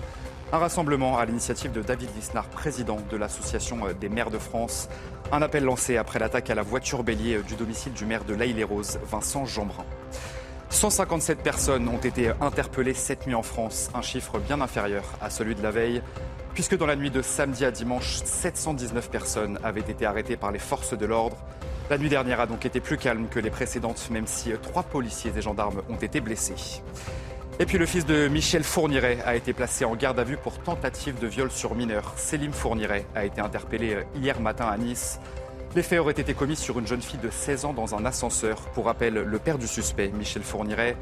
Un 0.53 0.59
rassemblement 0.59 1.17
à 1.17 1.25
l'initiative 1.25 1.71
de 1.71 1.81
David 1.81 2.09
Lisnard, 2.15 2.45
président 2.49 2.97
de 3.09 3.17
l'Association 3.17 3.87
euh, 3.87 3.93
des 3.93 4.09
maires 4.09 4.29
de 4.29 4.37
France. 4.37 4.89
Un 5.31 5.41
appel 5.41 5.63
lancé 5.63 5.97
après 5.97 6.19
l'attaque 6.19 6.51
à 6.51 6.55
la 6.55 6.61
voiture 6.61 7.03
bélier 7.03 7.39
du 7.39 7.55
domicile 7.55 7.93
du 7.93 8.05
maire 8.05 8.25
de 8.25 8.35
l'Aïle-les-Roses, 8.35 8.99
Vincent 9.09 9.43
Jeanbrun. 9.43 9.85
157 10.69 11.39
personnes 11.39 11.87
ont 11.87 11.97
été 11.97 12.31
interpellées 12.41 12.93
cette 12.93 13.25
nuit 13.25 13.33
en 13.33 13.41
France, 13.41 13.89
un 13.95 14.03
chiffre 14.03 14.37
bien 14.37 14.61
inférieur 14.61 15.03
à 15.19 15.31
celui 15.31 15.55
de 15.55 15.63
la 15.63 15.71
veille, 15.71 16.03
puisque 16.53 16.77
dans 16.77 16.85
la 16.85 16.95
nuit 16.95 17.09
de 17.09 17.23
samedi 17.23 17.65
à 17.65 17.71
dimanche, 17.71 18.17
719 18.23 19.09
personnes 19.09 19.57
avaient 19.63 19.79
été 19.79 20.05
arrêtées 20.05 20.37
par 20.37 20.51
les 20.51 20.59
forces 20.59 20.95
de 20.95 21.07
l'ordre. 21.07 21.37
La 21.89 21.97
nuit 21.97 22.09
dernière 22.09 22.39
a 22.39 22.45
donc 22.45 22.67
été 22.67 22.81
plus 22.81 22.97
calme 22.97 23.27
que 23.29 23.39
les 23.39 23.49
précédentes, 23.49 24.11
même 24.11 24.27
si 24.27 24.51
trois 24.61 24.83
policiers 24.83 25.31
et 25.35 25.41
gendarmes 25.41 25.81
ont 25.89 25.95
été 25.95 26.21
blessés. 26.21 26.83
Et 27.59 27.65
puis 27.65 27.79
le 27.79 27.87
fils 27.87 28.05
de 28.05 28.27
Michel 28.27 28.63
Fourniret 28.63 29.17
a 29.25 29.35
été 29.35 29.53
placé 29.53 29.85
en 29.85 29.95
garde 29.95 30.19
à 30.19 30.23
vue 30.23 30.37
pour 30.37 30.59
tentative 30.59 31.17
de 31.19 31.25
viol 31.25 31.49
sur 31.49 31.73
mineur. 31.73 32.13
Célim 32.15 32.53
Fourniret 32.53 33.07
a 33.15 33.25
été 33.25 33.41
interpellé 33.41 33.97
hier 34.15 34.39
matin 34.39 34.67
à 34.67 34.77
Nice. 34.77 35.19
Les 35.75 35.81
faits 35.81 35.99
auraient 35.99 36.11
été 36.11 36.35
commis 36.35 36.55
sur 36.55 36.77
une 36.77 36.85
jeune 36.85 37.01
fille 37.01 37.19
de 37.19 37.31
16 37.31 37.65
ans 37.65 37.73
dans 37.73 37.95
un 37.95 38.05
ascenseur. 38.05 38.61
Pour 38.75 38.85
rappel, 38.85 39.15
le 39.15 39.39
père 39.39 39.57
du 39.57 39.67
suspect, 39.67 40.09
Michel 40.09 40.43
Fourniret, 40.43 40.95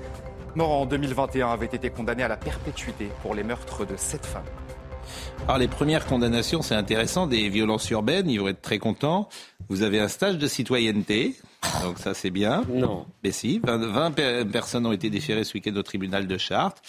mort 0.55 0.71
en 0.71 0.85
2021, 0.85 1.49
avait 1.49 1.65
été 1.65 1.89
condamné 1.89 2.23
à 2.23 2.29
la 2.29 2.38
perpétuité 2.38 3.09
pour 3.21 3.35
les 3.35 3.43
meurtres 3.43 3.85
de 3.85 3.97
sept 3.97 4.25
femmes. 4.25 4.43
Alors 5.43 5.58
les 5.58 5.68
premières 5.68 6.05
condamnations, 6.05 6.62
c'est 6.62 6.76
intéressant, 6.76 7.28
des 7.28 7.49
violences 7.49 7.89
urbaines, 7.89 8.30
ils 8.30 8.39
vont 8.39 8.47
être 8.47 8.62
très 8.62 8.80
contents. 8.80 9.30
Vous 9.70 9.84
avez 9.84 9.99
un 9.99 10.08
stage 10.08 10.38
de 10.38 10.47
citoyenneté, 10.47 11.36
donc 11.84 11.99
ça 11.99 12.14
c'est 12.14 12.30
bien. 12.30 12.64
Non. 12.70 13.05
Mais 13.24 13.32
si, 13.32 13.60
20, 13.64 14.12
personnes 14.51 14.86
ont 14.86 14.91
été 14.91 15.10
déférées 15.10 15.43
ce 15.43 15.53
week-end 15.53 15.76
au 15.76 15.84
tribunal 15.84 16.28
de 16.28 16.38
Chartres. 16.38 16.82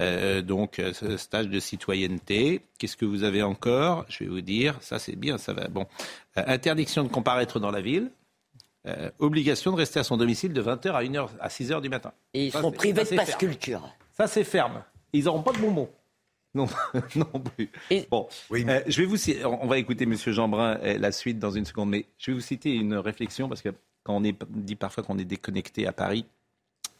Euh, 0.00 0.40
donc, 0.40 0.78
euh, 0.78 0.92
stage 1.16 1.48
de 1.48 1.60
citoyenneté. 1.60 2.62
Qu'est-ce 2.78 2.96
que 2.96 3.04
vous 3.04 3.22
avez 3.22 3.42
encore? 3.42 4.06
Je 4.08 4.24
vais 4.24 4.30
vous 4.30 4.40
dire, 4.40 4.76
ça 4.80 4.98
c'est 4.98 5.16
bien, 5.16 5.36
ça 5.38 5.52
va. 5.52 5.68
Bon, 5.68 5.86
euh, 6.38 6.42
interdiction 6.46 7.04
de 7.04 7.08
comparaître 7.08 7.60
dans 7.60 7.70
la 7.70 7.80
ville. 7.80 8.10
obligation 9.18 9.72
de 9.72 9.76
rester 9.76 10.00
à 10.00 10.04
son 10.04 10.16
domicile 10.16 10.54
de 10.54 10.62
20h 10.62 10.92
à 10.92 11.02
1h 11.02 11.28
à 11.38 11.48
6h 11.48 11.82
du 11.82 11.90
matin. 11.90 12.12
Et 12.32 12.46
ils 12.46 12.52
seront 12.52 12.72
privés 12.72 13.04
de 13.04 13.14
passe 13.14 13.36
culture. 13.36 13.82
Ça 14.16 14.26
c'est 14.26 14.44
ferme. 14.44 14.82
Ils 15.12 15.24
n'auront 15.24 15.42
pas 15.42 15.52
de 15.52 15.58
bonbons. 15.58 15.90
Non, 16.54 16.66
non 17.14 17.40
plus. 17.40 17.70
Bon, 18.10 18.28
je 18.50 19.00
vais 19.00 19.06
vous 19.06 19.16
on 19.46 19.66
va 19.66 19.78
écouter 19.78 20.04
M. 20.04 20.16
Jeanbrun 20.16 20.78
la 20.78 21.12
suite 21.12 21.38
dans 21.38 21.52
une 21.52 21.64
seconde, 21.64 21.90
mais 21.90 22.06
je 22.18 22.30
vais 22.30 22.34
vous 22.34 22.42
citer 22.42 22.74
une 22.74 22.94
réflexion 22.94 23.48
parce 23.48 23.62
que 23.62 23.68
quand 24.02 24.16
on 24.16 24.24
est, 24.24 24.36
dit 24.50 24.76
parfois 24.76 25.04
qu'on 25.04 25.18
est 25.18 25.24
déconnecté 25.24 25.86
à 25.86 25.92
Paris, 25.92 26.26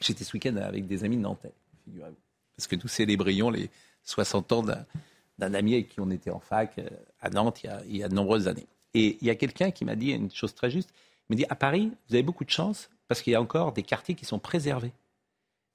j'étais 0.01 0.24
ce 0.24 0.34
week-end 0.34 0.57
avec 0.57 0.86
des 0.86 1.03
amis 1.05 1.16
de 1.16 1.22
Nantais, 1.22 1.53
figurez-vous 1.84 2.16
parce 2.61 2.66
que 2.68 2.76
nous 2.76 2.88
célébrions 2.88 3.48
les 3.48 3.70
60 4.05 4.53
ans 4.53 4.62
d'un 5.38 5.55
ami 5.55 5.74
avec 5.74 5.88
qui 5.88 6.01
on 6.01 6.11
était 6.11 6.30
en 6.30 6.40
fac 6.40 6.78
euh, 6.78 6.86
à 7.22 7.30
Nantes 7.30 7.64
il 7.88 7.96
y 7.96 8.03
a, 8.03 8.09
de 8.09 8.14
nombreuses 8.14 8.48
années. 8.48 8.66
Et 8.92 9.16
il 9.22 9.26
y 9.26 9.30
a 9.30 9.34
quelqu'un 9.34 9.70
qui 9.70 9.86
m'a 9.86 9.96
dit 9.96 10.11
une 10.11 10.30
chose 10.30 10.55
très 10.55 10.70
juste. 10.70 10.90
Il 11.28 11.32
m'a 11.32 11.36
dit, 11.36 11.46
à 11.48 11.55
Paris, 11.55 11.90
vous 12.09 12.14
avez 12.14 12.22
beaucoup 12.22 12.44
de 12.44 12.51
chance 12.51 12.90
parce 13.09 13.22
qu'il 13.22 13.32
y 13.32 13.36
a 13.36 13.40
encore 13.40 13.72
des 13.72 13.82
quartiers 13.82 14.14
qui 14.14 14.26
sont 14.26 14.38
préservés. 14.38 14.92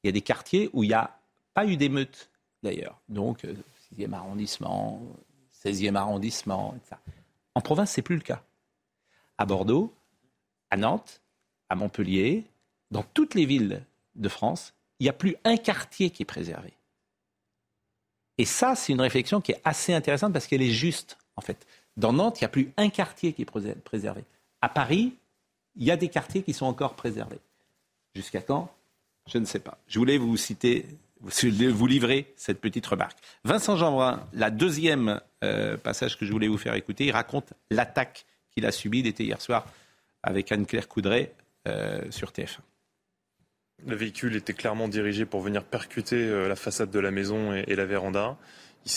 Il 0.04 0.08
y 0.08 0.10
a 0.10 0.12
des 0.12 0.22
quartiers 0.22 0.70
où 0.74 0.84
il 0.84 0.90
n'y 0.90 0.94
a 0.94 1.18
pas 1.56 1.66
eu 1.66 1.76
d'émeutes, 1.76 2.30
d'ailleurs. 2.66 3.00
Donc, 3.08 3.46
6e 3.94 4.14
euh, 4.14 4.14
arrondissement, 4.14 5.02
16e 5.64 5.96
arrondissement, 5.96 6.76
etc. 6.78 6.98
En 7.56 7.62
province, 7.62 7.92
c'est 7.92 8.02
plus 8.02 8.16
le 8.16 8.22
cas. 8.22 8.44
À 9.38 9.46
Bordeaux, 9.46 9.94
à 10.70 10.78
Nantes, 10.78 11.22
à 11.70 11.76
Montpellier, 11.76 12.44
dans 12.92 13.04
toutes 13.04 13.34
les 13.34 13.46
villes 13.46 13.84
de 14.16 14.30
France, 14.30 14.74
il 15.00 15.04
n'y 15.04 15.10
a 15.10 15.14
plus 15.14 15.36
un 15.44 15.58
quartier 15.58 16.10
qui 16.10 16.24
est 16.24 16.26
préservé. 16.26 16.74
Et 18.38 18.46
ça, 18.46 18.76
c'est 18.76 18.92
une 18.92 19.02
réflexion 19.02 19.42
qui 19.42 19.54
est 19.54 19.62
assez 19.64 19.94
intéressante 19.94 20.34
parce 20.34 20.48
qu'elle 20.48 20.62
est 20.62 20.72
juste, 20.72 21.18
en 21.36 21.42
fait. 21.42 21.66
Dans 21.96 22.12
Nantes, 22.12 22.40
il 22.40 22.44
n'y 22.44 22.48
a 22.48 22.50
plus 22.50 22.74
un 22.76 22.90
quartier 22.90 23.34
qui 23.34 23.44
est 23.44 23.46
préservé. 23.46 24.24
À 24.62 24.68
Paris, 24.68 25.16
il 25.76 25.84
y 25.84 25.92
a 25.92 25.98
des 25.98 26.10
quartiers 26.10 26.44
qui 26.44 26.54
sont 26.54 26.66
encore 26.66 26.96
préservés. 26.96 27.40
Jusqu'à 28.14 28.42
quand? 28.42 28.70
Je 29.28 29.38
ne 29.38 29.46
sais 29.46 29.60
pas. 29.60 29.78
Je 29.88 30.00
voulais 30.00 30.18
vous 30.18 30.38
citer, 30.38 30.86
vous 31.26 31.88
livrer 31.88 32.34
cette 32.36 32.60
petite 32.60 32.86
remarque. 32.86 33.18
Vincent 33.44 33.78
Jeanbrun, 33.78 34.28
la 34.34 34.52
deuxième 34.52 35.22
euh, 35.44 35.78
passage 35.78 36.18
que 36.18 36.26
je 36.26 36.32
voulais 36.32 36.48
vous 36.48 36.58
faire 36.58 36.76
écouter, 36.76 37.06
il 37.06 37.12
raconte 37.12 37.54
l'attaque 37.72 38.26
qu'il 38.52 38.66
a 38.66 38.72
subie. 38.72 39.00
Il 39.00 39.08
était 39.08 39.24
hier 39.24 39.42
soir 39.42 39.66
avec 40.24 40.52
Anne-Claire 40.52 40.88
Coudray 40.88 41.32
euh, 41.68 42.02
sur 42.12 42.32
TF1. 42.32 42.60
Le 43.86 43.96
véhicule 43.96 44.36
était 44.36 44.54
clairement 44.54 44.88
dirigé 44.88 45.26
pour 45.26 45.42
venir 45.42 45.64
percuter 45.64 46.16
euh, 46.16 46.48
la 46.48 46.56
façade 46.56 46.92
de 46.92 47.00
la 47.00 47.12
maison 47.12 47.54
et, 47.54 47.76
la 47.76 47.86
véranda. 47.86 48.38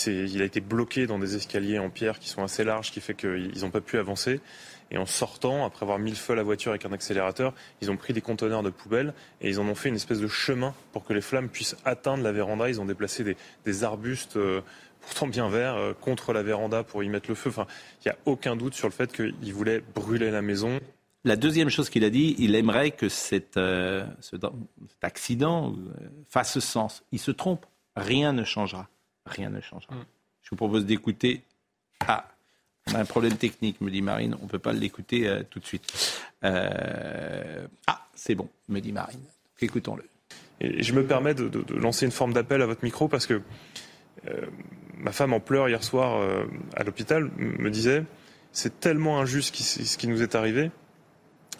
Il, 0.05 0.41
a 0.41 0.45
été 0.45 0.61
bloqué 0.61 1.07
dans 1.07 1.17
des 1.17 1.35
escaliers 1.35 1.79
en 1.79 1.89
pierre 1.89 2.19
qui 2.19 2.29
sont 2.29 2.43
assez 2.43 2.63
larges, 2.63 2.91
qui 2.91 3.01
fait 3.01 3.15
qu'ils 3.15 3.61
n'ont 3.61 3.71
pas 3.71 3.81
pu 3.81 3.97
avancer. 3.97 4.39
Et 4.91 4.97
en 4.97 5.05
sortant, 5.05 5.65
après 5.65 5.83
avoir 5.83 5.99
mis 5.99 6.11
le 6.11 6.15
feu 6.15 6.33
à 6.33 6.35
la 6.35 6.43
voiture 6.43 6.71
avec 6.71 6.85
un 6.85 6.91
accélérateur, 6.91 7.53
ils 7.81 7.91
ont 7.91 7.97
pris 7.97 8.13
des 8.13 8.21
conteneurs 8.21 8.63
de 8.63 8.69
poubelle 8.69 9.13
et 9.41 9.49
ils 9.49 9.59
en 9.59 9.67
ont 9.67 9.75
fait 9.75 9.89
une 9.89 9.95
espèce 9.95 10.19
de 10.19 10.27
chemin 10.27 10.73
pour 10.91 11.05
que 11.05 11.13
les 11.13 11.21
flammes 11.21 11.49
puissent 11.49 11.75
atteindre 11.85 12.23
la 12.23 12.31
véranda. 12.31 12.69
Ils 12.69 12.81
ont 12.81 12.85
déplacé 12.85 13.23
des, 13.65 13.83
arbustes 13.83 14.37
euh, 14.37 14.61
pourtant 15.01 15.27
bien 15.27 15.49
verts 15.49 15.75
euh, 15.75 15.93
contre 15.93 16.33
la 16.33 16.43
véranda 16.43 16.83
pour 16.83 17.03
y 17.03 17.09
mettre 17.09 17.29
le 17.29 17.35
feu. 17.35 17.49
Enfin, 17.49 17.67
il 18.03 18.09
n'y 18.09 18.11
a 18.11 18.17
aucun 18.25 18.55
doute 18.55 18.73
sur 18.73 18.87
le 18.87 18.93
fait 18.93 19.11
qu'ils 19.11 19.53
voulaient 19.53 19.81
brûler 19.95 20.31
la 20.31 20.41
maison 20.41 20.79
la 21.25 21.35
deuxième 21.35 21.69
chose 21.69 21.89
qu'il 21.89 22.05
a 22.05 22.09
dit, 22.09 22.35
il 22.39 22.55
aimerait 22.55 22.91
que 22.91 23.07
euh, 23.57 24.05
cet 24.21 24.49
accident 25.01 25.75
fasse 26.29 26.59
sens. 26.59 27.03
Il 27.11 27.19
se 27.19 27.31
trompe. 27.31 27.65
Rien 27.95 28.31
ne 28.31 28.45
changera. 28.45 28.87
Rien 29.29 29.49
ne 29.49 29.61
changera. 29.61 29.95
Mm. 29.95 30.05
Je 30.43 30.49
vous 30.51 30.55
propose 30.55 30.85
d'écouter. 30.85 31.43
Ah, 32.07 32.27
on 32.87 32.95
a 32.95 32.99
un 32.99 33.05
problème 33.05 33.37
technique, 33.37 33.81
me 33.81 33.91
dit 33.91 34.01
Marine. 34.01 34.35
On 34.41 34.45
ne 34.45 34.49
peut 34.49 34.59
pas 34.59 34.73
l'écouter 34.73 35.27
euh, 35.27 35.43
tout 35.49 35.59
de 35.59 35.65
suite. 35.65 36.21
ah, 36.41 38.07
c'est 38.15 38.35
bon, 38.35 38.49
me 38.67 38.79
dit 38.79 38.91
Marine. 38.91 39.21
Écoutons-le. 39.61 40.03
Et 40.61 40.83
je 40.83 40.93
me 40.93 41.05
permets 41.05 41.33
de, 41.33 41.49
lancer 41.75 42.05
une 42.05 42.11
forme 42.11 42.33
d'appel 42.33 42.61
à 42.61 42.65
votre 42.65 42.83
micro 42.83 43.07
parce 43.07 43.25
que 43.25 43.41
ma 44.97 45.13
femme 45.13 45.31
en 45.31 45.39
pleurs 45.39 45.69
hier 45.69 45.83
soir 45.83 46.21
à 46.75 46.83
l'hôpital 46.83 47.29
me 47.37 47.69
disait 47.69 48.03
c'est 48.51 48.81
tellement 48.81 49.21
injuste 49.21 49.55
ce 49.55 49.97
qui 49.97 50.07
nous 50.07 50.21
est 50.21 50.35
arrivé 50.35 50.71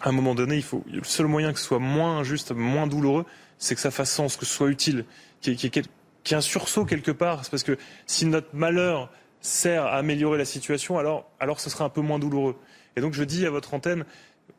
à 0.02 0.08
un 0.08 0.12
moment 0.12 0.34
donné, 0.34 0.56
il 0.56 0.62
faut 0.62 0.82
le 0.90 1.04
seul 1.04 1.26
moyen 1.26 1.52
que 1.52 1.58
ce 1.58 1.66
soit 1.66 1.78
moins 1.78 2.18
injuste, 2.18 2.52
moins 2.52 2.86
douloureux, 2.86 3.26
c'est 3.58 3.74
que 3.74 3.80
ça 3.80 3.90
fasse 3.90 4.10
sens, 4.10 4.36
que 4.36 4.46
ce 4.46 4.52
soit 4.52 4.68
utile, 4.68 5.04
qu'il 5.40 5.54
y, 5.54 5.66
ait 5.66 5.82
un 6.30 6.40
sursaut 6.40 6.84
quelque 6.84 7.10
part. 7.10 7.42
Parce 7.50 7.62
que 7.62 7.78
si 8.06 8.26
notre 8.26 8.54
malheur 8.54 9.10
sert 9.40 9.84
à 9.84 9.96
améliorer 9.96 10.38
la 10.38 10.44
situation, 10.44 10.98
alors, 10.98 11.30
alors 11.40 11.60
ce 11.60 11.70
sera 11.70 11.84
un 11.84 11.88
peu 11.88 12.00
moins 12.00 12.18
douloureux. 12.18 12.56
Et 12.96 13.00
donc 13.00 13.14
je 13.14 13.24
dis 13.24 13.46
à 13.46 13.50
votre 13.50 13.74
antenne, 13.74 14.04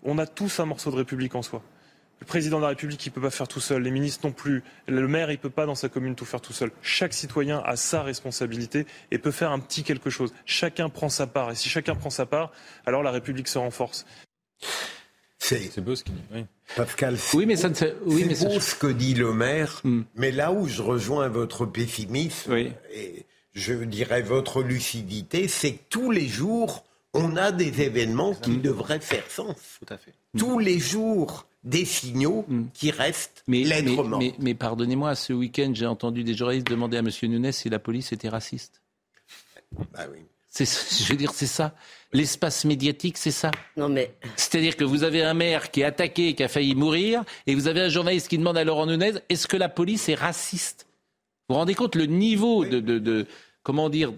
on 0.04 0.18
a 0.18 0.26
tous 0.26 0.60
un 0.60 0.66
morceau 0.66 0.92
de 0.92 0.96
République 0.96 1.36
en 1.36 1.42
soi. 1.42 1.62
Le 2.20 2.26
président 2.28 2.58
de 2.58 2.62
la 2.62 2.70
République, 2.70 3.04
il 3.04 3.10
ne 3.10 3.16
peut 3.16 3.22
pas 3.22 3.32
faire 3.32 3.48
tout 3.48 3.60
seul. 3.60 3.82
Les 3.82 3.90
ministres 3.90 4.28
non 4.28 4.32
plus. 4.32 4.64
Le 4.88 5.08
maire, 5.08 5.32
il 5.32 5.36
ne 5.36 5.40
peut 5.40 5.50
pas 5.50 5.66
dans 5.66 5.74
sa 5.74 5.90
commune 5.90 6.14
tout 6.14 6.24
faire 6.24 6.40
tout 6.40 6.54
seul. 6.54 6.72
Chaque 6.84 7.14
citoyen 7.14 7.64
a 7.66 7.76
sa 7.76 8.04
responsabilité 8.04 8.86
et 9.10 9.18
peut 9.18 9.32
faire 9.32 9.52
un 9.52 9.58
petit 9.58 9.84
quelque 9.84 10.12
chose. 10.12 10.32
Chacun 10.46 10.90
prend 10.90 11.10
sa 11.10 11.26
part. 11.26 11.50
Et 11.50 11.56
si 11.56 11.68
chacun 11.68 11.96
prend 11.96 12.12
sa 12.12 12.28
part, 12.28 12.52
alors 12.86 13.02
la 13.02 13.10
République 13.10 13.48
se 13.48 13.58
renforce. 13.58 14.06
C'est 15.42 15.82
beau 15.82 15.96
ce 15.96 16.04
qu'il 16.04 16.14
dit. 16.14 16.22
Oui. 16.34 16.46
Pascal, 16.76 17.18
oui, 17.34 17.46
mais 17.46 17.56
ça 17.56 17.70
ne 17.70 17.76
oui, 18.06 18.26
mais 18.28 18.36
beau 18.36 18.60
ce 18.60 18.76
que 18.76 18.88
dit 18.88 19.16
le 19.16 19.34
maire, 19.34 19.82
hmm. 19.84 20.04
mais 20.16 20.32
là 20.32 20.52
où 20.52 20.68
je 20.68 20.82
rejoins 20.82 21.28
votre 21.30 21.66
pessimisme 21.66 22.56
et 22.56 23.26
je 23.54 23.74
dirais 23.74 24.22
votre 24.22 24.62
lucidité, 24.62 25.48
c'est 25.48 25.74
que 25.74 25.84
tous 25.90 26.12
les 26.12 26.28
jours, 26.28 26.86
on 27.14 27.36
a 27.36 27.52
des 27.52 27.82
événements 27.82 28.36
qui 28.36 28.58
devraient 28.58 29.02
faire 29.02 29.30
sens. 29.30 29.80
Tout 29.80 29.94
à 29.94 29.98
fait. 29.98 30.14
Tous 30.38 30.60
les 30.60 30.80
jours, 30.80 31.48
des 31.64 31.86
signaux 31.86 32.46
hmm. 32.48 32.68
qui 32.74 32.92
restent 32.92 33.44
mais, 33.48 33.66
mais, 34.40 34.54
pardonnez-moi, 34.54 35.16
ce 35.16 35.34
week-end, 35.34 35.72
j'ai 35.74 35.88
entendu 35.88 36.24
des 36.24 36.36
journalistes 36.36 36.68
demander 36.68 36.98
à 36.98 37.02
M. 37.02 37.10
Nunes 37.24 37.52
si 37.52 37.70
la 37.70 37.80
police 37.80 38.14
était 38.14 38.30
raciste. 38.30 38.82
Bah 39.94 40.06
oui. 40.12 40.20
Je 40.60 41.10
veux 41.10 41.18
dire, 41.18 41.32
c'est 41.34 41.48
ça. 41.48 41.74
L'espace 42.14 42.66
médiatique, 42.66 43.18
c'est 43.18 43.32
ça. 43.32 43.52
Non 43.78 43.88
mais. 43.88 44.14
C'est-à-dire 44.36 44.76
que 44.76 44.84
vous 44.84 45.04
avez 45.04 45.24
un 45.24 45.34
maire 45.34 45.72
qui 45.72 45.82
est 45.82 45.86
attaqué, 45.86 46.36
qui 46.36 46.44
a 46.44 46.50
failli 46.50 46.76
mourir, 46.76 47.24
et 47.48 47.56
vous 47.56 47.68
avez 47.68 47.82
un 47.82 47.90
journaliste 47.90 48.28
qui 48.28 48.38
demande 48.38 48.58
à 48.58 48.64
Laurent 48.64 48.86
Nunez 48.86 49.14
est-ce 49.30 49.48
que 49.48 49.58
la 49.58 49.70
police 49.70 50.10
est 50.10 50.16
raciste 50.16 50.88
Vous 51.48 51.56
vous 51.56 51.60
rendez 51.60 51.74
compte 51.74 51.96
le 51.96 52.06
niveau 52.06 52.66
de, 52.66 53.28
comment 53.64 53.90
dire 53.90 54.12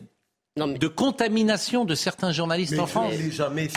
de 0.56 0.88
contamination 0.88 1.84
de 1.84 1.96
certains 1.96 2.32
journalistes 2.32 2.78
en 2.78 2.86
France. 2.86 3.14
jamais 3.32 3.68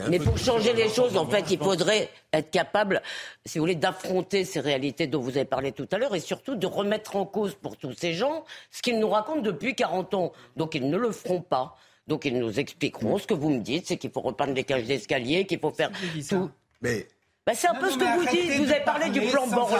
hein. 0.00 0.06
Mais 0.08 0.20
pour 0.20 0.38
changer 0.38 0.72
les 0.72 0.88
choses, 0.88 1.16
en 1.16 1.26
fait, 1.26 1.50
il 1.50 1.58
faudrait 1.58 2.10
être 2.32 2.50
capable, 2.50 3.02
si 3.44 3.58
vous 3.58 3.64
voulez, 3.64 3.74
d'affronter 3.74 4.44
ces 4.44 4.60
réalités 4.60 5.08
dont 5.08 5.20
vous 5.20 5.30
avez 5.30 5.44
parlé 5.44 5.72
tout 5.72 5.88
à 5.90 5.98
l'heure 5.98 6.14
et 6.14 6.20
surtout 6.20 6.54
de 6.54 6.66
remettre 6.66 7.16
en 7.16 7.26
cause 7.26 7.56
pour 7.56 7.76
tous 7.76 7.92
ces 7.92 8.12
gens 8.14 8.44
ce 8.70 8.82
qu'ils 8.82 9.00
nous 9.00 9.08
racontent 9.08 9.40
depuis 9.40 9.74
40 9.74 10.14
ans. 10.14 10.32
Donc 10.56 10.76
ils 10.76 10.88
ne 10.88 10.96
le 10.96 11.10
feront 11.10 11.42
pas. 11.42 11.76
Donc 12.10 12.24
ils 12.24 12.36
nous 12.36 12.58
expliqueront 12.58 13.18
ce 13.18 13.26
que 13.28 13.34
vous 13.34 13.50
me 13.50 13.60
dites, 13.60 13.86
c'est 13.86 13.96
qu'il 13.96 14.10
faut 14.10 14.20
repeindre 14.20 14.52
les 14.52 14.64
cages 14.64 14.82
d'escalier, 14.82 15.46
qu'il 15.46 15.60
faut 15.60 15.70
faire 15.70 15.92
tout. 16.28 16.50
Mais 16.82 17.06
bah, 17.46 17.52
c'est 17.54 17.68
un 17.68 17.74
peu 17.74 17.88
ce 17.88 17.96
que 17.96 18.18
vous 18.18 18.26
dites. 18.26 18.60
Vous 18.60 18.72
avez 18.72 18.84
parlé 18.84 19.10
du 19.10 19.20
plan 19.20 19.46
Borloo. 19.46 19.78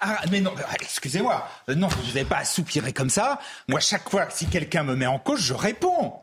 Ah, 0.00 0.18
mais 0.30 0.40
non, 0.40 0.54
excusez-moi. 0.80 1.46
Euh, 1.68 1.74
non, 1.74 1.88
vous 1.88 2.06
n'avez 2.06 2.24
pas 2.24 2.38
à 2.38 2.44
soupirer 2.46 2.94
comme 2.94 3.10
ça. 3.10 3.38
Moi, 3.68 3.80
chaque 3.80 4.08
fois 4.08 4.24
que 4.24 4.32
si 4.32 4.46
quelqu'un 4.46 4.82
me 4.82 4.96
met 4.96 5.06
en 5.06 5.18
cause, 5.18 5.40
je 5.40 5.52
réponds. 5.52 6.14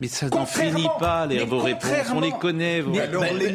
Mais 0.00 0.08
ça 0.08 0.28
n'en 0.28 0.44
finit 0.44 0.88
pas, 0.98 1.24
les, 1.26 1.44
vos 1.44 1.60
réponses. 1.60 1.90
On 2.12 2.20
les 2.20 2.32
connaît, 2.32 2.80
vous. 2.80 2.94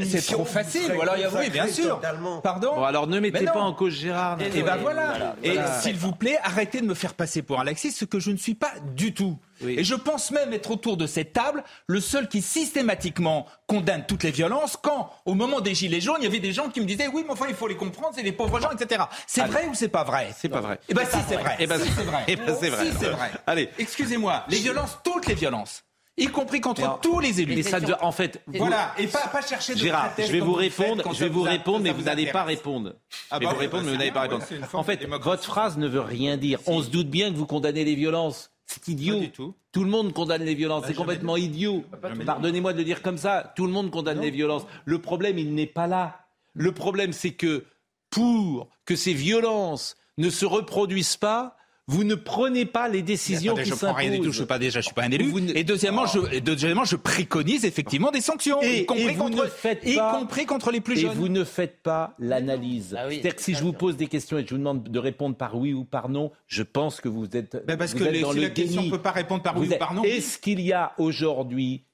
c'est 0.06 0.26
trop 0.26 0.46
facile. 0.46 0.94
Ou 0.98 1.02
alors, 1.02 1.16
oui, 1.38 1.50
bien 1.50 1.68
sûr. 1.68 2.00
Pardon 2.42 2.76
Bon, 2.76 2.84
alors 2.84 3.08
ne 3.08 3.20
mettez 3.20 3.46
pas 3.46 3.60
en 3.60 3.74
cause 3.74 3.94
Gérard. 3.94 4.38
Et, 4.42 4.64
ben 4.64 4.78
voilà. 4.78 5.36
Et 5.44 5.58
s'il 5.82 5.98
vous 5.98 6.14
plaît, 6.14 6.38
arrêtez 6.44 6.82
de 6.82 6.86
me 6.86 6.94
faire 6.94 7.14
passer 7.14 7.42
pour 7.42 7.60
un 7.60 7.64
laxiste, 7.64 8.00
ce 8.00 8.06
que 8.06 8.20
je 8.20 8.32
ne 8.32 8.38
suis 8.38 8.56
pas 8.56 8.72
du 8.96 9.14
tout. 9.14 9.38
Et 9.68 9.84
je 9.84 9.96
pense 9.96 10.32
même 10.32 10.54
être 10.54 10.72
autour 10.72 10.96
de 10.96 11.06
cette 11.06 11.34
table 11.34 11.64
le 11.88 12.00
seul 12.00 12.30
qui 12.30 12.42
systématiquement 12.42 13.46
condamne 13.68 14.06
toutes 14.08 14.24
les 14.24 14.32
violences 14.32 14.78
quand, 14.78 15.12
au 15.26 15.34
moment 15.34 15.60
des 15.60 15.76
Gilets 15.76 16.00
jaunes, 16.00 16.18
il 16.20 16.24
y 16.24 16.28
avait 16.28 16.40
des 16.40 16.54
gens 16.54 16.70
qui 16.70 16.80
me 16.80 16.86
disaient 16.86 17.08
oui, 17.08 17.24
mais 17.26 17.34
enfin, 17.34 17.48
il 17.50 17.56
faut 17.56 17.68
les 17.68 17.76
comprendre, 17.76 18.14
c'est 18.16 18.24
des 18.24 18.32
pauvres 18.32 18.62
gens, 18.62 18.72
etc. 18.72 19.04
C'est 19.28 19.44
vrai 19.44 19.68
ou 19.70 19.74
c'est 19.74 19.90
pas 19.90 20.06
vrai? 20.06 20.30
C'est 20.38 20.48
pas 20.48 20.62
vrai. 20.62 20.80
Eh 20.88 20.94
ben 20.94 21.06
si, 21.06 21.18
c'est 21.28 21.36
vrai. 21.36 21.58
Eh 21.60 21.68
ben 21.68 21.78
si, 21.78 21.92
c'est 21.92 22.04
vrai. 22.04 22.24
Eh 22.30 22.36
ben 22.38 22.56
c'est 22.62 22.70
vrai. 22.70 23.32
Allez. 23.46 23.70
Excusez-moi, 23.78 24.46
les 24.48 24.60
violences, 24.60 24.98
toutes 25.04 25.28
les 25.28 25.36
violences 25.36 25.84
y 26.20 26.28
compris 26.28 26.62
contre 26.62 27.00
tous 27.02 27.20
les 27.20 27.42
élus. 27.42 27.56
Mais 27.56 27.64
ça, 27.64 27.80
en 28.02 28.12
fait, 28.12 28.42
voilà, 28.48 28.94
et 28.98 29.08
pas, 29.08 29.28
pas 29.28 29.42
chercher 29.42 29.74
de 29.74 29.80
Gérard, 29.80 30.12
je 30.18 30.32
vais 30.32 30.40
vous 30.40 30.54
répondre, 30.54 31.04
je 31.14 31.20
vais 31.20 31.30
vous 31.30 31.42
répondre, 31.42 31.80
mais 31.80 31.92
vous 31.92 32.04
n'allez 32.04 32.28
pas 32.28 32.44
répondre. 32.44 32.96
Je 33.32 33.40
vais 33.40 33.46
vous 33.46 33.56
répondre, 33.56 33.84
mais 33.84 33.92
vous 33.92 33.98
n'allez 33.98 34.12
pas 34.12 34.22
répondre. 34.22 34.44
En 34.74 34.84
fait, 34.84 35.06
votre 35.06 35.44
phrase 35.44 35.78
ne 35.78 35.88
veut 35.88 36.02
rien 36.02 36.38
dire. 36.38 36.60
On 36.68 36.82
se 36.82 36.90
doute 36.90 37.10
bien 37.10 37.32
que 37.32 37.38
vous 37.38 37.46
condamnez 37.46 37.84
les 37.84 37.96
violences. 37.96 38.52
C'est 38.66 38.88
idiot. 38.88 39.24
Tout. 39.34 39.56
tout. 39.72 39.84
le 39.84 39.90
monde 39.90 40.14
condamne 40.14 40.44
les 40.44 40.54
violences. 40.54 40.84
C'est 40.86 40.94
complètement 40.94 41.38
idiot. 41.38 41.84
Pardonnez-moi 42.24 42.74
de 42.74 42.78
le 42.78 42.84
dire 42.84 43.02
comme 43.02 43.18
ça. 43.18 43.52
Tout 43.56 43.66
le 43.66 43.72
monde 43.72 43.90
condamne 43.90 44.22
les 44.22 44.30
violences. 44.30 44.68
Le 44.86 45.00
problème, 45.00 45.40
il 45.40 45.56
n'est 45.56 45.66
pas 45.66 45.88
là. 45.88 46.28
Le 46.54 46.72
problème, 46.72 47.12
c'est 47.12 47.32
que 47.32 47.66
pour 48.12 48.70
que 48.86 48.96
ces 48.96 49.14
violences 49.14 49.98
ne 50.20 50.30
se 50.30 50.46
reproduisent 50.46 51.18
pas, 51.18 51.56
vous 51.90 52.04
ne 52.04 52.14
prenez 52.14 52.66
pas 52.66 52.88
les 52.88 53.02
décisions 53.02 53.56
qui 53.56 53.64
s'imposent. 53.64 53.80
Je 53.80 53.86
prends 53.86 53.94
rien 53.94 54.12
du 54.12 54.20
tout. 54.20 54.32
Je 54.32 54.38
suis 54.38 54.46
pas 54.46 54.60
déjà, 54.60 54.80
je 54.80 54.86
suis 54.86 54.94
pas 54.94 55.04
un 55.04 55.12
élu. 55.12 55.34
Et 55.56 55.64
deuxièmement, 55.64 56.06
je, 56.06 56.20
et 56.32 56.40
deuxièmement, 56.40 56.86
je 56.86 56.96
préconise 56.96 57.66
effectivement 57.66 58.12
des 58.12 58.22
sanctions, 58.22 58.62
et, 58.62 58.82
y 58.82 58.86
compris, 58.86 59.16
vous 59.16 59.24
contre, 59.24 59.44
ne 59.44 59.50
faites 59.50 59.82
y 59.86 59.98
compris 59.98 60.46
contre 60.46 60.72
les 60.72 60.82
plus 60.82 60.98
jeunes. 60.98 61.12
Et 61.12 61.16
vous 61.16 61.30
ne 61.30 61.44
faites 61.44 61.82
pas 61.82 62.14
l'analyse. 62.20 62.96
Ah 62.96 63.10
C'est-à-dire 63.10 63.36
que 63.36 63.42
si 63.42 63.56
je 63.56 63.64
vous 63.64 63.74
pose 63.74 63.98
des 63.98 64.06
questions 64.06 64.38
et 64.38 64.44
que 64.44 64.50
je 64.50 64.54
vous 64.54 64.60
demande 64.60 64.84
de 64.84 65.00
répondre 65.00 65.36
par 65.36 65.58
oui 65.58 65.74
ou 65.74 65.84
par 65.84 66.10
non, 66.10 66.32
je 66.46 66.62
pense 66.62 67.02
que 67.02 67.10
vous 67.10 67.26
êtes. 67.36 67.66
Ben 67.66 67.76
parce 67.76 67.94
vous 67.94 68.00
que 68.00 68.04
êtes 68.04 68.22
dans 68.22 68.34
si 68.34 68.38
le 68.38 68.44
la 68.44 68.50
question 68.52 68.84
ne 68.84 68.92
peut 68.92 69.02
pas 69.02 69.12
répondre 69.12 69.42
par 69.42 69.58
oui 69.58 69.68
ou 69.74 69.78
par 69.80 69.96
non. 69.96 70.04
Est-ce 70.04 70.38
qu'il 70.38 70.62
y 70.62 70.72
a 70.72 70.94
aujourd'hui 71.00 71.86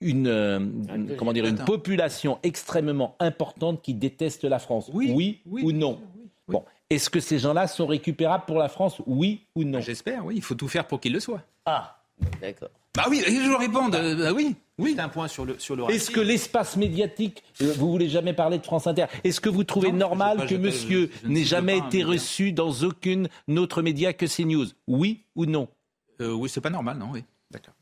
une, 0.00 0.26
euh, 0.26 0.58
comment 1.16 1.32
dire, 1.32 1.46
une 1.46 1.64
population 1.64 2.40
extrêmement 2.42 3.14
importante 3.20 3.82
qui 3.82 3.94
déteste 3.94 4.42
la 4.42 4.58
France? 4.58 4.90
Oui, 4.92 5.12
oui, 5.14 5.42
oui 5.46 5.62
ou 5.64 5.70
non? 5.70 6.00
Est-ce 6.90 7.08
que 7.08 7.20
ces 7.20 7.38
gens-là 7.38 7.66
sont 7.68 7.86
récupérables 7.86 8.44
pour 8.46 8.58
la 8.58 8.68
France 8.68 9.00
Oui 9.06 9.46
ou 9.54 9.64
non? 9.64 9.80
J'espère, 9.80 10.26
oui. 10.26 10.34
Il 10.36 10.42
faut 10.42 10.54
tout 10.56 10.68
faire 10.68 10.86
pour 10.86 11.00
qu'ils 11.00 11.12
le 11.12 11.20
soient. 11.20 11.42
Ah, 11.64 12.02
d'accord. 12.40 12.70
Bah 12.96 13.04
oui, 13.08 13.22
je 13.24 13.48
vous 13.48 13.56
réponds. 13.56 13.88
Bah 13.88 14.32
oui. 14.34 14.56
Oui. 14.76 14.96
un 14.98 15.08
point 15.08 15.28
sur 15.28 15.44
le, 15.44 15.58
sur 15.58 15.76
le 15.76 15.84
Est-ce 15.90 16.10
que 16.10 16.20
l'espace 16.20 16.76
médiatique, 16.76 17.42
euh, 17.60 17.72
vous 17.76 17.90
voulez 17.90 18.08
jamais 18.08 18.32
parler 18.32 18.58
de 18.58 18.64
France 18.64 18.86
Inter, 18.86 19.04
est-ce 19.24 19.40
que 19.40 19.50
vous 19.50 19.62
trouvez 19.62 19.92
normal 19.92 20.46
que 20.46 20.54
monsieur 20.54 21.10
n'ait 21.24 21.44
jamais 21.44 21.78
été 21.78 22.02
reçu 22.02 22.52
dans 22.52 22.70
aucune 22.82 23.28
autre 23.56 23.82
média 23.82 24.12
que 24.12 24.24
CNews? 24.26 24.66
Oui 24.88 25.24
ou 25.36 25.44
non? 25.46 25.68
Euh, 26.20 26.32
Oui, 26.32 26.48
c'est 26.48 26.60
pas 26.62 26.70
normal, 26.70 26.98
non, 26.98 27.10
oui. 27.12 27.24
D'accord. 27.50 27.74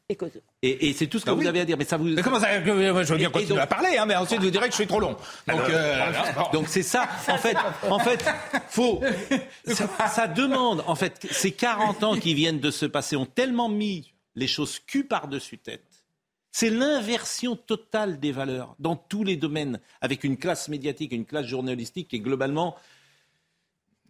Et, 0.60 0.92
c'est 0.92 1.06
tout 1.06 1.20
ce 1.20 1.24
que 1.24 1.30
bah 1.30 1.36
vous 1.36 1.46
avez 1.46 1.60
à 1.60 1.64
dire. 1.64 1.76
Mais 1.78 1.84
ça 1.84 1.96
vous. 1.96 2.06
Mais 2.06 2.22
comment 2.22 2.40
ça 2.40 2.60
Je 2.64 2.70
veux 2.70 3.16
bien 3.16 3.30
continuer 3.30 3.60
à 3.60 3.66
parler, 3.68 3.96
hein, 3.96 4.06
mais 4.06 4.16
ensuite 4.16 4.40
vous 4.40 4.50
direz 4.50 4.66
que 4.66 4.72
je 4.72 4.78
suis 4.78 4.88
trop 4.88 4.98
long. 4.98 5.16
Donc, 5.46 5.60
euh, 5.70 6.10
donc 6.52 6.66
c'est 6.66 6.82
ça. 6.82 7.08
En 7.28 7.38
fait, 7.38 7.56
en 7.88 7.98
fait, 8.00 8.24
faut. 8.68 9.00
Ça, 9.66 10.26
demande. 10.26 10.82
En 10.86 10.96
fait, 10.96 11.26
ces 11.30 11.52
40 11.52 12.02
ans 12.02 12.18
qui 12.18 12.34
viennent 12.34 12.58
de 12.58 12.72
se 12.72 12.86
passer 12.86 13.14
ont 13.14 13.26
tellement 13.26 13.68
mis 13.68 14.12
les 14.34 14.48
choses 14.48 14.80
cul 14.80 15.04
par-dessus 15.04 15.58
tête. 15.58 15.84
C'est 16.50 16.70
l'inversion 16.70 17.54
totale 17.54 18.18
des 18.18 18.32
valeurs 18.32 18.74
dans 18.80 18.96
tous 18.96 19.22
les 19.22 19.36
domaines, 19.36 19.78
avec 20.00 20.24
une 20.24 20.36
classe 20.36 20.68
médiatique, 20.68 21.12
une 21.12 21.26
classe 21.26 21.46
journalistique 21.46 22.08
qui 22.08 22.16
est 22.16 22.20
globalement 22.20 22.74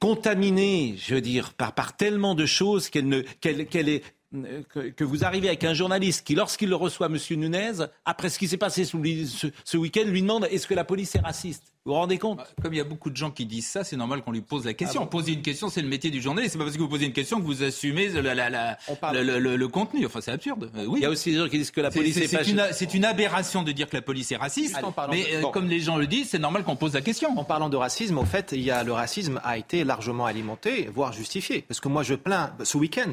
contaminée, 0.01 0.95
je 0.97 1.15
veux 1.15 1.21
dire, 1.21 1.53
par, 1.53 1.75
par 1.75 1.97
tellement 1.97 2.35
de 2.35 2.47
choses 2.47 2.89
qu'elle 2.89 3.09
ne, 3.09 3.21
qu'elle, 3.21 3.67
qu'elle 3.67 3.89
est, 3.89 4.03
que, 4.31 5.05
vous 5.05 5.25
arrivez 5.25 5.49
avec 5.49 5.65
un 5.65 5.73
journaliste 5.73 6.27
qui, 6.27 6.35
lorsqu'il 6.35 6.69
le 6.69 6.77
reçoit, 6.77 7.07
M. 7.07 7.17
Nunez, 7.39 7.73
après 8.05 8.29
ce 8.29 8.39
qui 8.39 8.47
s'est 8.47 8.59
passé 8.59 8.85
ce, 8.85 9.77
week-end, 9.77 10.05
lui 10.05 10.23
demande 10.23 10.47
est-ce 10.51 10.67
que 10.67 10.75
la 10.75 10.85
police 10.85 11.15
est 11.15 11.21
raciste? 11.21 11.63
Vous 11.85 11.93
vous 11.95 11.99
rendez 11.99 12.19
compte? 12.19 12.37
Bah, 12.37 12.47
Comme 12.63 12.75
il 12.75 12.77
y 12.77 12.81
a 12.81 12.85
beaucoup 12.85 13.09
de 13.09 13.17
gens 13.17 13.31
qui 13.31 13.47
disent 13.47 13.69
ça, 13.69 13.85
c'est 13.85 13.97
normal 13.97 14.21
qu'on 14.21 14.33
lui 14.33 14.43
pose 14.43 14.67
la 14.67 14.75
question. 14.75 15.01
Ah 15.03 15.07
poser 15.07 15.33
une 15.33 15.41
question, 15.41 15.71
c'est 15.71 15.81
le 15.81 15.89
métier 15.89 16.11
du 16.11 16.21
journaliste. 16.21 16.53
C'est 16.53 16.59
pas 16.59 16.65
parce 16.65 16.77
que 16.77 16.83
vous 16.83 16.89
posez 16.89 17.07
une 17.07 17.15
question 17.15 17.41
que 17.41 17.47
vous 17.47 17.63
assumez 17.63 18.09
le, 18.09 19.67
contenu. 19.67 20.05
Enfin, 20.05 20.21
c'est 20.21 20.33
absurde. 20.33 20.71
Euh, 20.77 20.85
oui. 20.87 20.99
Il 21.01 21.03
y 21.05 21.07
a 21.07 21.11
aussi 21.11 21.31
des 21.31 21.39
gens 21.39 21.49
qui 21.49 21.57
disent 21.57 21.71
que 21.71 21.81
la 21.81 21.91
police 21.91 22.19
est, 22.19 22.35
est 22.35 22.73
C'est 22.73 22.95
une, 22.95 23.05
aberration 23.07 23.63
de 23.63 23.73
dire 23.73 23.89
que 23.89 23.97
la 23.97 24.03
police 24.03 24.31
est 24.33 24.37
raciste. 24.37 24.77
mais 25.11 25.25
euh, 25.33 25.43
comme 25.45 25.69
les 25.69 25.81
gens 25.81 25.97
le 25.97 26.07
disent, 26.07 26.29
c'est 26.29 26.39
normal 26.39 26.65
qu'on 26.65 26.77
pose 26.77 26.93
la 26.93 27.01
question. 27.01 27.39
En 27.39 27.45
parlant 27.45 27.71
de 27.71 27.77
racisme, 27.77 28.19
au 28.19 28.25
fait, 28.27 28.51
il 28.53 28.61
y 28.61 28.71
a, 28.71 28.85
le 28.85 28.93
racisme 28.93 29.41
a 29.43 29.57
été 29.57 29.85
largement 29.85 30.27
alimenté, 30.27 30.91
voire 30.93 31.15
justifié. 31.15 31.63
Parce 31.63 31.81
que 31.81 31.89
moi, 31.89 32.03
je 32.03 32.15
plains 32.15 32.53
ce 32.65 32.77
week-end 32.77 33.13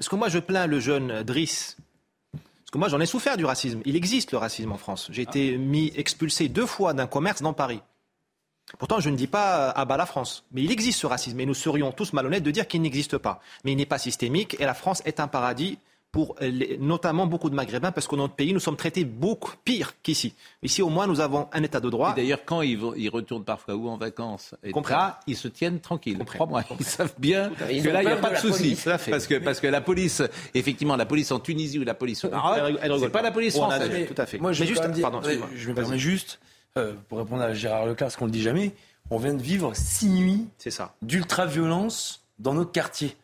parce 0.00 0.08
que 0.08 0.16
moi, 0.16 0.30
je 0.30 0.38
plains 0.38 0.66
le 0.66 0.80
jeune 0.80 1.22
Driss. 1.24 1.76
Parce 2.32 2.70
que 2.72 2.78
moi, 2.78 2.88
j'en 2.88 3.00
ai 3.00 3.04
souffert 3.06 3.36
du 3.36 3.44
racisme. 3.44 3.82
Il 3.84 3.96
existe 3.96 4.32
le 4.32 4.38
racisme 4.38 4.72
en 4.72 4.78
France. 4.78 5.08
J'ai 5.12 5.20
été 5.20 5.58
mis 5.58 5.92
expulsé 5.94 6.48
deux 6.48 6.64
fois 6.64 6.94
d'un 6.94 7.06
commerce 7.06 7.42
dans 7.42 7.52
Paris. 7.52 7.82
Pourtant, 8.78 8.98
je 8.98 9.10
ne 9.10 9.16
dis 9.16 9.26
pas 9.26 9.68
à 9.68 9.84
bas 9.84 9.98
la 9.98 10.06
France, 10.06 10.46
mais 10.52 10.62
il 10.62 10.72
existe 10.72 11.00
ce 11.00 11.06
racisme 11.06 11.38
et 11.40 11.44
nous 11.44 11.52
serions 11.52 11.92
tous 11.92 12.14
malhonnêtes 12.14 12.42
de 12.42 12.50
dire 12.50 12.66
qu'il 12.66 12.80
n'existe 12.80 13.18
pas. 13.18 13.42
Mais 13.62 13.72
il 13.72 13.76
n'est 13.76 13.84
pas 13.84 13.98
systémique 13.98 14.56
et 14.58 14.64
la 14.64 14.72
France 14.72 15.02
est 15.04 15.20
un 15.20 15.28
paradis 15.28 15.78
pour 16.12 16.34
notamment 16.80 17.26
beaucoup 17.26 17.50
de 17.50 17.54
Maghrébins, 17.54 17.92
parce 17.92 18.06
que 18.08 18.16
dans 18.16 18.22
notre 18.22 18.34
pays, 18.34 18.52
nous 18.52 18.60
sommes 18.60 18.76
traités 18.76 19.04
beaucoup 19.04 19.52
pire 19.64 19.94
qu'ici. 20.02 20.34
Ici, 20.62 20.82
au 20.82 20.88
moins, 20.88 21.06
nous 21.06 21.20
avons 21.20 21.48
un 21.52 21.62
état 21.62 21.78
de 21.78 21.88
droit. 21.88 22.14
D'ailleurs, 22.14 22.44
quand 22.44 22.62
ils, 22.62 22.80
ils, 22.96 23.08
retournent 23.08 23.44
parfois 23.44 23.76
où 23.76 23.88
en 23.88 23.96
vacances, 23.96 24.54
et 24.64 24.72
là, 24.72 25.20
ils 25.26 25.36
se 25.36 25.46
tiennent 25.46 25.80
tranquilles. 25.80 26.18
Crois-moi, 26.24 26.64
ils 26.78 26.84
savent 26.84 27.14
bien 27.18 27.50
que 27.50 27.88
là, 27.88 28.02
il 28.02 28.06
n'y 28.06 28.12
a 28.12 28.16
pas 28.16 28.30
de 28.30 28.38
souci. 28.38 28.76
Parce 29.10 29.26
que, 29.26 29.38
parce 29.38 29.60
que 29.60 29.68
la 29.68 29.80
police, 29.80 30.22
effectivement, 30.54 30.96
la 30.96 31.06
police 31.06 31.30
en 31.30 31.38
Tunisie 31.38 31.78
ou 31.78 31.84
la 31.84 31.94
police 31.94 32.24
au 32.24 32.30
Maroc, 32.30 32.58
c'est 32.98 33.08
pas 33.10 33.22
la 33.22 33.30
police 33.30 33.54
française. 33.54 34.08
Tout 34.08 34.20
à 34.20 34.26
fait. 34.26 34.38
Moi, 34.38 34.52
je, 34.52 34.64
juste, 34.64 35.00
pardon, 35.00 35.20
je 35.54 35.68
me 35.68 35.74
permets 35.74 35.98
juste, 35.98 36.40
euh, 36.76 36.94
pour 37.08 37.18
répondre 37.18 37.42
à 37.42 37.52
Gérard 37.54 37.86
Leclerc, 37.86 38.10
ce 38.10 38.16
qu'on 38.16 38.26
ne 38.26 38.32
dit 38.32 38.42
jamais, 38.42 38.72
on 39.10 39.18
vient 39.18 39.34
de 39.34 39.42
vivre 39.42 39.74
six 39.74 40.08
nuits 40.08 40.46
d'ultra-violence 41.02 42.24
dans 42.38 42.54
notre 42.54 42.72
quartier. 42.72 43.16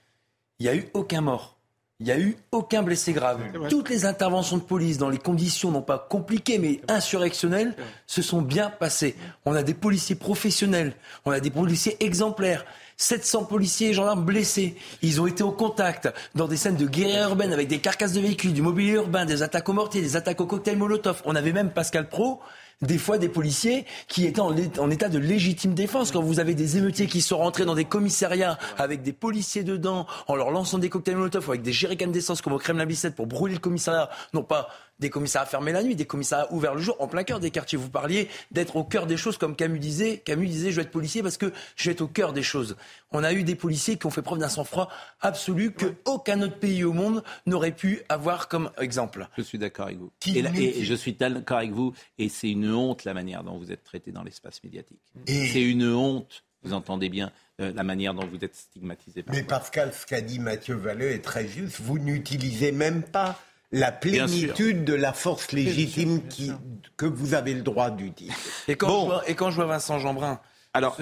Il 0.58 0.64
n'y 0.64 0.68
a 0.68 0.76
eu 0.76 0.88
aucun 0.94 1.20
mort. 1.20 1.55
Il 1.98 2.04
n'y 2.04 2.12
a 2.12 2.18
eu 2.18 2.36
aucun 2.52 2.82
blessé 2.82 3.14
grave. 3.14 3.40
Toutes 3.70 3.88
les 3.88 4.04
interventions 4.04 4.58
de 4.58 4.62
police 4.62 4.98
dans 4.98 5.08
les 5.08 5.16
conditions 5.16 5.70
non 5.70 5.80
pas 5.80 5.98
compliquées 5.98 6.58
mais 6.58 6.82
insurrectionnelles 6.88 7.74
se 8.06 8.20
sont 8.20 8.42
bien 8.42 8.68
passées. 8.68 9.16
On 9.46 9.54
a 9.54 9.62
des 9.62 9.72
policiers 9.72 10.14
professionnels, 10.14 10.94
on 11.24 11.30
a 11.30 11.40
des 11.40 11.50
policiers 11.50 11.96
exemplaires. 12.04 12.66
700 12.98 13.44
policiers 13.44 13.90
et 13.90 13.92
gendarmes 13.92 14.24
blessés. 14.24 14.74
Ils 15.02 15.20
ont 15.20 15.26
été 15.26 15.42
au 15.42 15.52
contact 15.52 16.08
dans 16.34 16.48
des 16.48 16.56
scènes 16.56 16.76
de 16.76 16.86
guerre 16.86 17.28
urbaine 17.28 17.52
avec 17.52 17.68
des 17.68 17.78
carcasses 17.78 18.12
de 18.12 18.20
véhicules, 18.20 18.54
du 18.54 18.62
mobilier 18.62 18.92
urbain, 18.92 19.26
des 19.26 19.42
attaques 19.42 19.68
aux 19.68 19.74
mortiers, 19.74 20.00
des 20.00 20.16
attaques 20.16 20.40
au 20.40 20.46
cocktail 20.46 20.76
Molotov. 20.78 21.22
On 21.26 21.34
avait 21.34 21.52
même 21.52 21.70
Pascal 21.70 22.08
Pro 22.08 22.40
des 22.82 22.98
fois 22.98 23.16
des 23.16 23.28
policiers 23.28 23.86
qui 24.06 24.26
étaient 24.26 24.40
en, 24.40 24.90
état 24.90 25.08
de 25.08 25.18
légitime 25.18 25.74
défense. 25.74 26.10
Quand 26.10 26.22
vous 26.22 26.40
avez 26.40 26.54
des 26.54 26.76
émeutiers 26.76 27.06
qui 27.06 27.22
sont 27.22 27.38
rentrés 27.38 27.64
dans 27.64 27.74
des 27.74 27.86
commissariats 27.86 28.58
avec 28.76 29.02
des 29.02 29.12
policiers 29.12 29.64
dedans, 29.64 30.06
en 30.28 30.34
leur 30.34 30.50
lançant 30.50 30.78
des 30.78 30.90
cocktails 30.90 31.16
Molotov 31.16 31.48
ou 31.48 31.52
avec 31.52 31.62
des 31.62 31.72
jerrycans 31.72 32.10
d'essence 32.10 32.42
comme 32.42 32.52
au 32.52 32.58
Kremlin-Bicêtre 32.58 33.16
pour 33.16 33.26
brûler 33.26 33.54
le 33.54 33.60
commissariat, 33.60 34.10
non 34.34 34.42
pas 34.42 34.68
des 34.98 35.10
commissariats 35.10 35.46
fermés 35.46 35.72
la 35.72 35.82
nuit, 35.82 35.96
des 35.96 36.06
commissariats 36.06 36.52
ouverts 36.52 36.74
le 36.74 36.80
jour, 36.80 36.96
en 37.00 37.08
plein 37.08 37.24
cœur 37.24 37.40
des 37.40 37.50
quartiers. 37.50 37.78
Vous 37.78 37.90
parliez 37.90 38.28
d'être 38.50 38.76
au 38.76 38.84
cœur 38.84 39.06
des 39.06 39.16
choses, 39.16 39.38
comme 39.38 39.56
Camus 39.56 39.78
disait. 39.78 40.18
Camus 40.18 40.46
disait, 40.46 40.70
je 40.70 40.76
vais 40.76 40.82
être 40.82 40.90
policier 40.90 41.22
parce 41.22 41.36
que 41.36 41.52
je 41.76 41.84
vais 41.84 41.92
être 41.92 42.00
au 42.00 42.08
cœur 42.08 42.32
des 42.32 42.42
choses. 42.42 42.76
On 43.10 43.22
a 43.24 43.32
eu 43.32 43.42
des 43.42 43.54
policiers 43.54 43.96
qui 43.96 44.06
ont 44.06 44.10
fait 44.10 44.22
preuve 44.22 44.38
d'un 44.38 44.48
sang-froid 44.48 44.88
absolu 45.20 45.72
que 45.72 45.86
aucun 46.04 46.40
autre 46.42 46.58
pays 46.58 46.84
au 46.84 46.92
monde 46.92 47.22
n'aurait 47.46 47.72
pu 47.72 48.02
avoir 48.08 48.48
comme 48.48 48.70
exemple. 48.78 49.28
Je 49.36 49.42
suis 49.42 49.58
d'accord 49.58 49.86
avec 49.86 49.98
vous. 49.98 50.12
Et, 50.26 50.84
je 50.84 50.94
suis 50.94 51.12
d'accord 51.12 51.58
avec 51.58 51.72
vous. 51.72 51.92
Et 52.18 52.28
c'est 52.28 52.50
une 52.50 52.72
honte 52.72 53.04
la 53.04 53.14
manière 53.14 53.44
dont 53.44 53.58
vous 53.58 53.72
êtes 53.72 53.84
traité 53.84 54.12
dans 54.12 54.22
l'espace 54.22 54.62
médiatique. 54.64 55.00
C'est 55.26 55.62
une 55.62 55.86
honte, 55.92 56.44
vous 56.62 56.72
entendez 56.72 57.08
bien, 57.08 57.32
euh, 57.60 57.72
la 57.74 57.82
manière 57.82 58.14
dont 58.14 58.26
vous 58.26 58.44
êtes 58.44 58.54
stigmatisé. 58.54 59.24
Mais 59.28 59.42
Pascal, 59.42 59.92
ce 59.92 60.06
qu'a 60.06 60.20
dit 60.20 60.38
Mathieu 60.38 60.74
Vallée 60.74 61.14
est 61.14 61.24
très 61.24 61.46
juste. 61.46 61.80
Vous 61.80 61.98
n'utilisez 61.98 62.72
même 62.72 63.02
pas 63.02 63.40
la 63.72 63.92
plénitude 63.92 64.84
de 64.84 64.94
la 64.94 65.12
force 65.12 65.52
légitime 65.52 66.26
qui, 66.28 66.52
que 66.96 67.06
vous 67.06 67.34
avez 67.34 67.54
le 67.54 67.62
droit 67.62 67.90
d'utiliser. 67.90 68.36
Et, 68.68 68.76
quand 68.76 68.88
je 68.88 69.06
vois, 69.06 69.28
et 69.28 69.34
quand 69.34 69.50
je 69.50 69.56
vois 69.56 69.66
Vincent 69.66 69.98
Jeanbrun, 69.98 70.40
alors, 70.76 70.98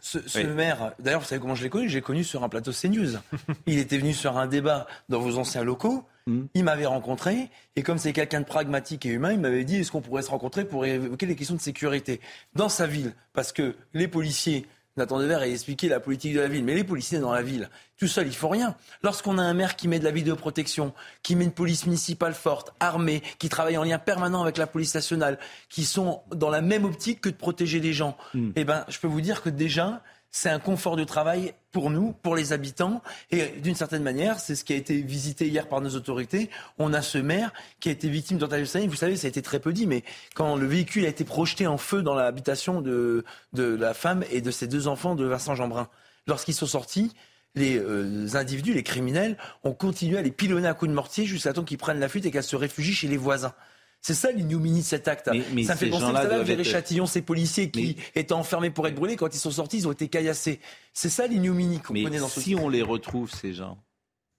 ce, 0.00 0.46
maire, 0.46 0.92
d'ailleurs, 0.98 1.20
vous 1.20 1.26
savez 1.26 1.40
comment 1.40 1.54
je 1.54 1.62
l'ai 1.62 1.70
connu? 1.70 1.88
J'ai 1.88 2.02
connu 2.02 2.22
sur 2.22 2.44
un 2.44 2.50
plateau 2.50 2.70
CNews. 2.70 3.16
il 3.66 3.78
était 3.78 3.96
venu 3.96 4.12
sur 4.12 4.36
un 4.36 4.46
débat 4.46 4.86
dans 5.08 5.20
vos 5.20 5.38
anciens 5.38 5.64
locaux. 5.64 6.04
Hmm. 6.26 6.44
Il 6.52 6.64
m'avait 6.64 6.84
rencontré 6.84 7.48
et 7.76 7.82
comme 7.82 7.96
c'est 7.96 8.12
quelqu'un 8.12 8.40
de 8.40 8.44
pragmatique 8.44 9.06
et 9.06 9.08
humain, 9.08 9.32
il 9.32 9.40
m'avait 9.40 9.64
dit 9.64 9.76
est-ce 9.76 9.90
qu'on 9.90 10.02
pourrait 10.02 10.20
se 10.20 10.28
rencontrer 10.28 10.66
pour 10.66 10.84
évoquer 10.84 11.24
les 11.24 11.34
questions 11.34 11.54
de 11.54 11.60
sécurité 11.60 12.20
dans 12.54 12.68
sa 12.68 12.86
ville? 12.86 13.14
Parce 13.32 13.52
que 13.52 13.76
les 13.94 14.06
policiers 14.06 14.66
Nathan 14.96 15.18
Devers 15.18 15.40
a 15.40 15.46
expliqué 15.46 15.88
la 15.88 16.00
politique 16.00 16.34
de 16.34 16.40
la 16.40 16.48
ville. 16.48 16.64
Mais 16.64 16.74
les 16.74 16.84
policiers 16.84 17.18
dans 17.18 17.32
la 17.32 17.42
ville, 17.42 17.68
tout 17.98 18.06
seul, 18.06 18.26
il 18.26 18.34
faut 18.34 18.48
rien. 18.48 18.76
Lorsqu'on 19.02 19.38
a 19.38 19.42
un 19.42 19.54
maire 19.54 19.76
qui 19.76 19.88
met 19.88 19.98
de 19.98 20.04
la 20.04 20.10
vidéoprotection, 20.10 20.94
qui 21.22 21.36
met 21.36 21.44
une 21.44 21.52
police 21.52 21.86
municipale 21.86 22.34
forte, 22.34 22.74
armée, 22.80 23.22
qui 23.38 23.48
travaille 23.48 23.76
en 23.76 23.84
lien 23.84 23.98
permanent 23.98 24.42
avec 24.42 24.56
la 24.56 24.66
police 24.66 24.94
nationale, 24.94 25.38
qui 25.68 25.84
sont 25.84 26.22
dans 26.34 26.50
la 26.50 26.62
même 26.62 26.84
optique 26.84 27.20
que 27.20 27.28
de 27.28 27.34
protéger 27.36 27.80
les 27.80 27.92
gens, 27.92 28.16
hmm. 28.34 28.52
eh 28.56 28.64
ben, 28.64 28.84
je 28.88 28.98
peux 28.98 29.06
vous 29.06 29.20
dire 29.20 29.42
que 29.42 29.50
déjà, 29.50 30.02
c'est 30.36 30.50
un 30.50 30.58
confort 30.58 30.96
de 30.96 31.04
travail 31.04 31.54
pour 31.72 31.88
nous, 31.88 32.12
pour 32.12 32.36
les 32.36 32.52
habitants. 32.52 33.02
Et 33.30 33.46
d'une 33.62 33.74
certaine 33.74 34.02
manière, 34.02 34.38
c'est 34.38 34.54
ce 34.54 34.64
qui 34.64 34.74
a 34.74 34.76
été 34.76 35.00
visité 35.00 35.48
hier 35.48 35.66
par 35.66 35.80
nos 35.80 35.94
autorités. 35.94 36.50
On 36.78 36.92
a 36.92 37.00
ce 37.00 37.16
maire 37.16 37.54
qui 37.80 37.88
a 37.88 37.92
été 37.92 38.10
victime 38.10 38.36
d'antagonisme. 38.36 38.86
Vous 38.86 38.96
savez, 38.96 39.16
ça 39.16 39.28
a 39.28 39.30
été 39.30 39.40
très 39.40 39.60
peu 39.60 39.72
dit, 39.72 39.86
mais 39.86 40.04
quand 40.34 40.56
le 40.56 40.66
véhicule 40.66 41.06
a 41.06 41.08
été 41.08 41.24
projeté 41.24 41.66
en 41.66 41.78
feu 41.78 42.02
dans 42.02 42.14
l'habitation 42.14 42.82
de, 42.82 43.24
de 43.54 43.64
la 43.64 43.94
femme 43.94 44.24
et 44.30 44.42
de 44.42 44.50
ses 44.50 44.66
deux 44.66 44.88
enfants 44.88 45.14
de 45.14 45.24
Vincent 45.24 45.54
Jeanbrun, 45.54 45.88
lorsqu'ils 46.26 46.52
sont 46.52 46.66
sortis, 46.66 47.14
les 47.54 47.78
euh, 47.78 48.26
individus, 48.34 48.74
les 48.74 48.82
criminels, 48.82 49.38
ont 49.64 49.72
continué 49.72 50.18
à 50.18 50.22
les 50.22 50.32
pilonner 50.32 50.68
à 50.68 50.74
coups 50.74 50.90
de 50.90 50.94
mortier 50.94 51.24
jusqu'à 51.24 51.54
temps 51.54 51.64
qu'ils 51.64 51.78
prennent 51.78 51.98
la 51.98 52.10
fuite 52.10 52.26
et 52.26 52.30
qu'elles 52.30 52.42
se 52.42 52.56
réfugient 52.56 52.92
chez 52.92 53.08
les 53.08 53.16
voisins. 53.16 53.54
C'est 54.00 54.14
ça 54.14 54.30
l'ignominie 54.30 54.80
de 54.80 54.84
cet 54.84 55.08
acte. 55.08 55.30
Mais, 55.52 55.64
ça 55.64 55.76
fait 55.76 55.90
penser 55.90 56.04
à 56.04 56.42
Véry 56.42 56.64
Châtillon, 56.64 57.06
ces 57.06 57.22
policiers 57.22 57.70
qui 57.70 57.96
étaient 58.14 58.32
enfermés 58.32 58.70
pour 58.70 58.86
être 58.86 58.94
brûlés, 58.94 59.16
quand 59.16 59.34
ils 59.34 59.38
sont 59.38 59.50
sortis, 59.50 59.78
ils 59.78 59.88
ont 59.88 59.92
été 59.92 60.08
caillassés. 60.08 60.60
C'est 60.92 61.08
ça 61.08 61.26
l'ignominie 61.26 61.80
qu'on 61.80 61.94
connaît 61.94 62.20
dans 62.20 62.28
ce 62.28 62.40
Si 62.40 62.54
on 62.54 62.68
les 62.68 62.82
retrouve, 62.82 63.30
ces 63.30 63.52
gens, 63.52 63.78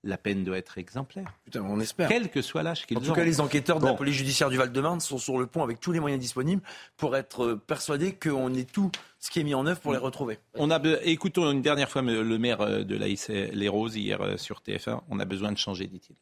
la 0.04 0.18
peine 0.18 0.44
doit 0.44 0.58
être 0.58 0.78
exemplaire. 0.78 1.34
Putain, 1.44 1.64
on 1.64 1.80
espère. 1.80 2.08
Quel 2.08 2.30
que 2.30 2.42
soit 2.42 2.64
l'âge 2.64 2.86
qu'ils 2.86 2.98
ont. 2.98 3.02
En 3.02 3.04
tout 3.04 3.14
cas, 3.14 3.24
les 3.24 3.42
enquêteurs 3.42 3.80
de 3.80 3.86
la 3.86 3.94
police 3.94 4.16
judiciaire 4.16 4.50
du 4.50 4.58
Val-de-Marne 4.58 5.00
sont 5.00 5.18
sur 5.18 5.38
le 5.38 5.48
pont 5.48 5.64
avec 5.64 5.80
tous 5.80 5.92
les 5.92 6.00
moyens 6.00 6.22
disponibles 6.22 6.62
pour 6.96 7.16
être 7.16 7.44
euh, 7.44 7.56
persuadés 7.56 8.14
qu'on 8.14 8.54
est 8.54 8.72
tout 8.72 8.92
ce 9.20 9.30
qui 9.30 9.40
est 9.40 9.44
mis 9.44 9.54
en 9.54 9.66
œuvre 9.66 9.80
pour 9.80 9.92
les 9.92 9.98
retrouver. 9.98 10.40
On 10.54 10.72
a, 10.72 10.80
écoutons 11.04 11.52
une 11.52 11.62
dernière 11.62 11.90
fois 11.90 12.02
le 12.02 12.38
maire 12.38 12.62
euh, 12.62 12.84
de 12.84 12.96
l'AIC 12.96 13.28
Les 13.28 13.68
Roses 13.68 13.96
hier 13.96 14.22
euh, 14.22 14.38
sur 14.38 14.62
TF1. 14.62 15.02
On 15.10 15.20
a 15.20 15.26
besoin 15.26 15.52
de 15.52 15.58
changer, 15.58 15.88
dit-il. 15.88 16.16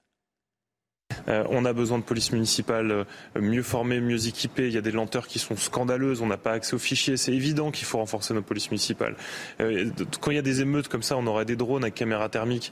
Euh, 1.28 1.44
on 1.50 1.66
a 1.66 1.74
besoin 1.74 1.98
de 1.98 2.04
police 2.04 2.32
municipale 2.32 2.92
euh, 2.92 3.04
mieux 3.40 3.64
formée, 3.64 4.00
mieux 4.00 4.28
équipée. 4.28 4.68
Il 4.68 4.74
y 4.74 4.78
a 4.78 4.82
des 4.82 4.92
lenteurs 4.92 5.28
qui 5.28 5.40
sont 5.40 5.56
scandaleuses. 5.56 6.22
On 6.22 6.28
n'a 6.28 6.38
pas 6.38 6.52
accès 6.52 6.76
aux 6.76 6.80
fichiers. 6.80 7.18
C'est 7.18 7.34
évident 7.34 7.72
qu'il 7.72 7.86
faut 7.86 7.98
renforcer 7.98 8.34
nos 8.34 8.42
polices 8.42 8.72
municipales. 8.72 9.16
Euh, 9.60 9.90
quand 10.22 10.32
il 10.32 10.36
y 10.36 10.40
a 10.40 10.44
des 10.44 10.62
émeutes 10.62 10.88
comme 10.88 11.04
ça, 11.04 11.18
on 11.18 11.28
aurait 11.28 11.46
des 11.46 11.56
drones 11.56 11.84
avec 11.84 11.96
caméra 11.96 12.30
thermique. 12.30 12.72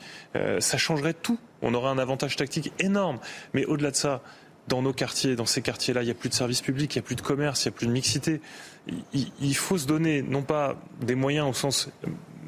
ça 0.60 0.78
changerait 0.78 1.14
tout. 1.14 1.40
On 1.62 1.74
aurait 1.74 1.90
un 1.90 1.98
avantage 1.98 2.36
tactique 2.36 2.74
énorme. 2.80 3.20
Mais 3.54 3.66
au-delà 3.66 3.92
de 3.92 3.96
ça, 3.96 4.22
dans 4.68 4.82
nos 4.82 4.94
quartiers, 4.94 5.36
dans 5.36 5.46
ces 5.46 5.62
quartiers-là, 5.62 6.02
il 6.02 6.06
n'y 6.06 6.12
a 6.12 6.16
plus 6.16 6.30
de 6.30 6.34
services 6.34 6.62
publics, 6.62 6.96
il 6.96 7.00
n'y 7.00 7.04
a 7.04 7.06
plus 7.06 7.16
de 7.16 7.22
commerce, 7.22 7.66
il 7.66 7.70
n'y 7.70 7.76
a 7.76 7.78
plus 7.78 7.88
de 7.88 7.92
mixité. 7.92 8.42
il, 9.14 9.56
faut 9.56 9.78
se 9.78 9.88
donner 9.88 10.22
non 10.22 10.42
pas 10.42 10.76
des 11.02 11.16
moyens 11.16 11.50
au 11.50 11.54
sens 11.54 11.90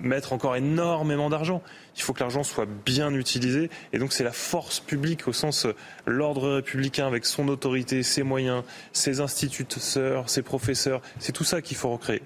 mettre 0.02 0.34
encore 0.34 0.56
énormément 0.56 1.30
d'argent. 1.30 1.62
Il 1.96 2.02
faut 2.02 2.14
que 2.14 2.20
l'argent 2.20 2.44
soit 2.44 2.68
bien 2.86 3.14
utilisé. 3.14 3.70
Et 3.94 4.00
donc 4.00 4.14
c'est 4.14 4.24
la 4.24 4.32
force 4.32 4.80
publique 4.80 5.28
au 5.28 5.34
sens 5.34 5.66
euh, 5.66 5.76
l'ordre 6.06 6.56
républicain 6.56 7.08
avec 7.08 7.26
son 7.26 7.48
autorité, 7.48 8.04
ses 8.04 8.24
moyens, 8.24 8.64
ses 8.94 9.20
instituteurs, 9.20 10.30
ses 10.30 10.42
professeurs. 10.42 11.02
C'est 11.20 11.32
tout 11.32 11.44
ça 11.44 11.62
qu'il 11.62 11.78
faut 11.78 11.90
recréer. 11.90 12.22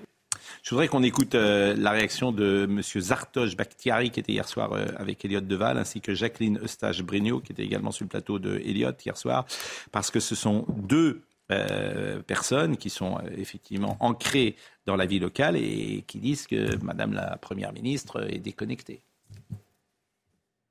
Je 0.64 0.72
voudrais 0.72 0.88
qu'on 0.88 1.04
écoute 1.04 1.36
euh, 1.36 1.74
la 1.78 1.92
réaction 1.92 2.32
de 2.32 2.68
M. 2.70 2.82
Zartosh 2.82 3.56
Bakhtiari, 3.56 4.12
qui 4.12 4.20
était 4.20 4.34
hier 4.34 4.48
soir 4.48 4.74
euh, 4.74 4.86
avec 4.98 5.24
Elliot 5.24 5.42
Deval, 5.42 5.78
ainsi 5.78 6.02
que 6.02 6.14
Jacqueline 6.14 6.60
Eustache-Brigno, 6.62 7.40
qui 7.40 7.54
était 7.54 7.64
également 7.64 7.92
sur 7.92 8.04
le 8.04 8.10
plateau 8.10 8.40
de 8.40 8.58
Elliot 8.58 8.92
hier 9.04 9.18
soir, 9.18 9.46
parce 9.92 10.12
que 10.12 10.20
ce 10.20 10.36
sont 10.36 10.66
deux 10.68 11.22
euh, 11.52 12.22
personnes 12.22 12.78
qui 12.78 12.90
sont 12.90 13.20
effectivement 13.38 13.98
ancrées 14.00 14.56
dans 14.86 14.96
la 14.96 15.06
vie 15.06 15.20
locale 15.20 15.56
et 15.56 16.04
qui 16.06 16.20
disent 16.20 16.46
que 16.46 16.76
Madame 16.84 17.14
la 17.14 17.38
Première 17.38 17.74
ministre 17.74 18.28
est 18.30 18.40
déconnectée. 18.40 19.02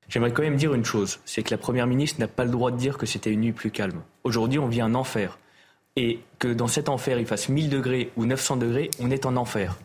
J'aimerais 0.07 0.31
quand 0.31 0.41
même 0.41 0.55
dire 0.55 0.73
une 0.73 0.85
chose, 0.85 1.19
c'est 1.25 1.43
que 1.43 1.51
la 1.51 1.57
Première 1.57 1.85
ministre 1.85 2.19
n'a 2.19 2.27
pas 2.27 2.45
le 2.45 2.51
droit 2.51 2.71
de 2.71 2.77
dire 2.77 2.97
que 2.97 3.05
c'était 3.05 3.31
une 3.31 3.41
nuit 3.41 3.51
plus 3.51 3.71
calme. 3.71 4.01
Aujourd'hui, 4.23 4.57
on 4.57 4.67
vit 4.67 4.81
un 4.81 4.95
enfer. 4.95 5.37
Et 5.99 6.21
que 6.39 6.47
dans 6.47 6.69
cet 6.69 6.87
enfer, 6.87 7.19
il 7.19 7.25
fasse 7.25 7.49
1000 7.49 7.69
degrés 7.69 8.09
ou 8.15 8.25
900 8.25 8.55
degrés, 8.55 8.89
on 9.01 9.11
est 9.11 9.25
en 9.25 9.35
enfer. 9.35 9.75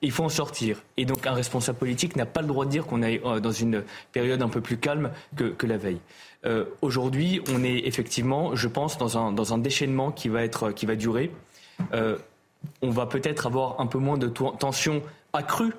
Il 0.00 0.10
faut 0.10 0.24
en 0.24 0.30
sortir. 0.30 0.82
Et 0.96 1.04
donc 1.04 1.26
un 1.26 1.34
responsable 1.34 1.76
politique 1.76 2.16
n'a 2.16 2.24
pas 2.24 2.40
le 2.40 2.46
droit 2.46 2.64
de 2.64 2.70
dire 2.70 2.86
qu'on 2.86 3.02
est 3.02 3.20
euh, 3.22 3.38
dans 3.38 3.52
une 3.52 3.84
période 4.12 4.40
un 4.40 4.48
peu 4.48 4.62
plus 4.62 4.78
calme 4.78 5.10
que 5.36 5.66
la 5.66 5.76
veille. 5.76 6.00
Euh, 6.46 6.64
aujourd'hui, 6.80 7.42
on 7.52 7.62
est 7.62 7.86
effectivement, 7.86 8.56
je 8.56 8.66
pense, 8.66 8.96
dans 8.96 9.18
un, 9.18 9.30
dans 9.30 9.52
un 9.52 9.58
déchaînement 9.58 10.10
qui 10.10 10.30
va, 10.30 10.42
être, 10.42 10.72
qui 10.72 10.86
va 10.86 10.96
durer. 10.96 11.30
Euh, 11.92 12.16
on 12.80 12.88
va 12.88 13.04
peut-être 13.04 13.46
avoir 13.46 13.78
un 13.78 13.86
peu 13.86 13.98
moins 13.98 14.16
de 14.16 14.28
tensions 14.28 15.02
accrues, 15.34 15.74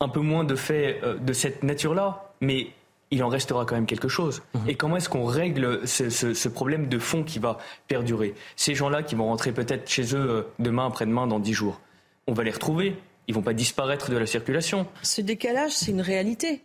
un 0.00 0.10
peu 0.10 0.20
moins 0.20 0.44
de 0.44 0.54
faits 0.54 1.02
de 1.02 1.32
cette 1.32 1.62
nature-là, 1.62 2.30
mais 2.42 2.68
il 3.16 3.24
en 3.24 3.28
restera 3.28 3.64
quand 3.64 3.74
même 3.74 3.86
quelque 3.86 4.08
chose. 4.08 4.42
Mhm. 4.54 4.68
Et 4.68 4.74
comment 4.74 4.96
est-ce 4.96 5.08
qu'on 5.08 5.24
règle 5.24 5.86
ce, 5.86 6.10
ce, 6.10 6.48
problème 6.48 6.88
de 6.88 6.98
fond 6.98 7.24
qui 7.24 7.38
va 7.38 7.58
perdurer? 7.88 8.34
Ces 8.56 8.74
gens-là 8.74 9.02
qui 9.02 9.14
vont 9.14 9.26
rentrer 9.26 9.52
peut-être 9.52 9.88
chez 9.88 10.14
eux 10.14 10.46
demain, 10.58 10.86
après-demain, 10.86 11.26
dans 11.26 11.38
dix 11.38 11.54
jours, 11.54 11.80
on 12.26 12.34
va 12.34 12.44
les 12.44 12.50
retrouver. 12.50 12.96
Ils 13.28 13.34
vont 13.34 13.42
pas 13.42 13.54
disparaître 13.54 14.10
de 14.10 14.16
la 14.16 14.26
circulation. 14.26 14.86
Ce 15.02 15.20
décalage, 15.20 15.72
c'est 15.72 15.90
une 15.90 16.00
réalité. 16.00 16.62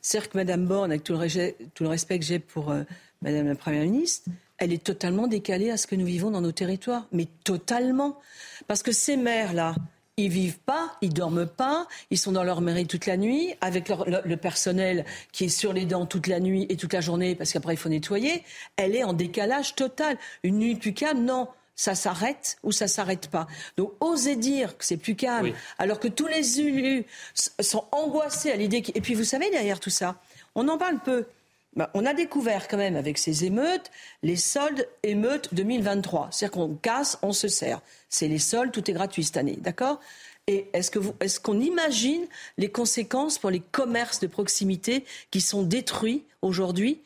C'est-à-dire 0.00 0.30
que 0.30 0.38
Mme 0.38 0.66
Borne, 0.66 0.90
avec 0.90 1.04
tout 1.04 1.12
le, 1.12 1.88
respect 1.88 2.18
que 2.18 2.24
j'ai 2.24 2.38
pour 2.38 2.68
Mme 2.68 2.80
euh, 2.80 2.84
Madame 3.22 3.46
la 3.48 3.54
Première 3.54 3.84
ministre, 3.84 4.28
elle 4.58 4.72
est 4.72 4.82
totalement 4.82 5.26
décalée 5.26 5.70
à 5.70 5.76
ce 5.76 5.86
que 5.86 5.94
nous 5.94 6.06
vivons 6.06 6.30
dans 6.30 6.40
nos 6.40 6.52
territoires. 6.52 7.06
Mais 7.12 7.28
totalement. 7.44 8.18
Parce 8.66 8.82
que 8.82 8.92
ces 8.92 9.16
maires-là, 9.16 9.74
ils 10.24 10.30
vivent 10.30 10.58
pas, 10.58 10.96
ils 11.00 11.12
dorment 11.12 11.46
pas, 11.46 11.86
ils 12.10 12.18
sont 12.18 12.32
dans 12.32 12.44
leur 12.44 12.60
mairie 12.60 12.86
toute 12.86 13.06
la 13.06 13.16
nuit, 13.16 13.54
avec 13.60 13.88
le, 13.88 14.36
personnel 14.36 15.04
qui 15.32 15.44
est 15.44 15.48
sur 15.48 15.72
les 15.72 15.84
dents 15.84 16.06
toute 16.06 16.26
la 16.26 16.40
nuit 16.40 16.66
et 16.68 16.76
toute 16.76 16.92
la 16.92 17.00
journée, 17.00 17.34
parce 17.34 17.52
qu'après 17.52 17.74
il 17.74 17.76
faut 17.76 17.88
nettoyer. 17.88 18.42
Elle 18.76 18.96
est 18.96 19.04
en 19.04 19.12
décalage 19.12 19.74
total. 19.74 20.16
Une 20.42 20.58
nuit 20.58 20.76
plus 20.76 20.94
calme, 20.94 21.24
non 21.24 21.48
ça 21.76 21.94
s'arrête 21.94 22.58
ou 22.62 22.72
ça 22.72 22.88
s'arrête 22.88 23.28
pas. 23.28 23.46
Donc 23.78 23.92
oser 24.00 24.36
dire 24.36 24.76
que 24.76 24.84
c'est 24.84 24.98
plus 24.98 25.16
calme, 25.16 25.54
alors 25.78 25.98
que 25.98 26.08
tous 26.08 26.26
les 26.26 26.60
élus 26.60 27.06
sont 27.58 27.84
angoissés 27.90 28.50
à 28.50 28.56
l'idée. 28.56 28.84
Et 28.94 29.00
puis 29.00 29.14
vous 29.14 29.24
savez 29.24 29.48
derrière 29.48 29.80
tout 29.80 29.88
ça, 29.88 30.16
on 30.54 30.68
en 30.68 30.76
parle 30.76 30.98
peu. 30.98 31.26
Bah, 31.76 31.88
on 31.94 32.04
a 32.04 32.12
découvert 32.12 32.68
quand 32.68 32.76
même 32.76 32.96
avec 32.96 33.16
ces 33.16 33.44
émeutes 33.44 33.90
les 34.22 34.36
soldes 34.36 34.86
émeutes 35.02 35.54
2023. 35.54 36.28
C'est-à-dire 36.32 36.52
qu'on 36.52 36.74
casse, 36.74 37.18
on 37.22 37.32
se 37.32 37.48
sert. 37.48 37.80
C'est 38.10 38.28
les 38.28 38.38
soldes, 38.38 38.72
tout 38.72 38.90
est 38.90 38.94
gratuit 38.94 39.24
cette 39.24 39.38
année, 39.38 39.56
d'accord? 39.60 40.00
Et 40.46 40.66
est-ce, 40.72 40.90
que 40.90 40.98
est-ce 41.20 41.38
qu'on 41.38 41.60
imagine 41.60 42.26
les 42.58 42.70
conséquences 42.70 43.38
pour 43.38 43.50
les 43.50 43.60
commerces 43.60 44.20
de 44.20 44.26
proximité 44.26 45.04
qui 45.30 45.40
sont 45.40 45.62
détruits 45.62 46.24
aujourd'hui, 46.42 47.00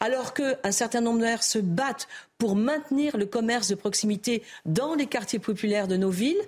alors 0.00 0.34
qu'un 0.34 0.72
certain 0.72 1.00
nombre 1.00 1.18
de 1.18 1.24
maires 1.24 1.42
se 1.42 1.58
battent 1.58 2.08
pour 2.38 2.56
maintenir 2.56 3.16
le 3.16 3.26
commerce 3.26 3.68
de 3.68 3.74
proximité 3.74 4.42
dans 4.66 4.94
les 4.94 5.06
quartiers 5.06 5.38
populaires 5.38 5.88
de 5.88 5.96
nos 5.96 6.10
villes 6.10 6.40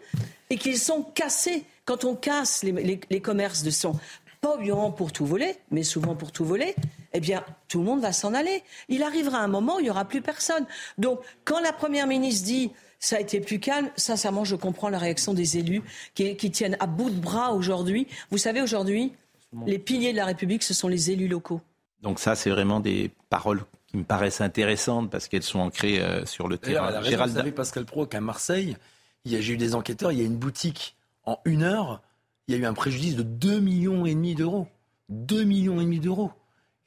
et 0.51 0.57
qu'ils 0.57 0.79
sont 0.79 1.03
cassés 1.03 1.65
quand 1.85 2.05
on 2.05 2.15
casse 2.15 2.65
les, 2.65 3.21
commerces 3.21 3.63
de 3.63 3.71
son 3.71 3.99
pas 4.41 4.59
pour 4.97 5.13
tout 5.13 5.25
voler, 5.25 5.55
mais 5.71 5.85
souvent 5.85 6.17
pour 6.17 6.33
tout 6.33 6.45
voler, 6.45 6.75
eh 7.13 7.21
bien, 7.21 7.45
tout 7.69 7.79
le 7.79 7.85
monde 7.85 8.01
va 8.01 8.13
s'en 8.13 8.35
aller. 8.35 8.65
Il 8.89 9.05
arrivera 9.05 9.39
un 9.39 9.47
moment 9.47 9.77
où 9.77 9.79
il 9.79 9.85
n'y 9.85 9.91
aura 9.91 10.05
plus 10.05 10.21
personne. 10.21 10.67
Donc, 10.99 11.21
quand 11.45 11.61
la 11.61 11.73
Première 11.73 12.09
ministre 12.09 12.45
dit 12.45 12.73
ça 13.03 13.16
a 13.16 13.20
été 13.20 13.40
plus 13.40 13.59
calme. 13.59 13.90
Sincèrement, 13.96 14.44
je 14.44 14.55
comprends 14.55 14.88
la 14.88 14.98
réaction 14.98 15.34
des 15.34 15.59
élus 15.59 15.82
qui, 16.14 16.50
tiennent 16.50 16.76
à 16.78 16.86
bout 16.86 17.11
de 17.11 17.20
bras 17.20 17.53
aujourd'hui. 17.53 18.07
Vous 18.30 18.38
savez, 18.38 18.62
aujourd'hui, 18.62 19.12
les 19.66 19.80
piliers 19.80 20.12
de 20.12 20.16
la 20.16 20.24
République, 20.24 20.62
ce 20.62 20.72
sont 20.72 20.86
les 20.86 21.11
élus 21.11 21.26
locaux. 21.26 21.61
Donc 22.00 22.20
ça, 22.20 22.36
c'est 22.36 22.48
vraiment 22.48 22.78
des 22.78 23.11
paroles 23.28 23.64
qui 23.88 23.96
me 23.96 24.05
paraissent 24.05 24.40
intéressantes 24.40 25.11
parce 25.11 25.26
qu'elles 25.26 25.42
sont 25.42 25.59
ancrées 25.59 26.00
euh, 26.00 26.24
sur 26.26 26.46
le 26.46 26.59
terrain. 26.59 27.03
Gérald... 27.03 27.32
Vous 27.32 27.38
savez, 27.38 27.53
Pascal 27.53 27.84
Pro, 27.84 28.07
qu'à 28.07 28.20
Marseille, 28.20 28.76
j'ai 29.26 29.53
eu 29.53 29.57
des 29.57 29.74
enquêteurs, 29.74 30.12
il 30.12 30.18
y 30.18 30.22
a 30.22 30.24
une 30.24 30.38
boutique, 30.38 30.96
en 31.24 31.38
une 31.44 31.64
heure, 31.64 32.03
il 32.46 32.55
y 32.55 32.59
a 32.59 32.61
eu 32.61 32.66
un 32.66 32.74
préjudice 32.74 33.16
de 33.16 33.22
2 33.22 33.59
millions 33.59 34.07
et 34.07 34.14
demi 34.14 34.36
d'euros. 34.36 34.68
2 35.09 35.42
millions 35.42 35.80
et 35.80 35.84
demi 35.84 35.98
d'euros. 35.98 36.30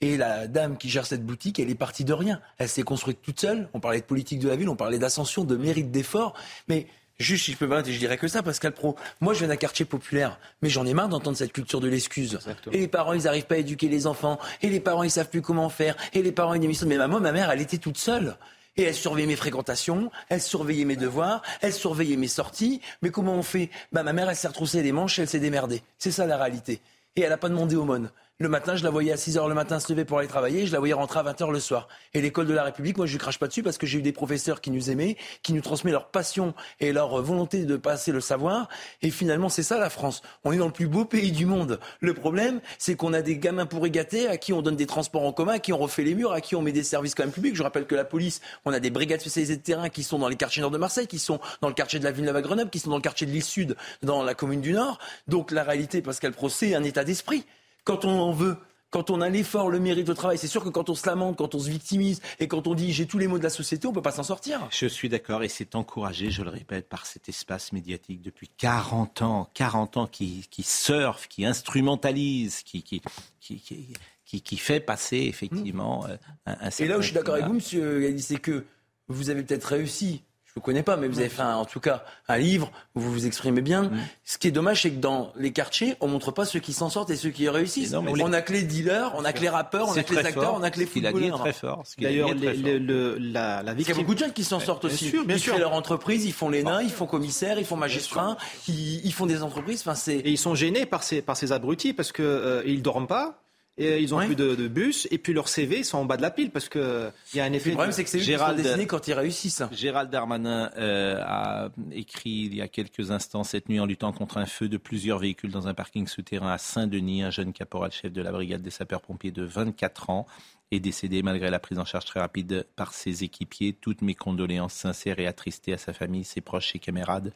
Et 0.01 0.17
la 0.17 0.47
dame 0.47 0.77
qui 0.77 0.89
gère 0.89 1.05
cette 1.05 1.25
boutique, 1.25 1.59
elle 1.59 1.69
est 1.69 1.75
partie 1.75 2.03
de 2.03 2.13
rien. 2.13 2.41
Elle 2.57 2.69
s'est 2.69 2.83
construite 2.83 3.21
toute 3.21 3.39
seule. 3.39 3.69
On 3.73 3.79
parlait 3.79 4.01
de 4.01 4.05
politique 4.05 4.39
de 4.39 4.49
la 4.49 4.55
ville, 4.55 4.69
on 4.69 4.75
parlait 4.75 4.99
d'ascension, 4.99 5.43
de 5.43 5.55
mérite 5.55 5.91
d'effort. 5.91 6.33
Mais 6.67 6.87
Juste, 7.17 7.45
si 7.45 7.53
je 7.53 7.57
peux 7.57 7.67
me 7.67 7.81
je 7.81 7.97
dirais 7.97 8.17
que 8.17 8.27
ça, 8.27 8.43
Pascal 8.43 8.73
Pro. 8.73 8.97
Moi, 9.21 9.33
je 9.33 9.39
viens 9.39 9.47
d'un 9.47 9.55
quartier 9.55 9.85
populaire, 9.85 10.37
mais 10.61 10.67
j'en 10.67 10.85
ai 10.85 10.93
marre 10.93 11.07
d'entendre 11.07 11.37
cette 11.37 11.53
culture 11.53 11.79
de 11.79 11.87
l'excuse. 11.87 12.39
Et 12.73 12.79
les 12.79 12.87
parents, 12.89 13.13
ils 13.13 13.23
n'arrivent 13.23 13.45
pas 13.45 13.55
à 13.55 13.59
éduquer 13.59 13.87
les 13.87 14.05
enfants. 14.05 14.37
Et 14.61 14.69
les 14.69 14.81
parents, 14.81 15.03
ils 15.03 15.11
savent 15.11 15.29
plus 15.29 15.41
comment 15.41 15.69
faire. 15.69 15.95
Et 16.11 16.21
les 16.21 16.33
parents, 16.33 16.55
ils 16.55 16.59
disent, 16.59 16.83
mais 16.83 16.97
maman, 16.97 17.21
ma 17.21 17.31
mère, 17.31 17.49
elle 17.51 17.61
était 17.61 17.77
toute 17.77 17.97
seule. 17.97 18.35
Et 18.75 18.83
elle 18.83 18.93
surveillait 18.93 19.27
mes 19.27 19.37
fréquentations, 19.37 20.11
elle 20.27 20.41
surveillait 20.41 20.83
mes 20.83 20.97
devoirs, 20.97 21.41
elle 21.61 21.71
surveillait 21.71 22.17
mes 22.17 22.27
sorties. 22.27 22.81
Mais 23.01 23.09
comment 23.09 23.35
on 23.35 23.43
fait? 23.43 23.69
Bah, 23.93 24.03
Ma 24.03 24.11
mère, 24.11 24.29
elle 24.29 24.35
s'est 24.35 24.49
retroussée 24.49 24.83
les 24.83 24.91
manches, 24.91 25.17
elle 25.17 25.29
s'est 25.29 25.39
démerdée. 25.39 25.81
C'est 25.97 26.11
ça 26.11 26.25
la 26.25 26.35
réalité. 26.35 26.81
Et 27.15 27.21
elle 27.21 27.29
n'a 27.29 27.37
pas 27.37 27.47
demandé 27.47 27.77
aumône. 27.77 28.11
Le 28.37 28.49
matin, 28.49 28.75
je 28.75 28.83
la 28.83 28.89
voyais 28.89 29.13
à 29.13 29.17
6 29.17 29.37
h 29.37 29.47
le 29.47 29.53
matin 29.53 29.79
se 29.79 29.93
lever 29.93 30.03
pour 30.03 30.19
aller 30.19 30.27
travailler, 30.27 30.67
je 30.67 30.73
la 30.73 30.79
voyais 30.79 30.93
rentrer 30.93 31.19
à 31.19 31.23
20 31.23 31.39
h 31.39 31.51
le 31.53 31.59
soir. 31.61 31.87
Et 32.13 32.19
l'école 32.19 32.47
de 32.47 32.53
la 32.53 32.65
République, 32.65 32.97
moi, 32.97 33.05
je 33.05 33.13
ne 33.13 33.17
crache 33.17 33.39
pas 33.39 33.47
dessus 33.47 33.63
parce 33.63 33.77
que 33.77 33.87
j'ai 33.87 33.99
eu 33.99 34.01
des 34.01 34.11
professeurs 34.11 34.59
qui 34.59 34.71
nous 34.71 34.89
aimaient, 34.89 35.15
qui 35.41 35.53
nous 35.53 35.61
transmettent 35.61 35.93
leur 35.93 36.09
passion 36.09 36.53
et 36.81 36.91
leur 36.91 37.21
volonté 37.21 37.63
de 37.63 37.77
passer 37.77 38.11
le 38.11 38.19
savoir. 38.19 38.67
Et 39.01 39.09
finalement, 39.09 39.47
c'est 39.47 39.63
ça 39.63 39.79
la 39.79 39.89
France. 39.89 40.21
On 40.43 40.51
est 40.51 40.57
dans 40.57 40.65
le 40.65 40.73
plus 40.73 40.87
beau 40.87 41.05
pays 41.05 41.31
du 41.31 41.45
monde. 41.45 41.79
Le 42.01 42.13
problème, 42.13 42.59
c'est 42.77 42.97
qu'on 42.97 43.13
a 43.13 43.21
des 43.21 43.37
gamins 43.37 43.65
pour 43.65 43.87
gâter, 43.87 44.27
à 44.27 44.35
qui 44.35 44.51
on 44.51 44.61
donne 44.61 44.75
des 44.75 44.85
transports 44.85 45.23
en 45.23 45.31
commun, 45.31 45.53
à 45.53 45.59
qui 45.59 45.71
on 45.71 45.77
refait 45.77 46.03
les 46.03 46.13
murs, 46.13 46.33
à 46.33 46.41
qui 46.41 46.57
on 46.57 46.61
met 46.61 46.73
des 46.73 46.83
services 46.83 47.15
quand 47.15 47.23
même 47.23 47.31
publics. 47.31 47.55
Je 47.55 47.63
rappelle 47.63 47.87
que 47.87 47.95
la 47.95 48.03
police, 48.03 48.41
on 48.65 48.73
a 48.73 48.81
des 48.81 48.89
brigades 48.89 49.21
spécialisées 49.21 49.55
de 49.55 49.61
terrain 49.61 49.87
qui 49.87 50.03
sont 50.03 50.19
dans 50.19 50.27
les 50.27 50.35
quartiers 50.35 50.61
nord 50.61 50.71
de 50.71 50.77
Marseille, 50.77 51.07
qui 51.07 51.19
sont 51.19 51.39
dans 51.61 51.69
le 51.69 51.73
quartier 51.73 51.99
de 51.99 52.03
la 52.03 52.11
Villeneuve 52.11 52.35
à 52.35 52.41
Grenoble, 52.41 52.69
qui 52.69 52.79
sont 52.79 52.89
dans 52.89 52.97
le 52.97 53.01
quartier 53.01 53.25
de 53.25 53.31
l'île 53.31 53.45
Sud, 53.45 53.77
dans 54.03 54.23
la 54.23 54.33
commune 54.33 54.59
du 54.59 54.73
Nord. 54.73 54.99
Donc 55.29 55.51
la 55.51 55.63
réalité, 55.63 56.01
Pascal 56.01 56.33
Procès, 56.33 56.55
c'est 56.55 56.75
un 56.75 56.83
état 56.83 57.05
d'esprit. 57.05 57.45
Quand 57.85 58.03
on 58.03 58.33
veut 58.33 58.57
quand 58.95 59.09
on 59.09 59.19
a 59.19 59.27
l'effort, 59.27 59.69
le 59.69 59.77
mérite, 59.81 60.07
le 60.07 60.13
travail, 60.13 60.37
c'est 60.37 60.47
sûr 60.47 60.63
que 60.63 60.69
quand 60.69 60.89
on 60.89 60.95
se 60.95 61.05
lamente, 61.05 61.35
quand 61.35 61.53
on 61.53 61.59
se 61.59 61.69
victimise 61.69 62.21
et 62.39 62.47
quand 62.47 62.65
on 62.65 62.75
dit 62.75 62.93
j'ai 62.93 63.05
tous 63.05 63.17
les 63.17 63.27
mots 63.27 63.37
de 63.37 63.43
la 63.43 63.49
société, 63.49 63.87
on 63.87 63.89
ne 63.89 63.95
peut 63.95 64.01
pas 64.01 64.11
s'en 64.11 64.23
sortir. 64.23 64.65
Je 64.71 64.85
suis 64.85 65.09
d'accord 65.09 65.43
et 65.43 65.49
c'est 65.49 65.75
encouragé, 65.75 66.31
je 66.31 66.43
le 66.43 66.49
répète, 66.49 66.87
par 66.87 67.05
cet 67.05 67.27
espace 67.27 67.73
médiatique 67.73 68.21
depuis 68.21 68.49
40 68.57 69.21
ans, 69.21 69.49
40 69.53 69.97
ans 69.97 70.07
qui, 70.07 70.47
qui 70.49 70.63
surfe, 70.63 71.27
qui 71.27 71.43
instrumentalise, 71.43 72.63
qui, 72.63 72.83
qui, 72.83 73.01
qui, 73.41 74.41
qui, 74.41 74.57
fait 74.57 74.79
passer 74.79 75.17
effectivement 75.17 76.05
mmh. 76.07 76.17
un, 76.45 76.57
un 76.61 76.69
Et 76.69 76.87
là 76.87 76.97
où 76.97 77.01
je 77.01 77.07
suis 77.07 77.15
d'accord 77.15 77.33
avec 77.33 77.47
vous, 77.47 77.55
monsieur 77.55 78.15
c'est 78.17 78.39
que 78.39 78.63
vous 79.09 79.29
avez 79.29 79.43
peut-être 79.43 79.65
réussi 79.65 80.23
je 80.55 80.61
ne 80.61 80.63
connais 80.63 80.83
pas, 80.83 80.95
mais 80.95 81.09
vous 81.09 81.19
avez 81.19 81.27
fait 81.27 81.41
en 81.41 81.65
tout 81.65 81.81
cas 81.81 82.05
un 82.29 82.37
livre 82.37 82.71
où 82.95 83.01
vous 83.01 83.11
vous 83.11 83.25
exprimez 83.25 83.59
bien. 83.59 83.83
Mm. 83.83 83.97
Ce 84.23 84.37
qui 84.37 84.47
est 84.47 84.51
dommage, 84.51 84.83
c'est 84.83 84.91
que 84.91 85.01
dans 85.01 85.33
les 85.35 85.51
quartiers, 85.51 85.97
on 85.99 86.07
montre 86.07 86.31
pas 86.31 86.45
ceux 86.45 86.61
qui 86.61 86.71
s'en 86.71 86.89
sortent 86.89 87.09
et 87.09 87.17
ceux 87.17 87.29
qui 87.29 87.49
réussissent. 87.49 87.93
on 87.93 88.31
a 88.31 88.41
que 88.41 88.53
les 88.53 88.63
dealers, 88.63 89.11
on 89.17 89.25
a 89.25 89.33
que 89.33 89.41
les 89.41 89.49
rappeurs, 89.49 89.89
on 89.89 89.97
a 89.97 90.03
que 90.03 90.13
les 90.13 90.25
acteurs, 90.25 90.53
on 90.53 90.63
a 90.63 90.71
que 90.71 90.79
les 90.79 90.85
footballeurs. 90.85 91.19
Il 91.19 91.27
a 91.27 91.35
dit 91.35 91.39
très 91.39 91.51
fort. 91.51 91.83
D'ailleurs, 91.97 92.29
la, 92.33 93.63
la 93.63 93.73
victime... 93.73 93.95
Il 93.95 93.97
y 93.97 93.99
a 93.99 94.01
beaucoup 94.01 94.13
de 94.13 94.19
jeunes 94.19 94.31
qui 94.31 94.45
s'en 94.45 94.61
sortent 94.61 94.85
aussi. 94.85 95.09
Sûr, 95.09 95.25
bien 95.25 95.35
ils 95.35 95.41
créent 95.41 95.59
leur 95.59 95.73
entreprise, 95.73 96.23
ils 96.23 96.31
font 96.33 96.49
les 96.49 96.63
nains, 96.63 96.81
ils 96.81 96.89
font 96.89 97.05
commissaire, 97.05 97.59
ils 97.59 97.65
font 97.65 97.75
magistrat, 97.75 98.37
ils, 98.69 99.11
font 99.11 99.25
des 99.25 99.43
entreprises. 99.43 99.83
Enfin, 99.85 99.99
et 100.09 100.31
ils 100.31 100.37
sont 100.37 100.55
gênés 100.55 100.85
par 100.85 101.03
ces, 101.03 101.21
par 101.21 101.35
ces 101.35 101.51
abrutis 101.51 101.91
parce 101.91 102.13
qu'ils 102.13 102.23
euh, 102.23 102.63
ne 102.65 102.79
dorment 102.79 103.07
pas 103.07 103.44
et 103.77 104.01
ils 104.01 104.15
ont 104.15 104.19
plus 104.19 104.35
de, 104.35 104.67
bus, 104.67 105.05
et 105.11 105.17
puis 105.17 105.33
leurs 105.33 105.49
CV 105.49 105.83
sont 105.83 105.97
en 105.97 106.05
bas 106.05 106.15
de 106.15 106.21
la 106.21 106.31
pile 106.31 106.49
parce 106.49 106.69
que 106.69 107.11
il 107.33 107.37
y 107.37 107.39
a 107.41 107.43
un 107.43 107.51
effet. 107.51 107.71
Le 107.71 107.75
problème, 107.75 107.91
c'est 107.91 108.05
que 108.05 108.09
c'est 108.09 108.19
Gérald 108.19 108.87
quand 108.87 109.07
ils 109.07 109.13
réussissent. 109.13 109.63
Gérald 109.73 110.09
Darmanin 110.09 110.71
euh, 110.77 111.21
a 111.21 111.69
écrit 111.91 112.45
il 112.45 112.55
y 112.55 112.61
a 112.61 112.69
quelques 112.69 113.11
instants 113.11 113.43
cette 113.43 113.67
nuit 113.67 113.79
en 113.79 113.85
luttant 113.85 114.13
contre 114.13 114.37
un 114.37 114.45
feu 114.45 114.69
de 114.69 114.77
plusieurs 114.77 115.19
véhicules 115.19 115.51
dans 115.51 115.67
un 115.67 115.73
parking 115.73 116.07
souterrain 116.07 116.53
à 116.53 116.57
Saint-Denis, 116.57 117.23
un 117.23 117.31
jeune 117.31 117.51
caporal 117.51 117.91
chef 117.91 118.13
de 118.13 118.21
la 118.21 118.31
brigade 118.31 118.61
des 118.61 118.69
sapeurs-pompiers 118.69 119.31
de 119.31 119.43
24 119.43 120.09
ans 120.09 120.25
est 120.71 120.79
décédé 120.79 121.21
malgré 121.21 121.49
la 121.49 121.59
prise 121.59 121.77
en 121.77 121.85
charge 121.85 122.05
très 122.05 122.19
rapide 122.19 122.65
par 122.75 122.93
ses 122.93 123.23
équipiers. 123.23 123.73
Toutes 123.73 124.01
mes 124.01 124.15
condoléances 124.15 124.73
sincères 124.73 125.19
et 125.19 125.27
attristées 125.27 125.73
à 125.73 125.77
sa 125.77 125.93
famille, 125.93 126.23
ses 126.23 126.41
proches, 126.41 126.71
ses 126.71 126.79
camarades 126.79 127.33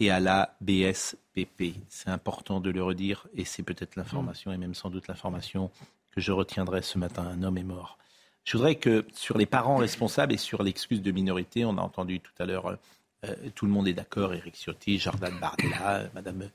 et 0.00 0.10
à 0.10 0.20
la 0.20 0.56
BSPP. 0.60 1.76
C'est 1.88 2.10
important 2.10 2.60
de 2.60 2.70
le 2.70 2.82
redire 2.82 3.26
et 3.34 3.44
c'est 3.44 3.62
peut-être 3.62 3.96
l'information 3.96 4.52
et 4.52 4.56
même 4.56 4.74
sans 4.74 4.90
doute 4.90 5.08
l'information 5.08 5.70
que 6.10 6.20
je 6.20 6.32
retiendrai 6.32 6.82
ce 6.82 6.98
matin. 6.98 7.22
Un 7.22 7.42
homme 7.42 7.58
est 7.58 7.64
mort. 7.64 7.98
Je 8.44 8.56
voudrais 8.56 8.74
que 8.74 9.06
sur 9.14 9.38
les 9.38 9.46
parents 9.46 9.76
responsables 9.76 10.32
et 10.32 10.36
sur 10.36 10.62
l'excuse 10.62 11.00
de 11.00 11.10
minorité, 11.12 11.64
on 11.64 11.78
a 11.78 11.80
entendu 11.80 12.20
tout 12.20 12.32
à 12.38 12.44
l'heure, 12.44 12.76
euh, 13.24 13.34
tout 13.54 13.66
le 13.66 13.72
monde 13.72 13.86
est 13.86 13.92
d'accord, 13.92 14.34
Eric 14.34 14.56
Ciotti, 14.56 14.98
Jordan 14.98 15.32
Bardella, 15.40 16.10
Madame 16.14 16.48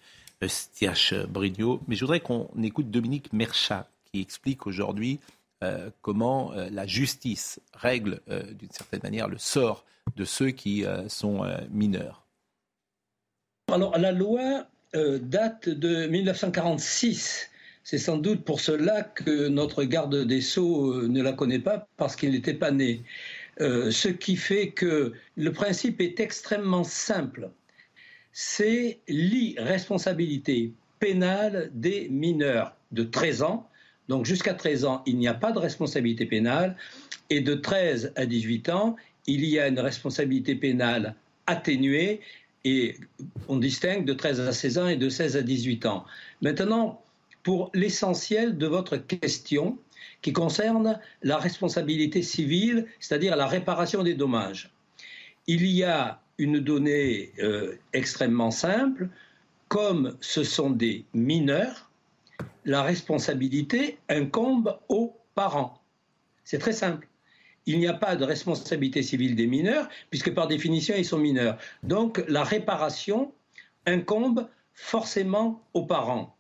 Stiach 0.46 1.14
Brigno, 1.30 1.82
mais 1.88 1.96
je 1.96 2.02
voudrais 2.02 2.20
qu'on 2.20 2.50
écoute 2.62 2.92
Dominique 2.92 3.32
Merchat 3.32 3.88
qui 4.12 4.20
explique 4.20 4.68
aujourd'hui 4.68 5.20
euh, 5.64 5.90
comment 6.02 6.52
euh, 6.54 6.70
la 6.70 6.86
justice 6.86 7.60
règle 7.74 8.20
d'une 8.60 8.72
certaine 8.72 9.02
manière 9.02 9.30
le 9.30 9.38
sort 9.38 9.86
de 10.16 10.26
ceux 10.26 10.52
qui 10.52 10.86
sont 11.08 11.46
mineurs. 11.70 12.27
Alors 13.70 13.98
la 13.98 14.14
loi 14.14 14.66
euh, 14.96 15.20
date 15.20 15.68
de 15.68 16.08
1946. 16.08 17.50
C'est 17.84 17.98
sans 17.98 18.16
doute 18.16 18.46
pour 18.46 18.62
cela 18.62 19.04
que 19.04 19.50
notre 19.50 19.84
garde 19.84 20.24
des 20.26 20.40
Sceaux 20.40 20.94
euh, 20.94 21.08
ne 21.10 21.22
la 21.22 21.34
connaît 21.34 21.60
pas 21.60 21.86
parce 21.98 22.16
qu'il 22.16 22.32
n'était 22.32 22.54
pas 22.54 22.72
né. 22.72 23.04
Euh, 23.60 23.92
ce 23.92 24.08
qui 24.08 24.38
fait 24.38 24.70
que 24.70 25.12
le 25.36 25.52
principe 25.52 26.00
est 26.00 26.22
extrêmement 26.22 26.86
simple. 26.86 27.50
C'est 28.32 29.00
l'irresponsabilité 29.10 30.72
pénale 31.00 31.70
des 31.74 32.08
mineurs 32.08 32.74
de 32.94 33.04
13 33.04 33.42
ans. 33.42 33.70
Donc 34.08 34.26
jusqu'à 34.26 34.54
13 34.54 34.86
ans, 34.86 35.04
il 35.06 35.18
n'y 35.18 35.28
a 35.28 35.34
pas 35.34 35.52
de 35.52 35.60
responsabilité 35.60 36.26
pénale. 36.26 36.78
Et 37.30 37.42
de 37.42 37.54
13 37.54 38.14
à 38.16 38.26
18 38.26 38.70
ans, 38.70 38.96
il 39.26 39.44
y 39.44 39.60
a 39.60 39.68
une 39.68 39.82
responsabilité 39.82 40.56
pénale 40.56 41.16
atténuée 41.48 42.22
et 42.64 42.98
on 43.48 43.58
distingue 43.58 44.06
de 44.06 44.14
13 44.14 44.42
à 44.42 44.52
16 44.52 44.78
ans 44.78 44.88
et 44.88 44.98
de 44.98 45.10
16 45.10 45.38
à 45.38 45.42
18 45.42 45.86
ans. 45.86 46.06
Maintenant, 46.42 47.02
pour 47.44 47.72
l'essentiel 47.74 48.58
de 48.58 48.68
votre 48.68 48.98
question, 48.98 49.78
qui 50.22 50.34
concerne 50.34 51.00
la 51.22 51.38
responsabilité 51.38 52.22
civile, 52.22 52.86
c'est-à-dire 53.00 53.36
la 53.36 53.48
réparation 53.48 54.04
des 54.04 54.16
dommages. 54.16 54.72
Il 55.48 55.66
y 55.66 55.84
a 55.84 56.22
une 56.38 56.60
donnée 56.60 57.32
euh, 57.40 57.76
extrêmement 57.94 58.52
simple, 58.52 59.10
comme 59.68 60.18
ce 60.22 60.44
sont 60.44 60.70
des 60.70 61.06
mineurs, 61.14 61.90
la 62.66 62.84
responsabilité 62.84 63.98
incombe 64.10 64.78
aux 64.90 65.18
parents. 65.36 65.82
C'est 66.44 66.60
très 66.60 66.74
simple 66.74 67.08
il 67.68 67.80
n'y 67.80 67.88
a 67.88 67.94
pas 67.94 68.16
de 68.16 68.24
responsabilité 68.24 69.04
civile 69.04 69.36
des 69.36 69.46
mineurs, 69.46 69.88
puisque 70.10 70.34
par 70.34 70.48
définition, 70.48 70.96
ils 70.98 71.06
sont 71.06 71.20
mineurs. 71.20 71.58
Donc 71.84 72.24
la 72.28 72.44
réparation 72.44 73.32
incombe 73.86 74.48
forcément 74.74 75.62
aux 75.74 75.86
parents. 75.86 76.36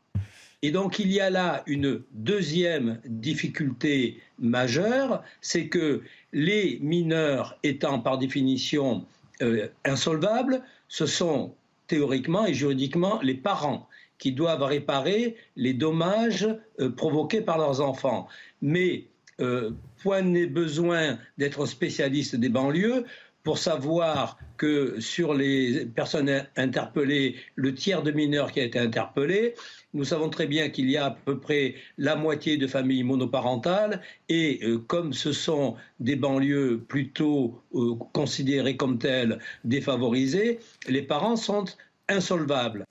Et 0.63 0.71
donc 0.71 0.97
il 0.97 1.11
y 1.11 1.19
a 1.19 1.29
là 1.29 1.61
une 1.67 2.01
deuxième 2.13 2.99
difficulté 3.05 4.19
majeure, 4.39 5.23
c'est 5.41 5.67
que 5.67 6.01
les 6.33 6.79
mineurs 6.81 7.59
étant 7.61 7.99
par 7.99 8.17
définition 8.17 9.05
euh, 9.41 9.67
insolvables, 9.85 10.63
ce 10.87 11.05
sont 11.05 11.53
théoriquement 11.85 12.45
et 12.45 12.53
juridiquement 12.53 13.19
les 13.21 13.35
parents 13.35 13.87
qui 14.17 14.31
doivent 14.31 14.63
réparer 14.63 15.35
les 15.55 15.73
dommages 15.73 16.47
euh, 16.79 16.89
provoqués 16.89 17.41
par 17.41 17.59
leurs 17.59 17.81
enfants. 17.81 18.27
Mais 18.61 19.05
euh, 19.39 19.71
point 20.01 20.21
n'est 20.21 20.47
besoin 20.47 21.17
d'être 21.37 21.65
spécialiste 21.65 22.35
des 22.35 22.49
banlieues 22.49 23.05
pour 23.43 23.59
savoir 23.59 24.37
que 24.57 24.99
sur 24.99 25.33
les 25.33 25.85
personnes 25.85 26.45
interpellées, 26.57 27.35
le 27.55 27.73
tiers 27.73 28.03
de 28.03 28.11
mineurs 28.11 28.51
qui 28.51 28.59
a 28.59 28.63
été 28.63 28.77
interpellé, 28.77 29.53
nous 29.93 30.03
savons 30.03 30.29
très 30.29 30.47
bien 30.47 30.69
qu'il 30.69 30.89
y 30.89 30.97
a 30.97 31.05
à 31.05 31.11
peu 31.11 31.39
près 31.39 31.75
la 31.97 32.15
moitié 32.15 32.57
de 32.57 32.67
familles 32.67 33.03
monoparentales 33.03 34.01
et 34.27 34.59
euh, 34.63 34.79
comme 34.79 35.13
ce 35.13 35.31
sont 35.31 35.75
des 35.99 36.15
banlieues 36.15 36.83
plutôt 36.87 37.61
euh, 37.73 37.95
considérées 38.11 38.75
comme 38.75 38.97
telles 38.97 39.39
défavorisées, 39.63 40.59
les 40.89 41.03
parents 41.03 41.37
sont 41.37 41.65
insolvables. 42.09 42.86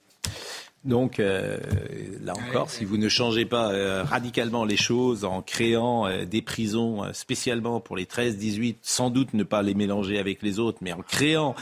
Donc 0.87 1.19
euh, 1.19 1.59
là 2.23 2.35
encore, 2.35 2.71
si 2.71 2.85
vous 2.85 2.97
ne 2.97 3.09
changez 3.09 3.45
pas 3.45 3.73
euh, 3.73 4.05
radicalement 4.05 4.65
les 4.65 4.77
choses 4.77 5.25
en 5.25 5.43
créant 5.43 6.07
euh, 6.07 6.25
des 6.25 6.43
prisons 6.43 7.03
spécialement 7.13 7.81
pour 7.81 7.97
les 7.97 8.05
13-18, 8.05 8.77
sans 8.83 9.11
doute 9.11 9.35
ne 9.35 9.43
pas 9.43 9.63
les 9.63 9.75
mélanger 9.75 10.19
avec 10.19 10.43
les 10.43 10.61
autres, 10.61 10.79
mais 10.83 10.93
en 10.93 11.03
créant, 11.03 11.57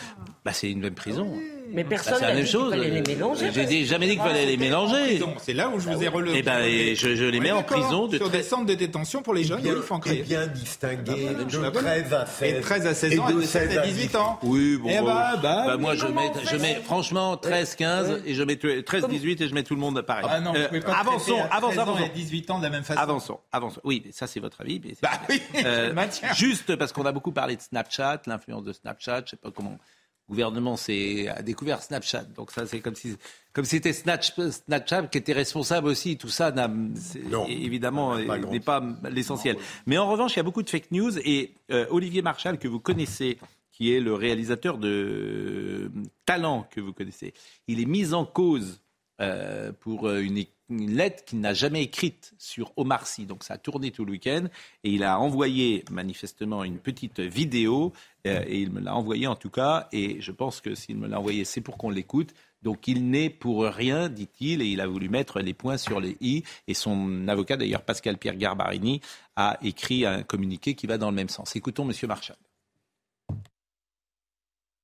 bah, 0.44 0.52
c'est 0.52 0.70
une 0.70 0.80
même 0.80 0.94
prison. 0.94 1.26
Mais 1.70 1.82
bah, 1.82 1.90
personne 1.90 2.20
n'a 2.20 2.34
dit 2.34 2.44
qu'il 2.44 2.70
fallait 2.70 2.90
les 2.90 3.02
mélanger. 3.02 3.50
J'ai 3.52 3.84
jamais 3.84 4.06
dit 4.06 4.12
qu'il 4.12 4.22
fallait 4.22 4.46
les 4.46 4.56
mélanger. 4.56 5.20
C'est 5.38 5.52
là 5.52 5.68
où 5.68 5.80
je 5.80 5.88
vous 5.88 6.02
ai 6.02 6.08
relevé. 6.08 6.38
Eh 6.38 6.42
ben, 6.42 6.94
je, 6.94 7.14
je 7.14 7.24
les 7.24 7.40
mets 7.40 7.52
en 7.52 7.62
prison 7.62 8.06
de 8.06 8.16
sur 8.16 8.30
des 8.30 8.42
centres 8.42 8.66
de 8.66 8.74
détention 8.74 9.22
pour 9.22 9.34
les 9.34 9.44
jeunes. 9.44 9.60
Bien, 9.60 9.74
il 9.76 9.82
faut 9.82 9.94
en 9.94 10.00
créer. 10.00 10.22
bien 10.22 10.46
distinguer 10.46 11.28
de 11.34 11.70
13 11.70 12.12
à 12.12 12.26
16 12.26 12.54
et 12.54 12.60
13 12.60 12.86
à 12.86 12.94
16 12.94 13.18
ans 13.18 13.28
et 13.28 13.34
de 13.34 13.42
16 13.42 13.78
à 13.78 13.82
18 13.82 14.16
ans. 14.16 14.38
Oui, 14.42 14.76
bon. 14.76 14.88
Eh 14.90 15.00
bah, 15.02 15.36
bah, 15.42 15.64
bah, 15.66 15.76
moi, 15.76 15.94
je 15.94 16.06
mets, 16.06 16.30
je 16.50 16.56
mets 16.56 16.74
franchement 16.84 17.36
13, 17.36 17.74
15 17.76 18.22
et 18.26 18.34
je 18.34 18.42
mets 18.42 18.56
13, 18.56 19.08
18 19.08 19.40
et 19.40 19.48
je 19.48 19.54
mets 19.54 19.62
tout 19.62 19.74
le 19.74 19.80
monde 19.80 20.00
pareil. 20.02 20.26
Ah 20.28 20.40
non, 20.40 20.54
euh, 20.54 20.80
avançons, 20.86 21.38
avançons, 21.50 21.80
avançons. 21.80 22.10
18 22.14 22.50
ans 22.50 22.58
de 22.58 22.64
la 22.64 22.70
même 22.70 22.84
façon. 22.84 23.00
Avançons, 23.00 23.40
avançons. 23.52 23.80
Oui, 23.84 24.04
ça 24.12 24.26
c'est 24.26 24.40
votre 24.40 24.60
avis. 24.60 24.80
bah 25.02 25.10
oui, 25.28 25.40
euh, 25.64 25.94
juste 26.34 26.76
parce 26.76 26.92
qu'on 26.92 27.06
a 27.06 27.12
beaucoup 27.12 27.32
parlé 27.32 27.56
de 27.56 27.60
Snapchat, 27.62 28.22
l'influence 28.26 28.64
de 28.64 28.72
Snapchat, 28.72 29.22
je 29.26 29.30
sais 29.30 29.36
pas 29.36 29.50
comment 29.50 29.78
gouvernement 30.28 30.74
a 30.74 31.42
découvert 31.42 31.82
Snapchat. 31.82 32.24
Donc 32.36 32.50
ça, 32.50 32.66
c'est 32.66 32.80
comme 32.80 32.94
si 32.94 33.16
comme 33.52 33.64
c'était 33.64 33.92
Snapchat 33.92 35.06
qui 35.10 35.18
était 35.18 35.32
responsable 35.32 35.86
aussi. 35.86 36.16
Tout 36.16 36.28
ça, 36.28 36.52
évidemment, 37.48 38.18
n'est 38.18 38.60
pas 38.60 38.82
l'essentiel. 39.10 39.56
Mais 39.86 39.96
en 39.96 40.10
revanche, 40.10 40.34
il 40.34 40.38
y 40.38 40.40
a 40.40 40.42
beaucoup 40.42 40.62
de 40.62 40.70
fake 40.70 40.90
news. 40.90 41.18
Et 41.18 41.54
euh, 41.70 41.86
Olivier 41.90 42.20
Marchal, 42.20 42.58
que 42.58 42.66
vous 42.66 42.80
connaissez, 42.80 43.38
qui 43.70 43.94
est 43.94 44.00
le 44.00 44.14
réalisateur 44.14 44.78
de 44.78 45.90
Talent 46.26 46.66
que 46.70 46.80
vous 46.80 46.92
connaissez, 46.92 47.32
il 47.68 47.80
est 47.80 47.86
mis 47.86 48.12
en 48.12 48.24
cause 48.24 48.83
euh, 49.20 49.72
pour 49.72 50.10
une, 50.10 50.44
une 50.68 50.96
lettre 50.96 51.24
qu'il 51.24 51.40
n'a 51.40 51.54
jamais 51.54 51.82
écrite 51.82 52.34
sur 52.38 52.72
Omar 52.76 53.06
Sy. 53.06 53.26
Donc 53.26 53.44
ça 53.44 53.54
a 53.54 53.58
tourné 53.58 53.90
tout 53.90 54.04
le 54.04 54.12
week-end 54.12 54.46
et 54.82 54.90
il 54.90 55.04
a 55.04 55.20
envoyé 55.20 55.84
manifestement 55.90 56.64
une 56.64 56.78
petite 56.78 57.20
vidéo 57.20 57.92
euh, 58.26 58.42
et 58.46 58.60
il 58.60 58.70
me 58.72 58.80
l'a 58.80 58.94
envoyé 58.94 59.26
en 59.26 59.36
tout 59.36 59.50
cas 59.50 59.88
et 59.92 60.20
je 60.20 60.32
pense 60.32 60.60
que 60.60 60.74
s'il 60.74 60.96
me 60.96 61.06
l'a 61.06 61.20
envoyé 61.20 61.44
c'est 61.44 61.60
pour 61.60 61.76
qu'on 61.76 61.90
l'écoute. 61.90 62.34
Donc 62.62 62.88
il 62.88 63.10
n'est 63.10 63.28
pour 63.28 63.64
rien, 63.64 64.08
dit-il, 64.08 64.62
et 64.62 64.66
il 64.66 64.80
a 64.80 64.86
voulu 64.86 65.10
mettre 65.10 65.40
les 65.40 65.52
points 65.52 65.76
sur 65.76 66.00
les 66.00 66.16
i. 66.22 66.44
Et 66.66 66.72
son 66.72 67.28
avocat, 67.28 67.58
d'ailleurs 67.58 67.82
Pascal 67.82 68.16
Pierre 68.16 68.36
Garbarini, 68.36 69.02
a 69.36 69.58
écrit 69.62 70.06
un 70.06 70.22
communiqué 70.22 70.74
qui 70.74 70.86
va 70.86 70.96
dans 70.96 71.10
le 71.10 71.16
même 71.16 71.28
sens. 71.28 71.54
Écoutons 71.56 71.84
Monsieur 71.84 72.08
Marchal. 72.08 72.36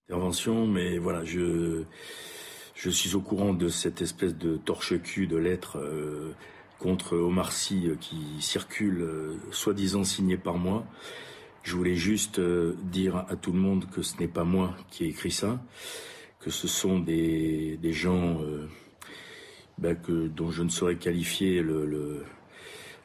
Intervention, 0.09 0.67
mais 0.67 0.99
voilà, 0.99 1.25
je 1.25 1.85
je 2.83 2.89
suis 2.89 3.15
au 3.15 3.21
courant 3.21 3.53
de 3.53 3.69
cette 3.69 4.01
espèce 4.01 4.35
de 4.35 4.57
torche-cul 4.57 5.27
de 5.27 5.37
lettres 5.37 5.77
euh, 5.77 6.33
contre 6.79 7.15
Omar 7.15 7.53
Sy 7.53 7.87
euh, 7.87 7.97
qui 8.01 8.17
circule, 8.41 9.03
euh, 9.03 9.35
soi-disant 9.51 10.03
signé 10.03 10.39
par 10.39 10.57
moi. 10.57 10.87
Je 11.63 11.77
voulais 11.77 11.95
juste 11.95 12.41
dire 12.41 13.17
à 13.29 13.37
tout 13.37 13.53
le 13.53 13.59
monde 13.59 13.85
que 13.91 14.01
ce 14.01 14.17
n'est 14.19 14.29
pas 14.29 14.45
moi 14.45 14.75
qui 14.91 15.05
ai 15.05 15.09
écrit 15.09 15.31
ça, 15.31 15.63
que 16.41 16.49
ce 16.49 16.67
sont 16.67 16.99
des, 16.99 17.79
gens 17.93 18.41
que, 20.03 20.29
dont 20.29 20.51
je 20.51 20.63
ne 20.63 20.71
saurais 20.71 20.97
qualifier 20.97 21.63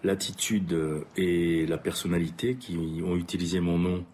l'attitude 0.06 1.04
et 1.18 1.66
la 1.66 1.78
personnalité 1.78 2.56
qui 2.56 2.78
ont 3.04 3.18
utilisé 3.18 3.60
mon 3.60 3.78
nom 3.78 4.06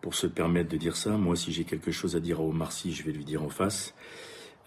pour 0.00 0.14
se 0.14 0.28
permettre 0.28 0.68
de 0.68 0.76
dire 0.76 0.94
ça. 0.94 1.16
Moi, 1.16 1.34
si 1.34 1.50
j'ai 1.50 1.64
quelque 1.64 1.90
chose 1.90 2.14
à 2.14 2.20
dire 2.20 2.38
à 2.38 2.44
Omar 2.44 2.70
Sy, 2.70 2.92
je 2.92 3.02
vais 3.02 3.10
lui 3.10 3.24
dire 3.24 3.42
en 3.42 3.50
face. 3.50 3.92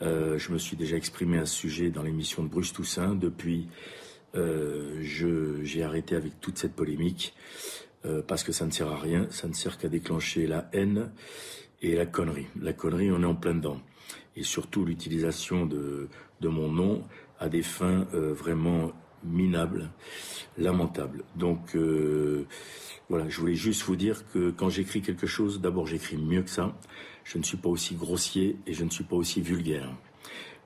Euh, 0.03 0.37
je 0.37 0.51
me 0.51 0.57
suis 0.57 0.75
déjà 0.75 0.97
exprimé 0.97 1.37
à 1.37 1.45
ce 1.45 1.55
sujet 1.55 1.89
dans 1.89 2.03
l'émission 2.03 2.43
de 2.43 2.49
Bruce 2.49 2.73
Toussaint. 2.73 3.15
Depuis, 3.15 3.69
euh, 4.35 4.99
j'ai 5.01 5.83
arrêté 5.83 6.15
avec 6.15 6.41
toute 6.41 6.57
cette 6.57 6.73
polémique 6.73 7.33
euh, 8.05 8.21
parce 8.21 8.43
que 8.43 8.51
ça 8.51 8.65
ne 8.65 8.71
sert 8.71 8.89
à 8.89 8.97
rien. 8.99 9.27
Ça 9.29 9.47
ne 9.47 9.53
sert 9.53 9.77
qu'à 9.77 9.87
déclencher 9.87 10.45
la 10.45 10.69
haine 10.73 11.11
et 11.81 11.95
la 11.95 12.05
connerie. 12.05 12.47
La 12.59 12.73
connerie, 12.73 13.11
on 13.11 13.21
est 13.21 13.25
en 13.25 13.35
plein 13.35 13.55
dedans. 13.55 13.79
Et 14.35 14.43
surtout 14.43 14.83
l'utilisation 14.83 15.65
de, 15.65 16.09
de 16.41 16.47
mon 16.49 16.69
nom 16.69 17.03
à 17.39 17.49
des 17.49 17.61
fins 17.61 18.07
vraiment 18.11 18.91
minables, 19.23 19.91
lamentables. 20.57 21.23
Donc 21.35 21.77
voilà, 23.09 23.29
je 23.29 23.39
voulais 23.39 23.53
juste 23.53 23.83
vous 23.83 23.95
dire 23.95 24.23
que 24.31 24.49
quand 24.49 24.69
j'écris 24.69 25.01
quelque 25.01 25.27
chose, 25.27 25.61
d'abord 25.61 25.85
j'écris 25.85 26.17
mieux 26.17 26.41
que 26.41 26.49
ça 26.49 26.73
je 27.23 27.37
ne 27.37 27.43
suis 27.43 27.57
pas 27.57 27.69
aussi 27.69 27.95
grossier 27.95 28.57
et 28.67 28.73
je 28.73 28.83
ne 28.83 28.89
suis 28.89 29.03
pas 29.03 29.15
aussi 29.15 29.41
vulgaire. 29.41 29.89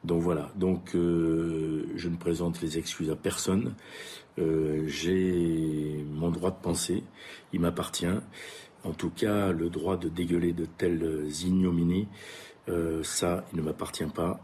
Donc 0.03 0.21
voilà, 0.21 0.51
donc 0.55 0.95
euh, 0.95 1.85
je 1.95 2.07
ne 2.07 2.17
présente 2.17 2.61
les 2.61 2.77
excuses 2.77 3.09
à 3.09 3.15
personne. 3.15 3.75
Euh, 4.39 4.84
j'ai 4.88 6.05
mon 6.11 6.29
droit 6.29 6.51
de 6.51 6.61
penser, 6.61 7.03
il 7.53 7.61
m'appartient. 7.61 8.05
En 8.84 8.93
tout 8.93 9.09
cas, 9.09 9.51
le 9.51 9.69
droit 9.69 9.97
de 9.97 10.07
dégueuler 10.07 10.53
de 10.53 10.65
telles 10.65 11.27
ignominies, 11.43 12.07
euh, 12.69 13.01
ça, 13.03 13.45
il 13.51 13.57
ne 13.57 13.63
m'appartient 13.63 14.05
pas. 14.05 14.41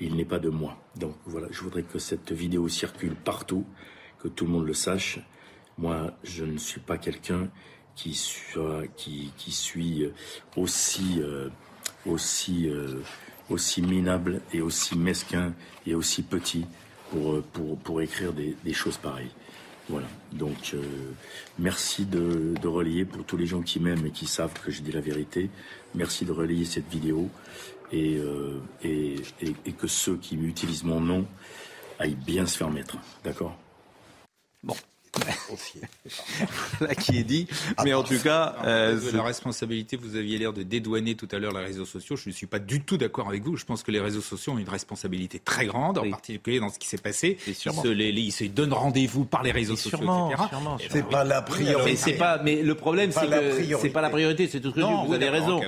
Il 0.00 0.16
n'est 0.16 0.24
pas 0.24 0.38
de 0.38 0.50
moi. 0.50 0.76
Donc 0.96 1.14
voilà, 1.24 1.46
je 1.50 1.62
voudrais 1.62 1.82
que 1.82 1.98
cette 1.98 2.32
vidéo 2.32 2.68
circule 2.68 3.14
partout, 3.14 3.64
que 4.18 4.28
tout 4.28 4.44
le 4.44 4.50
monde 4.50 4.66
le 4.66 4.74
sache. 4.74 5.20
Moi, 5.78 6.12
je 6.22 6.44
ne 6.44 6.58
suis 6.58 6.80
pas 6.80 6.98
quelqu'un 6.98 7.50
qui 7.96 8.12
qui, 8.96 9.32
qui 9.36 9.52
suis 9.52 10.08
aussi 10.54 11.20
euh, 11.20 11.48
aussi 12.04 12.68
euh, 12.68 13.02
aussi 13.50 13.82
minable 13.82 14.40
et 14.52 14.60
aussi 14.60 14.96
mesquin 14.96 15.54
et 15.86 15.94
aussi 15.94 16.22
petit 16.22 16.66
pour 17.10 17.42
pour, 17.52 17.78
pour 17.78 18.00
écrire 18.02 18.32
des, 18.32 18.56
des 18.62 18.72
choses 18.72 18.98
pareilles. 18.98 19.34
Voilà. 19.88 20.08
Donc 20.32 20.72
euh, 20.74 20.82
merci 21.58 22.04
de, 22.04 22.54
de 22.60 22.68
relayer 22.68 23.04
pour 23.04 23.24
tous 23.24 23.36
les 23.36 23.46
gens 23.46 23.62
qui 23.62 23.78
m'aiment 23.80 24.06
et 24.06 24.10
qui 24.10 24.26
savent 24.26 24.52
que 24.64 24.70
je 24.70 24.82
dis 24.82 24.92
la 24.92 25.00
vérité. 25.00 25.48
Merci 25.94 26.24
de 26.24 26.32
relayer 26.32 26.64
cette 26.64 26.88
vidéo 26.88 27.30
et, 27.92 28.20
et, 28.82 29.14
et, 29.40 29.54
et 29.64 29.72
que 29.72 29.86
ceux 29.86 30.16
qui 30.16 30.34
utilisent 30.34 30.82
mon 30.82 31.00
nom 31.00 31.24
aillent 32.00 32.16
bien 32.16 32.46
se 32.46 32.58
faire 32.58 32.70
mettre. 32.70 32.98
D'accord? 33.22 33.56
Bon. 34.64 34.74
là 36.80 36.94
qui 36.94 37.18
est 37.18 37.24
dit. 37.24 37.46
Mais 37.84 37.94
en 37.94 38.02
tout 38.02 38.18
cas, 38.18 38.56
euh, 38.64 38.98
la 39.12 39.22
responsabilité, 39.22 39.96
vous 39.96 40.16
aviez 40.16 40.38
l'air 40.38 40.52
de 40.52 40.62
dédouaner 40.62 41.14
tout 41.14 41.28
à 41.32 41.38
l'heure 41.38 41.52
les 41.52 41.64
réseaux 41.64 41.84
sociaux. 41.84 42.16
Je 42.16 42.28
ne 42.28 42.34
suis 42.34 42.46
pas 42.46 42.58
du 42.58 42.82
tout 42.82 42.96
d'accord 42.96 43.28
avec 43.28 43.42
vous. 43.42 43.56
Je 43.56 43.64
pense 43.64 43.82
que 43.82 43.90
les 43.90 44.00
réseaux 44.00 44.20
sociaux 44.20 44.52
ont 44.54 44.58
une 44.58 44.68
responsabilité 44.68 45.38
très 45.38 45.66
grande, 45.66 45.98
en 45.98 46.10
particulier 46.10 46.60
dans 46.60 46.68
ce 46.68 46.78
qui 46.78 46.88
s'est 46.88 46.98
passé. 46.98 47.38
Ils 47.46 47.54
se, 47.54 47.88
les, 47.88 48.10
ils 48.10 48.32
se 48.32 48.44
donnent 48.44 48.72
rendez-vous 48.72 49.24
par 49.24 49.42
les 49.42 49.52
réseaux 49.52 49.76
sociaux, 49.76 49.98
etc. 49.98 50.42
C'est 50.90 51.08
pas 51.08 51.24
la 51.24 51.42
priorité. 51.42 51.90
Mais 51.90 51.96
c'est 51.96 52.12
pas. 52.14 52.40
Mais 52.42 52.62
le 52.62 52.74
problème, 52.74 53.12
c'est 53.12 53.28
que 53.28 53.78
c'est 53.80 53.90
pas 53.90 54.02
la 54.02 54.10
priorité. 54.10 54.48
C'est 54.48 54.60
tout 54.60 54.70
ce 54.70 54.76
que 54.76 55.06
vous 55.06 55.14
avez 55.14 55.28
raison. 55.28 55.60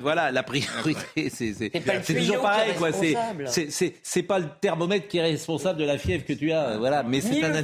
voilà, 0.00 0.30
la 0.30 0.42
priorité, 0.42 1.30
c'est 1.30 2.14
toujours 2.14 2.40
pareil, 2.40 2.74
quoi. 2.76 2.90
C'est 2.92 4.22
pas 4.22 4.38
le 4.38 4.46
thermomètre 4.60 5.08
qui 5.08 5.18
est 5.18 5.22
responsable 5.22 5.78
de 5.78 5.84
la 5.84 5.98
fièvre 5.98 6.24
que 6.24 6.32
tu 6.32 6.52
as. 6.52 6.78
Voilà, 6.78 7.02
mais 7.02 7.20
c'est 7.20 7.42
un 7.42 7.54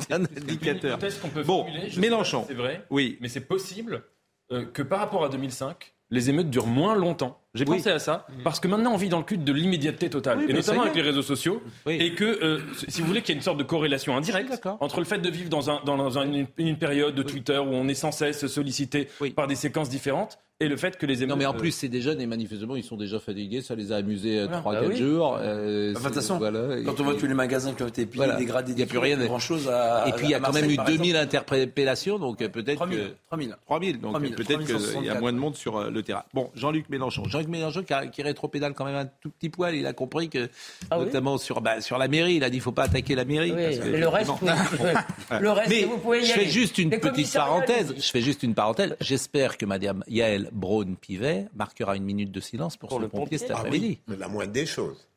c'est 0.01 0.13
un 0.13 0.23
indicateur. 0.23 0.99
qu'on 1.21 1.29
peut 1.29 1.43
bon, 1.43 1.65
Mélenchon. 1.97 2.45
C'est 2.47 2.53
vrai. 2.53 2.85
Oui. 2.89 3.17
Mais 3.21 3.29
c'est 3.29 3.41
possible 3.41 4.03
euh, 4.51 4.65
que 4.65 4.81
par 4.81 4.99
rapport 4.99 5.23
à 5.23 5.29
2005, 5.29 5.93
les 6.09 6.29
émeutes 6.29 6.49
durent 6.49 6.67
moins 6.67 6.95
longtemps. 6.95 7.40
J'ai 7.53 7.65
pensé 7.65 7.89
à 7.89 7.99
ça 7.99 8.25
parce 8.43 8.59
que 8.59 8.67
maintenant 8.67 8.93
on 8.93 8.97
vit 8.97 9.09
dans 9.09 9.19
le 9.19 9.25
culte 9.25 9.43
de 9.43 9.51
l'immédiateté 9.51 10.09
totale, 10.09 10.49
et 10.49 10.53
notamment 10.53 10.83
avec 10.83 10.95
les 10.95 11.01
réseaux 11.01 11.21
sociaux, 11.21 11.61
et 11.87 12.13
que 12.13 12.23
euh, 12.23 12.59
si 12.87 13.01
vous 13.01 13.07
voulez 13.07 13.21
qu'il 13.21 13.33
y 13.33 13.35
ait 13.35 13.39
une 13.39 13.43
sorte 13.43 13.57
de 13.57 13.63
corrélation 13.63 14.15
indirecte 14.15 14.67
entre 14.79 14.99
le 14.99 15.05
fait 15.05 15.19
de 15.19 15.29
vivre 15.29 15.49
dans, 15.49 15.69
un, 15.69 15.81
dans 15.83 16.17
une, 16.17 16.47
une, 16.57 16.77
période 16.77 17.13
de 17.13 17.23
Twitter 17.23 17.57
où 17.57 17.69
on 17.69 17.87
est 17.87 17.93
sans 17.93 18.11
cesse 18.11 18.47
sollicité 18.47 19.07
par 19.35 19.47
des 19.47 19.55
séquences 19.55 19.89
différentes, 19.89 20.39
et 20.61 20.67
le 20.67 20.77
fait 20.77 20.95
que 20.95 21.07
les 21.07 21.23
émeutes... 21.23 21.31
Non, 21.31 21.37
mais 21.37 21.47
en 21.47 21.53
plus, 21.53 21.71
c'est 21.71 21.87
des 21.87 22.01
jeunes 22.01 22.21
et 22.21 22.27
manifestement, 22.27 22.75
ils 22.75 22.83
sont 22.83 22.95
déjà 22.95 23.19
fatigués. 23.19 23.61
Ça 23.61 23.73
les 23.73 23.91
a 23.91 23.95
amusés 23.95 24.45
3-4 24.45 24.63
bah 24.63 24.95
jours. 24.95 25.37
Euh, 25.41 25.89
de 25.89 25.99
toute 25.99 26.13
façon, 26.13 26.39
quand 26.85 26.99
on 26.99 27.03
voit 27.03 27.15
tous 27.15 27.25
les 27.25 27.33
magasins 27.33 27.73
qui 27.73 27.81
ont 27.81 27.87
été 27.87 28.05
pillés, 28.05 28.27
dégradés, 28.37 28.73
il 28.73 28.75
n'y 28.75 28.83
a 28.83 28.85
plus 28.85 28.99
rien. 28.99 29.17
grand-chose 29.17 29.67
à. 29.69 30.07
Et 30.07 30.11
puis, 30.11 30.27
il 30.27 30.29
y 30.29 30.35
a 30.35 30.39
quand 30.39 30.53
même 30.53 30.69
eu 30.69 30.77
2000 30.77 31.15
interpellations, 31.15 32.19
donc 32.19 32.41
euh, 32.41 32.47
peut-être 32.47 32.87
que. 32.87 33.13
3000. 33.29 33.57
3000. 33.65 33.99
Donc 33.99 34.21
peut-être 34.35 34.63
qu'il 34.65 35.05
y 35.05 35.09
a 35.09 35.19
moins 35.19 35.33
de 35.33 35.39
monde 35.39 35.55
sur 35.55 35.77
euh, 35.77 35.89
le 35.89 36.03
terrain. 36.03 36.23
Bon, 36.33 36.51
Jean-Luc 36.53 36.89
Mélenchon. 36.89 37.23
Jean-Luc 37.41 37.49
Mélenchon 37.49 37.83
qui, 37.83 38.11
qui 38.11 38.21
rétropédale 38.21 38.73
quand 38.73 38.85
même 38.85 38.95
un 38.95 39.05
tout 39.05 39.29
petit 39.29 39.49
poil. 39.49 39.75
Il 39.75 39.85
a 39.85 39.93
compris 39.93 40.29
que, 40.29 40.49
ah 40.89 40.97
notamment 40.97 41.37
sur, 41.37 41.61
bah, 41.61 41.81
sur 41.81 41.97
la 41.97 42.07
mairie, 42.07 42.35
il 42.35 42.43
a 42.43 42.49
dit 42.49 42.53
qu'il 42.53 42.59
ne 42.59 42.63
faut 42.63 42.71
pas 42.71 42.83
attaquer 42.83 43.15
la 43.15 43.25
mairie. 43.25 43.51
mais 43.51 43.75
le 43.77 44.07
reste, 44.07 44.31
le 45.39 45.49
reste, 45.49 45.85
vous 45.85 45.97
pouvez 45.97 46.21
y 46.21 46.25
je 46.25 46.33
fais 46.33 46.49
juste 46.49 46.77
une 46.77 46.89
petite 46.89 47.33
parenthèse. 47.33 47.93
Je 47.97 48.11
fais 48.11 48.21
juste 48.21 48.43
une 48.43 48.55
parenthèse. 48.55 48.95
J'espère 49.01 49.57
que 49.57 49.65
Madame 49.65 50.03
Yael 50.07 50.49
Braun-Pivet 50.51 51.47
marquera 51.55 51.95
une 51.95 52.03
minute 52.03 52.31
de 52.31 52.39
silence 52.39 52.77
pour, 52.77 52.91
ce 52.91 53.05
pompier, 53.05 53.37
cet 53.37 53.51
après-midi. 53.51 53.99
Ah 54.09 54.13
la 54.17 54.27
moindre 54.27 54.51
des 54.51 54.65
choses. 54.65 55.07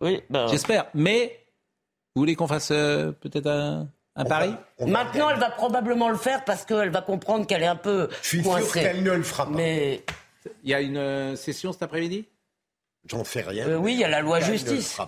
Oui, 0.00 0.22
ben... 0.30 0.46
J'espère. 0.48 0.86
Mais 0.94 1.40
vous 2.14 2.22
voulez 2.22 2.34
qu'on 2.34 2.46
fasse 2.46 2.70
euh, 2.72 3.12
peut-être 3.12 3.46
un, 3.46 3.88
pari? 4.24 4.54
Maintenant, 4.80 5.30
elle 5.30 5.38
va 5.38 5.50
probablement 5.50 6.08
le 6.08 6.16
faire 6.16 6.44
parce 6.44 6.64
qu'elle 6.64 6.90
va 6.90 7.02
comprendre 7.02 7.46
qu'elle 7.46 7.62
est 7.62 7.66
un 7.66 7.76
peu 7.76 8.08
Je 8.22 8.28
suis 8.28 8.42
sûr 8.42 8.72
qu'elle 8.72 9.02
ne 9.02 9.12
le 9.12 9.22
fera 9.22 9.46
pas. 9.46 9.52
Mais... 9.52 10.04
Il 10.64 10.70
y 10.70 10.74
a 10.74 10.80
une 10.80 10.96
euh, 10.96 11.36
session 11.36 11.72
cet 11.72 11.82
après-midi? 11.82 12.26
J'en 13.06 13.24
sais 13.24 13.42
rien. 13.42 13.66
Euh, 13.66 13.76
oui, 13.76 13.94
il 13.94 14.00
y 14.00 14.04
a 14.04 14.08
la 14.08 14.20
loi 14.20 14.40
justice. 14.40 14.98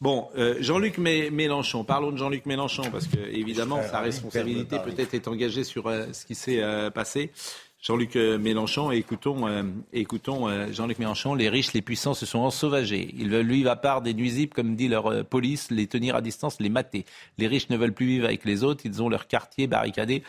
Bon, 0.00 0.28
Jean-Luc 0.60 0.98
Mélenchon, 0.98 1.82
parlons 1.82 2.12
de 2.12 2.16
Jean-Luc 2.16 2.46
Mélenchon, 2.46 2.84
parce 2.92 3.08
que 3.08 3.18
évidemment, 3.18 3.82
sa 3.82 3.98
responsabilité 3.98 4.78
peut-être 4.78 5.14
est 5.14 5.26
engagée 5.26 5.64
sur 5.64 5.90
ce 6.12 6.24
qui 6.24 6.36
s'est 6.36 6.62
passé. 6.94 7.32
Jean-Luc 7.80 8.16
euh, 8.16 8.38
Mélenchon, 8.38 8.90
écoutons, 8.90 9.46
euh, 9.46 9.62
écoutons 9.92 10.48
euh, 10.48 10.66
Jean-Luc 10.72 10.98
Mélenchon, 10.98 11.34
les 11.34 11.48
riches, 11.48 11.72
les 11.74 11.82
puissants 11.82 12.14
se 12.14 12.26
sont 12.26 12.40
ensauvagés. 12.40 13.14
Ils 13.16 13.30
veulent, 13.30 13.46
lui, 13.46 13.66
à 13.68 13.76
part 13.76 14.02
des 14.02 14.14
nuisibles, 14.14 14.52
comme 14.52 14.74
dit 14.74 14.88
leur 14.88 15.24
police, 15.24 15.70
les 15.70 15.86
tenir 15.86 16.16
à 16.16 16.20
distance, 16.20 16.60
les 16.60 16.70
mater. 16.70 17.04
Les 17.38 17.46
riches 17.46 17.70
ne 17.70 17.76
veulent 17.76 17.92
plus 17.92 18.06
vivre 18.06 18.24
avec 18.24 18.44
les 18.44 18.64
autres, 18.64 18.82
ils 18.84 19.00
ont 19.00 19.08
leur 19.08 19.28
quartier 19.28 19.68
barricadé, 19.68 20.24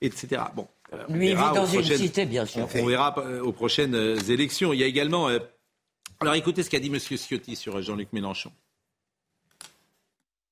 etc. 0.00 0.42
Bon, 0.54 0.68
lui 1.08 1.28
vit 1.28 1.34
dans 1.34 1.66
une 1.66 1.82
cité, 1.82 2.26
bien 2.26 2.46
sûr. 2.46 2.68
On, 2.74 2.86
verra 2.86 3.14
aux 3.42 3.52
prochaines 3.52 3.94
élections. 4.28 4.72
Il 4.72 4.80
y 4.80 4.84
a 4.84 4.86
également... 4.86 5.28
alors 6.20 6.34
écoutez 6.34 6.62
ce 6.62 6.70
qu'a 6.70 6.80
dit 6.80 6.88
M. 6.88 6.98
Ciotti 6.98 7.56
sur 7.56 7.80
Jean-Luc 7.82 8.12
Mélenchon. 8.12 8.50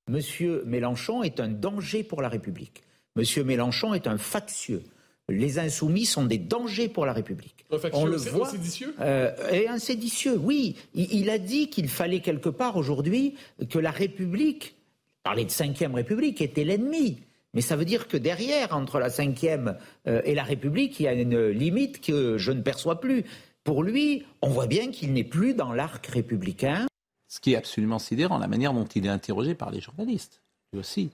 Monsieur 0.08 0.62
Mélenchon 0.66 1.22
est 1.22 1.40
un 1.40 1.48
danger 1.48 2.02
pour 2.02 2.22
la 2.22 2.28
République. 2.28 2.82
Monsieur 3.16 3.44
Mélenchon 3.44 3.94
est 3.94 4.06
un 4.06 4.18
factieux. 4.18 4.82
les 5.28 5.58
insoumis 5.58 6.06
sont 6.06 6.24
des 6.24 6.38
dangers 6.38 6.88
pour 6.88 7.06
la 7.06 7.12
République. 7.12 7.64
On 7.92 8.06
le 8.06 8.16
voit. 8.16 8.50
Séditieux 8.50 8.94
euh, 9.00 9.32
et 9.50 9.68
un 9.68 9.78
séditieux, 9.78 10.36
oui. 10.36 10.76
Il, 10.94 11.30
a 11.30 11.38
dit 11.38 11.70
qu'il 11.70 11.88
fallait 11.88 12.20
quelque 12.20 12.48
part 12.48 12.76
aujourd'hui 12.76 13.34
que 13.70 13.78
la 13.78 13.90
République, 13.90 14.74
parler 15.22 15.44
de 15.44 15.50
cinquième 15.50 15.94
République, 15.94 16.40
était 16.40 16.64
l'ennemi. 16.64 17.18
Mais 17.54 17.60
ça 17.60 17.76
veut 17.76 17.84
dire 17.84 18.08
que 18.08 18.16
derrière, 18.16 18.74
entre 18.74 18.98
la 18.98 19.10
cinquième 19.10 19.76
euh, 20.06 20.22
et 20.24 20.34
la 20.34 20.42
République, 20.42 20.98
il 21.00 21.04
y 21.04 21.08
a 21.08 21.12
une 21.12 21.48
limite 21.48 22.00
que 22.00 22.38
je 22.38 22.52
ne 22.52 22.62
perçois 22.62 23.00
plus. 23.00 23.24
Pour 23.64 23.82
lui, 23.82 24.24
on 24.40 24.48
voit 24.48 24.66
bien 24.66 24.90
qu'il 24.90 25.12
n'est 25.12 25.24
plus 25.24 25.54
dans 25.54 25.72
l'arc 25.72 26.06
républicain. 26.06 26.86
Ce 27.28 27.40
qui 27.40 27.52
est 27.52 27.56
absolument 27.56 27.98
sidérant, 27.98 28.38
la 28.38 28.48
manière 28.48 28.72
dont 28.72 28.84
il 28.84 29.06
est 29.06 29.10
interrogé 29.10 29.54
par 29.54 29.70
les 29.70 29.80
journalistes, 29.80 30.42
lui 30.72 30.80
aussi. 30.80 31.10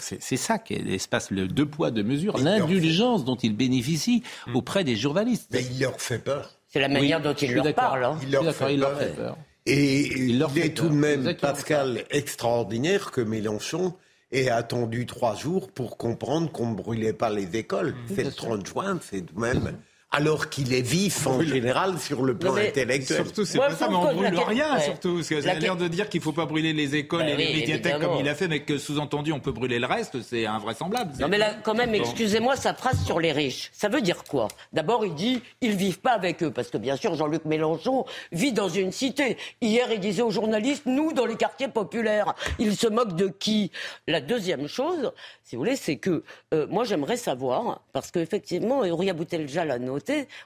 C'est 0.00 0.36
ça 0.36 0.58
qui 0.58 0.74
est 0.74 0.78
l'espace, 0.78 1.32
le 1.32 1.48
deux 1.48 1.66
poids, 1.66 1.90
deux 1.90 2.04
mesures, 2.04 2.38
l'indulgence 2.38 3.24
dont 3.24 3.34
il 3.34 3.56
bénéficie 3.56 4.22
hmm. 4.46 4.56
auprès 4.56 4.84
des 4.84 4.94
journalistes. 4.94 5.48
Mais 5.50 5.64
il 5.64 5.80
leur 5.80 6.00
fait 6.00 6.20
peur. 6.20 6.56
C'est 6.68 6.78
la 6.78 6.88
manière 6.88 7.20
dont 7.20 7.34
il 7.34 7.52
leur 7.52 7.74
parle. 7.74 8.04
Hein. 8.04 8.18
Il, 8.22 8.30
leur 8.30 8.54
fait, 8.54 8.76
peur. 8.76 9.36
Et 9.66 10.06
il, 10.06 10.38
leur 10.38 10.56
est 10.56 10.70
tout 10.70 10.88
de 10.88 10.94
même, 10.94 11.34
Pascal, 11.34 12.04
extraordinaire 12.10 13.10
que 13.10 13.20
Mélenchon 13.20 13.94
ait 14.32 14.50
attendu 14.50 15.06
trois 15.06 15.34
jours 15.34 15.70
pour 15.70 15.96
comprendre 15.96 16.50
qu'on 16.50 16.70
ne 16.70 16.74
brûlait 16.74 17.12
pas 17.12 17.30
les 17.30 17.56
écoles. 17.56 17.90
Hmm. 17.90 18.14
C'est 18.14 18.24
le 18.24 18.32
30 18.32 18.66
juin, 18.66 18.98
c'est 19.02 19.22
tout 19.22 19.34
de 19.34 19.40
même 19.40 19.76
alors 20.12 20.50
qu'il 20.50 20.74
est 20.74 20.82
vif 20.82 21.26
en 21.26 21.40
général 21.40 21.98
sur 21.98 22.22
le 22.22 22.36
plan 22.36 22.54
intellectuel. 22.54 23.24
Surtout, 23.24 23.46
c'est 23.46 23.58
pas 23.58 23.74
ça, 23.74 23.88
mais 23.88 23.96
on 23.96 24.14
brûle 24.14 24.38
rien, 24.46 24.78
surtout. 24.78 25.16
Parce 25.16 25.28
que 25.28 25.40
ça 25.40 25.52
a 25.52 25.54
l'air 25.54 25.76
de 25.76 25.88
dire 25.88 26.08
qu'il 26.10 26.20
ne 26.20 26.24
faut 26.24 26.32
pas 26.32 26.44
brûler 26.44 26.74
les 26.74 26.94
écoles 26.94 27.28
et 27.28 27.36
les 27.36 27.54
médiathèques 27.54 27.98
comme 27.98 28.18
il 28.20 28.28
a 28.28 28.34
fait, 28.34 28.46
mais 28.46 28.60
que 28.60 28.76
sous-entendu, 28.76 29.32
on 29.32 29.40
peut 29.40 29.52
brûler 29.52 29.78
le 29.78 29.86
reste, 29.86 30.20
c'est 30.22 30.46
invraisemblable. 30.46 31.12
Non, 31.18 31.28
mais 31.28 31.38
là, 31.38 31.54
quand 31.62 31.74
même, 31.74 31.94
excusez-moi, 31.94 32.56
sa 32.56 32.74
phrase 32.74 33.02
sur 33.04 33.20
les 33.20 33.32
riches, 33.32 33.70
ça 33.72 33.88
veut 33.88 34.02
dire 34.02 34.22
quoi? 34.24 34.48
D'abord, 34.72 35.06
il 35.06 35.14
dit 35.14 35.40
ils 35.62 35.76
vivent 35.76 36.00
pas 36.00 36.12
avec 36.12 36.42
eux, 36.42 36.50
parce 36.50 36.68
que 36.68 36.76
bien 36.76 36.96
sûr, 36.96 37.14
Jean-Luc 37.14 37.46
Mélenchon 37.46 38.04
vit 38.32 38.52
dans 38.52 38.68
une 38.68 38.92
cité. 38.92 39.38
Hier, 39.62 39.88
il 39.90 40.00
disait 40.00 40.22
aux 40.22 40.30
journalistes 40.30 40.84
nous, 40.84 41.12
dans 41.12 41.26
les 41.26 41.36
quartiers 41.36 41.68
populaires. 41.68 42.34
Il 42.58 42.76
se 42.76 42.86
moque 42.86 43.16
de 43.16 43.28
qui? 43.28 43.70
La 44.06 44.20
deuxième 44.20 44.68
chose, 44.68 45.12
si 45.42 45.56
vous 45.56 45.62
voulez, 45.62 45.76
c'est 45.76 45.96
que 45.96 46.22
euh, 46.52 46.66
moi, 46.68 46.84
j'aimerais 46.84 47.16
savoir, 47.16 47.80
parce 47.92 48.10
qu'effectivement, 48.10 48.84
Uriah 48.84 49.14
Boutelja 49.14 49.64
l'a 49.64 49.78
noté, 49.78 50.01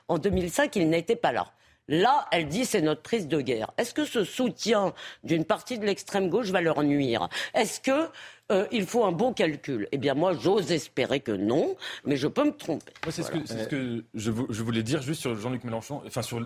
en 0.09 0.19
2005, 0.19 0.77
il 0.77 0.89
n'était 0.89 1.17
pas 1.17 1.33
là. 1.33 1.53
Là, 1.89 2.27
elle 2.33 2.49
dit 2.49 2.65
c'est 2.65 2.81
notre 2.83 3.03
prise 3.03 3.29
de 3.29 3.41
guerre. 3.41 3.71
Est-ce 3.79 3.95
que 3.95 4.05
ce 4.05 4.25
soutien 4.25 4.93
d'une 5.23 5.45
partie 5.45 5.79
de 5.79 5.87
l'extrême 5.87 6.29
gauche 6.29 6.51
va 6.51 6.61
leur 6.61 6.83
nuire? 6.83 7.29
Est-ce 7.55 7.81
que 7.81 8.09
euh, 8.51 8.67
il 8.73 8.87
faut 8.87 9.05
un 9.05 9.13
bon 9.13 9.33
calcul? 9.33 9.89
Eh 9.93 9.99
bien, 9.99 10.15
moi, 10.15 10.33
j'ose 10.35 10.73
espérer 10.73 11.21
que 11.21 11.33
non, 11.33 11.77
mais 12.05 12.17
je 12.17 12.27
peux 12.27 12.45
me 12.45 12.57
tromper. 12.57 12.93
c'est 13.11 13.23
ce 13.23 13.31
que, 13.69 14.05
je, 14.15 14.31
voulais 14.31 14.83
dire 14.83 15.01
juste 15.01 15.21
sur 15.21 15.37
Jean-Luc 15.37 15.63
Mélenchon, 15.63 16.03
enfin 16.07 16.23
sur 16.23 16.41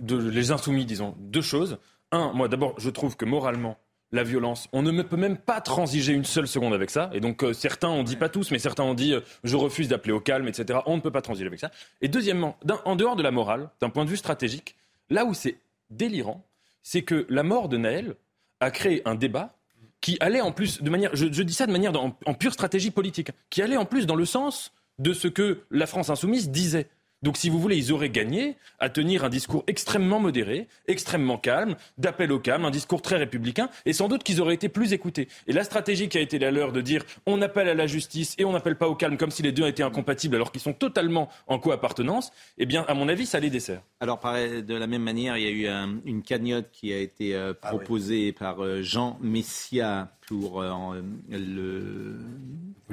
les 0.00 0.50
insoumis, 0.50 0.86
disons, 0.86 1.14
deux 1.18 1.42
choses. 1.42 1.78
Un, 2.10 2.32
moi, 2.32 2.48
d'abord, 2.48 2.74
je 2.78 2.90
trouve 2.90 3.16
que 3.16 3.26
moralement, 3.26 3.76
la 4.12 4.24
violence. 4.24 4.68
On 4.72 4.82
ne 4.82 5.02
peut 5.02 5.16
même 5.16 5.36
pas 5.36 5.60
transiger 5.60 6.12
une 6.12 6.24
seule 6.24 6.48
seconde 6.48 6.74
avec 6.74 6.90
ça. 6.90 7.10
Et 7.12 7.20
donc 7.20 7.42
euh, 7.42 7.52
certains, 7.52 7.88
on 7.88 8.02
dit 8.02 8.16
pas 8.16 8.28
tous, 8.28 8.50
mais 8.50 8.58
certains 8.58 8.82
ont 8.82 8.94
dit 8.94 9.14
euh, 9.14 9.20
je 9.44 9.56
refuse 9.56 9.88
d'appeler 9.88 10.12
au 10.12 10.20
calme, 10.20 10.48
etc. 10.48 10.80
On 10.86 10.96
ne 10.96 11.00
peut 11.00 11.10
pas 11.10 11.22
transiger 11.22 11.46
avec 11.46 11.60
ça. 11.60 11.70
Et 12.00 12.08
deuxièmement, 12.08 12.56
en 12.84 12.96
dehors 12.96 13.16
de 13.16 13.22
la 13.22 13.30
morale, 13.30 13.70
d'un 13.80 13.90
point 13.90 14.04
de 14.04 14.10
vue 14.10 14.16
stratégique, 14.16 14.76
là 15.08 15.24
où 15.24 15.34
c'est 15.34 15.58
délirant, 15.90 16.44
c'est 16.82 17.02
que 17.02 17.26
la 17.28 17.42
mort 17.42 17.68
de 17.68 17.76
Naël 17.76 18.16
a 18.60 18.70
créé 18.70 19.02
un 19.04 19.14
débat 19.14 19.56
qui 20.00 20.16
allait 20.20 20.40
en 20.40 20.52
plus 20.52 20.82
de 20.82 20.90
manière, 20.90 21.10
je, 21.14 21.26
dis 21.26 21.52
ça 21.52 21.66
de 21.66 21.72
manière 21.72 21.92
en 21.94 22.34
pure 22.34 22.54
stratégie 22.54 22.90
politique, 22.90 23.30
qui 23.50 23.60
allait 23.60 23.76
en 23.76 23.84
plus 23.84 24.06
dans 24.06 24.14
le 24.16 24.24
sens 24.24 24.72
de 24.98 25.12
ce 25.12 25.28
que 25.28 25.62
la 25.70 25.86
France 25.86 26.10
insoumise 26.10 26.50
disait. 26.50 26.88
Donc, 27.22 27.36
si 27.36 27.50
vous 27.50 27.58
voulez, 27.58 27.76
ils 27.76 27.92
auraient 27.92 28.10
gagné 28.10 28.56
à 28.78 28.88
tenir 28.88 29.24
un 29.24 29.28
discours 29.28 29.64
extrêmement 29.66 30.20
modéré, 30.20 30.68
extrêmement 30.88 31.36
calme, 31.36 31.76
d'appel 31.98 32.32
au 32.32 32.38
calme, 32.38 32.64
un 32.64 32.70
discours 32.70 33.02
très 33.02 33.16
républicain, 33.16 33.68
et 33.84 33.92
sans 33.92 34.08
doute 34.08 34.22
qu'ils 34.22 34.40
auraient 34.40 34.54
été 34.54 34.68
plus 34.68 34.92
écoutés. 34.92 35.28
Et 35.46 35.52
la 35.52 35.64
stratégie 35.64 36.08
qui 36.08 36.18
a 36.18 36.20
été 36.20 36.38
la 36.38 36.50
leur 36.50 36.72
de 36.72 36.80
dire 36.80 37.04
on 37.26 37.42
appelle 37.42 37.68
à 37.68 37.74
la 37.74 37.86
justice 37.86 38.34
et 38.38 38.44
on 38.44 38.52
n'appelle 38.52 38.76
pas 38.76 38.88
au 38.88 38.94
calme 38.94 39.16
comme 39.16 39.30
si 39.30 39.42
les 39.42 39.52
deux 39.52 39.66
étaient 39.66 39.82
incompatibles 39.82 40.36
alors 40.36 40.52
qu'ils 40.52 40.60
sont 40.60 40.72
totalement 40.72 41.28
en 41.46 41.58
co-appartenance, 41.58 42.32
eh 42.58 42.66
bien, 42.66 42.84
à 42.88 42.94
mon 42.94 43.08
avis, 43.08 43.26
ça 43.26 43.40
les 43.40 43.50
dessert. 43.50 43.82
Alors, 44.00 44.18
de 44.20 44.74
la 44.74 44.86
même 44.86 45.02
manière, 45.02 45.36
il 45.36 45.42
y 45.42 45.68
a 45.68 45.82
eu 45.84 46.00
une 46.04 46.22
cagnotte 46.22 46.70
qui 46.72 46.92
a 46.92 46.98
été 46.98 47.34
euh, 47.34 47.52
ah 47.62 47.68
proposée 47.68 48.32
par 48.32 48.64
euh, 48.64 48.82
Jean 48.82 49.18
Messia 49.20 50.12
pour 50.26 50.62
euh, 50.62 51.02
le 51.28 51.99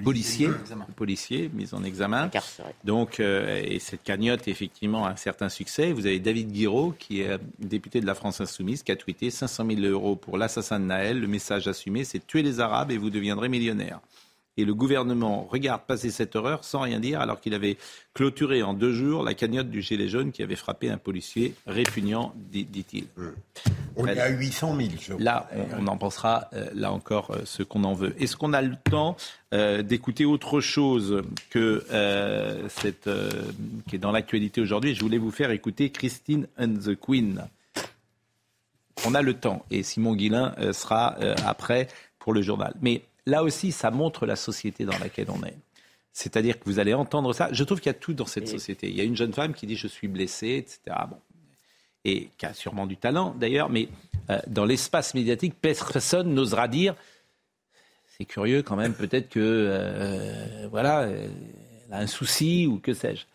policier, 0.04 0.50
policier 0.96 1.50
mis 1.54 1.74
en 1.74 1.84
examen. 1.84 2.30
Donc, 2.84 3.20
euh, 3.20 3.62
et 3.64 3.80
cette 3.80 4.04
cagnotte, 4.04 4.48
effectivement, 4.48 5.06
a 5.06 5.12
un 5.12 5.16
certain 5.16 5.50
succès. 5.50 5.92
Vous 5.92 6.06
avez 6.06 6.20
David 6.20 6.52
Guiraud, 6.52 6.94
qui 6.98 7.22
est 7.22 7.40
député 7.60 8.02
de 8.02 8.06
la 8.06 8.16
France 8.16 8.42
Insoumise, 8.42 8.84
qui 8.84 8.92
a 8.92 8.96
tweeté 8.96 9.30
500 9.30 9.66
000 9.70 9.82
euros 9.82 10.16
pour 10.16 10.38
l'assassin 10.38 10.80
de 10.80 10.86
Naël. 10.86 11.20
Le 11.20 11.28
message 11.28 11.68
assumé, 11.68 12.04
c'est 12.04 12.26
tuer 12.26 12.42
les 12.42 12.60
Arabes 12.60 12.92
et 12.92 12.98
vous 12.98 13.10
deviendrez 13.10 13.50
millionnaire 13.50 14.00
et 14.58 14.66
le 14.66 14.74
gouvernement 14.74 15.48
regarde 15.50 15.82
passer 15.88 16.10
cette 16.10 16.36
horreur 16.36 16.64
sans 16.64 16.82
rien 16.82 17.00
dire 17.00 17.22
alors 17.22 17.40
qu'il 17.40 17.54
avait 17.54 17.78
clôturé 18.14 18.64
en 18.64 18.74
deux 18.74 18.94
jours 18.94 19.24
la 19.24 19.34
cagnotte 19.34 19.70
du 19.70 19.82
gilet 19.82 20.08
jaune 20.08 20.32
qui 20.32 20.44
avait 20.44 20.56
frappé 20.56 20.90
un 20.90 20.98
policier 20.98 21.54
répugnant, 21.68 22.34
dit-il. 22.52 23.06
On 23.96 24.06
est 24.06 24.20
à 24.20 24.30
800 24.30 24.78
000. 25.08 25.20
Là, 25.20 25.50
on, 25.78 25.88
en 25.88 25.98
pensera, 25.98 26.50
euh, 26.54 26.70
là 26.76 26.92
encore, 26.92 27.32
euh, 27.32 27.42
ce 27.46 27.64
qu'on 27.64 27.84
en 27.84 27.94
veut. 27.94 28.16
Est-ce 28.20 28.38
qu'on 28.38 28.54
a 28.54 28.62
le 28.62 28.76
temps 28.90 29.18
euh, 29.54 29.82
d'écouter 29.82 30.24
autre 30.24 30.62
chose 30.62 31.24
que 31.50 31.84
cette, 32.70 33.10
qui 33.88 33.96
est 33.96 34.00
dans 34.00 34.12
l'actualité 34.12 34.62
aujourd'hui? 34.62 34.94
Je 34.94 35.02
voulais 35.02 35.18
vous 35.18 35.32
faire 35.32 35.52
écouter 35.52 35.90
Christine 35.90 36.48
and 36.60 36.76
the 36.86 36.96
Queen. 37.00 37.46
On 39.06 39.16
a 39.16 39.22
le 39.22 39.34
temps 39.34 39.66
et 39.72 39.84
Simon 39.84 40.16
Guillain 40.16 40.56
sera 40.74 41.16
après 41.46 41.88
pour 42.20 42.34
le 42.34 42.42
journal. 42.42 42.74
Mais 42.82 43.04
là 43.28 43.44
aussi, 43.44 43.72
ça 43.72 43.92
montre 43.92 44.26
la 44.26 44.36
société 44.36 44.86
dans 44.86 44.98
laquelle 44.98 45.30
on 45.30 45.44
est. 45.44 45.58
C'est-à-dire 46.14 46.60
que 46.60 46.66
vous 46.66 46.80
allez 46.80 46.96
entendre 46.96 47.34
ça. 47.34 47.50
Je 47.52 47.64
trouve 47.64 47.80
qu'il 47.80 47.92
y 47.92 47.96
a 47.96 48.00
tout 48.00 48.14
dans 48.14 48.26
cette 48.26 48.48
société. 48.48 48.90
Il 48.90 48.96
y 48.96 49.02
a 49.02 49.04
une 49.04 49.16
jeune 49.16 49.34
femme 49.34 49.54
qui 49.54 49.68
dit 49.68 49.76
je 49.76 49.88
suis 49.88 50.08
blessée, 50.08 50.56
etc. 50.58 50.98
Bon. 51.10 51.18
Et 52.06 52.30
qui 52.38 52.46
a 52.46 52.54
sûrement 52.54 52.88
du 52.88 52.98
talent 52.98 53.36
d'ailleurs, 53.38 53.70
mais 53.70 53.90
euh, 54.30 54.40
dans 54.48 54.66
l'espace 54.66 55.14
médiatique, 55.14 55.54
personne 55.62 56.34
n'osera 56.34 56.68
dire 56.68 56.96
c'est 58.18 58.26
curieux 58.26 58.64
quand 58.64 58.76
même, 58.76 58.96
peut-être 58.96 59.30
que 59.30 59.40
euh, 59.40 60.68
voilà, 60.72 61.08
elle 61.08 61.30
a 61.92 62.00
un 62.00 62.08
souci 62.08 62.66
ou 62.66 62.80
que 62.80 62.94
sais-je. 62.94 63.26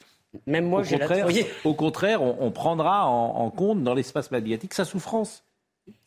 Même 0.47 0.67
moi, 0.67 0.83
j'ai 0.83 0.97
la 0.97 1.07
Au 1.63 1.75
contraire, 1.75 2.23
on, 2.23 2.51
prendra 2.51 3.07
en 3.07 3.51
compte 3.51 3.85
dans 3.85 3.93
l'espace 3.93 4.31
médiatique 4.31 4.73
sa 4.73 4.87
souffrance 4.87 5.45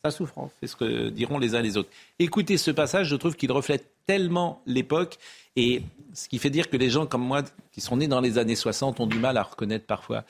sa 0.04 0.10
souffrance. 0.10 0.52
C'est 0.60 0.66
ce 0.66 0.76
que 0.76 1.08
diront 1.08 1.38
les 1.38 1.54
uns 1.54 1.62
les 1.62 1.76
autres. 1.76 1.90
Écoutez 2.18 2.56
ce 2.56 2.70
passage, 2.70 3.08
je 3.08 3.16
trouve 3.16 3.36
qu'il 3.36 3.52
reflète 3.52 3.90
tellement 4.06 4.62
l'époque 4.66 5.18
et 5.56 5.82
ce 6.14 6.28
qui 6.28 6.38
fait 6.38 6.50
dire 6.50 6.70
que 6.70 6.76
les 6.76 6.90
gens 6.90 7.06
comme 7.06 7.22
moi, 7.22 7.42
qui 7.72 7.80
sont 7.80 7.96
nés 7.96 8.08
dans 8.08 8.20
les 8.20 8.38
années 8.38 8.56
60, 8.56 9.00
ont 9.00 9.06
du 9.06 9.18
mal 9.18 9.36
à 9.36 9.42
reconnaître 9.42 9.86
parfois 9.86 10.24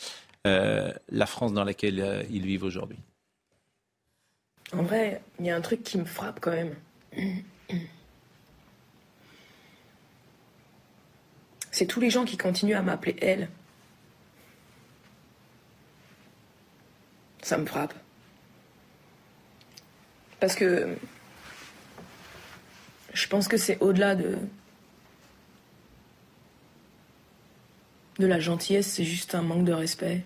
euh, 0.47 0.93
la 1.11 1.27
France 1.27 1.53
dans 1.53 1.65
laquelle 1.65 2.01
euh, 2.01 2.23
ils 2.31 2.45
vivent 2.45 2.65
aujourd'hui. 2.65 2.99
En 4.73 4.83
vrai, 4.83 5.23
il 5.39 5.47
y 5.47 5.51
a 5.51 5.57
un 5.57 5.61
truc 5.61 5.83
qui 5.83 5.99
me 5.99 6.05
frappe 6.05 6.41
quand 6.41 6.51
même. 6.51 6.75
C'est 11.71 11.87
tous 11.87 12.01
les 12.01 12.11
gens 12.11 12.25
qui 12.25 12.37
continuent 12.37 12.77
à 12.77 12.83
m'appeler 12.83 13.17
elle. 13.21 13.49
Ça 17.43 17.59
me 17.59 17.67
frappe. 17.67 17.95
Parce 20.41 20.55
que 20.55 20.97
je 23.13 23.27
pense 23.29 23.49
que 23.49 23.57
c'est 23.57 23.79
au-delà 23.81 24.15
de. 24.15 24.37
de 28.19 28.27
la 28.27 28.41
gentillesse, 28.41 28.87
c'est 28.87 29.05
juste 29.05 29.35
un 29.35 29.43
manque 29.43 29.65
de 29.65 29.73
respect. 29.73 30.25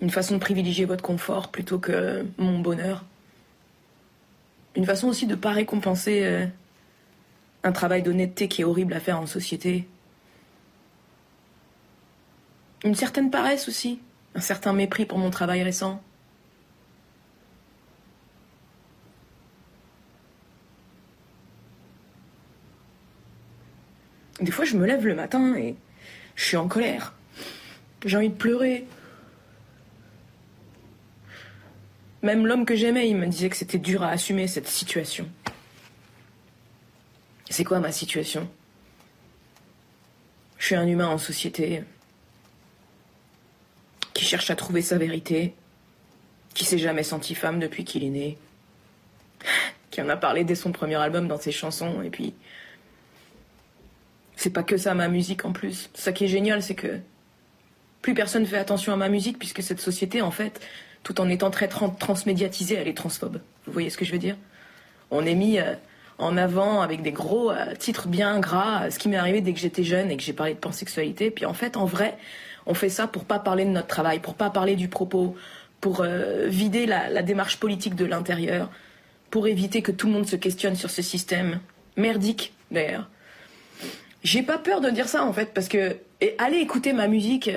Une 0.00 0.10
façon 0.10 0.34
de 0.34 0.40
privilégier 0.40 0.84
votre 0.86 1.02
confort 1.02 1.50
plutôt 1.50 1.78
que 1.78 2.24
mon 2.38 2.60
bonheur. 2.60 3.04
Une 4.74 4.86
façon 4.86 5.08
aussi 5.08 5.26
de 5.26 5.34
ne 5.34 5.40
pas 5.40 5.50
récompenser 5.50 6.24
euh, 6.24 6.46
un 7.62 7.72
travail 7.72 8.02
d'honnêteté 8.02 8.48
qui 8.48 8.62
est 8.62 8.64
horrible 8.64 8.94
à 8.94 9.00
faire 9.00 9.20
en 9.20 9.26
société. 9.26 9.86
Une 12.84 12.94
certaine 12.94 13.30
paresse 13.30 13.68
aussi, 13.68 14.00
un 14.34 14.40
certain 14.40 14.72
mépris 14.72 15.04
pour 15.04 15.18
mon 15.18 15.30
travail 15.30 15.62
récent. 15.62 16.02
Des 24.40 24.50
fois, 24.50 24.64
je 24.64 24.76
me 24.76 24.86
lève 24.86 25.06
le 25.06 25.14
matin 25.14 25.56
et 25.56 25.76
je 26.36 26.44
suis 26.44 26.56
en 26.56 26.68
colère. 26.68 27.14
J'ai 28.04 28.16
envie 28.16 28.28
de 28.28 28.34
pleurer. 28.34 28.86
Même 32.22 32.46
l'homme 32.46 32.64
que 32.64 32.76
j'aimais, 32.76 33.08
il 33.08 33.16
me 33.16 33.26
disait 33.26 33.48
que 33.48 33.56
c'était 33.56 33.78
dur 33.78 34.02
à 34.02 34.10
assumer 34.10 34.46
cette 34.46 34.68
situation. 34.68 35.28
C'est 37.50 37.64
quoi 37.64 37.80
ma 37.80 37.92
situation? 37.92 38.48
Je 40.58 40.66
suis 40.66 40.74
un 40.74 40.86
humain 40.86 41.08
en 41.08 41.18
société 41.18 41.82
qui 44.12 44.24
cherche 44.24 44.50
à 44.50 44.56
trouver 44.56 44.82
sa 44.82 44.98
vérité, 44.98 45.54
qui 46.54 46.64
s'est 46.64 46.78
jamais 46.78 47.04
senti 47.04 47.34
femme 47.34 47.60
depuis 47.60 47.84
qu'il 47.84 48.02
est 48.02 48.10
né, 48.10 48.38
qui 49.90 50.02
en 50.02 50.08
a 50.08 50.16
parlé 50.16 50.42
dès 50.42 50.56
son 50.56 50.72
premier 50.72 50.96
album 50.96 51.28
dans 51.28 51.38
ses 51.38 51.52
chansons, 51.52 52.02
et 52.02 52.10
puis 52.10 52.34
c'est 54.38 54.50
pas 54.50 54.62
que 54.62 54.76
ça 54.76 54.94
ma 54.94 55.08
musique 55.08 55.44
en 55.44 55.52
plus. 55.52 55.90
Ça 55.94 56.12
qui 56.12 56.24
est 56.24 56.28
génial, 56.28 56.62
c'est 56.62 56.76
que 56.76 57.00
plus 58.02 58.14
personne 58.14 58.46
fait 58.46 58.56
attention 58.56 58.92
à 58.92 58.96
ma 58.96 59.08
musique 59.08 59.36
puisque 59.36 59.64
cette 59.64 59.80
société, 59.80 60.22
en 60.22 60.30
fait, 60.30 60.60
tout 61.02 61.20
en 61.20 61.28
étant 61.28 61.50
très 61.50 61.66
transmédiatisée, 61.66 62.76
elle 62.76 62.86
est 62.86 62.96
transphobe. 62.96 63.40
Vous 63.66 63.72
voyez 63.72 63.90
ce 63.90 63.98
que 63.98 64.04
je 64.04 64.12
veux 64.12 64.18
dire? 64.18 64.36
On 65.10 65.26
est 65.26 65.34
mis 65.34 65.58
euh, 65.58 65.74
en 66.18 66.36
avant 66.36 66.82
avec 66.82 67.02
des 67.02 67.10
gros 67.10 67.50
euh, 67.50 67.74
titres 67.74 68.06
bien 68.06 68.38
gras, 68.38 68.88
ce 68.92 69.00
qui 69.00 69.08
m'est 69.08 69.16
arrivé 69.16 69.40
dès 69.40 69.52
que 69.52 69.58
j'étais 69.58 69.82
jeune 69.82 70.08
et 70.12 70.16
que 70.16 70.22
j'ai 70.22 70.32
parlé 70.32 70.54
de 70.54 70.60
pansexualité. 70.60 71.32
Puis 71.32 71.44
en 71.44 71.54
fait, 71.54 71.76
en 71.76 71.84
vrai, 71.84 72.16
on 72.66 72.74
fait 72.74 72.90
ça 72.90 73.08
pour 73.08 73.24
pas 73.24 73.40
parler 73.40 73.64
de 73.64 73.70
notre 73.70 73.88
travail, 73.88 74.20
pour 74.20 74.34
pas 74.34 74.50
parler 74.50 74.76
du 74.76 74.86
propos, 74.86 75.34
pour 75.80 76.02
euh, 76.02 76.46
vider 76.46 76.86
la, 76.86 77.22
démarche 77.22 77.56
politique 77.56 77.96
de 77.96 78.04
l'intérieur, 78.04 78.70
pour 79.30 79.48
éviter 79.48 79.82
que 79.82 79.90
tout 79.90 80.06
le 80.06 80.12
monde 80.12 80.28
se 80.28 80.36
questionne 80.36 80.76
sur 80.76 80.90
ce 80.90 81.02
système 81.02 81.58
merdique 81.96 82.52
d'ailleurs. 82.70 83.08
J'ai 84.22 84.42
pas 84.42 84.58
peur 84.58 84.80
de 84.80 84.90
dire 84.90 85.08
ça 85.08 85.24
en 85.24 85.32
fait 85.32 85.54
parce 85.54 85.68
que 85.68 85.96
et 86.20 86.34
allez 86.38 86.58
écouter 86.58 86.92
ma 86.92 87.06
musique 87.06 87.50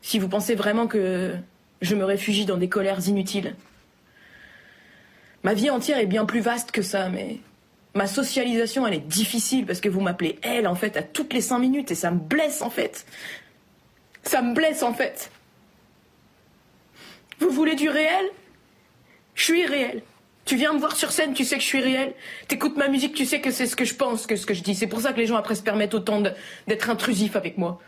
si 0.00 0.18
vous 0.18 0.28
pensez 0.28 0.54
vraiment 0.54 0.86
que 0.86 1.34
je 1.82 1.94
me 1.94 2.04
réfugie 2.04 2.46
dans 2.46 2.56
des 2.56 2.68
colères 2.68 3.06
inutiles. 3.08 3.54
Ma 5.42 5.54
vie 5.54 5.70
entière 5.70 5.98
est 5.98 6.06
bien 6.06 6.24
plus 6.24 6.40
vaste 6.40 6.70
que 6.70 6.82
ça, 6.82 7.08
mais 7.08 7.38
ma 7.94 8.06
socialisation, 8.06 8.86
elle 8.86 8.94
est 8.94 9.08
difficile 9.08 9.66
parce 9.66 9.80
que 9.80 9.88
vous 9.88 10.00
m'appelez 10.00 10.38
elle, 10.42 10.66
en 10.66 10.74
fait, 10.74 10.96
à 10.96 11.02
toutes 11.02 11.32
les 11.32 11.40
cinq 11.40 11.58
minutes 11.58 11.90
et 11.90 11.94
ça 11.94 12.10
me 12.10 12.18
blesse, 12.18 12.62
en 12.62 12.70
fait. 12.70 13.06
Ça 14.22 14.42
me 14.42 14.54
blesse, 14.54 14.82
en 14.82 14.92
fait. 14.92 15.30
Vous 17.38 17.50
voulez 17.50 17.76
du 17.76 17.88
réel? 17.88 18.26
Je 19.34 19.44
suis 19.44 19.66
réel. 19.66 20.02
Tu 20.48 20.56
viens 20.56 20.72
me 20.72 20.78
voir 20.78 20.96
sur 20.96 21.12
scène, 21.12 21.34
tu 21.34 21.44
sais 21.44 21.56
que 21.56 21.60
je 21.60 21.66
suis 21.66 21.80
réel. 21.80 22.14
T'écoutes 22.48 22.78
ma 22.78 22.88
musique, 22.88 23.14
tu 23.14 23.26
sais 23.26 23.42
que 23.42 23.50
c'est 23.50 23.66
ce 23.66 23.76
que 23.76 23.84
je 23.84 23.94
pense, 23.94 24.26
que 24.26 24.34
ce 24.34 24.46
que 24.46 24.54
je 24.54 24.62
dis. 24.62 24.74
C'est 24.74 24.86
pour 24.86 25.02
ça 25.02 25.12
que 25.12 25.18
les 25.18 25.26
gens 25.26 25.36
après 25.36 25.54
se 25.54 25.62
permettent 25.62 25.92
autant 25.92 26.22
d'être 26.66 26.88
intrusifs 26.88 27.36
avec 27.36 27.58
moi. 27.58 27.82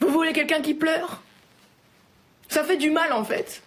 Vous 0.00 0.08
voulez 0.08 0.32
quelqu'un 0.32 0.62
qui 0.62 0.72
pleure? 0.72 1.20
Ça 2.48 2.64
fait 2.64 2.78
du 2.78 2.88
mal 2.90 3.12
en 3.12 3.24
fait. 3.24 3.62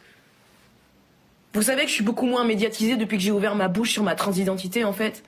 Vous 1.53 1.61
savez 1.61 1.83
que 1.83 1.89
je 1.89 1.93
suis 1.93 2.03
beaucoup 2.03 2.25
moins 2.25 2.45
médiatisée 2.45 2.95
depuis 2.95 3.17
que 3.17 3.23
j'ai 3.23 3.29
ouvert 3.29 3.53
ma 3.53 3.67
bouche 3.67 3.91
sur 3.91 4.01
ma 4.01 4.15
transidentité 4.15 4.83
en 4.83 4.93
fait. 4.93 5.23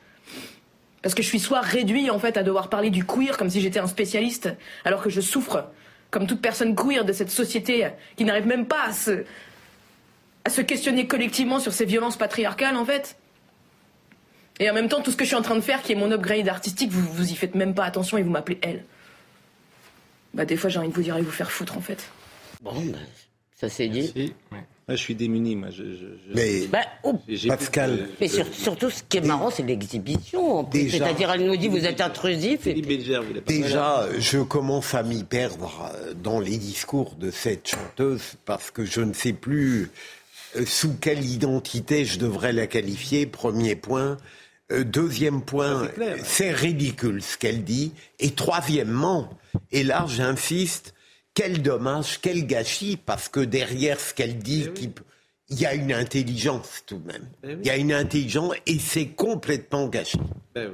Parce 1.03 1.13
que 1.13 1.21
je 1.21 1.27
suis 1.27 1.39
soit 1.39 1.61
réduit 1.61 2.09
en 2.09 2.17
fait 2.17 2.35
à 2.35 2.41
devoir 2.41 2.69
parler 2.69 2.89
du 2.89 3.05
queer 3.05 3.37
comme 3.37 3.51
si 3.51 3.61
j'étais 3.61 3.79
un 3.79 3.85
spécialiste, 3.85 4.49
alors 4.85 5.03
que 5.03 5.11
je 5.11 5.21
souffre 5.21 5.65
comme 6.09 6.25
toute 6.25 6.41
personne 6.41 6.75
queer 6.75 7.05
de 7.05 7.13
cette 7.13 7.29
société 7.29 7.87
qui 8.17 8.25
n'arrive 8.25 8.47
même 8.47 8.65
pas 8.65 8.85
à 8.87 8.91
se, 8.91 9.23
à 10.45 10.49
se 10.49 10.61
questionner 10.61 11.07
collectivement 11.07 11.59
sur 11.59 11.73
ces 11.73 11.85
violences 11.85 12.17
patriarcales 12.17 12.77
en 12.77 12.85
fait. 12.85 13.17
Et 14.59 14.69
en 14.69 14.73
même 14.73 14.87
temps, 14.87 15.01
tout 15.01 15.11
ce 15.11 15.17
que 15.17 15.25
je 15.25 15.29
suis 15.29 15.35
en 15.35 15.41
train 15.41 15.55
de 15.55 15.61
faire, 15.61 15.81
qui 15.81 15.91
est 15.91 15.95
mon 15.95 16.11
upgrade 16.11 16.47
artistique, 16.47 16.91
vous, 16.91 17.01
vous 17.01 17.31
y 17.31 17.35
faites 17.35 17.55
même 17.55 17.73
pas 17.73 17.83
attention 17.83 18.17
et 18.17 18.23
vous 18.23 18.29
m'appelez 18.29 18.59
elle. 18.61 18.85
Bah, 20.33 20.45
des 20.45 20.55
fois, 20.55 20.69
j'ai 20.69 20.79
envie 20.79 20.89
de 20.89 20.93
vous 20.93 21.01
dire, 21.01 21.15
allez 21.15 21.23
vous 21.23 21.31
faire 21.31 21.51
foutre, 21.51 21.77
en 21.77 21.81
fait. 21.81 22.09
Bon, 22.61 22.71
bah, 22.73 22.97
ça 23.59 23.67
s'est 23.67 23.89
dit. 23.89 24.33
je 24.87 24.95
suis 24.95 25.15
démuni, 25.15 25.57
moi. 25.57 25.69
Je, 25.71 25.83
Mais, 26.33 26.67
bah, 26.67 26.79
oh. 27.03 27.19
Pascal. 27.49 28.07
Mais 28.21 28.29
surtout, 28.29 28.89
ce 28.89 29.03
qui 29.03 29.17
est 29.17 29.25
marrant, 29.25 29.49
c'est 29.49 29.63
l'exhibition. 29.63 30.69
C'est-à-dire, 30.71 31.31
elle 31.31 31.45
nous 31.45 31.57
dit, 31.57 31.67
vous 31.67 31.85
êtes 31.85 31.99
intrusif. 31.99 32.65
Et... 32.65 32.73
Déjà, 33.45 34.05
je 34.19 34.39
commence 34.39 34.93
à 34.93 35.03
m'y 35.03 35.25
perdre 35.25 35.91
euh, 35.93 36.13
dans 36.13 36.39
les 36.39 36.57
discours 36.57 37.15
de 37.15 37.29
cette 37.29 37.67
chanteuse 37.67 38.35
parce 38.45 38.71
que 38.71 38.85
je 38.85 39.01
ne 39.01 39.13
sais 39.13 39.33
plus 39.33 39.91
sous 40.65 40.93
quelle 40.95 41.25
identité 41.25 42.05
je 42.05 42.19
devrais 42.19 42.53
la 42.53 42.67
qualifier? 42.67 43.25
Premier 43.25 43.75
point. 43.75 44.17
Euh, 44.71 44.83
deuxième 44.83 45.41
point, 45.43 45.89
c'est 46.23 46.51
ridicule 46.51 47.21
ce 47.21 47.37
qu'elle 47.37 47.63
dit. 47.63 47.93
Et 48.19 48.31
troisièmement, 48.31 49.29
et 49.71 49.83
là 49.83 50.05
j'insiste, 50.07 50.95
quel 51.33 51.61
dommage, 51.61 52.19
quel 52.21 52.47
gâchis, 52.47 52.97
parce 52.97 53.29
que 53.29 53.41
derrière 53.41 53.99
ce 53.99 54.13
qu'elle 54.13 54.37
dit, 54.37 54.67
eh 54.81 54.89
il 55.49 55.59
y 55.59 55.65
a 55.67 55.75
une 55.75 55.93
intelligence 55.93 56.81
tout 56.87 56.97
de 56.97 57.07
même. 57.07 57.27
Eh 57.43 57.51
il 57.51 57.65
y 57.67 57.69
a 57.69 57.77
une 57.77 57.93
intelligence 57.93 58.55
et 58.65 58.79
c'est 58.79 59.09
complètement 59.09 59.87
gâché. 59.87 60.17
Ben 60.55 60.71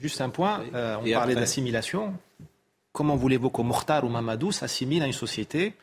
Juste 0.00 0.20
un 0.20 0.30
point, 0.30 0.64
euh, 0.74 0.96
on 1.04 1.12
parlait 1.12 1.34
d'assimilation. 1.34 2.14
Comment 2.92 3.14
voulez-vous 3.14 3.50
qu'au 3.50 3.62
Mortar 3.62 4.04
ou 4.04 4.08
Mamadou 4.08 4.50
s'assimile 4.50 5.02
à 5.02 5.06
une 5.06 5.12
société 5.12 5.74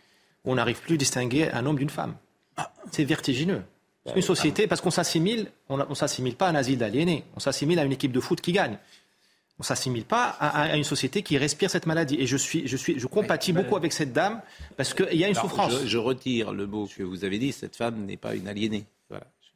où 0.44 0.52
on 0.52 0.56
n'arrive 0.56 0.81
plus 0.81 0.95
à 0.95 0.98
distinguer 0.98 1.52
un 1.52 1.65
homme 1.65 1.77
d'une 1.77 1.91
femme? 1.91 2.15
C'est 2.92 3.04
vertigineux. 3.04 3.64
Une 4.16 4.22
société, 4.22 4.68
parce 4.68 4.82
qu'on 4.82 4.92
s'assimile, 4.92 5.48
on 5.70 5.78
ne 5.78 5.96
s'assimile 5.96 6.36
pas 6.36 6.48
à 6.48 6.50
un 6.50 6.56
asile 6.56 6.78
d'aliénés, 6.78 7.24
on 7.36 7.40
s'assimile 7.40 7.80
à 7.80 7.86
une 7.86 7.94
équipe 7.94 8.12
de 8.12 8.20
foot 8.20 8.42
qui 8.42 8.52
gagne. 8.52 8.78
On 9.60 9.64
s'assimile 9.64 10.04
pas 10.04 10.26
à, 10.40 10.76
une 10.76 10.84
société 10.84 11.22
qui 11.22 11.38
respire 11.38 11.70
cette 11.70 11.86
maladie. 11.86 12.18
Et 12.20 12.26
je 12.26 12.36
suis, 12.36 12.68
je 12.68 12.76
suis, 12.76 13.00
je 13.00 13.08
compatis 13.08 13.54
beaucoup 13.54 13.78
avec 13.78 13.94
cette 13.94 14.12
dame 14.12 14.42
parce 14.76 14.94
qu'il 14.94 15.16
y 15.16 15.24
a 15.24 15.30
une 15.30 15.36
souffrance. 15.36 15.86
Je, 15.86 15.98
retire 15.98 16.52
le 16.54 16.66
mot 16.66 16.88
que 16.88 17.04
vous 17.04 17.24
avez 17.24 17.38
dit. 17.38 17.52
Cette 17.52 17.76
femme 17.76 18.06
n'est 18.06 18.18
pas 18.18 18.36
une 18.36 18.48
aliénée. 18.48 18.86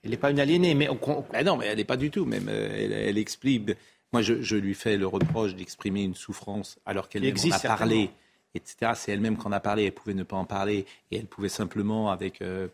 Elle 0.04 0.12
n'est 0.12 0.18
pas 0.18 0.30
une 0.30 0.40
aliénée, 0.40 0.76
mais 0.76 0.88
ben 1.34 1.44
non, 1.44 1.58
mais 1.58 1.66
elle 1.66 1.78
n'est 1.78 1.84
pas 1.84 1.98
du 1.98 2.12
tout. 2.12 2.26
Même 2.26 2.48
euh, 2.48 3.08
elle, 3.10 3.18
explique. 3.18 3.72
Moi, 4.14 4.22
je, 4.22 4.56
lui 4.56 4.76
fais 4.76 4.96
le 4.96 5.08
reproche 5.08 5.56
d'exprimer 5.56 6.04
une 6.04 6.16
souffrance 6.16 6.78
alors 6.86 7.10
qu'elle 7.10 7.26
en 7.26 7.52
a 7.52 7.60
parlé, 7.60 8.12
etc. 8.54 8.94
C'est 8.96 9.12
elle-même 9.12 9.38
qui 9.38 9.48
en 9.48 9.52
a 9.52 9.60
parlé. 9.60 9.86
Elle 9.86 9.92
pouvait 9.92 10.14
ne 10.14 10.24
pas 10.24 10.38
en 10.38 10.46
parler 10.46 10.86
et 11.12 11.18
elle 11.18 11.26
pouvait 11.26 11.50
simplement 11.50 12.12
avec 12.12 12.42
euh, 12.42 12.68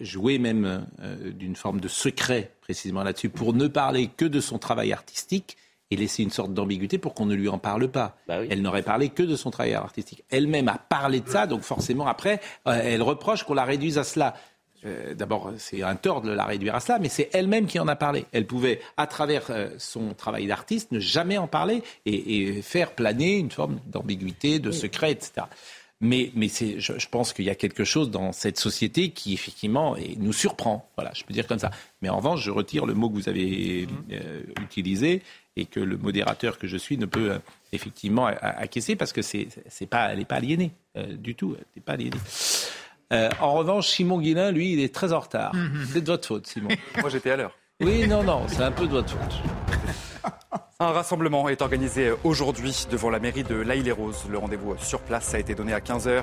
jouer 0.00 0.38
même 0.38 0.86
euh, 1.00 1.30
d'une 1.32 1.56
forme 1.56 1.80
de 1.80 1.88
secret 1.88 2.52
précisément 2.60 3.02
là-dessus 3.02 3.28
pour 3.28 3.54
ne 3.54 3.68
parler 3.68 4.08
que 4.08 4.24
de 4.24 4.40
son 4.40 4.58
travail 4.58 4.92
artistique 4.92 5.56
et 5.90 5.96
laisser 5.96 6.22
une 6.22 6.30
sorte 6.30 6.52
d'ambiguïté 6.52 6.98
pour 6.98 7.14
qu'on 7.14 7.26
ne 7.26 7.34
lui 7.34 7.48
en 7.48 7.58
parle 7.58 7.88
pas. 7.88 8.18
Bah 8.26 8.40
elle 8.50 8.60
n'aurait 8.60 8.82
parlé 8.82 9.08
que 9.08 9.22
de 9.22 9.36
son 9.36 9.50
travail 9.50 9.74
artistique. 9.74 10.24
Elle-même 10.30 10.68
a 10.68 10.76
parlé 10.76 11.20
de 11.20 11.28
ça, 11.28 11.46
donc 11.46 11.62
forcément 11.62 12.06
après, 12.06 12.40
euh, 12.66 12.80
elle 12.82 13.02
reproche 13.02 13.44
qu'on 13.44 13.54
la 13.54 13.64
réduise 13.64 13.98
à 13.98 14.04
cela. 14.04 14.34
D'abord, 15.16 15.52
c'est 15.58 15.82
un 15.82 15.96
tort 15.96 16.20
de 16.20 16.30
la 16.30 16.44
réduire 16.44 16.76
à 16.76 16.80
cela, 16.80 17.00
mais 17.00 17.08
c'est 17.08 17.30
elle-même 17.32 17.66
qui 17.66 17.80
en 17.80 17.88
a 17.88 17.96
parlé. 17.96 18.26
Elle 18.30 18.46
pouvait, 18.46 18.80
à 18.96 19.08
travers 19.08 19.50
son 19.76 20.14
travail 20.14 20.46
d'artiste, 20.46 20.92
ne 20.92 21.00
jamais 21.00 21.36
en 21.36 21.48
parler 21.48 21.82
et, 22.06 22.36
et 22.36 22.62
faire 22.62 22.92
planer 22.92 23.38
une 23.38 23.50
forme 23.50 23.80
d'ambiguïté, 23.86 24.60
de 24.60 24.70
secret, 24.70 25.10
etc. 25.10 25.46
Mais, 26.00 26.30
mais 26.36 26.48
je, 26.48 26.78
je, 26.78 27.08
pense 27.08 27.32
qu'il 27.32 27.44
y 27.44 27.50
a 27.50 27.56
quelque 27.56 27.82
chose 27.82 28.10
dans 28.10 28.30
cette 28.30 28.58
société 28.58 29.10
qui, 29.10 29.34
effectivement, 29.34 29.96
nous 30.18 30.32
surprend. 30.32 30.88
Voilà, 30.96 31.10
je 31.12 31.24
peux 31.24 31.34
dire 31.34 31.46
comme 31.46 31.58
ça. 31.58 31.72
Mais 32.02 32.08
en 32.08 32.18
revanche, 32.18 32.42
je 32.42 32.52
retire 32.52 32.86
le 32.86 32.94
mot 32.94 33.08
que 33.08 33.14
vous 33.14 33.28
avez 33.28 33.88
euh, 34.12 34.42
utilisé 34.62 35.22
et 35.56 35.64
que 35.64 35.80
le 35.80 35.96
modérateur 35.96 36.58
que 36.58 36.68
je 36.68 36.76
suis 36.76 36.98
ne 36.98 37.06
peut 37.06 37.32
euh, 37.32 37.38
effectivement 37.72 38.26
acquiescer 38.26 38.94
parce 38.94 39.12
que 39.12 39.22
c'est, 39.22 39.48
c'est 39.68 39.86
pas, 39.86 40.12
elle 40.12 40.18
n'est 40.18 40.24
pas 40.24 40.36
aliénée 40.36 40.70
euh, 40.96 41.16
du 41.16 41.34
tout. 41.34 41.56
Elle 41.58 41.64
n'est 41.74 41.82
pas 41.82 41.94
aliénée. 41.94 42.18
en 43.40 43.54
revanche, 43.54 43.88
Simon 43.88 44.20
Guillain, 44.20 44.52
lui, 44.52 44.74
il 44.74 44.80
est 44.80 44.94
très 44.94 45.12
en 45.12 45.18
retard. 45.18 45.52
Mm-hmm. 45.52 45.86
C'est 45.92 46.00
de 46.02 46.06
votre 46.06 46.28
faute, 46.28 46.46
Simon. 46.46 46.68
Moi, 47.00 47.10
j'étais 47.10 47.32
à 47.32 47.36
l'heure. 47.36 47.58
Oui, 47.80 48.06
non, 48.06 48.22
non, 48.22 48.46
c'est 48.46 48.62
un 48.62 48.72
peu 48.72 48.86
de 48.86 48.92
votre 48.92 49.10
faute. 49.10 49.42
Un 50.80 50.92
rassemblement 50.92 51.48
est 51.48 51.60
organisé 51.60 52.12
aujourd'hui 52.22 52.86
devant 52.88 53.10
la 53.10 53.18
mairie 53.18 53.42
de 53.42 53.56
l'Aïle-et-Rose. 53.56 54.26
Le 54.30 54.38
rendez-vous 54.38 54.76
sur 54.78 55.00
place 55.00 55.34
a 55.34 55.40
été 55.40 55.56
donné 55.56 55.72
à 55.72 55.80
15h. 55.80 56.22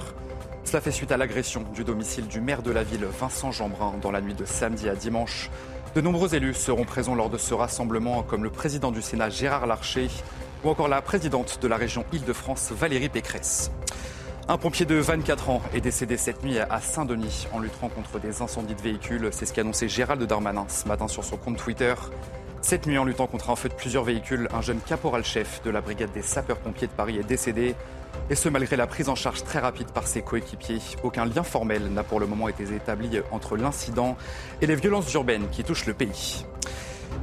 Cela 0.63 0.79
fait 0.79 0.91
suite 0.91 1.11
à 1.11 1.17
l'agression 1.17 1.65
du 1.73 1.83
domicile 1.83 2.25
du 2.27 2.39
maire 2.39 2.63
de 2.63 2.71
la 2.71 2.83
ville, 2.83 3.03
Vincent 3.03 3.51
Jeanbrun, 3.51 3.95
dans 4.01 4.11
la 4.11 4.21
nuit 4.21 4.33
de 4.33 4.45
samedi 4.45 4.87
à 4.87 4.95
dimanche. 4.95 5.49
De 5.93 5.99
nombreux 5.99 6.35
élus 6.35 6.53
seront 6.53 6.85
présents 6.85 7.15
lors 7.15 7.29
de 7.29 7.37
ce 7.37 7.53
rassemblement, 7.53 8.23
comme 8.23 8.45
le 8.45 8.49
président 8.49 8.93
du 8.93 9.01
Sénat 9.01 9.29
Gérard 9.29 9.67
Larcher 9.67 10.07
ou 10.63 10.69
encore 10.69 10.87
la 10.87 11.01
présidente 11.01 11.59
de 11.61 11.67
la 11.67 11.75
région 11.75 12.05
Île-de-France 12.13 12.71
Valérie 12.71 13.09
Pécresse. 13.09 13.71
Un 14.47 14.57
pompier 14.57 14.85
de 14.85 14.95
24 14.95 15.49
ans 15.49 15.61
est 15.73 15.81
décédé 15.81 16.15
cette 16.15 16.45
nuit 16.45 16.59
à 16.59 16.79
Saint-Denis 16.79 17.47
en 17.51 17.59
luttant 17.59 17.89
contre 17.89 18.19
des 18.19 18.41
incendies 18.41 18.75
de 18.75 18.81
véhicules. 18.81 19.27
C'est 19.33 19.47
ce 19.47 19.51
qu'a 19.51 19.63
annoncé 19.63 19.89
Gérald 19.89 20.23
Darmanin 20.23 20.65
ce 20.69 20.87
matin 20.87 21.09
sur 21.09 21.25
son 21.25 21.35
compte 21.35 21.57
Twitter. 21.57 21.93
Cette 22.67 22.87
nuit, 22.87 22.97
en 22.97 23.05
luttant 23.05 23.27
contre 23.27 23.51
un 23.51 23.55
feu 23.55 23.69
de 23.69 23.75
plusieurs 23.75 24.03
véhicules, 24.03 24.49
un 24.51 24.61
jeune 24.61 24.79
caporal-chef 24.79 25.61
de 25.61 25.69
la 25.69 25.81
brigade 25.81 26.11
des 26.13 26.23
sapeurs-pompiers 26.23 26.87
de 26.87 26.93
Paris 26.93 27.19
est 27.19 27.23
décédé. 27.23 27.75
Et 28.31 28.33
ce, 28.33 28.49
malgré 28.49 28.75
la 28.75 28.87
prise 28.87 29.07
en 29.07 29.13
charge 29.13 29.43
très 29.43 29.59
rapide 29.59 29.91
par 29.91 30.07
ses 30.07 30.23
coéquipiers. 30.23 30.79
Aucun 31.03 31.25
lien 31.25 31.43
formel 31.43 31.93
n'a 31.93 32.03
pour 32.03 32.19
le 32.19 32.25
moment 32.25 32.47
été 32.47 32.63
établi 32.63 33.19
entre 33.29 33.55
l'incident 33.55 34.17
et 34.63 34.65
les 34.65 34.73
violences 34.73 35.13
urbaines 35.13 35.47
qui 35.51 35.63
touchent 35.63 35.85
le 35.85 35.93
pays. 35.93 36.43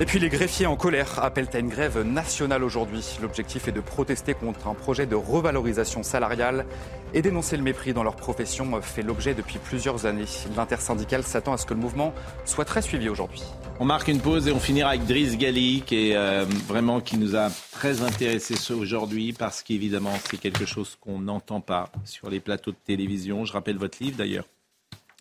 Et 0.00 0.04
puis 0.06 0.18
les 0.18 0.30
greffiers 0.30 0.66
en 0.66 0.74
colère 0.74 1.22
appellent 1.22 1.50
à 1.52 1.58
une 1.58 1.68
grève 1.68 2.02
nationale 2.02 2.64
aujourd'hui. 2.64 3.04
L'objectif 3.20 3.68
est 3.68 3.72
de 3.72 3.80
protester 3.80 4.34
contre 4.34 4.66
un 4.66 4.74
projet 4.74 5.06
de 5.06 5.14
revalorisation 5.14 6.02
salariale 6.02 6.66
et 7.14 7.22
dénoncer 7.22 7.56
le 7.56 7.62
mépris 7.62 7.92
dans 7.92 8.02
leur 8.02 8.16
profession 8.16 8.80
fait 8.80 9.02
l'objet 9.02 9.34
depuis 9.34 9.58
plusieurs 9.58 10.06
années. 10.06 10.24
L'intersyndicale 10.56 11.22
s'attend 11.22 11.52
à 11.52 11.56
ce 11.56 11.66
que 11.66 11.74
le 11.74 11.80
mouvement 11.80 12.14
soit 12.44 12.64
très 12.64 12.82
suivi 12.82 13.08
aujourd'hui. 13.08 13.42
On 13.80 13.84
marque 13.84 14.08
une 14.08 14.20
pause 14.20 14.48
et 14.48 14.52
on 14.52 14.58
finira 14.58 14.90
avec 14.90 15.06
Driss 15.06 15.36
Gali 15.36 15.82
qui 15.86 16.14
euh, 16.14 16.46
vraiment 16.66 17.00
qui 17.00 17.18
nous 17.18 17.36
a 17.36 17.50
très 17.70 18.02
intéressé 18.02 18.54
aujourd'hui 18.72 19.32
parce 19.32 19.62
qu'évidemment 19.62 20.14
c'est 20.30 20.38
quelque 20.38 20.64
chose 20.64 20.96
qu'on 21.00 21.20
n'entend 21.20 21.60
pas 21.60 21.90
sur 22.04 22.30
les 22.30 22.40
plateaux 22.40 22.72
de 22.72 22.76
télévision. 22.84 23.44
Je 23.44 23.52
rappelle 23.52 23.76
votre 23.76 24.02
livre 24.02 24.16
d'ailleurs. 24.16 24.46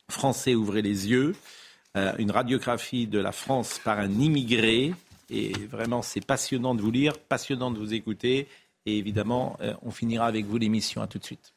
Français 0.10 0.56
ouvrez 0.56 0.82
les 0.82 1.10
yeux. 1.10 1.36
Euh, 1.98 2.14
une 2.20 2.32
radiographie 2.32 3.06
de 3.06 3.20
la 3.20 3.32
France 3.32 3.80
par 3.84 4.00
un 4.00 4.12
immigré. 4.12 4.94
Et 5.30 5.52
vraiment, 5.70 6.02
c'est 6.02 6.26
passionnant 6.26 6.76
de 6.76 6.82
vous 6.82 6.92
lire, 6.92 7.18
passionnant 7.18 7.72
de 7.72 7.80
vous 7.80 7.94
écouter. 7.94 8.48
Et 8.86 8.98
évidemment, 8.98 9.58
euh, 9.62 9.74
on 9.82 9.92
finira 9.92 10.26
avec 10.26 10.46
vous 10.46 10.58
l'émission. 10.58 11.02
À 11.02 11.08
tout 11.08 11.20
de 11.20 11.26
suite. 11.26 11.54